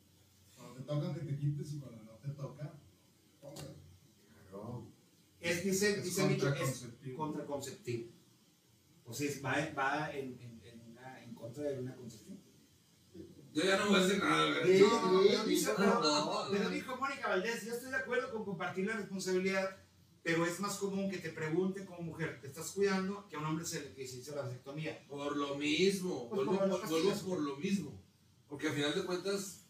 cuando 0.56 0.74
te 0.76 0.82
toca, 0.82 1.06
aunque 1.06 1.20
te 1.22 1.36
quites 1.38 1.72
y 1.72 1.78
cuando 1.80 2.02
no 2.04 2.12
te 2.12 2.28
toca. 2.30 2.74
Claro. 4.50 4.86
Es, 5.40 5.64
dice, 5.64 5.90
Es 5.98 6.04
dice 6.04 6.28
Bicho, 6.28 6.46
es 6.48 6.52
contraconceptivo. 6.54 7.16
contraconceptivo. 7.18 8.08
O 9.06 9.12
sea, 9.12 9.28
es- 9.28 9.44
va, 9.44 9.56
va 9.76 10.12
en, 10.12 10.38
en, 10.40 10.60
en, 10.64 10.80
una- 10.90 11.22
en 11.22 11.34
contra 11.34 11.64
de 11.64 11.80
una 11.80 11.96
concepción. 11.96 12.21
Yo 13.54 13.62
ya 13.64 13.76
no 13.76 13.86
voy 13.88 13.96
a 13.96 14.04
decir 14.06 14.22
nada, 14.22 14.66
Sí. 14.66 14.80
No, 14.80 15.44
sí, 15.44 15.66
pero, 15.76 16.00
no, 16.00 16.44
pero 16.50 16.64
no. 16.64 16.70
dijo 16.70 16.96
Mónica 16.96 17.28
Valdés, 17.28 17.64
yo 17.66 17.72
estoy 17.74 17.90
de 17.90 17.96
acuerdo 17.96 18.30
con 18.32 18.44
compartir 18.44 18.86
la 18.86 18.96
responsabilidad, 18.96 19.76
pero 20.22 20.46
es 20.46 20.58
más 20.60 20.76
común 20.76 21.10
que 21.10 21.18
te 21.18 21.30
pregunten 21.30 21.84
como 21.84 22.00
mujer, 22.02 22.40
¿te 22.40 22.46
estás 22.46 22.70
cuidando? 22.70 23.26
Que 23.28 23.36
a 23.36 23.40
un 23.40 23.44
hombre 23.46 23.64
se 23.66 23.80
le 23.80 23.92
que 23.94 24.06
se 24.06 24.18
hizo 24.18 24.34
la 24.34 24.42
vasectomía. 24.42 25.04
Por 25.06 25.36
lo 25.36 25.56
mismo, 25.56 26.28
Pues 26.30 26.46
vuelvo, 26.46 26.68
por- 26.78 26.88
vuelvo 26.88 27.12
por 27.26 27.40
lo 27.40 27.56
mismo. 27.56 28.00
Porque 28.48 28.68
al 28.68 28.74
final 28.74 28.94
de 28.94 29.04
cuentas, 29.04 29.64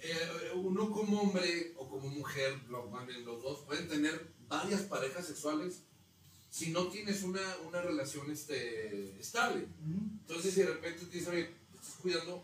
eh, 0.00 0.52
uno 0.54 0.90
como 0.90 1.22
hombre 1.22 1.72
o 1.76 1.88
como 1.88 2.08
mujer, 2.08 2.56
lo- 2.68 2.86
más 2.88 3.06
bien 3.06 3.24
los 3.24 3.42
dos, 3.42 3.60
pueden 3.64 3.88
tener 3.88 4.28
varias 4.46 4.82
parejas 4.82 5.26
sexuales 5.26 5.82
si 6.50 6.70
no 6.70 6.88
tienes 6.88 7.22
una, 7.24 7.42
una 7.66 7.82
relación 7.82 8.30
este, 8.30 9.18
estable. 9.20 9.66
Entonces, 10.20 10.54
si 10.54 10.60
de 10.62 10.68
repente 10.68 11.04
te 11.06 11.18
dicen, 11.18 11.57
cuidando, 11.98 12.42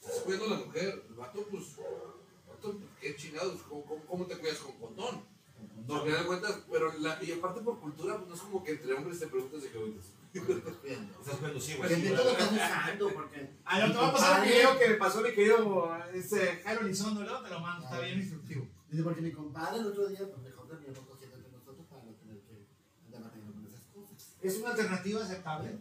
estás 0.00 0.20
cuidando 0.20 0.46
a 0.46 0.58
la 0.58 0.64
mujer, 0.64 1.04
el 1.08 1.14
vato, 1.14 1.46
pues, 1.50 1.64
el 1.78 2.48
vato, 2.48 2.78
pues, 2.78 2.90
qué 3.00 3.16
chingados, 3.16 3.62
¿cómo, 3.62 3.84
cómo, 3.84 4.04
cómo 4.04 4.26
te 4.26 4.36
cuidas 4.38 4.58
con 4.58 4.72
condón? 4.78 5.32
No, 5.86 6.02
final 6.02 6.20
de 6.20 6.26
cuentas, 6.26 6.58
pero 6.70 6.92
la, 6.98 7.22
y 7.22 7.32
aparte 7.32 7.60
por 7.60 7.80
cultura, 7.80 8.16
pues 8.16 8.28
no 8.28 8.34
es 8.34 8.40
como 8.40 8.64
que 8.64 8.72
entre 8.72 8.92
hombres 8.94 9.18
te 9.18 9.26
preguntas 9.26 9.62
de 9.62 9.70
qué 9.70 9.78
te 10.40 10.52
estás 10.52 10.74
cuidando, 10.76 11.60
sí, 11.60 11.74
Porque 11.76 11.96
neta 11.96 12.24
lo 12.24 12.30
estás 12.30 12.52
usando, 12.52 13.12
porque. 13.12 13.50
Ah, 13.64 13.80
no, 13.80 13.92
te 13.92 13.98
va 13.98 14.08
a 14.08 14.12
pasar 14.12 14.46
el 14.46 14.52
video 14.52 14.78
que 14.78 14.88
me 14.88 14.94
pasó 14.94 15.20
mi 15.20 15.32
querido 15.32 15.96
este, 16.14 16.62
Jairo 16.64 16.82
Lizondo, 16.82 17.22
luego 17.22 17.42
te 17.42 17.50
lo 17.50 17.60
mando, 17.60 17.84
está 17.84 18.00
bien 18.00 18.18
instructivo. 18.18 18.66
Dice, 18.88 19.02
porque 19.02 19.20
mi 19.20 19.32
compadre 19.32 19.80
el 19.80 19.86
otro 19.86 20.06
día, 20.08 20.20
pues 20.20 20.38
mejor 20.42 20.68
terminamos 20.68 21.08
cogiendo 21.08 21.36
entre 21.36 21.52
nosotros 21.52 21.86
para 21.88 22.02
no 22.04 22.12
tener 22.12 22.38
que 22.40 22.66
andar 23.06 23.22
batallando 23.22 23.52
con 23.52 23.66
esas 23.66 23.82
cosas. 23.94 24.36
Es 24.40 24.56
una 24.58 24.70
alternativa 24.70 25.22
aceptable. 25.22 25.78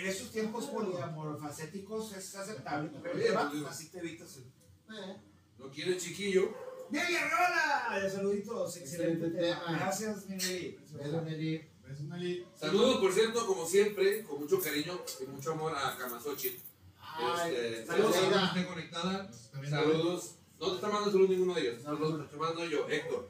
En 0.00 0.06
esos 0.06 0.30
tiempos 0.30 0.66
poliamorfacéticos 0.66 2.12
es 2.16 2.34
aceptable, 2.34 2.90
pero 3.02 3.18
te 3.18 3.30
va, 3.32 3.50
pues, 3.50 3.64
así 3.64 3.88
te 3.90 3.98
evitas 3.98 4.36
el... 4.38 4.44
Eh, 4.44 5.16
No 5.58 5.70
quiere 5.70 5.96
chiquillo. 5.98 6.54
¡Nelly 6.90 7.16
Arreola! 7.16 8.10
Saluditos, 8.10 8.76
excelente 8.78 9.26
Excelente 9.26 9.40
tema. 9.48 9.64
tema. 9.66 9.78
Gracias, 9.78 10.26
Nelly. 10.26 10.78
Pero 10.96 11.22
Nelly, 11.22 11.68
¿Ves, 11.86 12.00
Nelly? 12.00 12.46
Saludos, 12.58 12.96
por 12.98 13.12
cierto, 13.12 13.46
como 13.46 13.66
siempre, 13.66 14.24
con 14.24 14.40
mucho 14.40 14.60
cariño 14.60 15.00
y 15.20 15.26
mucho 15.26 15.52
amor 15.52 15.72
a 15.76 15.96
Kamasochi. 15.96 16.58
Ay, 16.98 17.54
Este, 17.54 17.86
saludos, 17.86 18.14
saludos, 18.16 18.36
Aida. 18.36 18.46
esté 18.46 18.66
conectada. 18.66 19.30
Saludos. 19.68 20.34
No 20.58 20.68
te 20.70 20.74
está 20.76 20.88
mandando 20.88 21.10
saludos 21.12 21.30
ninguno 21.30 21.54
de 21.54 21.60
ellos. 21.60 21.82
Saludos, 21.82 22.18
te 22.18 22.24
estoy 22.24 22.38
mandando 22.40 22.64
yo, 22.66 22.88
Héctor. 22.88 23.28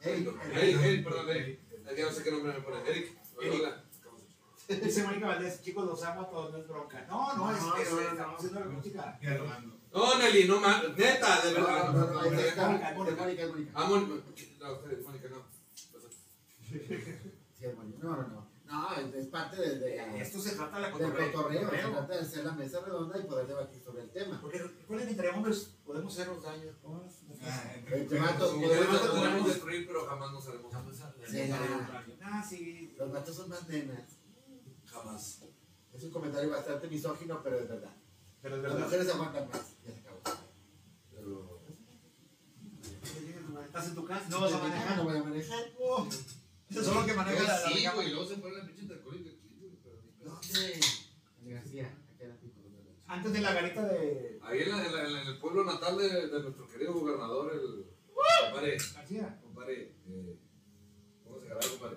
Héctor. 0.00 0.34
Eric. 0.52 0.80
Eric, 0.82 1.04
perdón, 1.04 1.28
Eric. 1.30 1.60
Es 1.88 1.94
que 1.94 2.02
no 2.02 2.12
sé 2.12 2.22
qué 2.22 2.30
nombre 2.30 2.52
me 2.54 2.60
pone. 2.60 2.80
Eric. 2.90 3.18
Eric. 3.40 3.54
Hola. 3.60 3.84
Dice 4.80 5.02
Mónica 5.04 5.26
Valdés, 5.26 5.60
chicos, 5.62 5.86
los 5.86 6.02
amo 6.02 6.22
a 6.22 6.30
todos, 6.30 6.52
no 6.52 6.58
es 6.58 6.68
bronca. 6.68 7.04
No, 7.08 7.36
no, 7.36 7.46
No, 7.50 7.56
es, 7.56 7.62
no, 7.62 7.76
es- 7.76 7.90
no, 7.90 7.96
no. 8.00 8.02
estamos 8.10 8.36
haciendo 8.38 8.60
la 8.60 8.66
música. 8.66 9.18
No, 9.92 10.18
Nelly, 10.18 10.48
no 10.48 10.60
más. 10.60 10.82
Neta, 10.96 11.40
de 11.44 11.52
No, 11.52 11.66
verdad. 11.66 11.92
no, 11.92 12.06
no. 12.06 12.14
Mónica, 12.22 12.42
Es 12.46 12.56
Mónica. 12.56 12.94
Mónica, 12.96 13.42
es 13.42 13.48
Mónica. 13.50 13.72
Ah, 13.74 13.84
Mónica. 13.88 14.14
No, 14.60 14.72
ustedes, 14.72 15.04
Mónica, 15.04 15.28
no. 15.28 15.42
Sí, 16.68 17.64
es 17.66 17.76
Mónica. 17.76 17.98
No, 18.02 18.16
no, 18.16 18.28
no. 18.28 18.52
No, 18.64 18.88
es, 18.96 19.26
parte 19.26 19.56
de, 19.60 19.78
de, 19.78 20.18
Esto 20.22 20.40
se 20.40 20.56
trata 20.56 20.76
de 20.76 20.82
la 20.82 20.88
del 20.88 20.98
cotorreo. 21.30 21.70
Se 21.70 21.76
trata 21.76 22.14
de 22.14 22.20
hacer 22.20 22.44
la 22.46 22.52
mesa 22.52 22.80
redonda 22.80 23.18
y 23.18 23.24
poder 23.24 23.46
debatir 23.46 23.82
sobre 23.82 24.00
el 24.04 24.10
tema. 24.10 24.40
Porque 24.40 24.58
recuerden 24.62 25.08
que 25.08 25.12
entre 25.12 25.28
hombres 25.28 25.74
podemos 25.84 26.14
hacernos 26.14 26.42
daño. 26.42 26.72
¿no? 26.82 27.04
Ah, 27.44 27.74
Entre 27.90 28.18
vatos 28.18 28.52
podemos 28.54 29.46
destruir, 29.46 29.86
pero 29.86 30.06
jamás 30.06 30.32
nos 30.32 30.48
haremos. 30.48 30.72
Ah, 32.22 32.42
sí. 32.48 32.94
Los 32.96 33.12
vatos 33.12 33.36
son 33.36 33.50
más 33.50 33.68
nenas. 33.68 34.04
Jamás. 34.92 35.42
Es 35.92 36.02
un 36.04 36.10
comentario 36.10 36.50
bastante 36.50 36.88
misógino, 36.88 37.42
pero 37.42 37.58
es 37.58 37.68
verdad. 37.68 37.94
Pero 38.40 38.56
es 38.56 38.62
Las 38.62 38.72
verdad. 38.72 38.86
mujeres 38.86 39.08
aguantan 39.14 39.48
más. 39.48 39.76
Ya 39.84 39.92
se 39.92 40.00
acabó. 40.00 40.20
Pero. 41.10 41.62
¿Estás 43.66 43.88
en 43.88 43.94
tu 43.94 44.04
casa? 44.04 44.28
No 44.28 44.40
vas 44.40 44.52
a 44.52 44.56
No 44.58 44.62
manejar. 44.68 45.04
voy 45.04 45.16
a 45.16 45.22
manejar. 45.22 45.64
Eso 46.70 46.80
es 46.80 46.86
lo 46.86 47.06
que 47.06 47.12
maneja 47.14 47.42
la, 47.42 47.60
la 47.60 47.68
Sí, 47.68 47.86
güey, 47.94 48.10
luego 48.10 48.26
se 48.26 48.36
pone 48.36 48.56
la 48.56 48.64
pinche 48.66 48.82
intercolita 48.82 49.30
aquí. 49.30 49.78
¿Dónde? 50.22 50.80
En 51.44 51.50
García. 51.54 51.94
Aquí 52.14 52.22
en 52.24 52.28
la. 52.30 53.14
Antes 53.14 53.32
de 53.32 53.40
la 53.40 53.52
garita 53.52 53.84
de 53.88 54.38
Ahí 54.42 54.60
en, 54.62 54.70
la- 54.70 54.86
en 54.86 54.92
la- 55.12 55.20
en 55.22 55.28
el 55.28 55.38
pueblo 55.38 55.64
natal 55.64 55.98
de, 55.98 56.28
de 56.28 56.40
nuestro 56.42 56.66
querido 56.68 56.94
gobernador, 56.94 57.52
el. 57.54 57.86
Compadre, 58.44 58.78
García. 58.94 59.38
compadre. 59.42 59.94
Eh, 60.08 60.38
vamos 61.24 61.42
a 61.42 61.46
ganar, 61.46 61.68
compadre. 61.70 61.96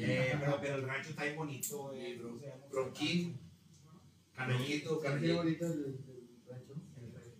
Eh, 0.00 0.36
pero, 0.40 0.58
pero 0.60 0.74
el 0.76 0.82
rancho 0.86 1.10
está 1.10 1.22
ahí 1.22 1.34
bonito. 1.36 1.92
Eh, 1.94 2.16
bro. 2.18 2.40
Bronquín. 2.70 3.38
Canallito. 4.34 5.02
¿Sabes 5.02 5.22
qué 5.22 5.32
bonito 5.32 5.66
el, 5.66 5.72
el 5.84 6.46
rancho? 6.48 6.74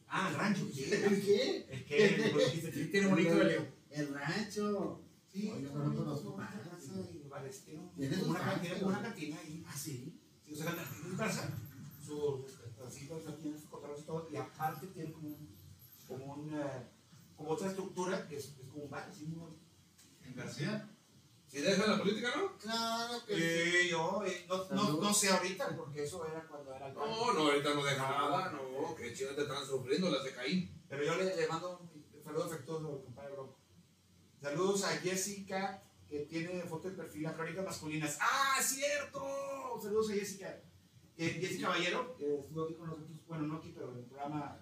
Ah, 0.08 0.28
el 0.30 0.34
rancho. 0.36 0.68
Sí. 0.72 0.84
¿El 0.92 1.22
qué? 1.22 1.56
El 1.70 1.84
que 1.84 2.44
dijiste, 2.44 2.72
sí, 2.72 2.86
tiene 2.86 3.06
bonito 3.08 3.40
el. 3.42 3.68
El 3.90 4.14
rancho. 4.14 5.02
Sí, 5.32 5.50
Oye, 5.54 5.62
no 5.72 5.84
lo 5.88 5.94
conozco 5.94 6.36
más. 6.36 6.50
Tiene 6.52 8.16
una, 8.16 8.18
sus 8.18 8.36
can- 8.36 8.60
tiene 8.60 8.74
baños. 8.74 8.78
como 8.80 8.90
una 8.90 9.02
cantina 9.02 9.38
ahí. 9.38 9.64
Ah, 9.66 9.76
sí. 9.76 10.18
Sí, 10.44 10.52
o 10.54 10.56
sea, 10.56 10.74
su 11.10 11.16
casa. 11.16 11.50
Su, 12.04 12.46
así, 12.86 13.04
pues, 13.06 13.22
tiene 13.40 13.58
sus 13.58 13.68
cotorreos 13.68 14.00
y 14.00 14.04
todo. 14.04 14.28
Y 14.32 14.36
aparte 14.36 14.86
tiene 14.88 15.12
como, 15.12 15.28
un- 15.28 15.48
como, 16.08 16.34
una, 16.34 16.88
como 17.36 17.50
otra 17.50 17.68
estructura 17.68 18.26
que 18.26 18.36
es, 18.36 18.56
es 18.60 18.68
como 18.68 18.84
un 18.84 18.90
bar. 18.90 19.08
Así, 19.08 19.26
muy, 19.26 19.50
¿En 20.24 20.34
García? 20.34 20.88
Si 21.48 21.60
deja 21.60 21.86
la 21.86 21.98
política, 21.98 22.30
¿no? 22.36 22.58
Claro 22.58 23.24
que 23.26 23.34
sí. 23.34 23.42
Eh, 23.42 23.88
yo 23.90 24.22
eh, 24.26 24.44
no, 24.48 24.68
no, 24.68 25.00
no 25.00 25.14
sé 25.14 25.30
ahorita, 25.30 25.74
porque 25.76 26.02
eso 26.02 26.26
era 26.26 26.46
cuando 26.46 26.74
era. 26.74 26.92
No, 26.92 27.32
no, 27.32 27.40
ahorita 27.40 27.72
no 27.72 27.82
deja 27.82 28.02
nada. 28.02 28.52
No, 28.52 28.94
que 28.94 29.14
chidas 29.14 29.34
te 29.34 29.42
están 29.42 29.64
sufriendo 29.64 30.10
las 30.10 30.24
de 30.24 30.34
Caín. 30.34 30.70
Pero 30.88 31.04
yo 31.04 31.16
le, 31.16 31.34
le 31.34 31.48
mando 31.48 31.78
un 31.78 32.22
saludo 32.22 32.44
afectuoso 32.44 32.92
al 32.92 33.02
compadre 33.02 33.32
Bronco. 33.32 33.58
Saludos 34.42 34.84
a 34.84 34.88
Jessica, 34.98 35.82
que 36.06 36.20
tiene 36.20 36.62
foto 36.64 36.90
de 36.90 36.96
perfil 36.96 37.26
a 37.26 37.34
crónicas 37.34 37.64
masculinas. 37.64 38.18
¡Ah, 38.20 38.58
cierto! 38.62 39.80
Saludos 39.82 40.10
a 40.10 40.14
Jessica. 40.14 40.62
Eh, 41.16 41.38
Jessica 41.40 41.68
Caballero, 41.68 42.14
que 42.16 42.40
estuvo 42.40 42.64
aquí 42.64 42.74
con 42.74 42.88
nosotros, 42.88 43.10
bueno, 43.26 43.46
no 43.46 43.56
aquí, 43.56 43.72
pero 43.74 43.90
en 43.92 43.98
el 43.98 44.04
programa. 44.04 44.60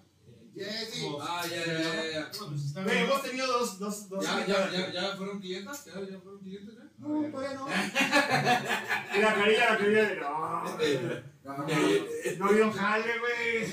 Eh, 0.59 0.89
como- 1.01 1.21
Ah, 1.21 1.43
ya, 1.49 1.65
ya, 1.65 1.73
ya, 1.81 2.11
ya. 2.11 2.31
No, 2.39 2.47
pues 2.47 2.97
hemos 2.97 3.21
tenido 3.23 3.47
dos, 3.47 3.79
dos, 3.79 4.09
dos. 4.09 4.23
¿Ya, 4.25 4.45
ya, 4.45 4.71
ya, 4.71 4.91
ya 4.91 5.15
fueron 5.15 5.39
clientes? 5.39 5.85
¿Ya, 5.85 5.93
ya 5.93 6.19
fueron 6.19 6.39
clientes? 6.39 6.75
¿ya? 6.75 6.83
No, 6.97 7.07
todavía 7.31 7.53
no. 7.53 7.67
y 9.17 9.21
la 9.21 9.33
carilla, 9.35 9.71
la 9.71 9.77
carilla 9.77 10.03
de 10.09 10.15
no. 10.17 10.79
Eh, 10.79 11.23
No, 11.43 11.57
no, 11.57 11.65
eh, 11.69 12.35
No 12.39 12.49
vio 12.49 12.71
jale, 12.73 13.13
güey. 13.19 13.71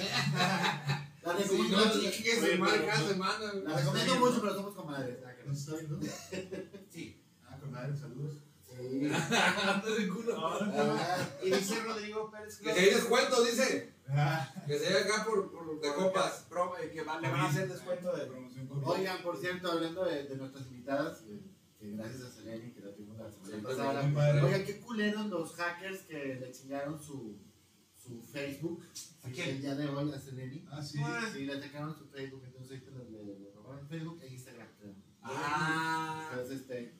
La 1.22 1.32
recomiendo, 1.32 1.76
cada 2.86 3.08
semana. 3.08 3.52
la 3.54 4.14
mucho, 4.18 4.40
pero 4.42 4.54
somos 4.54 4.74
comadres. 4.74 5.18
¿Nos 5.46 5.58
está 5.58 5.72
viendo? 5.76 5.98
Sí. 6.90 7.20
Ah, 7.46 7.56
con 7.58 7.72
madre, 7.72 7.96
saludos. 7.96 8.34
Sí. 8.66 9.06
Andas 9.10 9.96
de 9.98 10.08
culo. 10.08 10.36
Ah, 10.38 11.18
Y 11.42 11.50
dice 11.50 11.80
Rodrigo 11.80 12.30
Pérez 12.30 12.58
Que 12.58 12.70
hay 12.70 12.90
descuento, 12.90 13.42
dice. 13.44 13.93
Ah, 14.08 14.52
Que 14.66 14.78
se 14.78 14.96
acá 14.98 15.24
por, 15.24 15.50
por 15.50 15.80
de 15.80 15.94
copas. 15.94 16.46
Que 16.92 17.02
van- 17.02 17.22
le 17.22 17.28
van 17.30 17.40
a 17.40 17.48
hacer 17.48 17.68
descuento 17.68 18.14
de. 18.14 18.26
promoción 18.26 18.68
Oigan, 18.84 19.22
por 19.22 19.36
cierto, 19.36 19.70
hablando 19.72 20.04
de, 20.04 20.24
de 20.24 20.36
nuestras 20.36 20.66
invitadas, 20.66 21.22
eh, 21.26 21.40
que 21.78 21.90
gracias 21.92 22.22
a 22.22 22.30
Selene 22.30 22.72
que 22.72 22.80
la 22.80 22.94
tuvimos 22.94 23.18
la 23.18 23.30
semana 23.30 23.62
pasada. 23.68 24.44
Oigan, 24.44 24.64
qué 24.64 24.80
culeros 24.80 25.26
los 25.26 25.54
hackers 25.54 26.02
que 26.02 26.36
le 26.36 26.52
chingaron 26.52 27.00
su, 27.00 27.38
su 27.96 28.22
Facebook. 28.22 28.84
¿A 29.22 29.30
quién? 29.30 29.48
El 29.50 29.62
día 29.62 29.74
de 29.74 29.88
hoy 29.88 30.12
a 30.12 30.20
Seleni. 30.20 30.66
Ah, 30.70 30.82
sí. 30.82 30.98
Sí, 31.32 31.46
le 31.46 31.54
atacaron 31.54 31.96
su 31.96 32.06
Facebook, 32.06 32.42
entonces 32.44 32.82
le, 33.10 33.22
le, 33.24 33.50
robaron 33.54 33.88
Facebook 33.88 34.20
e 34.22 34.28
Instagram, 34.28 34.68
creo. 34.78 34.94
Ah. 35.22 36.28
Entonces, 36.32 36.60
este, 36.60 36.94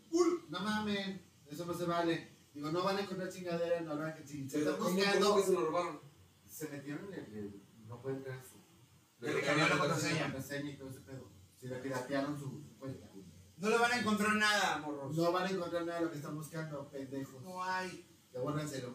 no 0.48 0.60
mamen, 0.60 1.22
eso 1.47 1.66
no 1.66 1.74
se 1.74 1.85
vale. 1.85 2.28
Digo, 2.55 2.70
no 2.70 2.82
van 2.85 2.97
a 2.97 3.01
encontrar 3.01 3.28
chingadera, 3.31 3.81
no 3.81 3.93
a 3.93 4.14
que 4.14 4.26
si 4.26 4.48
se 4.48 4.59
Pero 4.59 4.70
están 4.70 4.85
¿cómo, 4.85 4.97
buscando, 4.97 5.26
cómo 5.28 5.40
que 5.40 5.47
se 5.47 5.52
lo 5.52 5.66
robaron? 5.66 6.01
Se 6.55 6.68
metieron 6.68 7.12
en 7.12 7.24
el, 7.24 7.36
el- 7.36 7.62
no 7.89 8.01
pueden 8.01 8.22
crear 8.22 8.40
su 8.44 8.59
Le 9.24 9.32
cambiaron 9.40 9.59
la 9.78 9.85
la 9.85 9.90
contraseña. 9.93 10.22
contraseña 10.32 10.70
y 10.70 10.76
todo 10.76 10.90
ese 10.90 11.01
pedo. 11.01 11.31
Si 11.59 11.66
le 11.68 11.76
piratearon 11.76 12.39
su, 12.39 12.62
su 12.62 12.76
cuenta. 12.78 13.09
No 13.56 13.70
le 13.70 13.78
van 13.78 13.93
a 13.93 13.98
encontrar 14.01 14.35
nada, 14.36 14.78
morros. 14.78 15.16
No 15.16 15.32
van 15.32 15.47
a 15.47 15.51
encontrar 15.51 15.85
nada 15.85 15.98
de 16.01 16.05
lo 16.06 16.10
que 16.10 16.18
están 16.18 16.35
buscando, 16.36 16.89
pendejos. 16.90 17.43
No 17.43 17.62
hay. 17.62 18.06
Devuélvanselo. 18.32 18.94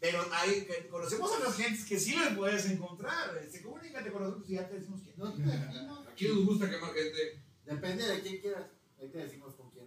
Pero 0.00 0.20
hay, 0.32 0.64
que- 0.66 0.88
conocemos 0.88 1.32
a 1.34 1.40
las 1.40 1.56
gentes 1.56 1.84
que 1.86 1.98
sí 1.98 2.16
les 2.16 2.36
puedes 2.36 2.66
encontrar. 2.70 3.36
Este, 3.38 3.62
comunícate 3.62 4.10
con 4.12 4.22
nosotros 4.22 4.48
y 4.48 4.54
ya 4.54 4.68
te 4.68 4.74
decimos 4.74 5.00
quién. 5.02 5.14
No, 5.18 5.34
no, 5.34 6.00
Aquí 6.08 6.28
nos 6.28 6.44
gusta 6.46 6.70
quemar 6.70 6.92
gente. 6.92 7.42
Depende 7.64 8.06
de 8.06 8.20
quién 8.20 8.40
quieras. 8.40 8.66
Ahí 9.00 9.08
te 9.10 9.18
decimos 9.18 9.54
con 9.54 9.70
quién. 9.70 9.86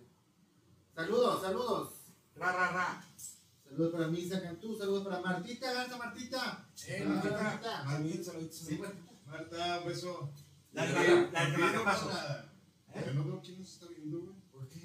Saludos, 0.96 1.41
saludos. 1.41 1.94
Ra, 2.36 2.52
ra, 2.54 2.72
ra. 2.72 3.06
Saludos 3.70 3.91
para 3.94 4.08
Misa 4.08 4.41
Cantú, 4.41 4.76
saludos 4.76 5.04
para 5.06 5.22
Martita, 5.22 5.72
Garza 5.74 5.98
Martita. 5.98 6.68
Eh, 6.88 7.04
Ah, 7.06 7.10
Martita. 7.10 7.84
Martita. 7.86 8.32
Sí, 8.52 8.78
Martita. 8.78 9.14
Marta, 9.26 9.80
un 9.82 9.88
beso. 9.88 10.34
La 10.74 10.86
que 10.88 10.94
la. 11.32 12.52
¿Eh? 12.96 13.04
Yo 13.06 13.14
no 13.14 13.24
veo 13.26 13.41
quién 13.41 13.60
nos 13.60 13.74
está 13.74 13.86
viendo, 13.88 14.20
güey. 14.22 14.36
¿Por 14.52 14.68
qué? 14.68 14.80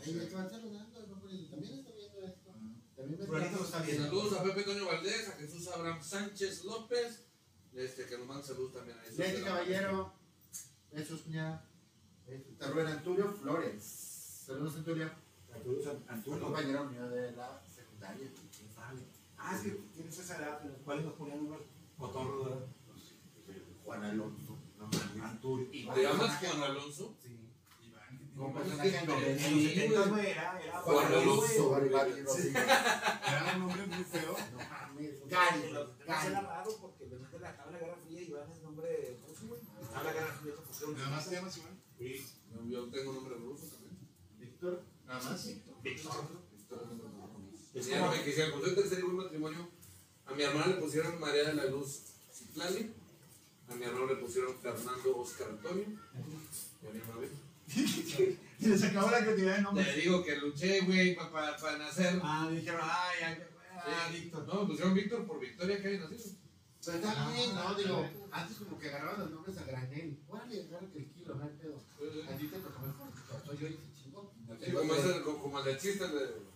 Ahí 0.00 0.14
me 0.14 0.22
están 0.24 0.48
saludando, 0.48 1.00
También 1.00 1.44
está 1.44 1.56
viendo 1.56 2.20
esto. 2.20 2.50
También 2.96 3.18
me 3.18 3.24
está 3.24 3.80
viendo. 3.82 4.04
Saludos 4.04 4.32
a 4.38 4.42
Pepe 4.44 4.62
Toño 4.62 4.86
Valdés, 4.86 5.28
a 5.28 5.32
Jesús 5.32 5.68
Abraham 5.68 6.00
Sánchez 6.02 6.64
López, 6.64 7.26
este, 7.74 8.06
que 8.06 8.16
nos 8.18 8.26
manda 8.28 8.42
saludos 8.44 8.72
también 8.74 8.96
a 8.98 9.02
Leti 9.02 9.22
ellos. 9.22 9.42
Caballero. 9.44 10.12
Besos, 10.92 11.22
cuñada. 11.22 11.66
Está 12.26 12.68
Rubén 12.70 12.86
Antulio 12.86 13.32
Flores. 13.32 13.82
Saludos, 14.46 14.76
Antulio. 14.76 15.10
Saludos 15.50 15.86
Antonio. 16.08 16.40
compañero 16.44 16.84
mío 16.84 17.08
de 17.08 17.32
la 17.32 17.60
secundaria. 18.00 18.30
¿Quién 18.56 18.72
sabe? 18.72 19.00
Ah, 19.38 19.54
es 19.54 19.60
que 19.62 19.70
tienes 19.94 20.18
esa 20.18 20.36
edad 20.38 20.60
cual 20.84 21.04
nos 21.04 21.14
ponían 21.14 21.44
de 21.44 21.56
Juan 23.84 24.04
Alonso. 24.04 24.58
No. 24.78 25.24
Antur. 25.24 25.70
¿Te 25.70 26.02
llamas 26.02 26.38
Juan 26.38 26.62
Alonso? 26.62 27.16
Sí. 27.22 27.36
Iván, 27.82 28.18
que 28.18 28.34
Como 28.36 28.52
tiene- 28.52 28.60
personaje 28.60 28.88
en 28.88 28.96
En 29.02 29.06
novelas. 29.06 29.52
los 29.52 29.62
70 29.62 30.06
güey, 30.08 30.26
era, 30.26 30.60
era 30.62 30.80
Juan 30.80 31.06
Alonso. 31.06 31.76
Era 31.78 33.52
un 33.54 33.60
nombre 33.60 33.86
muy 33.86 34.04
feo. 34.04 34.36
No 34.52 34.58
mames. 34.70 35.20
Gary, 35.28 35.60
Gary. 35.60 35.72
los 35.72 35.88
70 35.98 36.26
era 36.28 36.40
raro 36.40 36.70
porque 36.80 37.04
después 37.06 37.32
de 37.32 37.38
la 37.40 37.48
acaba 37.50 37.70
la 37.72 37.78
Guerra 37.78 37.96
Fría 38.06 38.20
y 38.20 38.24
Iván 38.24 38.50
es 38.52 38.62
nombre 38.62 39.18
ruso, 39.26 39.46
güey. 39.48 39.60
Acaba 39.88 40.04
la 40.04 40.12
Guerra 40.12 40.32
Fría, 40.34 40.54
se 40.56 40.62
pusieron- 40.62 40.96
Nada 40.96 41.10
más 41.10 41.28
te 41.28 41.34
llamas 41.34 41.56
Iván. 41.58 41.82
Sí. 41.98 42.26
No, 42.50 42.68
Yo 42.68 42.88
tengo 42.90 43.12
nombre 43.12 43.34
ruso 43.36 43.66
también. 43.66 43.98
Víctor. 44.38 44.82
Nada 45.06 45.22
más. 45.22 45.46
Víctor. 45.46 45.74
Es 45.84 46.06
Ya 47.74 48.00
no 48.00 48.10
me 48.10 48.24
quisieron, 48.24 48.58
pues 48.58 48.70
yo 48.70 48.82
tercer 48.82 49.04
matrimonio. 49.04 49.68
A 50.26 50.34
mi 50.34 50.42
hermana 50.42 50.66
le 50.68 50.74
pusieron 50.74 51.20
María 51.20 51.44
de 51.44 51.54
la 51.54 51.64
Luz 51.66 52.00
Citlali. 52.32 52.92
A 53.68 53.74
mi 53.74 53.84
hermano 53.84 54.06
le 54.06 54.16
pusieron 54.16 54.56
Fernando 54.58 55.18
Oscar 55.18 55.50
Antonio. 55.50 55.84
Y 55.84 56.86
a 56.86 56.90
mi 56.90 56.98
hermano 56.98 57.20
Y 58.58 58.66
les 58.66 58.82
acabó 58.82 59.10
la 59.10 59.20
creatividad 59.20 59.56
de 59.56 59.62
nombre. 59.62 59.84
Te 59.84 60.00
digo 60.00 60.24
que 60.24 60.36
luché, 60.36 60.80
güey, 60.80 61.16
para 61.16 61.78
nacer. 61.78 62.20
Ah, 62.22 62.48
dijeron, 62.50 62.80
ay, 62.82 63.22
ay, 63.24 63.38
ah, 63.76 64.08
Sí. 64.10 64.20
Víctor. 64.20 64.46
No, 64.46 64.62
me 64.62 64.66
pusieron 64.66 64.94
Víctor 64.94 65.26
por 65.26 65.40
Victoria 65.40 65.80
que 65.80 65.86
había 65.86 66.00
nacido. 66.00 66.36
Pero 66.84 66.98
está 66.98 67.30
bien, 67.30 67.54
¿no? 67.54 67.74
Digo, 67.74 68.10
antes 68.30 68.56
como 68.56 68.78
que 68.78 68.88
agarraban 68.88 69.20
los 69.20 69.30
nombres 69.30 69.58
a 69.58 69.64
granel. 69.64 70.18
Órale, 70.28 70.62
agarra 70.62 70.86
que 70.92 70.98
el 70.98 71.10
kilo, 71.10 71.34
no 71.34 71.44
hay 71.44 71.50
pedo. 71.50 71.76
A 71.76 72.36
ti 72.36 72.46
te 72.46 72.58
tocó 72.58 72.80
mejor, 72.80 73.08
tocó 73.44 73.54
yo 73.54 73.68
y 73.68 74.72
como, 74.72 75.22
como, 75.24 75.42
como 75.42 75.58
el 75.60 75.64
de 75.64 75.78
chiste 75.78 76.06
de. 76.08 76.49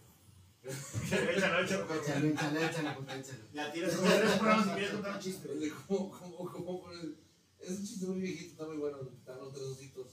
Échalo, 0.65 1.31
échalo, 1.31 1.61
échale, 1.62 2.65
échale, 2.65 2.91
pues 2.97 3.19
échale. 3.19 3.45
La 3.53 3.70
tiras 3.73 3.95
con 3.97 4.05
tres 4.07 4.32
programas 4.39 4.66
y 4.66 4.70
quieres 4.70 4.91
contar 4.93 5.15
un 5.16 5.20
chiste. 5.20 5.49
cómo, 5.86 6.11
cómo, 6.11 6.51
cómo 6.53 6.82
pones- 6.82 7.15
Es 7.61 7.70
un 7.78 7.85
chiste 7.86 8.07
muy 8.07 8.20
viejito, 8.20 8.51
está 8.53 8.66
muy 8.66 8.77
bueno. 8.78 8.99
Están 9.03 9.39
los 9.39 9.53
tres 9.53 9.65
ositos. 9.66 10.07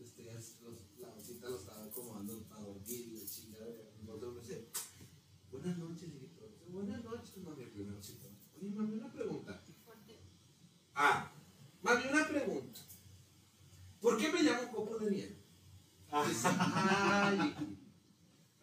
Este, 0.00 0.32
es- 0.32 0.56
los, 0.62 0.74
la 0.98 1.08
osita 1.14 1.48
lo 1.48 1.56
estaba 1.58 1.84
acomodando 1.84 2.42
para 2.48 2.62
dormir 2.62 3.08
y 3.08 3.20
la 3.20 3.26
chingada. 3.26 3.66
Otro 4.08 4.32
me 4.32 4.40
dice: 4.40 4.66
Buenas 5.50 5.78
noches, 5.78 6.08
hijito. 6.08 6.42
Buenas 6.68 7.04
noches, 7.04 7.36
mami. 7.38 7.64
Primero 7.66 7.98
osito. 7.98 8.28
Oye, 8.60 8.70
mami, 8.70 8.94
una 8.96 9.12
pregunta. 9.12 9.62
Ah, 10.94 11.32
mami, 11.82 12.02
una 12.12 12.26
pregunta. 12.28 12.80
¿Por 14.00 14.18
qué 14.18 14.30
me 14.32 14.42
llamo 14.42 14.70
copo 14.72 14.98
de 14.98 15.10
miel? 15.10 15.38
Dice, 16.28 16.48
ay, 16.58 17.36
hijito. 17.38 17.81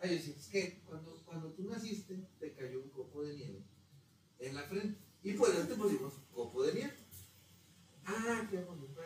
Ay, 0.02 0.24
yo 0.26 0.34
es 0.34 0.48
que 0.48 0.82
cuando, 0.86 1.22
cuando 1.26 1.50
tú 1.54 1.64
naciste 1.70 2.16
te 2.40 2.54
cayó 2.54 2.82
un 2.82 2.90
copo 2.90 3.22
de 3.24 3.36
nieve 3.36 3.64
en 4.40 4.56
la 4.56 4.64
frente. 4.64 4.98
Y 5.24 5.34
por 5.34 5.50
eso 5.50 5.68
te 5.68 5.76
pusimos 5.76 6.14
copo 6.34 6.64
de 6.64 6.74
nieve. 6.74 6.94
Ah, 8.06 8.48
qué 8.50 8.58
bonito. 8.62 9.00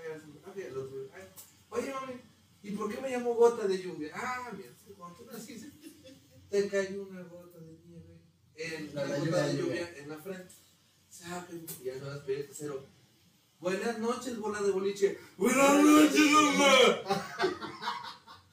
Ah, 0.46 0.54
el 0.56 0.78
otro, 0.78 1.10
ay, 1.14 1.24
Oye, 1.70 1.92
mami, 1.92 2.14
¿y 2.62 2.72
por 2.72 2.94
qué 2.94 3.02
me 3.02 3.10
llamo 3.10 3.34
gota 3.34 3.68
de 3.68 3.82
lluvia? 3.82 4.12
Ah, 4.14 4.52
mira, 4.56 4.70
cuando 4.96 5.18
tú 5.18 5.26
naciste 5.26 5.72
te 6.50 6.68
cayó 6.70 7.08
una 7.08 7.24
gota 7.24 7.58
de 7.60 7.80
nieve 7.86 8.20
en 8.56 8.94
La 8.94 9.08
gota 9.08 9.18
de 9.18 9.26
lluvia. 9.26 9.54
lluvia 9.54 9.98
en 9.98 10.10
la 10.10 10.18
frente. 10.20 10.54
Saben, 11.10 11.66
ya 11.84 11.96
no 11.96 12.06
las 12.06 12.20
pedí 12.20 12.46
cero. 12.52 12.86
Buenas 13.60 13.98
noches, 14.00 14.38
bola 14.40 14.62
de 14.62 14.72
boliche. 14.72 15.18
Buenas 15.38 15.84
noches, 15.84 16.32
mamá. 16.32 17.24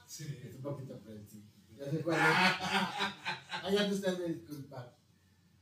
Sí. 0.06 0.24
Es 0.48 0.54
un 0.56 0.62
poquito 0.62 0.94
frente. 0.94 0.99
Ya 1.80 1.90
se 1.90 2.00
cuál. 2.02 2.18
Ah, 2.20 3.70
ya 3.72 3.88
te 3.88 3.94
estás 3.94 4.18
disculpar. 4.18 4.96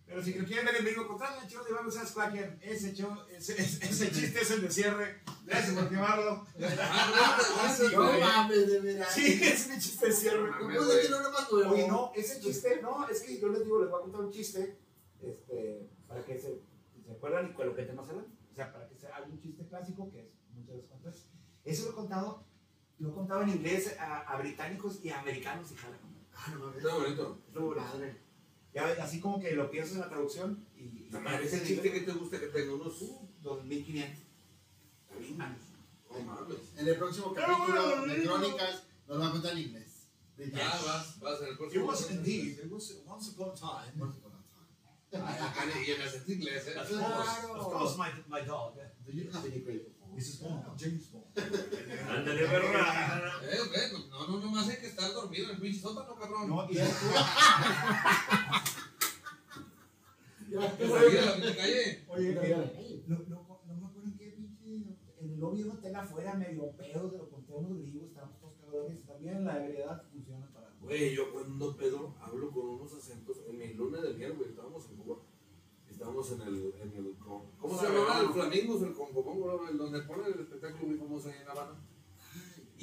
Pero 0.07 0.23
si 0.23 0.33
quieren 0.33 0.65
ver 0.65 0.77
el 0.77 0.85
video 0.87 1.07
contrario, 1.07 1.43
chicos, 1.47 1.67
de 1.67 1.71
Iván 1.71 1.93
Sánchez 1.93 2.13
Quaker, 2.15 2.59
ese, 2.63 2.95
show- 2.95 3.27
ese, 3.31 3.53
ese, 3.61 3.85
ese 3.85 4.11
chiste 4.11 4.41
es 4.41 4.51
el 4.53 4.63
de 4.63 4.71
cierre. 4.71 5.21
Gracias 5.45 5.75
por 5.77 5.89
quemarlo. 5.91 6.47
Sí, 6.57 7.85
No 7.95 8.19
mames, 8.19 8.67
de 8.69 8.81
veras. 8.81 9.13
Sí, 9.15 9.39
es 9.43 9.69
mi 9.69 9.79
chiste 9.79 10.07
de 10.07 10.13
cierre. 10.13 10.51
¿Cómo 10.59 10.75
puede 10.75 11.03
que 11.03 11.09
no 11.11 11.21
lo 11.21 11.31
más 11.31 11.53
nuevo? 11.53 11.71
Oye, 11.73 11.89
no, 11.89 12.13
ese 12.17 12.41
chiste, 12.41 12.81
no, 12.83 13.07
es 13.07 13.21
que 13.21 13.39
yo 13.39 13.49
les 13.51 13.65
digo, 13.65 13.81
les 13.81 13.91
voy 13.91 13.99
a 14.01 14.03
contar 14.03 14.21
un 14.23 14.31
chiste, 14.33 14.79
este, 15.21 15.89
para 16.09 16.25
que 16.25 16.39
se, 16.39 16.59
se 17.05 17.13
acuerdan 17.13 17.51
y 17.51 17.53
con 17.53 17.67
lo 17.67 17.75
que 17.77 17.83
te 17.83 17.93
más 17.93 18.09
hablan. 18.09 18.27
O 18.51 18.55
sea, 18.55 18.73
para 18.73 18.89
que 18.89 18.97
se 18.97 19.07
haga 19.09 19.27
un 19.27 19.39
chiste 19.39 19.67
clásico 19.69 20.11
que 20.11 20.21
es 20.21 20.29
muchas 20.55 20.75
veces 20.77 20.91
cuentas. 20.91 21.27
Eso 21.65 21.85
lo 21.85 21.91
he 21.91 21.95
contado, 21.95 22.45
lo 22.99 23.11
he 23.11 23.13
contado 23.13 23.43
en 23.43 23.51
inglés 23.51 23.97
a, 23.99 24.21
a 24.21 24.37
británicos 24.39 25.05
y 25.05 25.11
a 25.11 25.21
americanos 25.21 25.71
y 25.73 25.77
jala. 25.77 25.99
Ah, 26.35 26.55
no 26.55 26.99
bonito. 26.99 27.39
Es 27.49 27.55
lo 27.55 27.75
padre. 27.75 28.17
Ya, 28.73 28.87
así 29.03 29.21
como 29.21 29.41
que 29.41 29.53
lo 29.53 29.71
piensas 29.71 29.95
en 29.95 30.01
la 30.01 30.09
traducción 30.09 30.67
y, 30.77 30.83
y 30.83 31.11
Ese 31.43 31.65
chiste 31.65 31.91
que 31.91 32.01
te 32.01 32.13
gusta 32.13 32.39
que 32.39 32.47
tenga 32.49 32.75
unos. 32.75 33.01
Uh, 33.03 33.29
2500. 33.43 34.19
años. 35.41 35.59
No 36.11 36.21
mames. 36.21 36.59
En 36.77 36.89
el 36.89 36.97
próximo 36.97 37.33
capítulo 37.35 38.07
de 38.07 38.23
Crónicas 38.23 38.83
nos 39.07 39.21
va 39.21 39.29
a 39.29 39.33
contar 39.33 39.53
en 39.53 39.59
inglés. 39.59 40.09
Ya 40.37 40.69
vas, 40.87 41.19
vas 41.19 41.41
en 41.41 41.47
el 41.47 41.53
It 41.53 41.59
próximo. 41.59 41.87
was 41.87 42.11
indeed, 42.11 42.59
it 42.59 42.71
was 42.71 43.03
once 43.05 43.31
upon 43.31 43.51
a 43.51 43.55
time. 43.55 44.01
Once 44.01 44.19
upon 44.19 44.33
a 44.33 44.43
time. 44.47 45.25
Ay, 45.27 45.39
acá 45.41 45.65
Y 45.67 45.91
en 45.91 46.41
inglés, 46.41 46.69
¿eh? 46.69 46.79
Of 46.79 46.89
course, 46.89 47.47
of 47.59 47.73
course, 47.73 47.99
my, 47.99 48.11
my 48.29 48.47
dog. 48.47 48.77
Do 49.05 49.13
you 49.13 49.31
have 49.33 49.45
any 49.47 49.61
great 49.61 49.98
This 50.19 50.31
is 50.35 50.41
Bond, 50.43 50.65
James 50.77 51.13
Bond. 51.13 51.27
Ándale, 52.11 52.43
verdad. 52.43 53.31
Eh, 53.45 53.57
ve, 53.71 53.79
no, 54.11 54.27
no, 54.27 54.41
no 54.41 54.51
más 54.51 54.69
hay 54.69 54.79
que 54.79 54.89
estar 54.89 55.13
dormido 55.13 55.45
en 55.45 55.51
el 55.55 55.61
pinche 55.61 55.79
sótano, 55.81 56.17
cabrón. 56.17 56.49
No, 56.49 56.69
y 56.69 56.75
Ya, 56.75 56.87
Que 60.77 60.89
salí 60.89 61.17
a 61.19 61.25
la 61.25 61.35
pinche 61.37 61.57
calle. 61.57 62.05
Oye, 62.09 62.29
Mira, 62.31 62.43
mira, 62.43 62.57
mira. 62.59 62.73
no, 63.07 63.17
no, 63.29 63.61
no 63.69 63.75
me 63.77 63.87
acuerdo 63.87 64.09
en 64.09 64.17
qué 64.19 64.27
pinche. 64.33 64.99
En 65.21 65.31
el 65.35 65.39
lobby 65.39 65.59
de 65.63 65.69
un 65.71 65.77
hotel 65.77 65.95
afuera, 65.95 66.35
medio 66.35 66.73
pedo, 66.77 67.09
se 67.11 67.19
lo 67.19 67.31
conté 67.31 67.53
a 67.53 67.57
unos 67.57 67.79
gringos, 67.79 68.09
estábamos 68.09 68.41
todos 68.41 68.55
cabrones. 68.61 69.07
También 69.07 69.45
la 69.45 69.65
ebriedad 69.65 70.03
funciona 70.11 70.49
para. 70.53 70.73
Güey, 70.81 71.15
yo 71.15 71.33
cuando 71.33 71.77
pedo 71.77 72.17
hablo 72.21 72.51
con 72.51 72.67
unos 72.71 72.93
acentos. 72.93 73.37
En 73.49 73.57
mi 73.59 73.73
luna 73.75 74.01
de 74.01 74.15
miel, 74.15 74.33
güey, 74.35 74.49
estábamos 74.51 74.85
en 74.91 74.97
Cuba. 74.97 75.19
Estábamos 75.91 76.31
en 76.33 76.41
el. 76.43 76.75
En 76.81 76.93
el 76.95 77.17
con- 77.19 77.51
¿Cómo 77.59 77.77
se 77.79 77.87
llama? 77.87 78.21
El 78.21 78.29
Flamingos, 78.29 78.83
el 78.83 78.93
Congomongo, 78.95 79.67
el 79.69 79.77
donde 79.79 80.01
ponen 80.03 80.27
el 80.33 80.41
espectáculo 80.41 80.87
muy 80.87 80.97
famoso 80.97 81.29
ahí 81.29 81.35
en 81.41 81.47
La 81.47 81.53
Habana. 81.53 81.81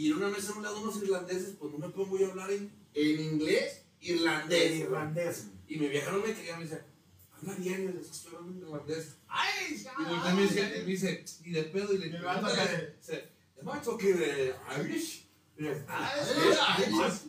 Y 0.06 0.12
en 0.12 0.18
una 0.18 0.30
mesa 0.30 0.52
a 0.54 0.58
un 0.58 0.62
lado 0.62 0.82
unos 0.82 0.98
irlandeses, 1.02 1.56
pues 1.60 1.72
no 1.74 1.80
me 1.80 1.90
pongo 1.90 2.16
yo 2.20 2.28
a 2.28 2.30
hablar 2.30 2.52
en, 2.52 2.72
en 2.94 3.20
inglés 3.20 3.82
irlandés. 4.02 4.70
güey. 4.70 4.82
irlandés. 4.82 5.48
Y 5.68 5.78
mi 5.78 5.88
vieja 5.88 6.12
no 6.12 6.20
me 6.20 6.32
quería, 6.32 6.58
me 6.58 6.64
dice, 6.66 6.84
habla 7.32 7.56
bien, 7.56 7.82
y 7.82 7.88
le 7.88 7.94
dije, 7.94 8.12
estoy 8.12 8.36
hablando 8.36 8.52
en 8.52 8.68
irlandés. 8.68 9.16
¡Ay! 9.28 9.84
Y 10.32 10.36
me 10.36 10.42
dice, 10.44 10.62
y 10.62 10.80
me 10.82 10.86
dice, 10.86 11.26
y 11.44 11.52
de 11.54 11.64
pedo, 11.64 11.92
y 11.92 11.98
le 11.98 12.06
dice, 12.10 12.20
¿am 12.28 13.68
I 13.68 13.84
talking 13.84 14.16
eh, 14.20 14.54
Irish? 14.80 15.28
Y 15.58 15.64
le 15.64 15.70
dice, 15.74 15.86
Ay, 15.88 16.22
"Yes, 16.92 17.24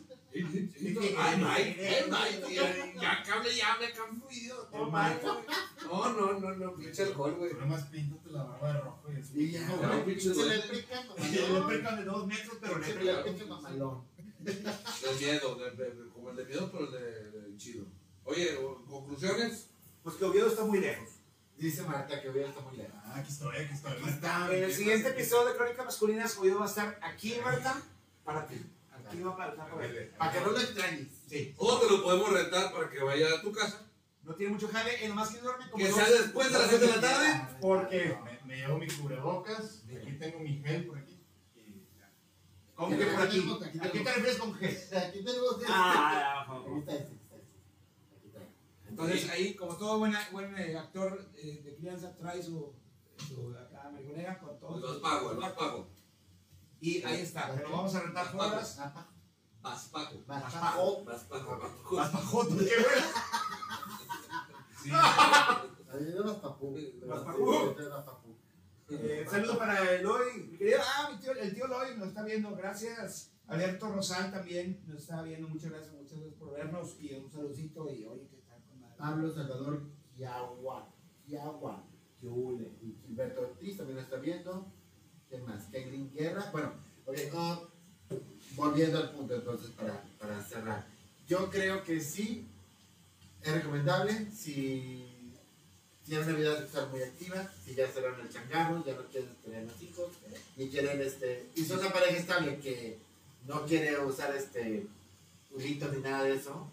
ay, 0.45 0.71
yes". 0.73 0.81
Y 0.81 1.15
Ay, 1.17 1.37
Mike, 1.37 1.87
ay, 1.87 2.05
Mike, 2.09 2.55
ya, 2.55 2.93
ya 3.01 3.23
cable, 3.23 3.55
ya 3.55 3.77
me. 3.79 3.87
No, 3.93 4.91
Mike, 4.91 5.21
no, 5.23 6.13
no, 6.13 6.39
no, 6.39 6.55
no, 6.55 6.75
pinche 6.75 7.03
alcohol, 7.03 7.35
güey. 7.35 7.51
Tú 7.51 7.57
nomás 7.59 7.83
píntate 7.85 8.29
la 8.31 8.43
barba 8.43 8.73
de 8.73 8.79
rojo 8.81 9.03
y 9.11 9.19
así. 9.19 9.39
Y 9.39 9.51
ya, 9.51 9.67
No, 9.67 9.77
güey, 9.77 10.05
pinche 10.05 10.33
se 10.33 10.45
le 10.45 10.55
Y 10.55 11.51
le 11.53 11.61
pecan 11.67 11.95
de 11.97 12.03
dos 12.05 12.27
metros, 12.27 12.57
pero 12.61 12.77
le 12.79 12.87
pecan. 12.93 13.17
explica 13.27 13.45
mamalón. 13.45 14.03
De 14.39 14.53
miedo, 15.19 15.55
de- 15.55 15.71
de- 15.71 15.91
de- 15.91 16.09
como 16.09 16.29
el 16.29 16.35
de 16.37 16.45
miedo, 16.45 16.69
pero 16.71 16.85
el 16.85 16.91
de, 16.91 17.31
de 17.41 17.57
chido. 17.57 17.85
Oye, 18.23 18.55
conclusiones. 18.87 19.69
Pues 20.03 20.15
que 20.15 20.25
Oviedo 20.25 20.47
está 20.47 20.63
muy 20.63 20.79
lejos. 20.79 21.09
Dice 21.57 21.81
Marta 21.83 22.21
que 22.21 22.29
Oviedo 22.29 22.47
está 22.47 22.61
muy 22.61 22.77
lejos. 22.77 22.93
Ah, 23.03 23.15
aquí 23.17 23.29
estoy, 23.31 23.57
aquí 23.57 23.73
estoy. 23.73 23.93
En 24.55 24.63
el 24.63 24.73
siguiente 24.73 25.09
episodio 25.09 25.49
de 25.49 25.57
Crónica 25.57 25.83
Masculinas, 25.83 26.37
Oviedo 26.37 26.59
va 26.59 26.65
a 26.65 26.69
estar 26.69 26.99
aquí, 27.01 27.35
Marta, 27.43 27.81
para 28.23 28.45
ti. 28.47 28.55
Aquí 29.07 29.21
va 29.21 29.37
para 29.37 30.31
que 30.31 30.41
no 30.41 30.51
lo 30.51 30.59
extrañes. 30.59 31.07
Sí. 31.29 31.55
O 31.57 31.79
te 31.79 31.89
lo 31.89 32.03
podemos 32.03 32.29
rentar 32.33 32.73
para 32.73 32.89
que 32.89 33.01
vaya 33.01 33.27
a 33.35 33.41
tu 33.41 33.51
casa. 33.51 33.89
No 34.23 34.35
tiene 34.35 34.53
mucho 34.53 34.67
jale, 34.67 35.03
en 35.03 35.09
nomás 35.09 35.29
que 35.29 35.39
duerme 35.39 35.69
como 35.69 35.85
Que 35.85 35.91
sea 35.91 36.09
después 36.09 36.51
de 36.51 36.59
las 36.59 36.69
7 36.69 36.85
de 36.85 36.95
la 36.95 37.01
tarde. 37.01 37.57
Porque 37.61 38.17
me, 38.25 38.39
me 38.45 38.57
llevo 38.57 38.77
mi 38.77 38.87
cubrebocas, 38.87 39.83
aquí 39.95 40.11
tengo 40.19 40.39
mi 40.39 40.61
gel 40.61 40.85
por 40.85 40.97
aquí. 40.97 41.23
Y 41.55 41.87
ya. 41.97 42.11
¿Cómo 42.75 42.97
que 42.97 43.05
por 43.05 43.21
aquí? 43.21 43.39
Aquí 43.63 43.79
¿A 43.79 43.91
qué 43.91 43.99
te 44.01 44.13
refieres 44.13 44.37
con 44.37 44.53
G? 44.59 44.97
Aquí 44.97 45.23
tenemos 45.23 45.51
este. 45.53 45.65
Ah, 45.69 46.45
Aquí 46.49 46.79
está 46.79 46.93
está. 46.95 47.05
Aquí 47.05 48.27
está. 48.27 48.39
Entonces 48.89 49.29
ahí, 49.29 49.55
como 49.55 49.77
todo 49.77 49.99
buen, 49.99 50.13
buen 50.33 50.57
eh, 50.57 50.77
actor 50.77 51.25
eh, 51.37 51.61
de 51.63 51.75
crianza, 51.75 52.13
trae 52.17 52.43
su, 52.43 52.73
su 53.25 53.55
acá 53.55 54.39
con 54.39 54.59
todo. 54.59 54.79
Los 54.79 54.97
pago, 54.97 55.33
los 55.33 55.51
pago. 55.53 55.87
Y 56.79 57.03
ahí 57.03 57.21
está, 57.21 57.51
pero 57.55 57.71
vamos 57.71 57.95
a 57.95 58.01
rentar 58.01 58.35
bajo. 58.35 58.55
Vas 59.61 59.87
pago. 59.87 60.23
Más 60.27 60.43
pajoto, 62.11 62.57
qué 62.57 62.65
bueno. 62.65 63.07
Sí, 64.81 64.91
Ahí. 64.91 66.15
Más 66.25 67.21
papú. 67.21 67.75
Eh, 68.89 69.25
saludo 69.29 69.57
para 69.57 69.95
Eloy, 69.95 70.47
mi 70.49 70.57
querido, 70.57 70.79
ah, 70.81 71.09
mi 71.11 71.19
tío, 71.19 71.33
el 71.33 71.53
tío 71.53 71.65
Eloy 71.65 71.97
nos 71.97 72.07
está 72.09 72.23
viendo, 72.23 72.55
gracias. 72.55 73.33
Alberto 73.47 73.91
Rosal 73.91 74.31
también 74.31 74.81
nos 74.87 75.01
está 75.01 75.21
viendo, 75.23 75.49
muchas 75.49 75.71
gracias, 75.71 75.93
muchas 75.93 76.19
gracias 76.19 76.35
por 76.35 76.53
vernos 76.53 76.95
y 77.01 77.13
un 77.13 77.29
saludito 77.29 77.89
y 77.91 78.05
oye, 78.05 78.27
¿qué 78.29 78.37
tal 78.47 78.61
con 78.63 78.79
madre? 78.79 78.95
Pablo 78.97 79.33
Salvador 79.33 79.89
Kiagua. 80.15 80.93
Kiagua. 81.25 81.83
Kiule. 82.17 82.77
Y 82.81 82.97
Gilberto 83.05 83.41
Ortiz 83.41 83.77
también 83.77 83.97
lo 83.97 84.03
está 84.03 84.17
viendo. 84.17 84.71
¿Quién 85.29 85.45
más? 85.45 85.63
Kaylin 85.71 86.11
Guerra. 86.13 86.49
Bueno, 86.51 86.73
no, 87.33 87.67
volviendo 88.55 88.97
al 88.97 89.11
punto 89.11 89.35
entonces 89.35 89.69
para, 89.71 90.03
para 90.19 90.43
cerrar. 90.43 90.85
Yo 91.27 91.49
creo 91.49 91.83
que 91.83 91.99
sí 91.99 92.45
es 93.41 93.51
recomendable 93.51 94.27
si 94.31 95.33
tienen 96.05 96.27
una 96.27 96.37
vida 96.37 96.57
sexual 96.57 96.89
muy 96.89 97.01
activa, 97.01 97.51
si 97.65 97.75
ya 97.75 97.87
cerraron 97.87 98.21
el 98.21 98.29
changarro, 98.29 98.83
ya 98.85 98.95
no 98.95 99.03
quieren 99.07 99.35
tener 99.43 99.65
más 99.65 99.81
hijos 99.81 100.11
y 100.55 100.69
quieren 100.69 101.01
este 101.01 101.49
y 101.55 101.65
son 101.65 101.79
una 101.79 101.91
pareja 101.91 102.17
estable 102.17 102.59
que 102.59 102.97
no 103.45 103.65
quiere 103.65 103.99
usar 103.99 104.35
este 104.35 104.87
hulitos 105.51 105.91
ni 105.93 106.01
nada 106.01 106.23
de 106.23 106.35
eso, 106.35 106.69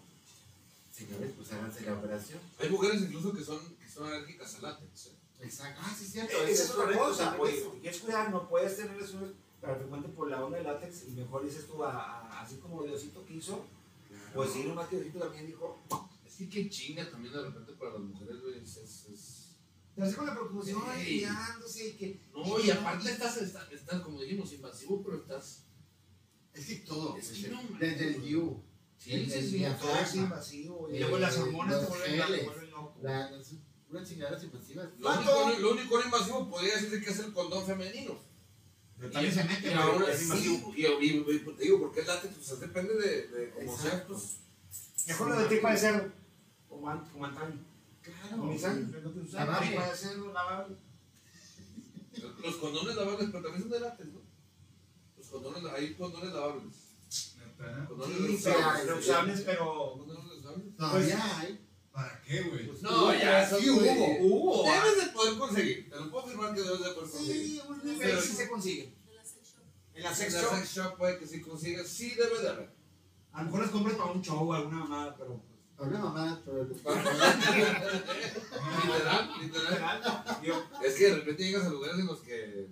señores, 0.93 1.31
pues 1.35 1.51
háganse 1.51 1.81
la 1.85 1.95
operación. 1.95 2.39
Hay 2.59 2.69
mujeres 2.69 3.01
incluso 3.01 3.33
que 3.33 3.43
son, 3.43 3.59
que 3.75 3.89
son 3.89 4.07
alérgicas 4.07 4.55
al 4.55 4.61
látex. 4.63 5.07
¿eh? 5.07 5.14
Exacto. 5.41 5.81
Ah, 5.83 5.95
sí, 5.97 6.05
es 6.05 6.11
cierto. 6.11 6.37
Esa 6.43 6.63
es 6.63 6.69
otra 6.71 6.97
cosa, 6.97 7.37
pues, 7.37 7.71
te 7.73 7.79
quieres 7.79 7.99
cuidar, 7.99 8.31
no 8.31 8.47
puedes 8.49 8.75
tener 8.77 8.93
relaciones 8.93 9.31
tan 9.61 9.75
frecuentes 9.77 10.11
por 10.11 10.29
la 10.29 10.43
onda 10.43 10.57
de 10.57 10.63
látex 10.63 11.07
y 11.07 11.11
mejor 11.11 11.43
dices 11.45 11.67
tú, 11.67 11.83
a- 11.83 11.91
a- 12.21 12.41
así 12.41 12.57
como 12.57 12.83
Diosito 12.83 13.25
quiso, 13.25 13.65
pues 14.33 14.51
sí, 14.51 14.63
nomás 14.63 14.87
que 14.89 14.97
Diosito 14.97 15.19
también 15.19 15.45
dijo, 15.47 15.79
Es 16.25 16.35
que 16.39 16.49
qué 16.49 16.69
chinga 16.69 17.09
también 17.09 17.33
de 17.33 17.41
repente 17.43 17.71
para 17.73 17.91
las 17.93 18.01
mujeres, 18.01 18.41
güey. 18.41 18.57
Es, 18.57 18.75
es, 18.77 19.05
es- 19.05 19.41
te 19.95 20.01
hace 20.03 20.15
con 20.17 20.25
la 20.25 20.33
preocupación, 20.33 20.81
y 21.01 21.19
cuidándose 21.21 21.87
y 21.87 21.91
que... 21.93 22.19
No, 22.33 22.59
y 22.59 22.69
aparte 22.69 23.09
estás, 23.09 23.37
estás, 23.37 23.71
estás, 23.71 24.01
como 24.01 24.19
dijimos, 24.19 24.51
invasivo, 24.51 25.01
pero 25.01 25.17
estás. 25.19 25.63
Es 26.53 26.65
que 26.67 26.75
todo. 26.79 27.15
Es 27.15 27.29
que 27.29 27.33
desde, 27.35 27.49
no, 27.51 27.63
man. 27.63 27.79
desde 27.79 28.07
el 28.15 28.23
You. 28.25 28.61
Sí, 28.97 29.25
sí, 29.29 29.41
sí. 29.41 29.57
diafragma, 29.59 29.93
Todo 29.93 30.03
es 30.03 30.15
invasivo, 30.15 30.89
y 30.91 30.95
Eh, 30.95 30.99
luego 30.99 31.19
las 31.19 31.37
hormonas 31.37 31.79
te 31.81 31.87
vuelven 31.87 32.71
loco. 32.71 32.95
Unas 33.95 34.09
chingaderas 34.09 34.43
invasivas. 34.43 34.89
Lo 34.99 35.09
único, 35.13 35.59
lo 35.59 35.71
único 35.71 36.01
invasivo 36.01 36.49
podría 36.49 36.73
decirse 36.75 37.01
que 37.01 37.09
es 37.11 37.19
el 37.19 37.33
condón 37.33 37.65
femenino. 37.65 38.17
pero 38.97 39.11
también 39.11 39.33
se 39.33 39.43
mete, 39.43 39.73
ahora 39.73 40.11
es 40.11 40.21
invasivo. 40.23 40.73
y, 40.75 40.85
y- 40.85 41.25
y- 41.27 41.39
te 41.55 41.63
digo, 41.63 41.79
porque 41.79 42.01
el 42.01 42.07
látex, 42.07 42.33
pues 42.35 42.59
depende 42.59 42.93
de, 42.95 43.27
de 43.27 43.49
cómo 43.51 43.77
sea, 43.77 43.91
Exacto. 43.91 44.13
pues. 44.13 44.37
Mejor 45.07 45.29
lo 45.29 45.35
de 45.39 45.45
tripa 45.45 45.71
de 45.71 45.77
cerdo, 45.77 46.11
como, 46.67 47.09
como 47.11 47.25
antaño. 47.25 47.59
Claro. 48.01 48.37
Como 48.37 48.53
Lavable. 48.53 49.67
tripa 49.67 49.89
de 49.89 49.95
cerdo, 49.97 50.33
lavable. 50.33 50.75
Los 52.43 52.55
condones 52.55 52.95
lavables, 52.95 53.29
pero 53.31 53.43
también 53.43 53.61
son 53.61 53.71
de 53.71 53.79
látex, 53.79 54.09
¿no? 54.09 54.21
Los 55.17 55.27
condones, 55.27 55.63
hay 55.73 55.93
condones 55.93 56.33
lavables. 56.33 56.75
Condones 57.87 58.17
Sí, 58.17 58.23
reusables. 58.27 58.81
pero 58.83 58.95
reusables, 58.95 59.41
pero... 59.41 59.93
Condones 59.97 60.25
reusables. 60.29 60.75
Todavía 60.77 61.39
hay. 61.39 61.64
¿Para 61.95 62.21
qué, 62.23 62.41
güey? 62.41 62.67
pues, 62.67 62.81
No, 62.81 63.13
ya, 63.13 63.47
sí 63.47 63.69
hubo. 63.69 64.17
hubo. 64.19 64.63
Debes 64.69 64.97
de 65.05 65.11
poder 65.13 65.37
conseguir. 65.37 65.89
Te 65.89 65.95
lo 65.95 66.11
puedo 66.11 66.25
afirmar 66.25 66.53
que 66.53 66.61
debes 66.61 66.79
de 66.83 66.89
poder 66.89 67.09
conseguir. 67.09 67.47
Sí, 67.47 67.61
un 67.67 67.97
Pero 67.97 68.21
sí 68.21 68.33
se 68.33 68.49
consigue. 68.49 68.93
de 69.07 69.13
la 69.15 69.23
sex 69.23 69.47
shop. 69.53 69.63
En 69.93 70.03
la 70.03 70.09
En 70.09 70.15
sex 70.15 70.33
la 70.33 70.41
shop, 70.41 70.55
sex 70.55 70.75
shop 70.75 70.97
puede 70.97 71.17
que 71.19 71.25
sí 71.27 71.39
consigas. 71.41 71.87
Sí, 71.87 72.09
debe 72.15 72.41
de 72.41 72.49
haber. 72.49 72.69
a 73.31 73.39
lo 73.39 73.45
mejor 73.45 73.61
las 73.61 73.69
compras 73.71 73.95
para 73.95 74.11
un 74.11 74.21
show 74.21 74.49
o 74.49 74.53
alguna 74.53 74.77
mamada, 74.79 75.15
pero... 75.17 75.41
Habla 75.77 75.99
mamá, 75.99 76.41
pero. 76.45 76.63
literal, 78.83 79.29
literal. 79.41 80.03
Es 80.83 80.95
que 80.95 81.03
de 81.05 81.15
repente 81.15 81.43
llegas 81.43 81.65
a 81.65 81.69
lugares 81.69 81.99
en 81.99 82.05
los 82.07 82.19
que. 82.21 82.67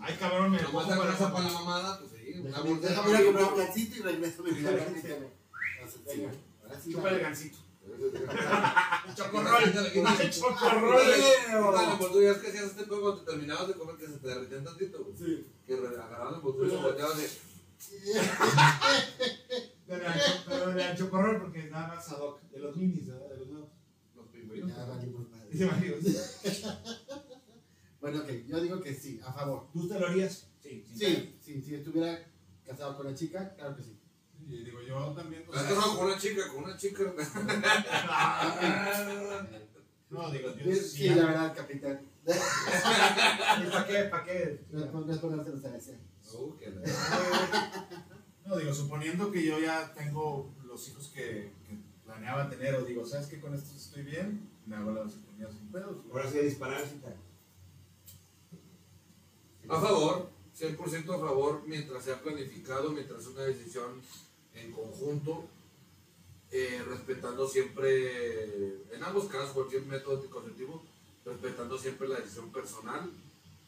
ay 0.00 0.16
cabrón, 0.16 0.50
me 0.50 0.60
No 0.60 0.72
más 0.72 0.86
pongo 0.86 1.02
alcanza 1.02 1.32
para 1.32 1.34
para 1.34 1.44
la 1.46 1.52
mamada, 1.60 2.00
pues 2.00 2.10
sí. 2.12 2.40
Una 2.40 2.60
Déjame 2.60 3.10
ir 3.10 3.16
a 3.16 3.24
comprar 3.24 3.52
un 3.52 3.58
gancito 3.58 3.96
y 3.96 4.00
regreso. 4.02 4.42
Sí, 4.44 4.66
ahora 6.60 6.80
sí. 6.80 6.92
Chupa 6.92 7.08
el 7.10 7.20
gancito. 7.20 7.58
Chocorrol. 9.14 9.72
Dale, 9.72 9.92
que 9.92 10.00
hacías 12.48 12.64
este 12.64 12.84
juego 12.84 13.02
cuando 13.02 13.20
te 13.24 13.30
terminabas 13.32 13.68
de 13.68 13.74
comer 13.74 13.96
que 13.96 14.06
se 14.06 14.18
te 14.18 14.28
derritían 14.28 14.64
tantito. 14.64 15.04
güey. 15.04 15.16
Sí. 15.16 15.46
Que 15.66 15.76
re- 15.76 15.88
agarraban 15.88 16.34
el 16.34 16.40
botón 16.40 16.66
y 16.66 16.70
se 16.70 16.76
volteaban 16.76 17.16
de. 17.18 17.28
Pero 19.86 20.96
chocorrol 20.96 21.40
porque 21.42 21.60
es 21.60 21.70
nada 21.70 21.88
más 21.88 22.08
ad 22.10 22.20
hoc, 22.20 22.40
de 22.50 22.58
los 22.60 22.76
minis, 22.76 23.06
¿verdad? 23.08 23.28
De 23.28 23.36
los 23.38 23.48
nuevos. 23.48 23.70
Los 24.14 24.26
pingüinos. 24.28 24.70
Ya 25.52 25.66
madre. 25.66 25.92
Bueno, 28.00 28.18
ok, 28.22 28.30
yo 28.48 28.60
digo 28.60 28.80
que 28.80 28.92
sí, 28.94 29.20
a 29.24 29.32
favor. 29.32 29.68
¿tú 29.72 29.86
te 29.86 29.96
lo 29.96 30.08
harías? 30.08 30.48
Sí. 30.60 30.84
Sí, 30.92 31.36
sí, 31.40 31.62
si 31.62 31.76
estuviera 31.76 32.18
casado 32.66 32.96
con 32.96 33.06
la 33.06 33.14
chica, 33.14 33.54
claro 33.54 33.76
que 33.76 33.82
sí. 33.84 33.96
Y 34.48 34.64
digo, 34.64 34.80
yo 34.82 35.12
también. 35.12 35.44
o 35.48 35.54
Es 35.54 35.60
sea, 35.60 35.68
que 35.68 35.74
no, 35.74 35.96
con 35.96 36.06
una 36.06 36.18
chica, 36.18 36.48
con 36.48 36.64
una 36.64 36.76
chica. 36.76 37.04
No, 40.10 40.30
digo, 40.30 40.54
yo 40.54 40.74
Sí, 40.74 40.80
sí, 40.80 41.08
la 41.08 41.24
verdad, 41.24 41.56
capitán. 41.56 42.02
¿Y 42.26 43.66
para 43.70 43.86
qué? 43.86 44.02
¿Para 44.10 44.24
qué? 44.26 44.66
No 44.70 44.84
es 44.84 44.90
por- 44.90 45.06
no 45.06 45.12
es 45.12 45.18
ponérselos 45.18 45.64
a 45.64 45.74
ese. 45.74 45.98
Uh, 46.34 46.54
la- 46.60 47.98
No, 48.44 48.58
digo, 48.58 48.74
suponiendo 48.74 49.30
que 49.32 49.42
yo 49.42 49.58
ya 49.58 49.90
tengo 49.94 50.54
los 50.66 50.86
hijos 50.88 51.08
que, 51.14 51.54
que 51.66 51.78
planeaba 52.04 52.50
tener, 52.50 52.74
o 52.74 52.84
digo, 52.84 53.06
¿sabes 53.06 53.26
qué? 53.28 53.40
Con 53.40 53.54
estos 53.54 53.74
estoy 53.74 54.02
bien, 54.02 54.50
me 54.66 54.76
hago 54.76 54.90
la 54.92 55.04
vasectomía 55.04 55.48
sin 55.50 55.72
pedos. 55.72 56.04
Ahora 56.12 56.30
sí 56.30 56.38
a 56.38 56.42
disparar 56.42 56.86
sin 56.86 57.00
tal. 57.00 57.16
A 59.70 59.80
favor, 59.80 60.30
100% 60.54 61.14
a 61.14 61.18
favor, 61.18 61.62
mientras 61.66 62.04
sea 62.04 62.20
planificado, 62.20 62.92
mientras 62.92 63.26
una 63.28 63.44
decisión 63.44 64.02
en 64.54 64.72
conjunto, 64.72 65.44
eh, 66.50 66.82
respetando 66.86 67.48
siempre, 67.48 68.82
en 68.92 69.02
ambos 69.02 69.26
casos, 69.26 69.50
cualquier 69.50 69.82
método 69.86 70.16
anticonceptivo, 70.16 70.82
respetando 71.24 71.78
siempre 71.78 72.08
la 72.08 72.20
decisión 72.20 72.50
personal. 72.50 73.10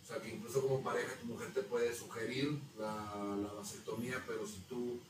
O 0.03 0.07
sea, 0.07 0.21
que 0.21 0.35
incluso 0.35 0.61
como 0.61 0.83
pareja, 0.83 1.17
tu 1.19 1.27
mujer 1.27 1.53
te 1.55 1.63
puede 1.63 1.95
sugerir 1.95 2.59
la, 2.79 3.37
la 3.43 3.53
vasectomía, 3.55 4.23
pero 4.27 4.47
si 4.47 4.59
tú 4.69 5.01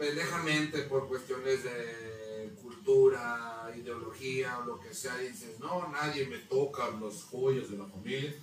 pendejamente 0.00 0.80
por 0.84 1.06
cuestiones 1.08 1.62
de 1.62 2.50
cultura, 2.62 3.70
ideología 3.76 4.58
o 4.58 4.64
lo 4.64 4.80
que 4.80 4.94
sea, 4.94 5.18
dices, 5.18 5.60
no, 5.60 5.88
nadie 5.88 6.26
me 6.26 6.38
toca 6.38 6.88
los 6.90 7.24
joyas 7.24 7.70
de 7.70 7.76
la 7.76 7.84
familia, 7.84 8.34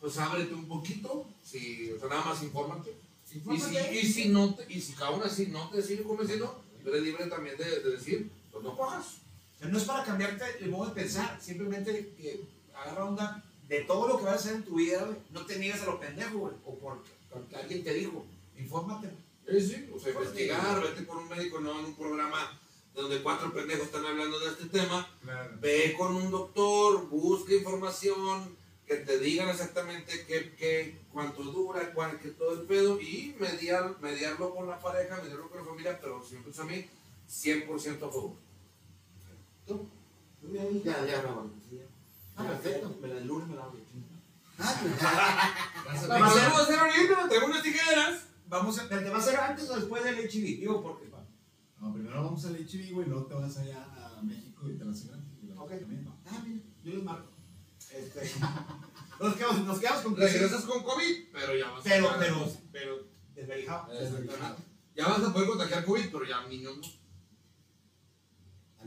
pues 0.00 0.16
ábrete 0.16 0.54
un 0.54 0.66
poquito, 0.66 1.26
si, 1.44 1.92
o 1.92 1.98
sea, 1.98 2.08
nada 2.08 2.24
más 2.24 2.42
infórmate. 2.42 2.96
Y 3.34 3.58
si, 3.60 3.76
y 3.98 4.12
si, 4.12 4.28
no 4.28 4.54
te- 4.54 4.72
y 4.72 4.80
si 4.80 4.94
aún 5.02 5.22
así 5.22 5.46
no 5.46 5.68
te 5.70 5.82
sigue 5.82 6.02
convenciendo, 6.02 6.62
eres 6.84 7.02
libre 7.02 7.26
también 7.26 7.56
de, 7.56 7.64
de 7.80 7.90
decir, 7.92 8.30
pues 8.50 8.62
no 8.64 8.76
cojas. 8.76 9.18
No 9.60 9.78
es 9.78 9.84
para 9.84 10.04
cambiarte 10.04 10.44
el 10.60 10.70
modo 10.70 10.86
de 10.88 11.00
pensar, 11.00 11.38
simplemente 11.40 12.12
que 12.16 12.40
agarra 12.74 13.04
onda 13.04 13.44
de 13.68 13.80
todo 13.82 14.08
lo 14.08 14.18
que 14.18 14.24
vas 14.24 14.32
a 14.34 14.36
hacer 14.36 14.54
en 14.56 14.64
tu 14.64 14.74
vida. 14.76 15.06
No 15.30 15.46
te 15.46 15.58
niegues 15.58 15.80
a 15.82 15.86
lo 15.86 16.00
pendejo, 16.00 16.38
güey, 16.38 16.54
o 16.64 16.74
por- 16.78 17.02
porque 17.30 17.56
alguien 17.56 17.82
te 17.84 17.94
dijo. 17.94 18.24
Infórmate. 18.58 19.08
Sí, 19.48 19.60
sí, 19.60 19.90
o 19.94 19.98
sea, 19.98 20.12
investigar, 20.12 20.80
vete 20.82 21.04
con 21.06 21.18
un 21.18 21.28
médico, 21.28 21.60
no 21.60 21.78
en 21.78 21.86
un 21.86 21.94
programa 21.96 22.58
donde 22.94 23.22
cuatro 23.22 23.52
pendejos 23.52 23.86
están 23.86 24.04
hablando 24.04 24.38
de 24.38 24.50
este 24.50 24.66
tema. 24.66 25.08
Claro. 25.22 25.56
Ve 25.60 25.94
con 25.96 26.14
un 26.14 26.30
doctor, 26.30 27.08
busca 27.08 27.54
información, 27.54 28.56
que 28.92 29.04
te 29.04 29.18
digan 29.18 29.48
exactamente 29.48 30.24
qué, 30.26 30.54
qué, 30.56 31.00
cuánto 31.12 31.42
dura, 31.42 31.92
cuál, 31.94 32.18
qué 32.20 32.30
todo 32.30 32.60
el 32.60 32.66
pedo, 32.66 33.00
y 33.00 33.34
mediar, 33.38 33.96
mediarlo 34.00 34.54
con 34.54 34.68
la 34.68 34.78
pareja, 34.78 35.20
mediarlo 35.22 35.48
con 35.48 35.58
la 35.60 35.64
familia, 35.64 35.98
pero 36.00 36.22
siempre 36.22 36.52
es 36.52 36.58
a 36.58 36.64
mí, 36.64 36.86
100% 37.28 37.96
a 37.96 37.98
favor. 37.98 38.32
¿Tú? 39.66 39.88
Ya, 40.84 41.06
ya, 41.06 41.22
no. 41.22 41.50
Ah, 42.36 42.46
perfecto. 42.46 42.96
Me 43.00 43.08
la 43.08 43.18
el 43.18 43.26
lunes 43.26 43.48
me 43.48 43.56
la 43.56 43.66
voy 43.66 43.80
Ah, 44.58 44.80
pues, 45.84 46.08
Vamos 46.08 46.36
a 46.36 46.62
hacer 46.62 46.78
ahorita, 46.78 47.28
tengo 47.28 47.46
unas 47.46 47.62
tijeras. 47.62 48.26
Vamos 48.48 48.78
a, 48.78 48.88
¿te 48.88 49.08
va 49.08 49.18
a 49.18 49.20
ser 49.20 49.36
antes 49.40 49.70
o 49.70 49.76
después 49.76 50.04
del 50.04 50.18
HIV? 50.18 50.60
Digo, 50.60 50.82
porque 50.82 51.08
No, 51.80 51.92
primero 51.94 52.22
vamos 52.22 52.44
al 52.44 52.56
HIV, 52.56 52.92
güey, 52.92 53.08
luego 53.08 53.24
te 53.26 53.34
vas 53.34 53.56
allá 53.56 53.84
a 54.18 54.22
México 54.22 54.68
y 54.68 54.76
te 54.76 54.84
la 54.84 54.92
hacen 54.92 55.10
güey, 55.42 55.58
Ok. 55.58 55.80
también, 55.80 56.04
¿no? 56.04 56.16
Ah, 56.26 56.42
mira, 56.46 56.60
yo 56.84 56.94
les 56.94 57.02
marco. 57.02 57.31
Este, 57.94 58.30
nos, 59.20 59.36
quedamos, 59.36 59.64
nos 59.66 59.78
quedamos 59.78 60.02
con 60.02 60.16
Regresas 60.16 60.64
con 60.64 60.82
COVID, 60.82 61.24
pero 61.32 61.54
ya 61.56 61.70
vas 61.70 61.80
a 61.80 61.88
Pero, 61.88 62.06
estar- 62.06 62.18
pero, 62.18 62.52
pero, 62.72 63.06
desvalijado. 63.34 63.92
Exactamente. 63.92 64.62
Ya 64.94 65.08
vas 65.08 65.22
a 65.22 65.32
poder 65.32 65.48
contagiar 65.48 65.84
COVID, 65.84 66.10
pero 66.12 66.24
ya 66.24 66.46
niños 66.46 66.76
no. 66.76 66.86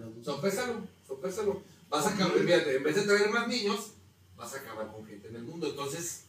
a. 0.05 0.23
Sopésalo, 0.23 0.87
sopésalo. 1.07 1.63
Vas 1.89 2.05
a 2.07 2.09
acabar, 2.09 2.37
fíjate, 2.37 2.75
en 2.77 2.83
vez 2.83 2.95
de 2.95 3.03
traer 3.03 3.29
más 3.29 3.47
niños, 3.47 3.91
vas 4.35 4.53
a 4.53 4.57
acabar 4.57 4.91
con 4.91 5.05
gente 5.05 5.27
en 5.29 5.35
el 5.37 5.43
mundo. 5.43 5.67
Entonces, 5.67 6.25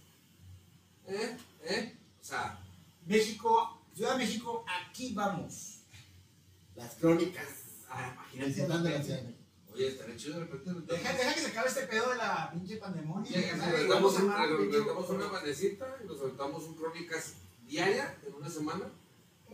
¿eh? 1.06 1.36
¿eh? 1.64 1.96
O 2.20 2.24
sea, 2.24 2.58
México, 3.06 3.82
Ciudad 3.94 4.12
de 4.12 4.18
México, 4.24 4.64
aquí 4.68 5.14
vamos. 5.14 5.80
Las 6.74 6.94
crónicas. 6.96 7.48
Ah, 7.88 8.14
imagínate. 8.34 9.35
Oye, 9.76 9.88
estaría 9.88 10.16
chido 10.16 10.34
de 10.40 10.46
repente. 10.46 10.94
Deja, 10.94 11.12
deja 11.12 11.34
que 11.34 11.40
se 11.40 11.46
acabe 11.48 11.68
este 11.68 11.82
pedo 11.82 12.08
de 12.10 12.16
la 12.16 12.50
pinche 12.50 12.76
pandemonia. 12.78 13.30
Llega, 13.30 13.52
Ay, 13.62 13.72
le 13.82 13.88
damos, 13.88 13.88
vamos 13.88 14.16
a 14.18 14.22
un- 14.24 14.30
armar, 14.30 14.48
le- 14.48 14.58
le 14.58 14.64
pinche- 14.72 14.86
damos 14.86 15.10
una 15.10 15.28
manecita 15.28 15.96
y 16.02 16.06
nos 16.06 16.20
aventamos 16.22 16.62
un 16.64 16.74
crónicas 16.76 17.34
diaria 17.66 18.16
en 18.26 18.34
una 18.34 18.48
semana 18.48 18.90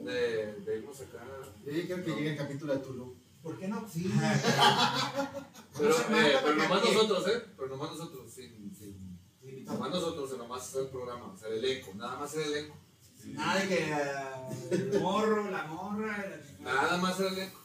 de, 0.00 0.52
de 0.60 0.78
irnos 0.78 1.00
acá. 1.00 1.24
Yo 1.64 1.72
ya 1.72 1.86
quiero 1.86 2.04
que 2.04 2.10
llegue 2.14 2.30
el 2.30 2.36
capítulo 2.36 2.72
de 2.74 2.78
Tulu. 2.80 3.16
¿Por 3.42 3.58
qué 3.58 3.66
no? 3.66 3.84
Sí. 3.88 4.08
Pero, 5.76 5.90
eh, 5.90 6.38
pero 6.42 6.54
nomás 6.54 6.84
nosotros, 6.84 7.28
¿eh? 7.28 7.42
Pero 7.56 7.68
nomás 7.68 7.90
nosotros, 7.90 8.32
sin, 8.32 8.72
sin, 8.76 9.18
nomás 9.64 9.90
nosotros, 9.90 10.38
nomás 10.38 10.62
hacer 10.62 10.82
el 10.82 10.88
programa, 10.88 11.32
o 11.32 11.36
sea, 11.36 11.48
el 11.48 11.64
elenco, 11.64 11.92
nada 11.94 12.18
más 12.20 12.34
el 12.34 12.42
elenco. 12.42 12.76
Nada 13.26 13.60
de 13.60 13.68
que 13.68 13.92
ah, 13.94 14.48
el 14.70 15.00
morro, 15.00 15.50
la 15.50 15.64
morra. 15.64 16.40
Nada 16.60 16.96
más 16.98 17.18
el 17.20 17.26
elenco. 17.26 17.58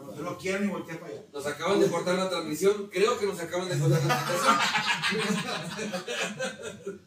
No 0.00 0.22
lo 0.22 0.38
quiero 0.38 0.60
ni 0.60 0.66
voltear 0.68 0.98
para 1.00 1.12
allá. 1.12 1.24
Nos 1.32 1.46
acaban 1.46 1.80
de 1.80 1.90
cortar 1.90 2.14
la 2.16 2.28
transmisión, 2.30 2.88
creo 2.90 3.18
que 3.18 3.26
nos 3.26 3.38
acaban 3.40 3.68
de 3.68 3.78
cortar 3.78 4.02
la 4.04 4.24
transmisión. 4.24 4.56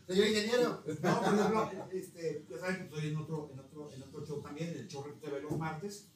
Señor 0.08 0.28
ingeniero. 0.28 0.84
No, 1.02 1.22
por 1.22 1.34
ejemplo, 1.34 1.72
este, 1.92 2.46
ya 2.50 2.58
saben 2.60 2.76
que 2.78 2.84
estoy 2.84 3.08
en 3.10 3.18
otro, 3.18 3.50
en 3.54 3.60
otro, 3.60 3.92
en 3.92 4.04
otro 4.04 4.26
show 4.26 4.42
también, 4.42 4.70
en 4.70 4.78
el 4.78 4.88
show 4.88 5.04
Recto 5.04 5.20
TV 5.28 5.42
los 5.42 5.58
martes. 5.58 6.08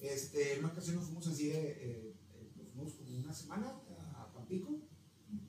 Este, 0.00 0.54
en 0.54 0.58
una 0.60 0.72
ocasión 0.72 0.96
nos 0.96 1.06
fuimos 1.06 1.26
así, 1.26 1.48
de, 1.48 1.58
eh, 1.58 2.14
eh, 2.34 2.50
nos 2.56 2.72
fuimos 2.72 2.92
como 2.94 3.18
una 3.24 3.34
semana 3.34 3.74
a 4.16 4.30
Tampico 4.32 4.78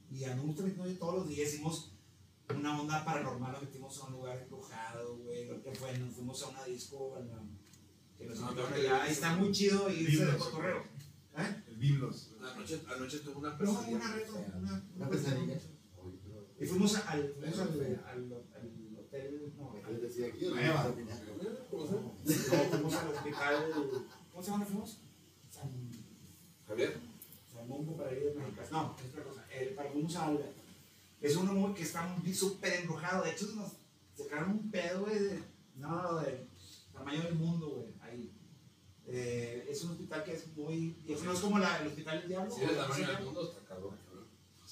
y 0.09 0.23
anduvimos 0.25 0.55
transmitiendo 0.55 0.99
todos 0.99 1.15
los 1.15 1.27
días, 1.27 1.53
hicimos 1.53 1.91
una 2.55 2.79
onda 2.81 3.05
paranormal, 3.05 3.51
nos 3.51 3.61
metimos 3.61 3.99
a 4.01 4.05
un 4.07 4.13
lugar 4.13 4.37
embrujado, 4.41 5.17
güey, 5.17 5.45
lo 5.45 5.61
que 5.61 5.71
fue, 5.75 5.95
nos 5.99 6.13
fuimos 6.15 6.41
a 6.43 6.49
una 6.49 6.63
disco, 6.65 7.15
a 7.15 7.19
la- 7.19 7.43
que 8.18 8.26
nos 8.26 8.40
No, 8.40 8.49
invitaron 8.49 8.72
no, 8.72 8.76
allá, 8.77 9.03
no, 9.03 9.07
y 9.07 9.11
está 9.11 9.35
muy 9.35 9.52
chido 9.52 9.90
y 9.90 9.94
irse 10.02 10.26
de 10.26 10.38
cotorreo. 10.38 10.84
¿Eh? 11.38 11.64
El 11.68 11.76
Biblos. 11.77 12.31
Anoche, 12.41 12.81
anoche 12.95 13.19
tuve 13.19 13.35
una 13.35 13.49
No, 13.52 13.57
pesadilla. 13.57 13.95
una 13.95 14.15
reto, 14.15 14.45
una, 14.56 14.84
Una 14.95 15.10
pesadilla. 15.10 15.57
Y 16.60 16.65
fuimos 16.65 16.95
al, 16.95 17.34
fuimos 17.34 17.60
al, 17.60 17.69
al, 17.69 18.45
al 18.56 18.98
hotel, 18.99 19.53
no, 19.57 19.73
decía 19.99 20.27
aquí. 20.27 20.45
Nueva. 20.48 20.94
¿Cómo 21.69 21.85
se 21.88 21.94
llama? 21.95 22.11
No, 22.23 22.69
fuimos 22.69 22.94
al 22.94 23.07
hospital. 23.10 23.73
¿Cómo 24.31 24.44
se 24.44 24.52
llama? 24.52 24.65
fuimos? 24.65 24.99
San, 25.49 25.69
Javier. 26.68 26.98
San 27.52 27.68
Bombo 27.68 27.98
para 27.98 28.11
ir 28.14 28.23
de 28.23 28.34
México. 28.35 28.61
No, 28.72 28.95
es 28.99 29.10
otra 29.10 29.23
cosa. 29.23 29.45
El, 29.52 29.69
para 29.76 29.91
fuimos 29.91 30.15
al. 30.15 30.40
Es 31.19 31.35
uno 31.35 31.53
muy, 31.53 31.73
que 31.73 31.84
está 31.84 32.03
muy 32.06 32.34
súper 32.34 32.73
embrujado. 32.81 33.23
De 33.23 33.31
hecho, 33.31 33.48
nos 33.56 33.72
sacaron 34.15 34.52
un 34.52 34.72
pedo, 34.72 35.02
güey, 35.06 35.19
de. 35.19 35.40
No, 35.76 36.19
del 36.19 36.48
tamaño 36.94 37.24
del 37.24 37.36
mundo, 37.36 37.68
güey. 37.70 37.94
Ahí. 38.02 38.32
Eh, 39.06 39.68
es 39.70 39.84
un 39.84 39.91
hospital 39.91 40.24
que 40.24 40.34
es 40.34 40.48
muy. 40.56 40.98
Y 41.06 41.14
eso 41.14 41.26
no 41.26 41.34
es 41.34 41.40
como 41.40 41.60
la, 41.60 41.78
el 41.82 41.88
hospital 41.88 42.20
del 42.20 42.30
diablo. 42.30 42.56
Eres 42.57 42.78
o 42.78 42.82
tamaño 42.82 43.07
del 43.07 43.26
mundo, 43.26 43.52
está 43.52 43.65
cabrón. 43.68 43.98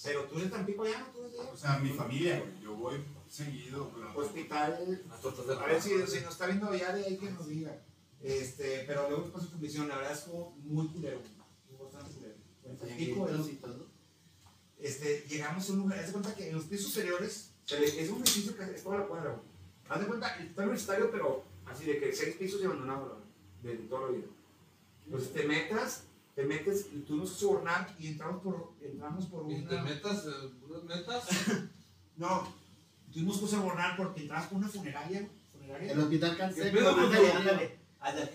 Pero 0.03 0.23
tú 0.25 0.39
eres 0.39 0.51
Tampico 0.51 0.87
ya, 0.87 0.99
¿no? 0.99 1.05
Tú 1.07 1.19
eres 1.19 1.33
de. 1.33 1.39
O 1.39 1.57
sea, 1.57 1.77
mi 1.79 1.89
familia, 1.91 2.39
güey. 2.39 2.63
Yo 2.63 2.75
voy 2.75 3.03
seguido, 3.27 3.91
pero. 3.93 4.17
Hospital 4.17 4.85
de 4.87 5.53
A 5.55 5.65
ver 5.65 5.81
si, 5.81 5.89
si 6.07 6.21
nos 6.21 6.31
está 6.33 6.47
viendo 6.47 6.73
ya 6.73 6.93
de 6.95 7.05
ahí 7.05 7.17
que 7.17 7.29
nos 7.31 7.47
diga. 7.47 7.77
Este, 8.21 8.83
pero 8.87 9.07
luego 9.09 9.23
después 9.23 9.43
su 9.45 9.51
condición, 9.51 9.87
la 9.89 9.97
verdad 9.97 10.13
es 10.13 10.19
como 10.21 10.51
muy 10.63 10.87
culero. 10.87 11.19
Muy 11.69 11.77
bastante 11.83 12.11
culero. 12.13 12.35
Tampico, 12.79 13.27
en 13.27 13.37
los- 13.37 13.49
y 13.49 13.55
todo. 13.55 13.87
este, 14.79 15.25
llegamos 15.27 15.67
a 15.69 15.73
un 15.73 15.79
lugar, 15.79 15.99
haz 15.99 16.07
de 16.07 16.11
cuenta 16.13 16.35
que 16.35 16.49
en 16.49 16.55
los 16.55 16.65
pisos 16.65 16.91
superiores, 16.91 17.51
es 17.67 18.09
un 18.09 18.21
edificio 18.21 18.55
que 18.55 18.63
es 18.63 18.83
toda 18.83 18.99
la 18.99 19.07
cuadra. 19.07 19.31
güey. 19.31 19.43
Haz 19.89 19.99
de 19.99 20.05
cuenta, 20.07 20.37
está 20.37 20.61
universitario, 20.61 21.11
pero 21.11 21.43
así 21.71 21.85
de 21.85 21.99
que 21.99 22.11
seis 22.13 22.35
pisos 22.35 22.61
y 22.61 22.65
abandonado, 22.65 23.21
de 23.63 23.75
toda 23.75 24.07
la 24.07 24.17
vida. 24.17 24.27
Entonces 25.05 25.33
te 25.33 25.43
metas, 25.47 26.03
te 26.35 26.43
metes, 26.45 26.87
y 26.93 26.99
tuvimos 26.99 27.31
que 27.31 27.39
sobornar 27.39 27.95
y 27.99 28.07
entramos 28.07 28.41
por, 28.43 28.71
entramos 28.81 29.25
por 29.27 29.51
Y 29.51 29.61
te 29.63 29.73
una... 29.75 29.83
metas, 29.83 30.25
eh, 30.25 30.49
unas 30.69 30.83
metas. 30.83 31.23
No, 32.17 32.53
tuvimos 33.11 33.39
que 33.39 33.47
sobornar 33.47 33.97
porque 33.97 34.21
entrabas 34.21 34.47
por 34.47 34.57
una 34.59 34.67
funeraria, 34.67 35.27
funeraria. 35.51 35.91
El 35.93 35.99
hospital 36.01 36.31
¿Qué 36.31 36.37
Cancel. 36.37 36.71
pedo 36.71 36.95
con 36.95 37.09
tu- 37.09 37.15
ándale, 37.15 37.79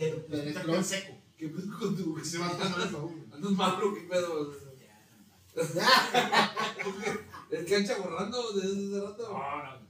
el 0.00 0.14
hospital 0.14 0.24
Penetró. 0.28 0.72
tan 0.72 0.84
seco. 0.84 1.12
¿Qué 1.36 1.48
pedo 1.50 1.78
con 1.78 1.96
tu 1.96 2.18
Se 2.24 2.38
va 2.38 2.46
a 2.48 2.50
pasar 2.58 2.86
eso. 2.88 3.12
Andas 3.32 3.52
malo, 3.52 3.94
¿qué 3.94 4.00
pedo? 4.00 4.52
Es 7.50 7.64
que 7.64 7.76
ancha 7.76 7.96
borrando 7.98 8.52
desde 8.52 8.96
hace 8.98 9.06
rato. 9.06 9.28
No, 9.32 9.62
no. 9.64 9.86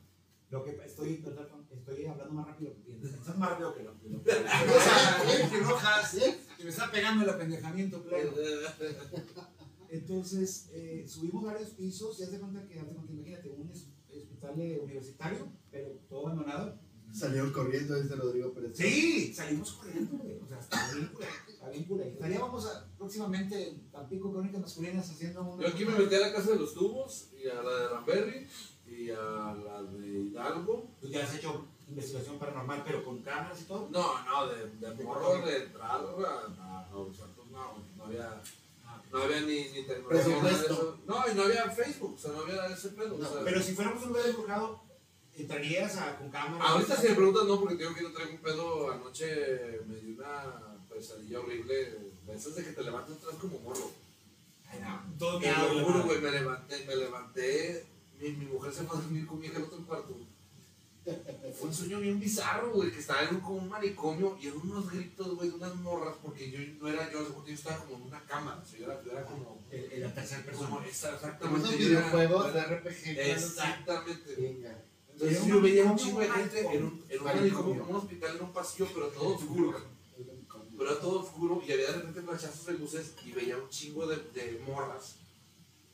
Lo 0.50 0.64
que 0.64 0.70
estoy, 0.84 1.14
perdón, 1.16 1.55
estoy 1.88 2.06
hablando 2.06 2.34
más 2.34 2.46
rápido 2.46 2.72
que 2.74 2.80
piensas. 2.80 3.10
Pensás 3.12 3.38
más 3.38 3.50
rápido 3.50 3.74
que 3.74 3.82
lo 3.84 3.98
que 4.00 4.08
lo 4.10 4.22
que- 4.24 4.36
que 6.58 6.64
me 6.64 6.70
está 6.70 6.90
pegando 6.90 7.22
el 7.24 7.30
apendejamiento 7.30 8.02
pleno. 8.02 8.32
Entonces, 9.88 10.68
eh, 10.72 11.04
subimos 11.06 11.44
varios 11.44 11.70
pisos 11.70 12.18
y 12.18 12.24
haz 12.24 12.32
de 12.32 12.40
cuenta 12.40 12.66
que, 12.66 12.78
haz 12.80 12.86
de 12.88 12.92
cuenta, 12.94 13.12
imagínate, 13.12 13.50
un 13.50 13.70
hospital 13.70 14.60
eh, 14.60 14.80
universitario, 14.82 15.48
pero 15.70 15.90
todo 16.08 16.26
abandonado. 16.26 16.78
Salieron 17.12 17.52
corriendo, 17.52 17.94
dice 18.02 18.16
Rodrigo 18.16 18.52
Pérez. 18.52 18.76
Sí, 18.76 19.32
salimos 19.32 19.72
corriendo, 19.74 20.18
güey. 20.18 20.38
O 20.42 20.46
sea, 20.48 20.58
está 20.58 20.92
bien 20.92 21.06
culero, 21.14 21.32
está 21.48 21.68
bien 21.70 21.84
culero. 21.84 22.10
Estaríamos 22.10 22.66
a- 22.66 22.88
próximamente 22.98 23.68
en 23.68 23.90
Tampico 23.90 24.32
Crónicas 24.32 24.60
Masculinas 24.60 25.08
haciendo 25.08 25.42
un... 25.44 25.60
Yo 25.60 25.68
aquí 25.68 25.84
me 25.84 25.96
metí 25.96 26.14
a 26.16 26.20
la 26.20 26.32
casa 26.32 26.50
de 26.50 26.56
los 26.56 26.74
tubos 26.74 27.30
y 27.40 27.46
a 27.48 27.62
la 27.62 27.70
de 27.80 27.88
Ramberry 27.88 28.46
y 28.86 29.10
a 29.10 29.54
la 29.54 29.82
de 29.84 30.06
Hidalgo. 30.24 30.96
Tú 31.00 31.08
ya 31.08 31.24
has 31.24 31.34
hecho 31.36 31.64
investigación 31.88 32.38
paranormal, 32.38 32.82
pero 32.84 33.04
con 33.04 33.22
cámaras 33.22 33.60
y 33.60 33.64
todo. 33.64 33.88
No, 33.90 34.24
no, 34.24 34.46
de, 34.48 34.66
de 34.94 35.04
morro, 35.04 35.38
de 35.46 35.64
entrar, 35.64 36.02
no, 36.02 36.18
no, 36.18 37.10
no, 37.50 37.84
no 37.96 38.04
había, 38.04 38.42
no 39.12 39.22
había 39.22 39.40
ni, 39.40 39.68
ni 39.70 39.82
tecnología. 39.82 40.42
de 40.42 40.50
eso. 40.50 40.98
No, 41.06 41.24
y 41.30 41.34
no 41.34 41.42
había 41.42 41.70
Facebook, 41.70 42.14
o 42.14 42.18
sea, 42.18 42.32
no 42.32 42.40
había 42.40 42.66
ese 42.66 42.90
pedo. 42.90 43.16
No, 43.16 43.28
o 43.28 43.32
sea, 43.32 43.44
Pero 43.44 43.62
si 43.62 43.74
fuéramos 43.74 44.02
un 44.02 44.08
lugar 44.08 44.26
embrujado, 44.26 44.82
entrarías 45.34 45.96
a, 45.96 46.18
con 46.18 46.30
cámaras. 46.30 46.68
Ahorita 46.68 46.96
si 46.96 47.08
me 47.08 47.14
preguntas, 47.14 47.44
no, 47.44 47.60
porque 47.60 47.76
tengo 47.76 47.94
que 47.94 48.02
yo 48.02 48.12
traigo 48.12 48.32
un 48.32 48.38
pedo. 48.38 48.90
Anoche 48.90 49.80
me 49.86 49.96
dio 49.96 50.16
una 50.16 50.76
pesadilla 50.88 51.40
horrible. 51.40 52.14
De 52.26 52.34
esas 52.34 52.56
de 52.56 52.64
que 52.64 52.72
te 52.72 52.82
levantas 52.82 53.16
atrás 53.18 53.36
como 53.40 53.60
morro. 53.60 53.92
Ay, 54.68 54.80
no, 54.80 55.16
todo 55.16 55.38
Te 55.38 55.52
lo 55.52 55.84
juro, 55.84 56.02
güey, 56.02 56.20
me 56.20 56.30
levanté, 56.32 56.84
me 56.84 56.96
levanté. 56.96 57.86
Mi, 58.18 58.30
mi 58.30 58.46
mujer 58.46 58.72
se 58.72 58.82
fue 58.82 58.98
a 58.98 59.00
dormir 59.00 59.26
con 59.26 59.38
mi 59.38 59.46
hija 59.46 59.58
en 59.58 59.64
otro 59.64 59.86
cuarto. 59.86 60.16
Fue 61.58 61.68
un 61.68 61.74
sueño 61.74 62.00
bien 62.00 62.18
bizarro, 62.18 62.72
güey, 62.72 62.90
que 62.90 62.98
estaba 62.98 63.22
en 63.22 63.36
un, 63.36 63.40
como 63.40 63.58
un 63.58 63.68
manicomio 63.68 64.36
y 64.40 64.48
eran 64.48 64.60
unos 64.60 64.90
gritos, 64.90 65.36
güey, 65.36 65.48
de 65.50 65.54
unas 65.54 65.74
morras, 65.76 66.16
porque 66.22 66.50
yo 66.50 66.58
no 66.80 66.88
era 66.88 67.10
yo, 67.12 67.44
yo 67.46 67.54
estaba 67.54 67.78
como 67.84 67.96
en 67.96 68.02
una 68.02 68.18
o 68.62 68.66
sea, 68.66 68.78
yo 68.78 68.84
era, 68.86 69.02
yo 69.04 69.12
era 69.12 69.24
como. 69.24 69.64
En, 69.70 69.92
en 69.92 70.00
la 70.02 70.14
tercera 70.14 70.44
persona. 70.44 70.68
como 70.68 70.80
exactamente. 70.82 71.68
esos 71.68 71.78
videojuegos 71.78 72.54
de 72.54 72.62
RPG. 72.64 73.18
Exactamente. 73.18 74.34
Venga. 74.36 74.82
Entonces 75.12 75.46
yo 75.46 75.56
un 75.56 75.62
veía 75.62 75.84
un 75.84 75.96
chingo 75.96 76.20
de 76.20 76.26
un 76.26 76.32
gente 76.34 76.60
en 76.74 76.84
un, 76.84 77.04
en 77.08 77.18
un 77.18 77.24
manicomio. 77.24 77.78
como 77.82 77.90
un 77.90 77.96
hospital 77.96 78.36
en 78.36 78.42
un 78.42 78.52
pasillo, 78.52 78.88
pero 78.92 79.06
todo 79.08 79.36
oscuro. 79.36 79.80
Pero 80.78 80.90
era 80.90 81.00
todo 81.00 81.20
oscuro 81.22 81.62
y 81.66 81.72
había 81.72 81.86
de 81.86 81.92
repente 81.98 82.20
flashazos 82.20 82.66
de 82.66 82.72
luces 82.74 83.14
y 83.24 83.32
veía 83.32 83.56
un 83.56 83.68
chingo 83.70 84.06
de, 84.06 84.16
de 84.16 84.60
morras 84.66 85.16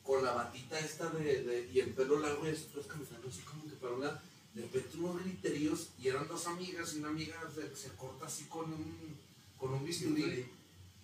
con 0.02 0.24
la 0.24 0.32
batita 0.32 0.76
esta 0.80 1.08
de, 1.10 1.44
de- 1.44 1.70
y 1.72 1.78
el 1.78 1.90
pelo 1.94 2.18
largo 2.18 2.44
y 2.44 2.50
esas 2.50 2.66
tres 2.72 2.86
caminando 2.86 3.28
así 3.28 3.42
como 3.42 3.62
que 3.64 3.76
para 3.76 3.94
una 3.94 4.10
de 4.10 4.18
repente 4.60 4.98
unos 4.98 5.24
griteríos 5.24 5.88
y 5.98 6.08
eran 6.08 6.28
dos 6.28 6.46
amigas 6.46 6.94
y 6.94 6.98
una 6.98 7.08
amiga 7.08 7.36
se, 7.54 7.74
se 7.74 7.88
corta 7.96 8.26
así 8.26 8.44
con 8.44 8.70
un, 8.70 9.16
con 9.56 9.72
un 9.72 9.84
bisturí. 9.84 10.44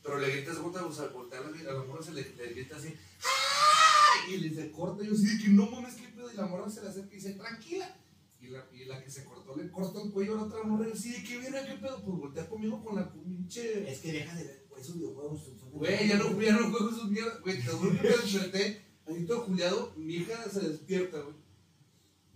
Pero 0.03 0.19
le 0.19 0.31
grita, 0.31 0.55
se 0.55 0.61
cuenta, 0.61 0.85
o 0.85 0.93
sea, 0.93 1.05
a 1.05 1.41
la, 1.41 1.71
a 1.71 1.75
la 1.75 1.85
morra, 1.85 2.03
se 2.03 2.13
le, 2.13 2.23
le 2.37 2.53
grita 2.55 2.77
así, 2.77 2.89
¡ay! 2.89 4.35
Y 4.35 4.37
le 4.39 4.55
se 4.55 4.71
corta, 4.71 5.03
y 5.03 5.09
yo 5.09 5.13
así 5.15 5.43
que 5.43 5.49
no 5.49 5.71
mames, 5.71 5.95
qué 5.95 6.09
pedo, 6.09 6.31
y 6.33 6.37
la 6.37 6.47
morra 6.47 6.71
se 6.71 6.83
le 6.83 6.89
acerca 6.89 7.13
y 7.13 7.17
dice, 7.17 7.33
tranquila. 7.33 7.97
Y 8.41 8.47
la, 8.47 8.65
y 8.73 8.85
la 8.85 9.03
que 9.03 9.11
se 9.11 9.25
cortó 9.25 9.57
le 9.57 9.69
corta 9.71 10.01
el 10.01 10.13
cuello 10.13 10.35
a 10.35 10.37
la 10.37 10.43
otra 10.45 10.63
morra, 10.63 10.89
y 10.89 10.93
así 10.93 11.11
de 11.11 11.25
que 11.25 11.39
viene, 11.39 11.59
qué 11.67 11.75
pedo, 11.75 12.03
pues 12.05 12.17
voltea 12.17 12.49
conmigo 12.49 12.83
con 12.85 12.97
la 12.97 13.13
pinche. 13.13 13.91
Es 13.91 13.99
que 13.99 14.13
deja 14.13 14.35
de 14.37 14.45
ver, 14.45 14.67
pues, 14.69 14.83
esos 14.83 14.97
videojuegos 14.97 15.41
Güey, 15.73 16.09
ya 16.09 16.17
no, 16.17 16.41
ya 16.41 16.53
no 16.53 16.71
juego 16.71 16.91
esos 16.91 17.11
mierdas, 17.11 17.41
güey, 17.41 17.63
te 17.63 17.71
juro 17.71 17.91
que 17.97 18.03
me 18.03 18.09
desperté, 18.09 18.83
ahí 19.07 19.27
todo 19.27 19.41
juliado, 19.43 19.93
mi 19.97 20.15
hija 20.15 20.49
se 20.49 20.61
despierta, 20.61 21.21
güey, 21.21 21.35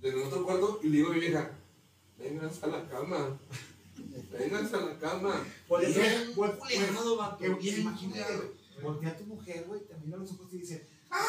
de 0.03 0.15
otro 0.24 0.45
cuarto, 0.45 0.81
y 0.83 0.89
le 0.89 0.97
digo 0.97 1.11
a 1.11 1.15
mi 1.15 1.20
vieja, 1.20 1.51
vengas 2.19 2.62
a 2.62 2.66
la 2.66 2.89
cama, 2.89 3.39
vengas 4.39 4.73
a 4.74 4.77
la 4.81 4.99
cama. 4.99 5.45
Que- 7.39 7.49
bien 7.55 7.81
imagínate, 7.81 8.53
voltea 8.83 9.11
a 9.11 9.16
tu 9.16 9.24
mujer, 9.24 9.65
güey, 9.69 9.81
te 9.87 9.95
mira 10.05 10.16
a 10.16 10.20
los 10.20 10.33
ojos 10.33 10.49
y 10.53 10.59
dice, 10.59 10.87
¡ay! 11.11 11.20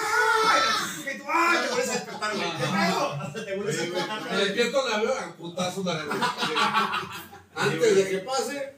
¡ay! 1.28 1.58
Te 1.68 1.68
vuelves 1.70 1.90
a 1.90 1.94
despertar, 1.94 2.36
güey. 2.36 2.48
Hasta 2.48 3.46
te 3.46 3.56
vuelves 3.56 3.80
a 3.80 3.84
Me 3.84 3.90
despertar. 3.90 4.38
despierto, 4.38 4.90
la 4.90 4.98
veo, 5.02 5.14
a 5.20 5.36
putazos 5.36 5.86
la. 5.86 7.14
Antes 7.56 7.96
de 7.96 8.10
que 8.10 8.18
pase, 8.20 8.74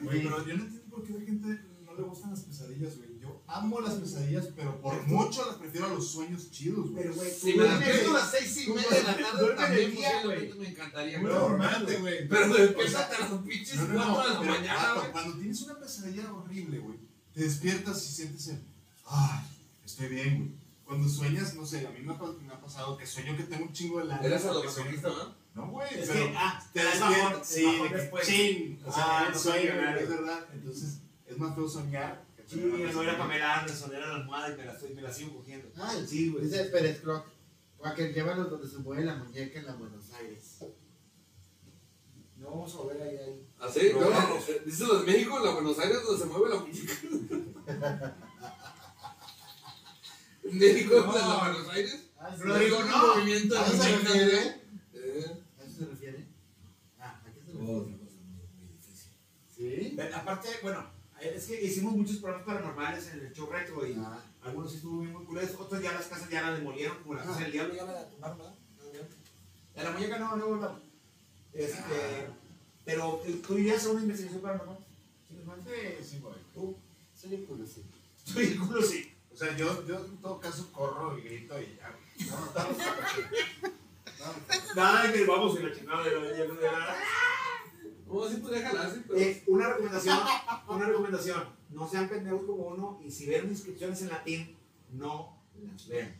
Güey, 0.00 0.22
pero 0.24 0.44
yo 0.44 0.56
no 0.56 0.64
entiendo 0.64 0.90
por 0.90 1.04
qué 1.04 1.12
a 1.12 1.16
la 1.18 1.24
gente 1.24 1.46
no 1.84 1.94
le 1.94 2.02
gustan 2.02 2.30
las 2.30 2.40
pesadillas, 2.40 2.96
güey. 2.96 3.07
Amo 3.50 3.80
las 3.80 3.94
pesadillas, 3.94 4.48
pero 4.54 4.78
por 4.82 5.06
mucho 5.06 5.46
las 5.46 5.56
prefiero 5.56 5.86
a 5.86 5.94
los 5.94 6.06
sueños 6.10 6.50
chidos, 6.50 6.90
güey. 6.90 7.02
Pero, 7.02 7.14
güey, 7.14 7.30
si 7.30 7.54
me 7.54 7.64
despierto 7.64 8.10
a 8.10 8.12
de- 8.12 8.18
las 8.20 8.30
seis 8.30 8.66
y 8.66 8.70
media 8.70 8.88
de 8.90 9.02
la 9.04 9.16
tarde, 9.16 9.48
de 9.48 9.54
también 9.54 9.90
día, 9.92 10.10
posiblemente 10.22 10.54
me 10.56 10.68
encantaría. 10.68 11.18
Muy 11.18 11.26
pero- 11.30 11.48
normal, 11.48 11.86
güey. 12.00 12.28
Pero 12.28 12.54
despiértate 12.54 13.16
a 13.16 13.18
las 13.20 13.30
pinches 13.42 13.76
cuatro 13.78 13.94
no, 13.94 14.22
de 14.22 14.34
la 14.34 14.40
mañana, 14.52 14.92
güey. 14.96 15.12
Cuando 15.12 15.36
tienes 15.38 15.62
una 15.62 15.78
pesadilla 15.78 16.30
horrible, 16.32 16.78
güey, 16.78 16.98
te 17.32 17.40
despiertas 17.44 18.04
y 18.04 18.12
sientes 18.12 18.48
el, 18.48 18.62
ay, 19.06 19.40
estoy 19.84 20.08
bien, 20.08 20.36
güey. 20.38 20.50
Cuando 20.84 21.08
sueñas, 21.08 21.54
no 21.54 21.64
sé, 21.66 21.86
a 21.86 21.90
mí 21.90 22.00
me 22.02 22.12
ha, 22.12 22.18
pa- 22.18 22.32
me 22.46 22.52
ha 22.52 22.60
pasado 22.60 22.96
que 22.98 23.06
sueño 23.06 23.34
que 23.36 23.44
tengo 23.44 23.64
un 23.64 23.72
chingo 23.72 23.98
de 24.00 24.06
lana. 24.06 24.22
Eres 24.26 24.42
sadomasoquista, 24.42 25.08
¿no? 25.08 25.34
No, 25.54 25.70
güey, 25.70 25.88
Es 25.98 26.08
pero 26.08 26.26
que, 26.26 26.34
ah, 26.36 26.62
te 26.72 26.84
despiertas, 26.84 27.48
sí, 27.48 27.64
bajón 27.64 27.82
de 27.82 27.88
que 27.88 27.94
después. 27.96 28.26
chin, 28.26 28.82
o 28.86 28.92
sea, 28.92 29.04
Ah, 29.28 29.34
sueño, 29.34 29.70
es 29.98 30.08
verdad. 30.08 30.46
Entonces, 30.52 30.98
es 31.26 31.38
más 31.38 31.54
feo 31.54 31.66
soñar 31.68 32.27
Sí, 32.48 32.56
no 32.94 33.02
era. 33.02 33.18
Pamela 33.18 33.60
Anderson, 33.60 33.94
era 33.94 34.06
la 34.08 34.14
almohada 34.16 34.54
y 34.54 34.56
me 34.56 34.64
la, 34.64 34.72
estoy, 34.72 34.94
me 34.94 35.02
la 35.02 35.12
sigo 35.12 35.34
cogiendo. 35.36 35.68
Ay, 35.76 36.06
Sí, 36.06 36.30
güey. 36.30 36.44
Dice 36.44 36.64
Pérez 36.64 37.00
Croc. 37.00 37.26
Joaquín, 37.76 38.12
llévalo 38.12 38.44
donde 38.44 38.66
se 38.68 38.78
mueve 38.78 39.04
la 39.04 39.16
muñeca 39.16 39.58
en 39.60 39.66
la 39.66 39.74
Buenos 39.74 40.12
Aires. 40.14 40.58
No 42.36 42.50
vamos 42.50 42.74
a 42.74 42.78
volver 42.78 43.02
ahí. 43.02 43.16
ahí. 43.18 43.46
¿Así? 43.60 43.90
No, 43.92 44.00
No, 44.00 44.10
no. 44.10 44.36
eh, 44.36 44.62
Dice 44.64 44.84
lo 44.86 45.00
de 45.00 45.06
México, 45.12 45.38
la 45.40 45.50
Buenos 45.52 45.78
Aires, 45.78 45.98
donde 46.04 46.22
se 46.24 46.28
mueve 46.30 46.48
la 46.54 46.60
muñeca. 46.60 46.92
México, 50.44 50.94
No. 51.06 51.12
la 51.18 51.38
Buenos 51.50 51.68
Aires. 51.70 52.08
Ah, 52.18 52.34
sí. 52.36 52.42
Rodrigo, 52.42 52.82
no. 52.84 53.14
movimiento 53.16 53.58
¿A 53.58 53.66
eso 53.66 53.82
se 53.82 53.96
refiere? 53.96 54.62
Eh. 54.94 55.42
¿A 55.60 55.64
eso 55.64 55.78
se 55.78 55.84
refiere? 55.86 56.26
Ah, 56.98 57.20
¿a 57.24 57.32
qué 57.32 57.40
se 57.42 57.52
Oh, 57.52 57.80
refiere? 57.80 57.94
una 57.94 57.98
cosa 57.98 58.16
muy, 58.24 58.68
difícil. 58.72 59.12
¿Sí? 59.54 59.96
Aparte, 60.14 60.48
bueno, 60.62 60.90
es 61.20 61.44
que 61.46 61.62
hicimos 61.64 61.94
muchos 61.94 62.16
programas 62.18 62.46
paranormales 62.46 63.08
en 63.08 63.20
el 63.26 63.32
show 63.32 63.48
retro 63.50 63.86
y 63.86 63.94
Ah, 63.98 64.22
algunos 64.42 64.70
sí 64.70 64.76
estuvieron 64.76 65.04
bien 65.04 65.12
muy 65.16 65.24
culeros, 65.26 65.54
otros 65.58 65.82
ya 65.82 65.92
las 65.92 66.06
casas 66.06 66.28
ya 66.30 66.42
las 66.42 66.58
demolieron, 66.58 66.96
como 67.02 67.14
la 67.14 67.24
casa 67.24 67.40
del 67.40 67.52
diablo 67.52 67.74
ya 67.74 67.84
la 67.84 68.08
tumbaron, 68.08 68.38
¿verdad? 68.38 68.54
De 69.74 69.82
la 69.84 69.90
muñeca 69.90 70.18
no, 70.18 70.36
no 70.36 70.46
volvamos. 70.46 70.80
Este, 71.52 72.26
pero 72.84 73.20
eh, 73.26 73.40
tú 73.46 73.58
irías 73.58 73.84
a 73.86 73.90
una 73.90 74.02
investigación 74.02 74.42
paranormal. 74.42 74.78
¿Sí? 75.28 76.04
Sí. 76.04 76.22
Tú, 76.54 76.76
soy 77.14 77.34
un 77.34 77.46
culo, 77.46 77.66
sí. 77.66 77.84
tú 78.32 78.40
y 78.40 78.44
el 78.44 78.58
culo 78.58 78.82
sí. 78.82 79.12
O 79.32 79.36
sea, 79.36 79.56
yo, 79.56 79.86
yo 79.86 80.04
en 80.04 80.16
todo 80.18 80.40
caso 80.40 80.70
corro 80.72 81.16
y 81.18 81.22
grito 81.22 81.60
y 81.60 81.76
ya. 81.76 81.94
No, 82.30 82.40
no, 82.40 82.46
estamos 82.46 82.76
Nada 84.74 85.06
de 85.06 85.12
que 85.12 85.24
vamos 85.24 85.58
y 85.58 85.62
la 85.62 85.72
chingada 85.74 86.02
de 86.04 86.10
la 86.10 86.20
de 86.20 86.48
la- 86.48 86.96
No, 88.08 88.28
sí 88.28 88.36
podría 88.36 88.68
jalar, 88.68 88.92
sí, 88.92 89.02
pero. 89.06 89.18
Eh, 89.20 89.42
una 89.46 89.68
recomendación, 89.68 90.18
una 90.68 90.86
recomendación, 90.86 91.44
no 91.70 91.88
sean 91.88 92.08
pendejos 92.08 92.44
como 92.44 92.66
uno 92.68 93.00
y 93.04 93.10
si 93.10 93.26
ven 93.26 93.48
inscripciones 93.48 94.00
en 94.02 94.08
latín, 94.08 94.56
no 94.92 95.36
las 95.62 95.86
lean. 95.88 96.16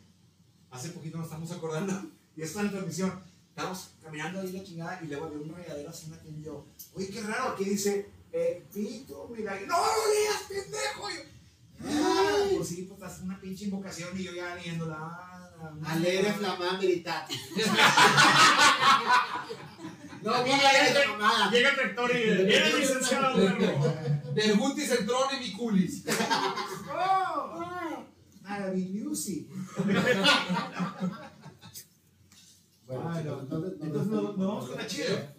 Hace 0.71 0.89
poquito 0.89 1.17
nos 1.17 1.25
estamos 1.27 1.51
acordando 1.51 1.93
y 2.35 2.41
esto 2.43 2.59
en 2.59 2.65
la 2.67 2.71
transmisión, 2.73 3.23
estamos 3.49 3.89
caminando 4.03 4.41
ahí 4.41 4.51
la 4.51 4.63
chingada 4.63 4.99
y 5.03 5.07
luego 5.07 5.25
había 5.25 5.39
un 5.39 5.55
regadero 5.55 5.89
así 5.89 6.05
en 6.05 6.11
latín 6.11 6.37
y 6.39 6.43
yo, 6.43 6.65
oye, 6.93 7.07
qué 7.09 7.21
raro, 7.21 7.53
aquí 7.53 7.63
dice, 7.65 8.09
eh, 8.31 8.63
pito, 8.73 9.27
mira, 9.35 9.59
y, 9.59 9.65
no 9.65 9.75
lo 9.77 10.13
leas, 10.13 10.43
pendejo. 10.47 11.09
Y 11.09 11.15
yo, 11.15 11.21
"Ay, 11.89 12.53
pues 12.55 12.67
sí, 12.67 12.87
pues 12.97 13.19
una 13.21 13.39
pinche 13.41 13.65
invocación 13.65 14.09
y 14.19 14.23
yo 14.23 14.33
ya 14.33 14.53
leyéndola. 14.55 14.97
ah, 14.99 15.49
ah, 15.61 15.71
ah. 15.83 15.91
Alegre 15.93 16.31
flamán 16.33 16.79
veritatis. 16.79 17.41
No, 20.23 20.43
mira, 20.43 20.57
mira, 20.57 20.71
ya 20.73 21.49
llega, 21.51 21.69
el 21.69 21.75
rector 21.77 22.11
y 22.11 22.23
viene 22.45 22.67
el 22.69 22.79
licenciado. 22.79 23.35
perro". 23.35 24.33
Del 24.33 24.57
Gutis, 24.57 24.91
el 24.91 25.05
Tron 25.05 25.27
y 25.35 25.39
mi 25.39 25.53
culis. 25.53 26.03
¡Oh! 26.91 28.05
Maravillosi. 28.41 29.47
Bueno, 32.87 33.03
no. 33.23 33.39
entonces, 33.41 33.73
Entonces, 33.81 34.07
no- 34.11 34.33
no 34.33 34.47
vamos 34.47 34.67
con 34.69 34.77
la 34.77 34.87
chida. 34.87 35.35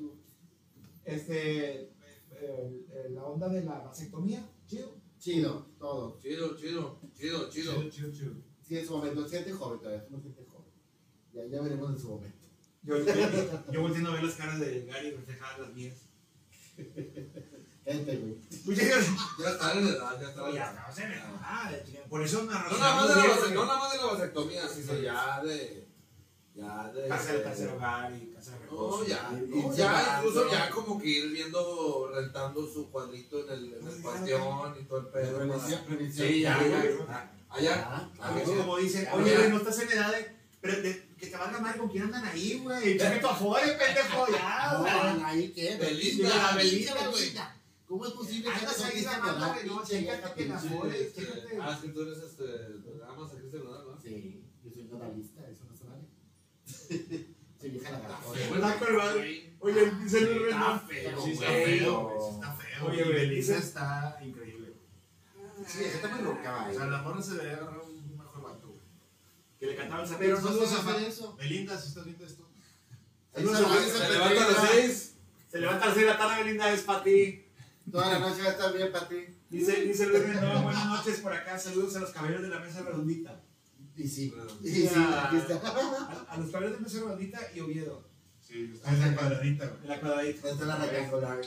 Este, 1.04 1.82
eh, 1.82 1.90
eh, 2.32 3.08
la 3.10 3.24
onda 3.24 3.48
de 3.48 3.64
la 3.64 3.78
vasectomía, 3.80 4.48
chido. 4.66 5.00
Chido, 5.18 5.66
todo. 5.78 6.18
Chido, 6.20 6.56
chido, 6.56 7.00
chido, 7.14 7.50
chido. 7.50 7.74
Chido, 7.74 7.90
chido, 7.90 8.12
chido. 8.12 8.34
Sí, 8.62 8.78
en 8.78 8.86
su 8.86 8.96
momento. 8.96 9.28
Siente 9.28 9.52
joven 9.52 9.80
todavía, 9.80 10.02
somos 10.04 10.22
gente 10.22 10.44
joven. 10.46 10.70
Ya, 11.32 11.44
ya 11.46 11.60
veremos 11.60 11.90
en 11.90 11.98
su 11.98 12.08
momento. 12.08 12.39
Yo, 12.82 12.96
yo, 12.98 13.62
yo 13.72 13.80
volteando 13.82 14.10
a 14.10 14.14
ver 14.14 14.22
las 14.24 14.34
caras 14.34 14.58
de 14.58 14.86
Gary 14.86 15.10
reflejadas 15.10 15.58
las 15.58 15.72
mías. 15.74 15.96
Gente, 17.84 18.16
güey. 18.16 18.36
Muchas 18.64 18.86
gracias. 18.88 19.16
Ya 19.38 19.50
está 19.50 19.72
en 19.72 19.86
edad, 19.88 20.20
ya 20.20 20.28
está 20.28 20.48
en 20.48 20.56
edad. 20.56 20.86
no 20.88 20.94
se 20.94 21.06
me 21.08 21.14
ah. 21.42 21.72
Por 22.08 22.22
eso 22.22 22.42
me 22.44 22.52
No 22.54 22.78
nada 22.78 22.94
más 22.96 23.08
de 23.08 23.14
la, 23.14 23.54
no 23.54 23.64
nada 23.66 23.78
más 23.78 23.92
de 23.92 23.98
la 23.98 24.04
vasectomía, 24.06 24.68
sino 24.68 24.94
ya 25.00 25.42
de. 25.42 25.86
Ya 26.54 26.88
de. 26.92 27.08
Casa 27.08 27.32
de 27.34 27.42
casa 27.42 27.62
de 27.62 27.68
hogar 27.72 28.12
y 28.16 28.32
casa 28.32 28.52
de 28.52 28.58
reposo. 28.60 28.98
No, 29.02 29.06
ya. 29.06 29.30
Y- 29.32 29.54
y 29.54 29.58
y 29.72 29.76
ya, 29.76 30.16
incluso 30.18 30.50
ya 30.50 30.70
como 30.70 30.98
que 31.00 31.08
ir 31.08 31.30
viendo, 31.32 32.10
rentando 32.14 32.66
su 32.66 32.90
cuadrito 32.90 33.40
en 33.46 33.52
el, 33.52 33.74
en 33.74 33.88
el 33.88 34.02
panteón 34.02 34.76
y 34.80 34.84
todo 34.84 34.98
el 35.00 35.06
pedo. 35.06 35.32
para- 35.32 35.38
Prevención, 35.38 35.84
prevención. 35.86 36.28
Sí, 36.28 36.40
ya, 36.40 36.58
ya. 36.62 37.30
Allá. 37.50 37.84
Ah, 37.86 38.10
Ah, 38.20 38.40
Como- 38.44 38.76
dicen, 38.78 39.04
Ya, 39.04 39.14
oye, 39.14 39.32
ya. 39.32 39.48
no 39.48 39.56
estás 39.58 39.78
en 39.80 39.92
edad 39.92 40.12
de, 40.12 40.39
pero 40.60 40.82
de- 40.82 41.08
que 41.18 41.26
te 41.26 41.36
valga 41.36 41.58
madre 41.60 41.78
con 41.78 41.88
quién 41.88 42.04
andan 42.04 42.24
ahí, 42.24 42.60
güey. 42.62 42.96
Chécate 42.98 43.20
tu 43.20 43.26
afore, 43.28 43.66
pendejo, 43.72 44.26
ya, 44.32 44.76
güey. 44.78 44.92
No, 45.20 45.26
ahí 45.26 45.52
qué. 45.52 45.76
Belinda, 45.76 46.28
la 46.28 46.56
Belinda, 46.56 46.94
Belinda, 46.94 47.08
güey. 47.10 47.20
Belinda. 47.22 47.56
¿Cómo 47.86 48.06
es 48.06 48.12
posible 48.12 48.50
que 48.50 48.56
Andas 48.56 48.80
ahí 48.84 49.02
grabando, 49.02 49.52
güey, 49.54 49.66
no, 49.66 49.84
chécate 49.84 50.34
que 50.34 50.48
la 50.48 50.56
afore, 50.56 51.12
chécate. 51.14 51.58
Ah, 51.60 51.72
es 51.74 51.78
que 51.80 51.88
tú 51.88 52.02
eres 52.02 52.18
este. 52.18 52.44
Amas 53.08 53.32
a 53.32 53.36
Cristian 53.36 53.64
Nodal, 53.64 53.84
¿no? 53.88 54.00
Sí, 54.00 54.42
yo 54.64 54.70
soy 54.70 54.84
nodalista, 54.84 55.40
eso 55.50 55.64
no 55.68 55.76
se 55.76 55.84
vale. 55.84 56.04
soy 57.60 57.70
vieja 57.70 57.90
la 57.90 58.76
colgado. 58.78 59.18
Oye, 59.62 59.90
dice 60.02 60.20
Luis 60.22 60.52
Está 60.52 60.78
feo, 60.88 61.26
está 61.26 61.46
güey. 61.50 61.78
feo, 61.78 62.00
güey, 62.08 62.18
sí 62.20 62.34
está 62.34 62.52
feo. 62.54 62.86
Oye, 62.86 63.26
dice- 63.28 63.58
está 63.58 64.18
increíble. 64.24 64.72
Sí, 65.66 65.84
está 65.84 66.08
muy 66.08 66.22
loca, 66.24 66.68
O 66.70 66.72
sea, 66.72 66.86
la 66.86 67.02
morra 67.02 67.20
se 67.22 67.32
debería 67.34 67.56
agarrar 67.58 67.82
Que 69.60 69.66
le 69.66 69.76
cantaba 69.76 70.02
el 70.04 70.16
Pero 70.16 70.40
no 70.40 70.48
Saludos 70.48 70.70
se 70.70 70.90
a 70.90 71.06
eso. 71.06 71.36
Belinda, 71.36 71.78
si 71.78 71.88
estás 71.88 72.04
viendo 72.06 72.24
esto. 72.26 72.48
Ahí 73.34 73.44
No 73.44 73.50
se 73.54 73.56
se 73.58 74.08
levanta 74.10 74.44
a 74.44 74.48
las 74.48 74.62
¿verdad? 74.62 74.68
6. 74.72 75.14
Se 75.50 75.58
levanta 75.60 75.84
a 75.84 75.86
las 75.88 75.94
seis 75.94 76.06
de 76.06 76.12
la 76.12 76.18
tarde, 76.18 76.42
Belinda, 76.44 76.72
es 76.72 76.80
para 76.82 77.02
ti. 77.04 77.44
Toda 77.92 78.12
la 78.12 78.18
noche 78.20 78.42
va 78.42 78.48
a 78.48 78.52
estar 78.52 78.72
bien 78.72 78.90
para 78.90 79.08
ti. 79.08 79.16
Dice, 79.50 79.82
dice 79.82 80.06
Luis 80.06 80.22
Renan, 80.22 80.62
buenas 80.62 80.86
noches 80.86 81.18
por 81.20 81.32
acá, 81.32 81.58
saludos 81.58 81.94
a 81.96 82.00
los 82.00 82.10
caballeros 82.10 82.42
de 82.42 82.48
la 82.48 82.60
mesa 82.60 82.82
redondita. 82.82 83.42
Y 83.96 84.08
sí. 84.08 84.32
Y 84.62 84.70
Sí, 84.70 84.88
a- 84.96 85.26
aquí 85.26 85.36
está. 85.36 85.54
A, 85.56 86.26
a 86.32 86.36
los 86.38 86.50
caballeros 86.50 86.76
de 86.76 86.80
la 86.82 86.88
mesa 86.88 86.98
redondita 87.00 87.40
y 87.54 87.60
Oviedo. 87.60 88.08
Sí, 88.40 88.70
está 88.74 88.90
en 88.90 89.00
la 89.00 89.14
cuadradita, 89.16 89.66
güey. 89.66 89.82
En 89.82 89.88
la 89.88 90.00
cuadradita. 90.00 90.48
Esta 90.50 90.60
es 90.62 90.66
la 90.68 90.76
rectangular. 90.76 91.40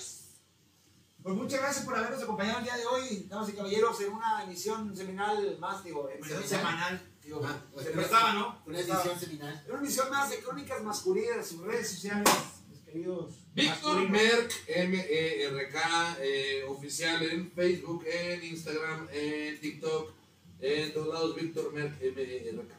Pues 1.23 1.35
muchas 1.35 1.60
gracias 1.61 1.85
por 1.85 1.95
habernos 1.98 2.22
acompañado 2.22 2.60
el 2.60 2.65
día 2.65 2.76
de 2.77 2.85
hoy, 2.85 3.26
damas 3.30 3.49
y 3.49 3.53
caballeros, 3.53 3.99
en 4.02 4.11
una 4.11 4.44
emisión 4.44 4.95
seminal 4.95 5.57
más, 5.60 5.84
digo, 5.84 6.10
emisión 6.10 6.44
semanal. 6.44 7.02
Digo, 7.24 7.41
Ah, 7.45 7.58
pues, 7.74 7.86
se 7.86 7.91
prestaba, 7.94 8.34
¿no? 8.34 8.62
Una 8.66 8.80
edición 8.80 9.20
seminal. 9.20 9.62
Era 9.66 9.74
una 9.76 9.84
emisión 9.84 10.10
más 10.10 10.30
de 10.30 10.40
crónicas 10.40 10.84
masculinas, 10.84 11.48
sus 11.48 11.62
redes 11.62 11.90
sociales, 11.90 12.30
mis 12.70 12.80
queridos. 12.80 13.34
Víctor. 13.56 14.10
Merck, 14.10 14.52
M-E-R-K, 14.68 16.18
eh, 16.22 16.64
oficial 16.68 17.24
en 17.24 17.52
Facebook, 17.52 18.04
en 18.06 18.44
Instagram, 18.44 19.08
en 19.14 19.60
TikTok, 19.60 20.12
en 20.60 20.94
todos 20.94 21.14
lados, 21.14 21.36
Víctor 21.36 21.72
Merck, 21.74 22.02
M-E-R-K. 22.02 22.76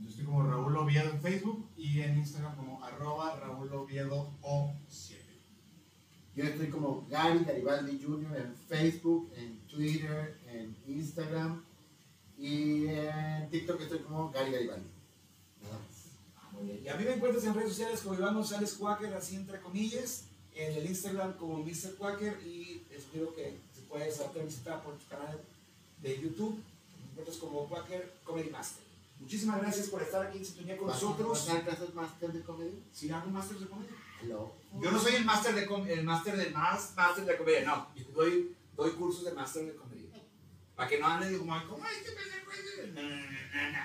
Yo 0.00 0.08
estoy 0.10 0.24
como 0.24 0.42
Raúl 0.42 0.76
Oviedo 0.76 1.10
en 1.10 1.20
Facebook 1.22 1.68
y 1.76 2.00
en 2.00 2.18
Instagram 2.18 2.56
como 2.56 2.82
arroba 2.84 3.36
Raúl 3.38 3.72
Oviedo 3.72 4.32
O7. 4.42 5.14
Yo 6.34 6.44
estoy 6.44 6.68
como 6.68 7.06
Gary 7.08 7.44
Garibaldi 7.44 8.02
Jr. 8.04 8.36
en 8.38 8.56
Facebook, 8.56 9.30
en 9.36 9.58
Twitter, 9.68 10.36
en 10.48 10.76
Instagram 10.88 11.64
y 12.48 12.86
en 12.88 13.48
TikTok 13.50 13.80
estoy 13.80 14.00
como 14.00 14.30
Gary 14.30 14.52
Garibaldi. 14.52 14.86
Nada 15.62 15.78
más. 15.78 16.62
Bien. 16.62 16.80
Y 16.84 16.88
a 16.88 16.96
mí 16.96 17.04
me 17.04 17.14
encuentras 17.14 17.44
en 17.44 17.54
redes 17.54 17.70
sociales 17.70 18.00
como 18.02 18.14
Iván 18.16 18.34
González 18.34 18.74
Quaker, 18.74 19.12
así 19.14 19.36
entre 19.36 19.60
comillas, 19.60 20.24
en 20.54 20.72
el 20.72 20.86
Instagram 20.86 21.32
como 21.38 21.58
Mr. 21.58 21.94
Quaker 21.98 22.38
y 22.46 22.82
espero 22.90 23.34
que 23.34 23.56
se 23.74 23.80
pueda 23.82 24.04
hacerte 24.06 24.42
visitar 24.44 24.82
por 24.82 24.94
tu 24.98 25.06
canal 25.08 25.40
de 26.02 26.20
YouTube. 26.20 26.58
Me 26.98 27.10
encuentras 27.10 27.36
como 27.38 27.66
Quaker 27.68 28.12
Comedy 28.24 28.50
Master. 28.50 28.84
Muchísimas 29.20 29.60
gracias 29.60 29.86
por 29.88 30.02
estar 30.02 30.26
aquí 30.26 30.38
en 30.38 30.44
sintonía 30.44 30.76
con 30.76 30.88
¿Vas- 30.88 31.02
nosotros. 31.02 31.28
¿Vas 31.30 31.48
a 31.48 31.54
dar 31.54 31.64
clases 31.64 31.94
máster 31.94 32.32
de 32.32 32.42
comedia? 32.42 32.78
¿Sí 32.92 33.10
hago 33.10 33.30
Master 33.30 33.58
de 33.58 33.66
Comedia? 33.66 33.92
Hello. 34.22 34.52
Yo 34.82 34.90
no 34.90 35.00
soy 35.00 35.14
el 35.14 35.24
máster 35.24 35.54
de 35.54 35.66
com- 35.66 35.86
el 35.86 36.04
máster 36.04 36.36
del 36.36 36.52
más 36.52 36.92
máster 36.96 37.24
de 37.24 37.36
comedia, 37.36 37.64
no. 37.64 37.86
Yo 37.96 38.04
doy, 38.14 38.54
doy 38.76 38.90
cursos 38.92 39.24
de 39.24 39.32
máster 39.32 39.64
de 39.66 39.74
comedia. 39.76 39.93
Para 40.74 40.88
que 40.88 40.98
no 40.98 41.06
anden 41.06 41.38
como, 41.38 41.54
¿cómo 41.68 41.86
es 41.86 41.98
que 42.02 42.10
me 42.10 42.92
No, 42.92 43.02
no, 43.02 43.16
no, 43.16 43.16
no, 43.16 43.72
no. 43.72 43.78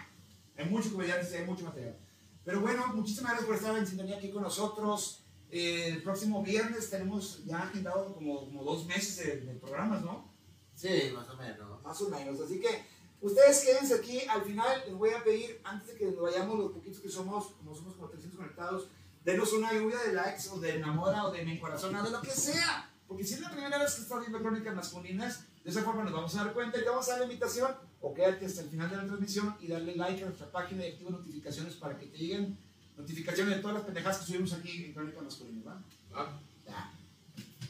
Hay 0.58 0.66
mucho 0.66 0.92
comediante, 0.92 1.38
hay 1.38 1.46
mucho 1.46 1.66
material. 1.66 1.98
Pero 2.44 2.62
bueno, 2.62 2.88
muchísimas 2.96 3.32
gracias 3.32 3.48
por 3.48 3.56
estar 3.56 3.78
en 3.78 3.88
sintonía 3.88 4.18
aquí 4.18 4.32
con 4.32 4.44
nosotros. 4.44 5.24
Eh, 5.52 5.88
el 5.88 6.04
próximo 6.04 6.44
viernes 6.44 6.90
tenemos 6.90 7.46
ya 7.46 7.60
agendado 7.60 8.14
como, 8.14 8.46
como 8.46 8.64
dos 8.64 8.86
meses 8.86 9.18
de, 9.18 9.38
de 9.42 9.54
programas, 9.56 10.02
¿no? 10.02 10.34
Sí, 10.74 11.12
más 11.14 11.30
o 11.30 11.38
menos. 11.38 11.84
Más 11.84 12.02
o 12.02 12.10
menos. 12.10 12.40
Así 12.40 12.60
que 12.60 12.86
ustedes 13.22 13.64
quédense 13.64 13.96
aquí. 13.96 14.22
Al 14.28 14.44
final 14.44 14.84
les 14.86 14.96
voy 14.96 15.12
a 15.12 15.24
pedir, 15.24 15.62
antes 15.64 15.90
de 15.90 15.96
que 15.96 16.06
nos 16.06 16.22
vayamos, 16.22 16.58
los 16.58 16.72
poquitos 16.72 17.00
que 17.00 17.10
somos, 17.10 17.48
como 17.58 17.76
somos 17.76 17.96
como 17.96 18.10
300 18.10 18.40
conectados, 18.40 18.90
denos 19.24 19.54
una 19.54 19.74
lluvia 19.74 20.00
de 20.00 20.14
likes 20.14 20.50
o 20.50 20.60
de 20.60 20.76
enamora 20.76 21.26
o 21.26 21.32
de 21.32 21.44
me 21.46 21.56
encorazona, 21.56 22.02
de 22.02 22.12
lo 22.12 22.22
que 22.22 22.32
sea. 22.32 22.90
Porque 23.08 23.24
si 23.24 23.34
es 23.34 23.42
la 23.42 23.52
primera 23.52 23.78
vez 23.78 23.94
que 23.96 24.02
estás 24.02 24.20
viendo 24.20 24.40
crónicas 24.40 24.76
masculinas, 24.76 25.46
de 25.70 25.80
esa 25.80 25.84
forma 25.84 26.04
nos 26.04 26.14
vamos 26.14 26.36
a 26.36 26.44
dar 26.46 26.54
cuenta 26.54 26.80
y 26.80 26.82
te 26.82 26.90
vamos 26.90 27.08
a 27.08 27.12
dar 27.12 27.20
la 27.20 27.26
invitación 27.26 27.72
o 28.02 28.14
quédate 28.14 28.46
hasta 28.48 28.62
el 28.62 28.70
final 28.70 28.90
de 28.90 28.98
la 28.98 29.06
transmisión 29.06 29.56
y 29.62 29.68
darle 29.68 29.96
like 29.96 30.24
a 30.24 30.26
nuestra 30.26 30.52
página 30.52 30.84
y 30.84 30.92
activa 30.94 31.12
notificaciones 31.12 31.76
para 31.76 31.98
que 31.98 32.08
te 32.08 32.18
lleguen 32.18 32.58
notificaciones 32.98 33.56
de 33.56 33.62
todas 33.62 33.76
las 33.78 33.86
pendejadas 33.86 34.18
que 34.20 34.26
subimos 34.26 34.54
aquí 34.54 34.86
en 34.86 34.94
Crónicas 34.94 35.24
Masculinas. 35.24 35.68
¿va? 35.68 35.82
Ah, 36.14 36.40
Ya. 36.68 36.92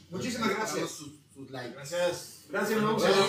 Muchísimas 0.08 0.48
gracias. 0.48 0.90
Sus, 0.90 1.12
sus 1.34 1.50
likes. 1.50 1.74
Gracias. 1.74 2.46
Gracias, 2.48 2.80
nos 2.82 3.02
gracias. 3.02 3.28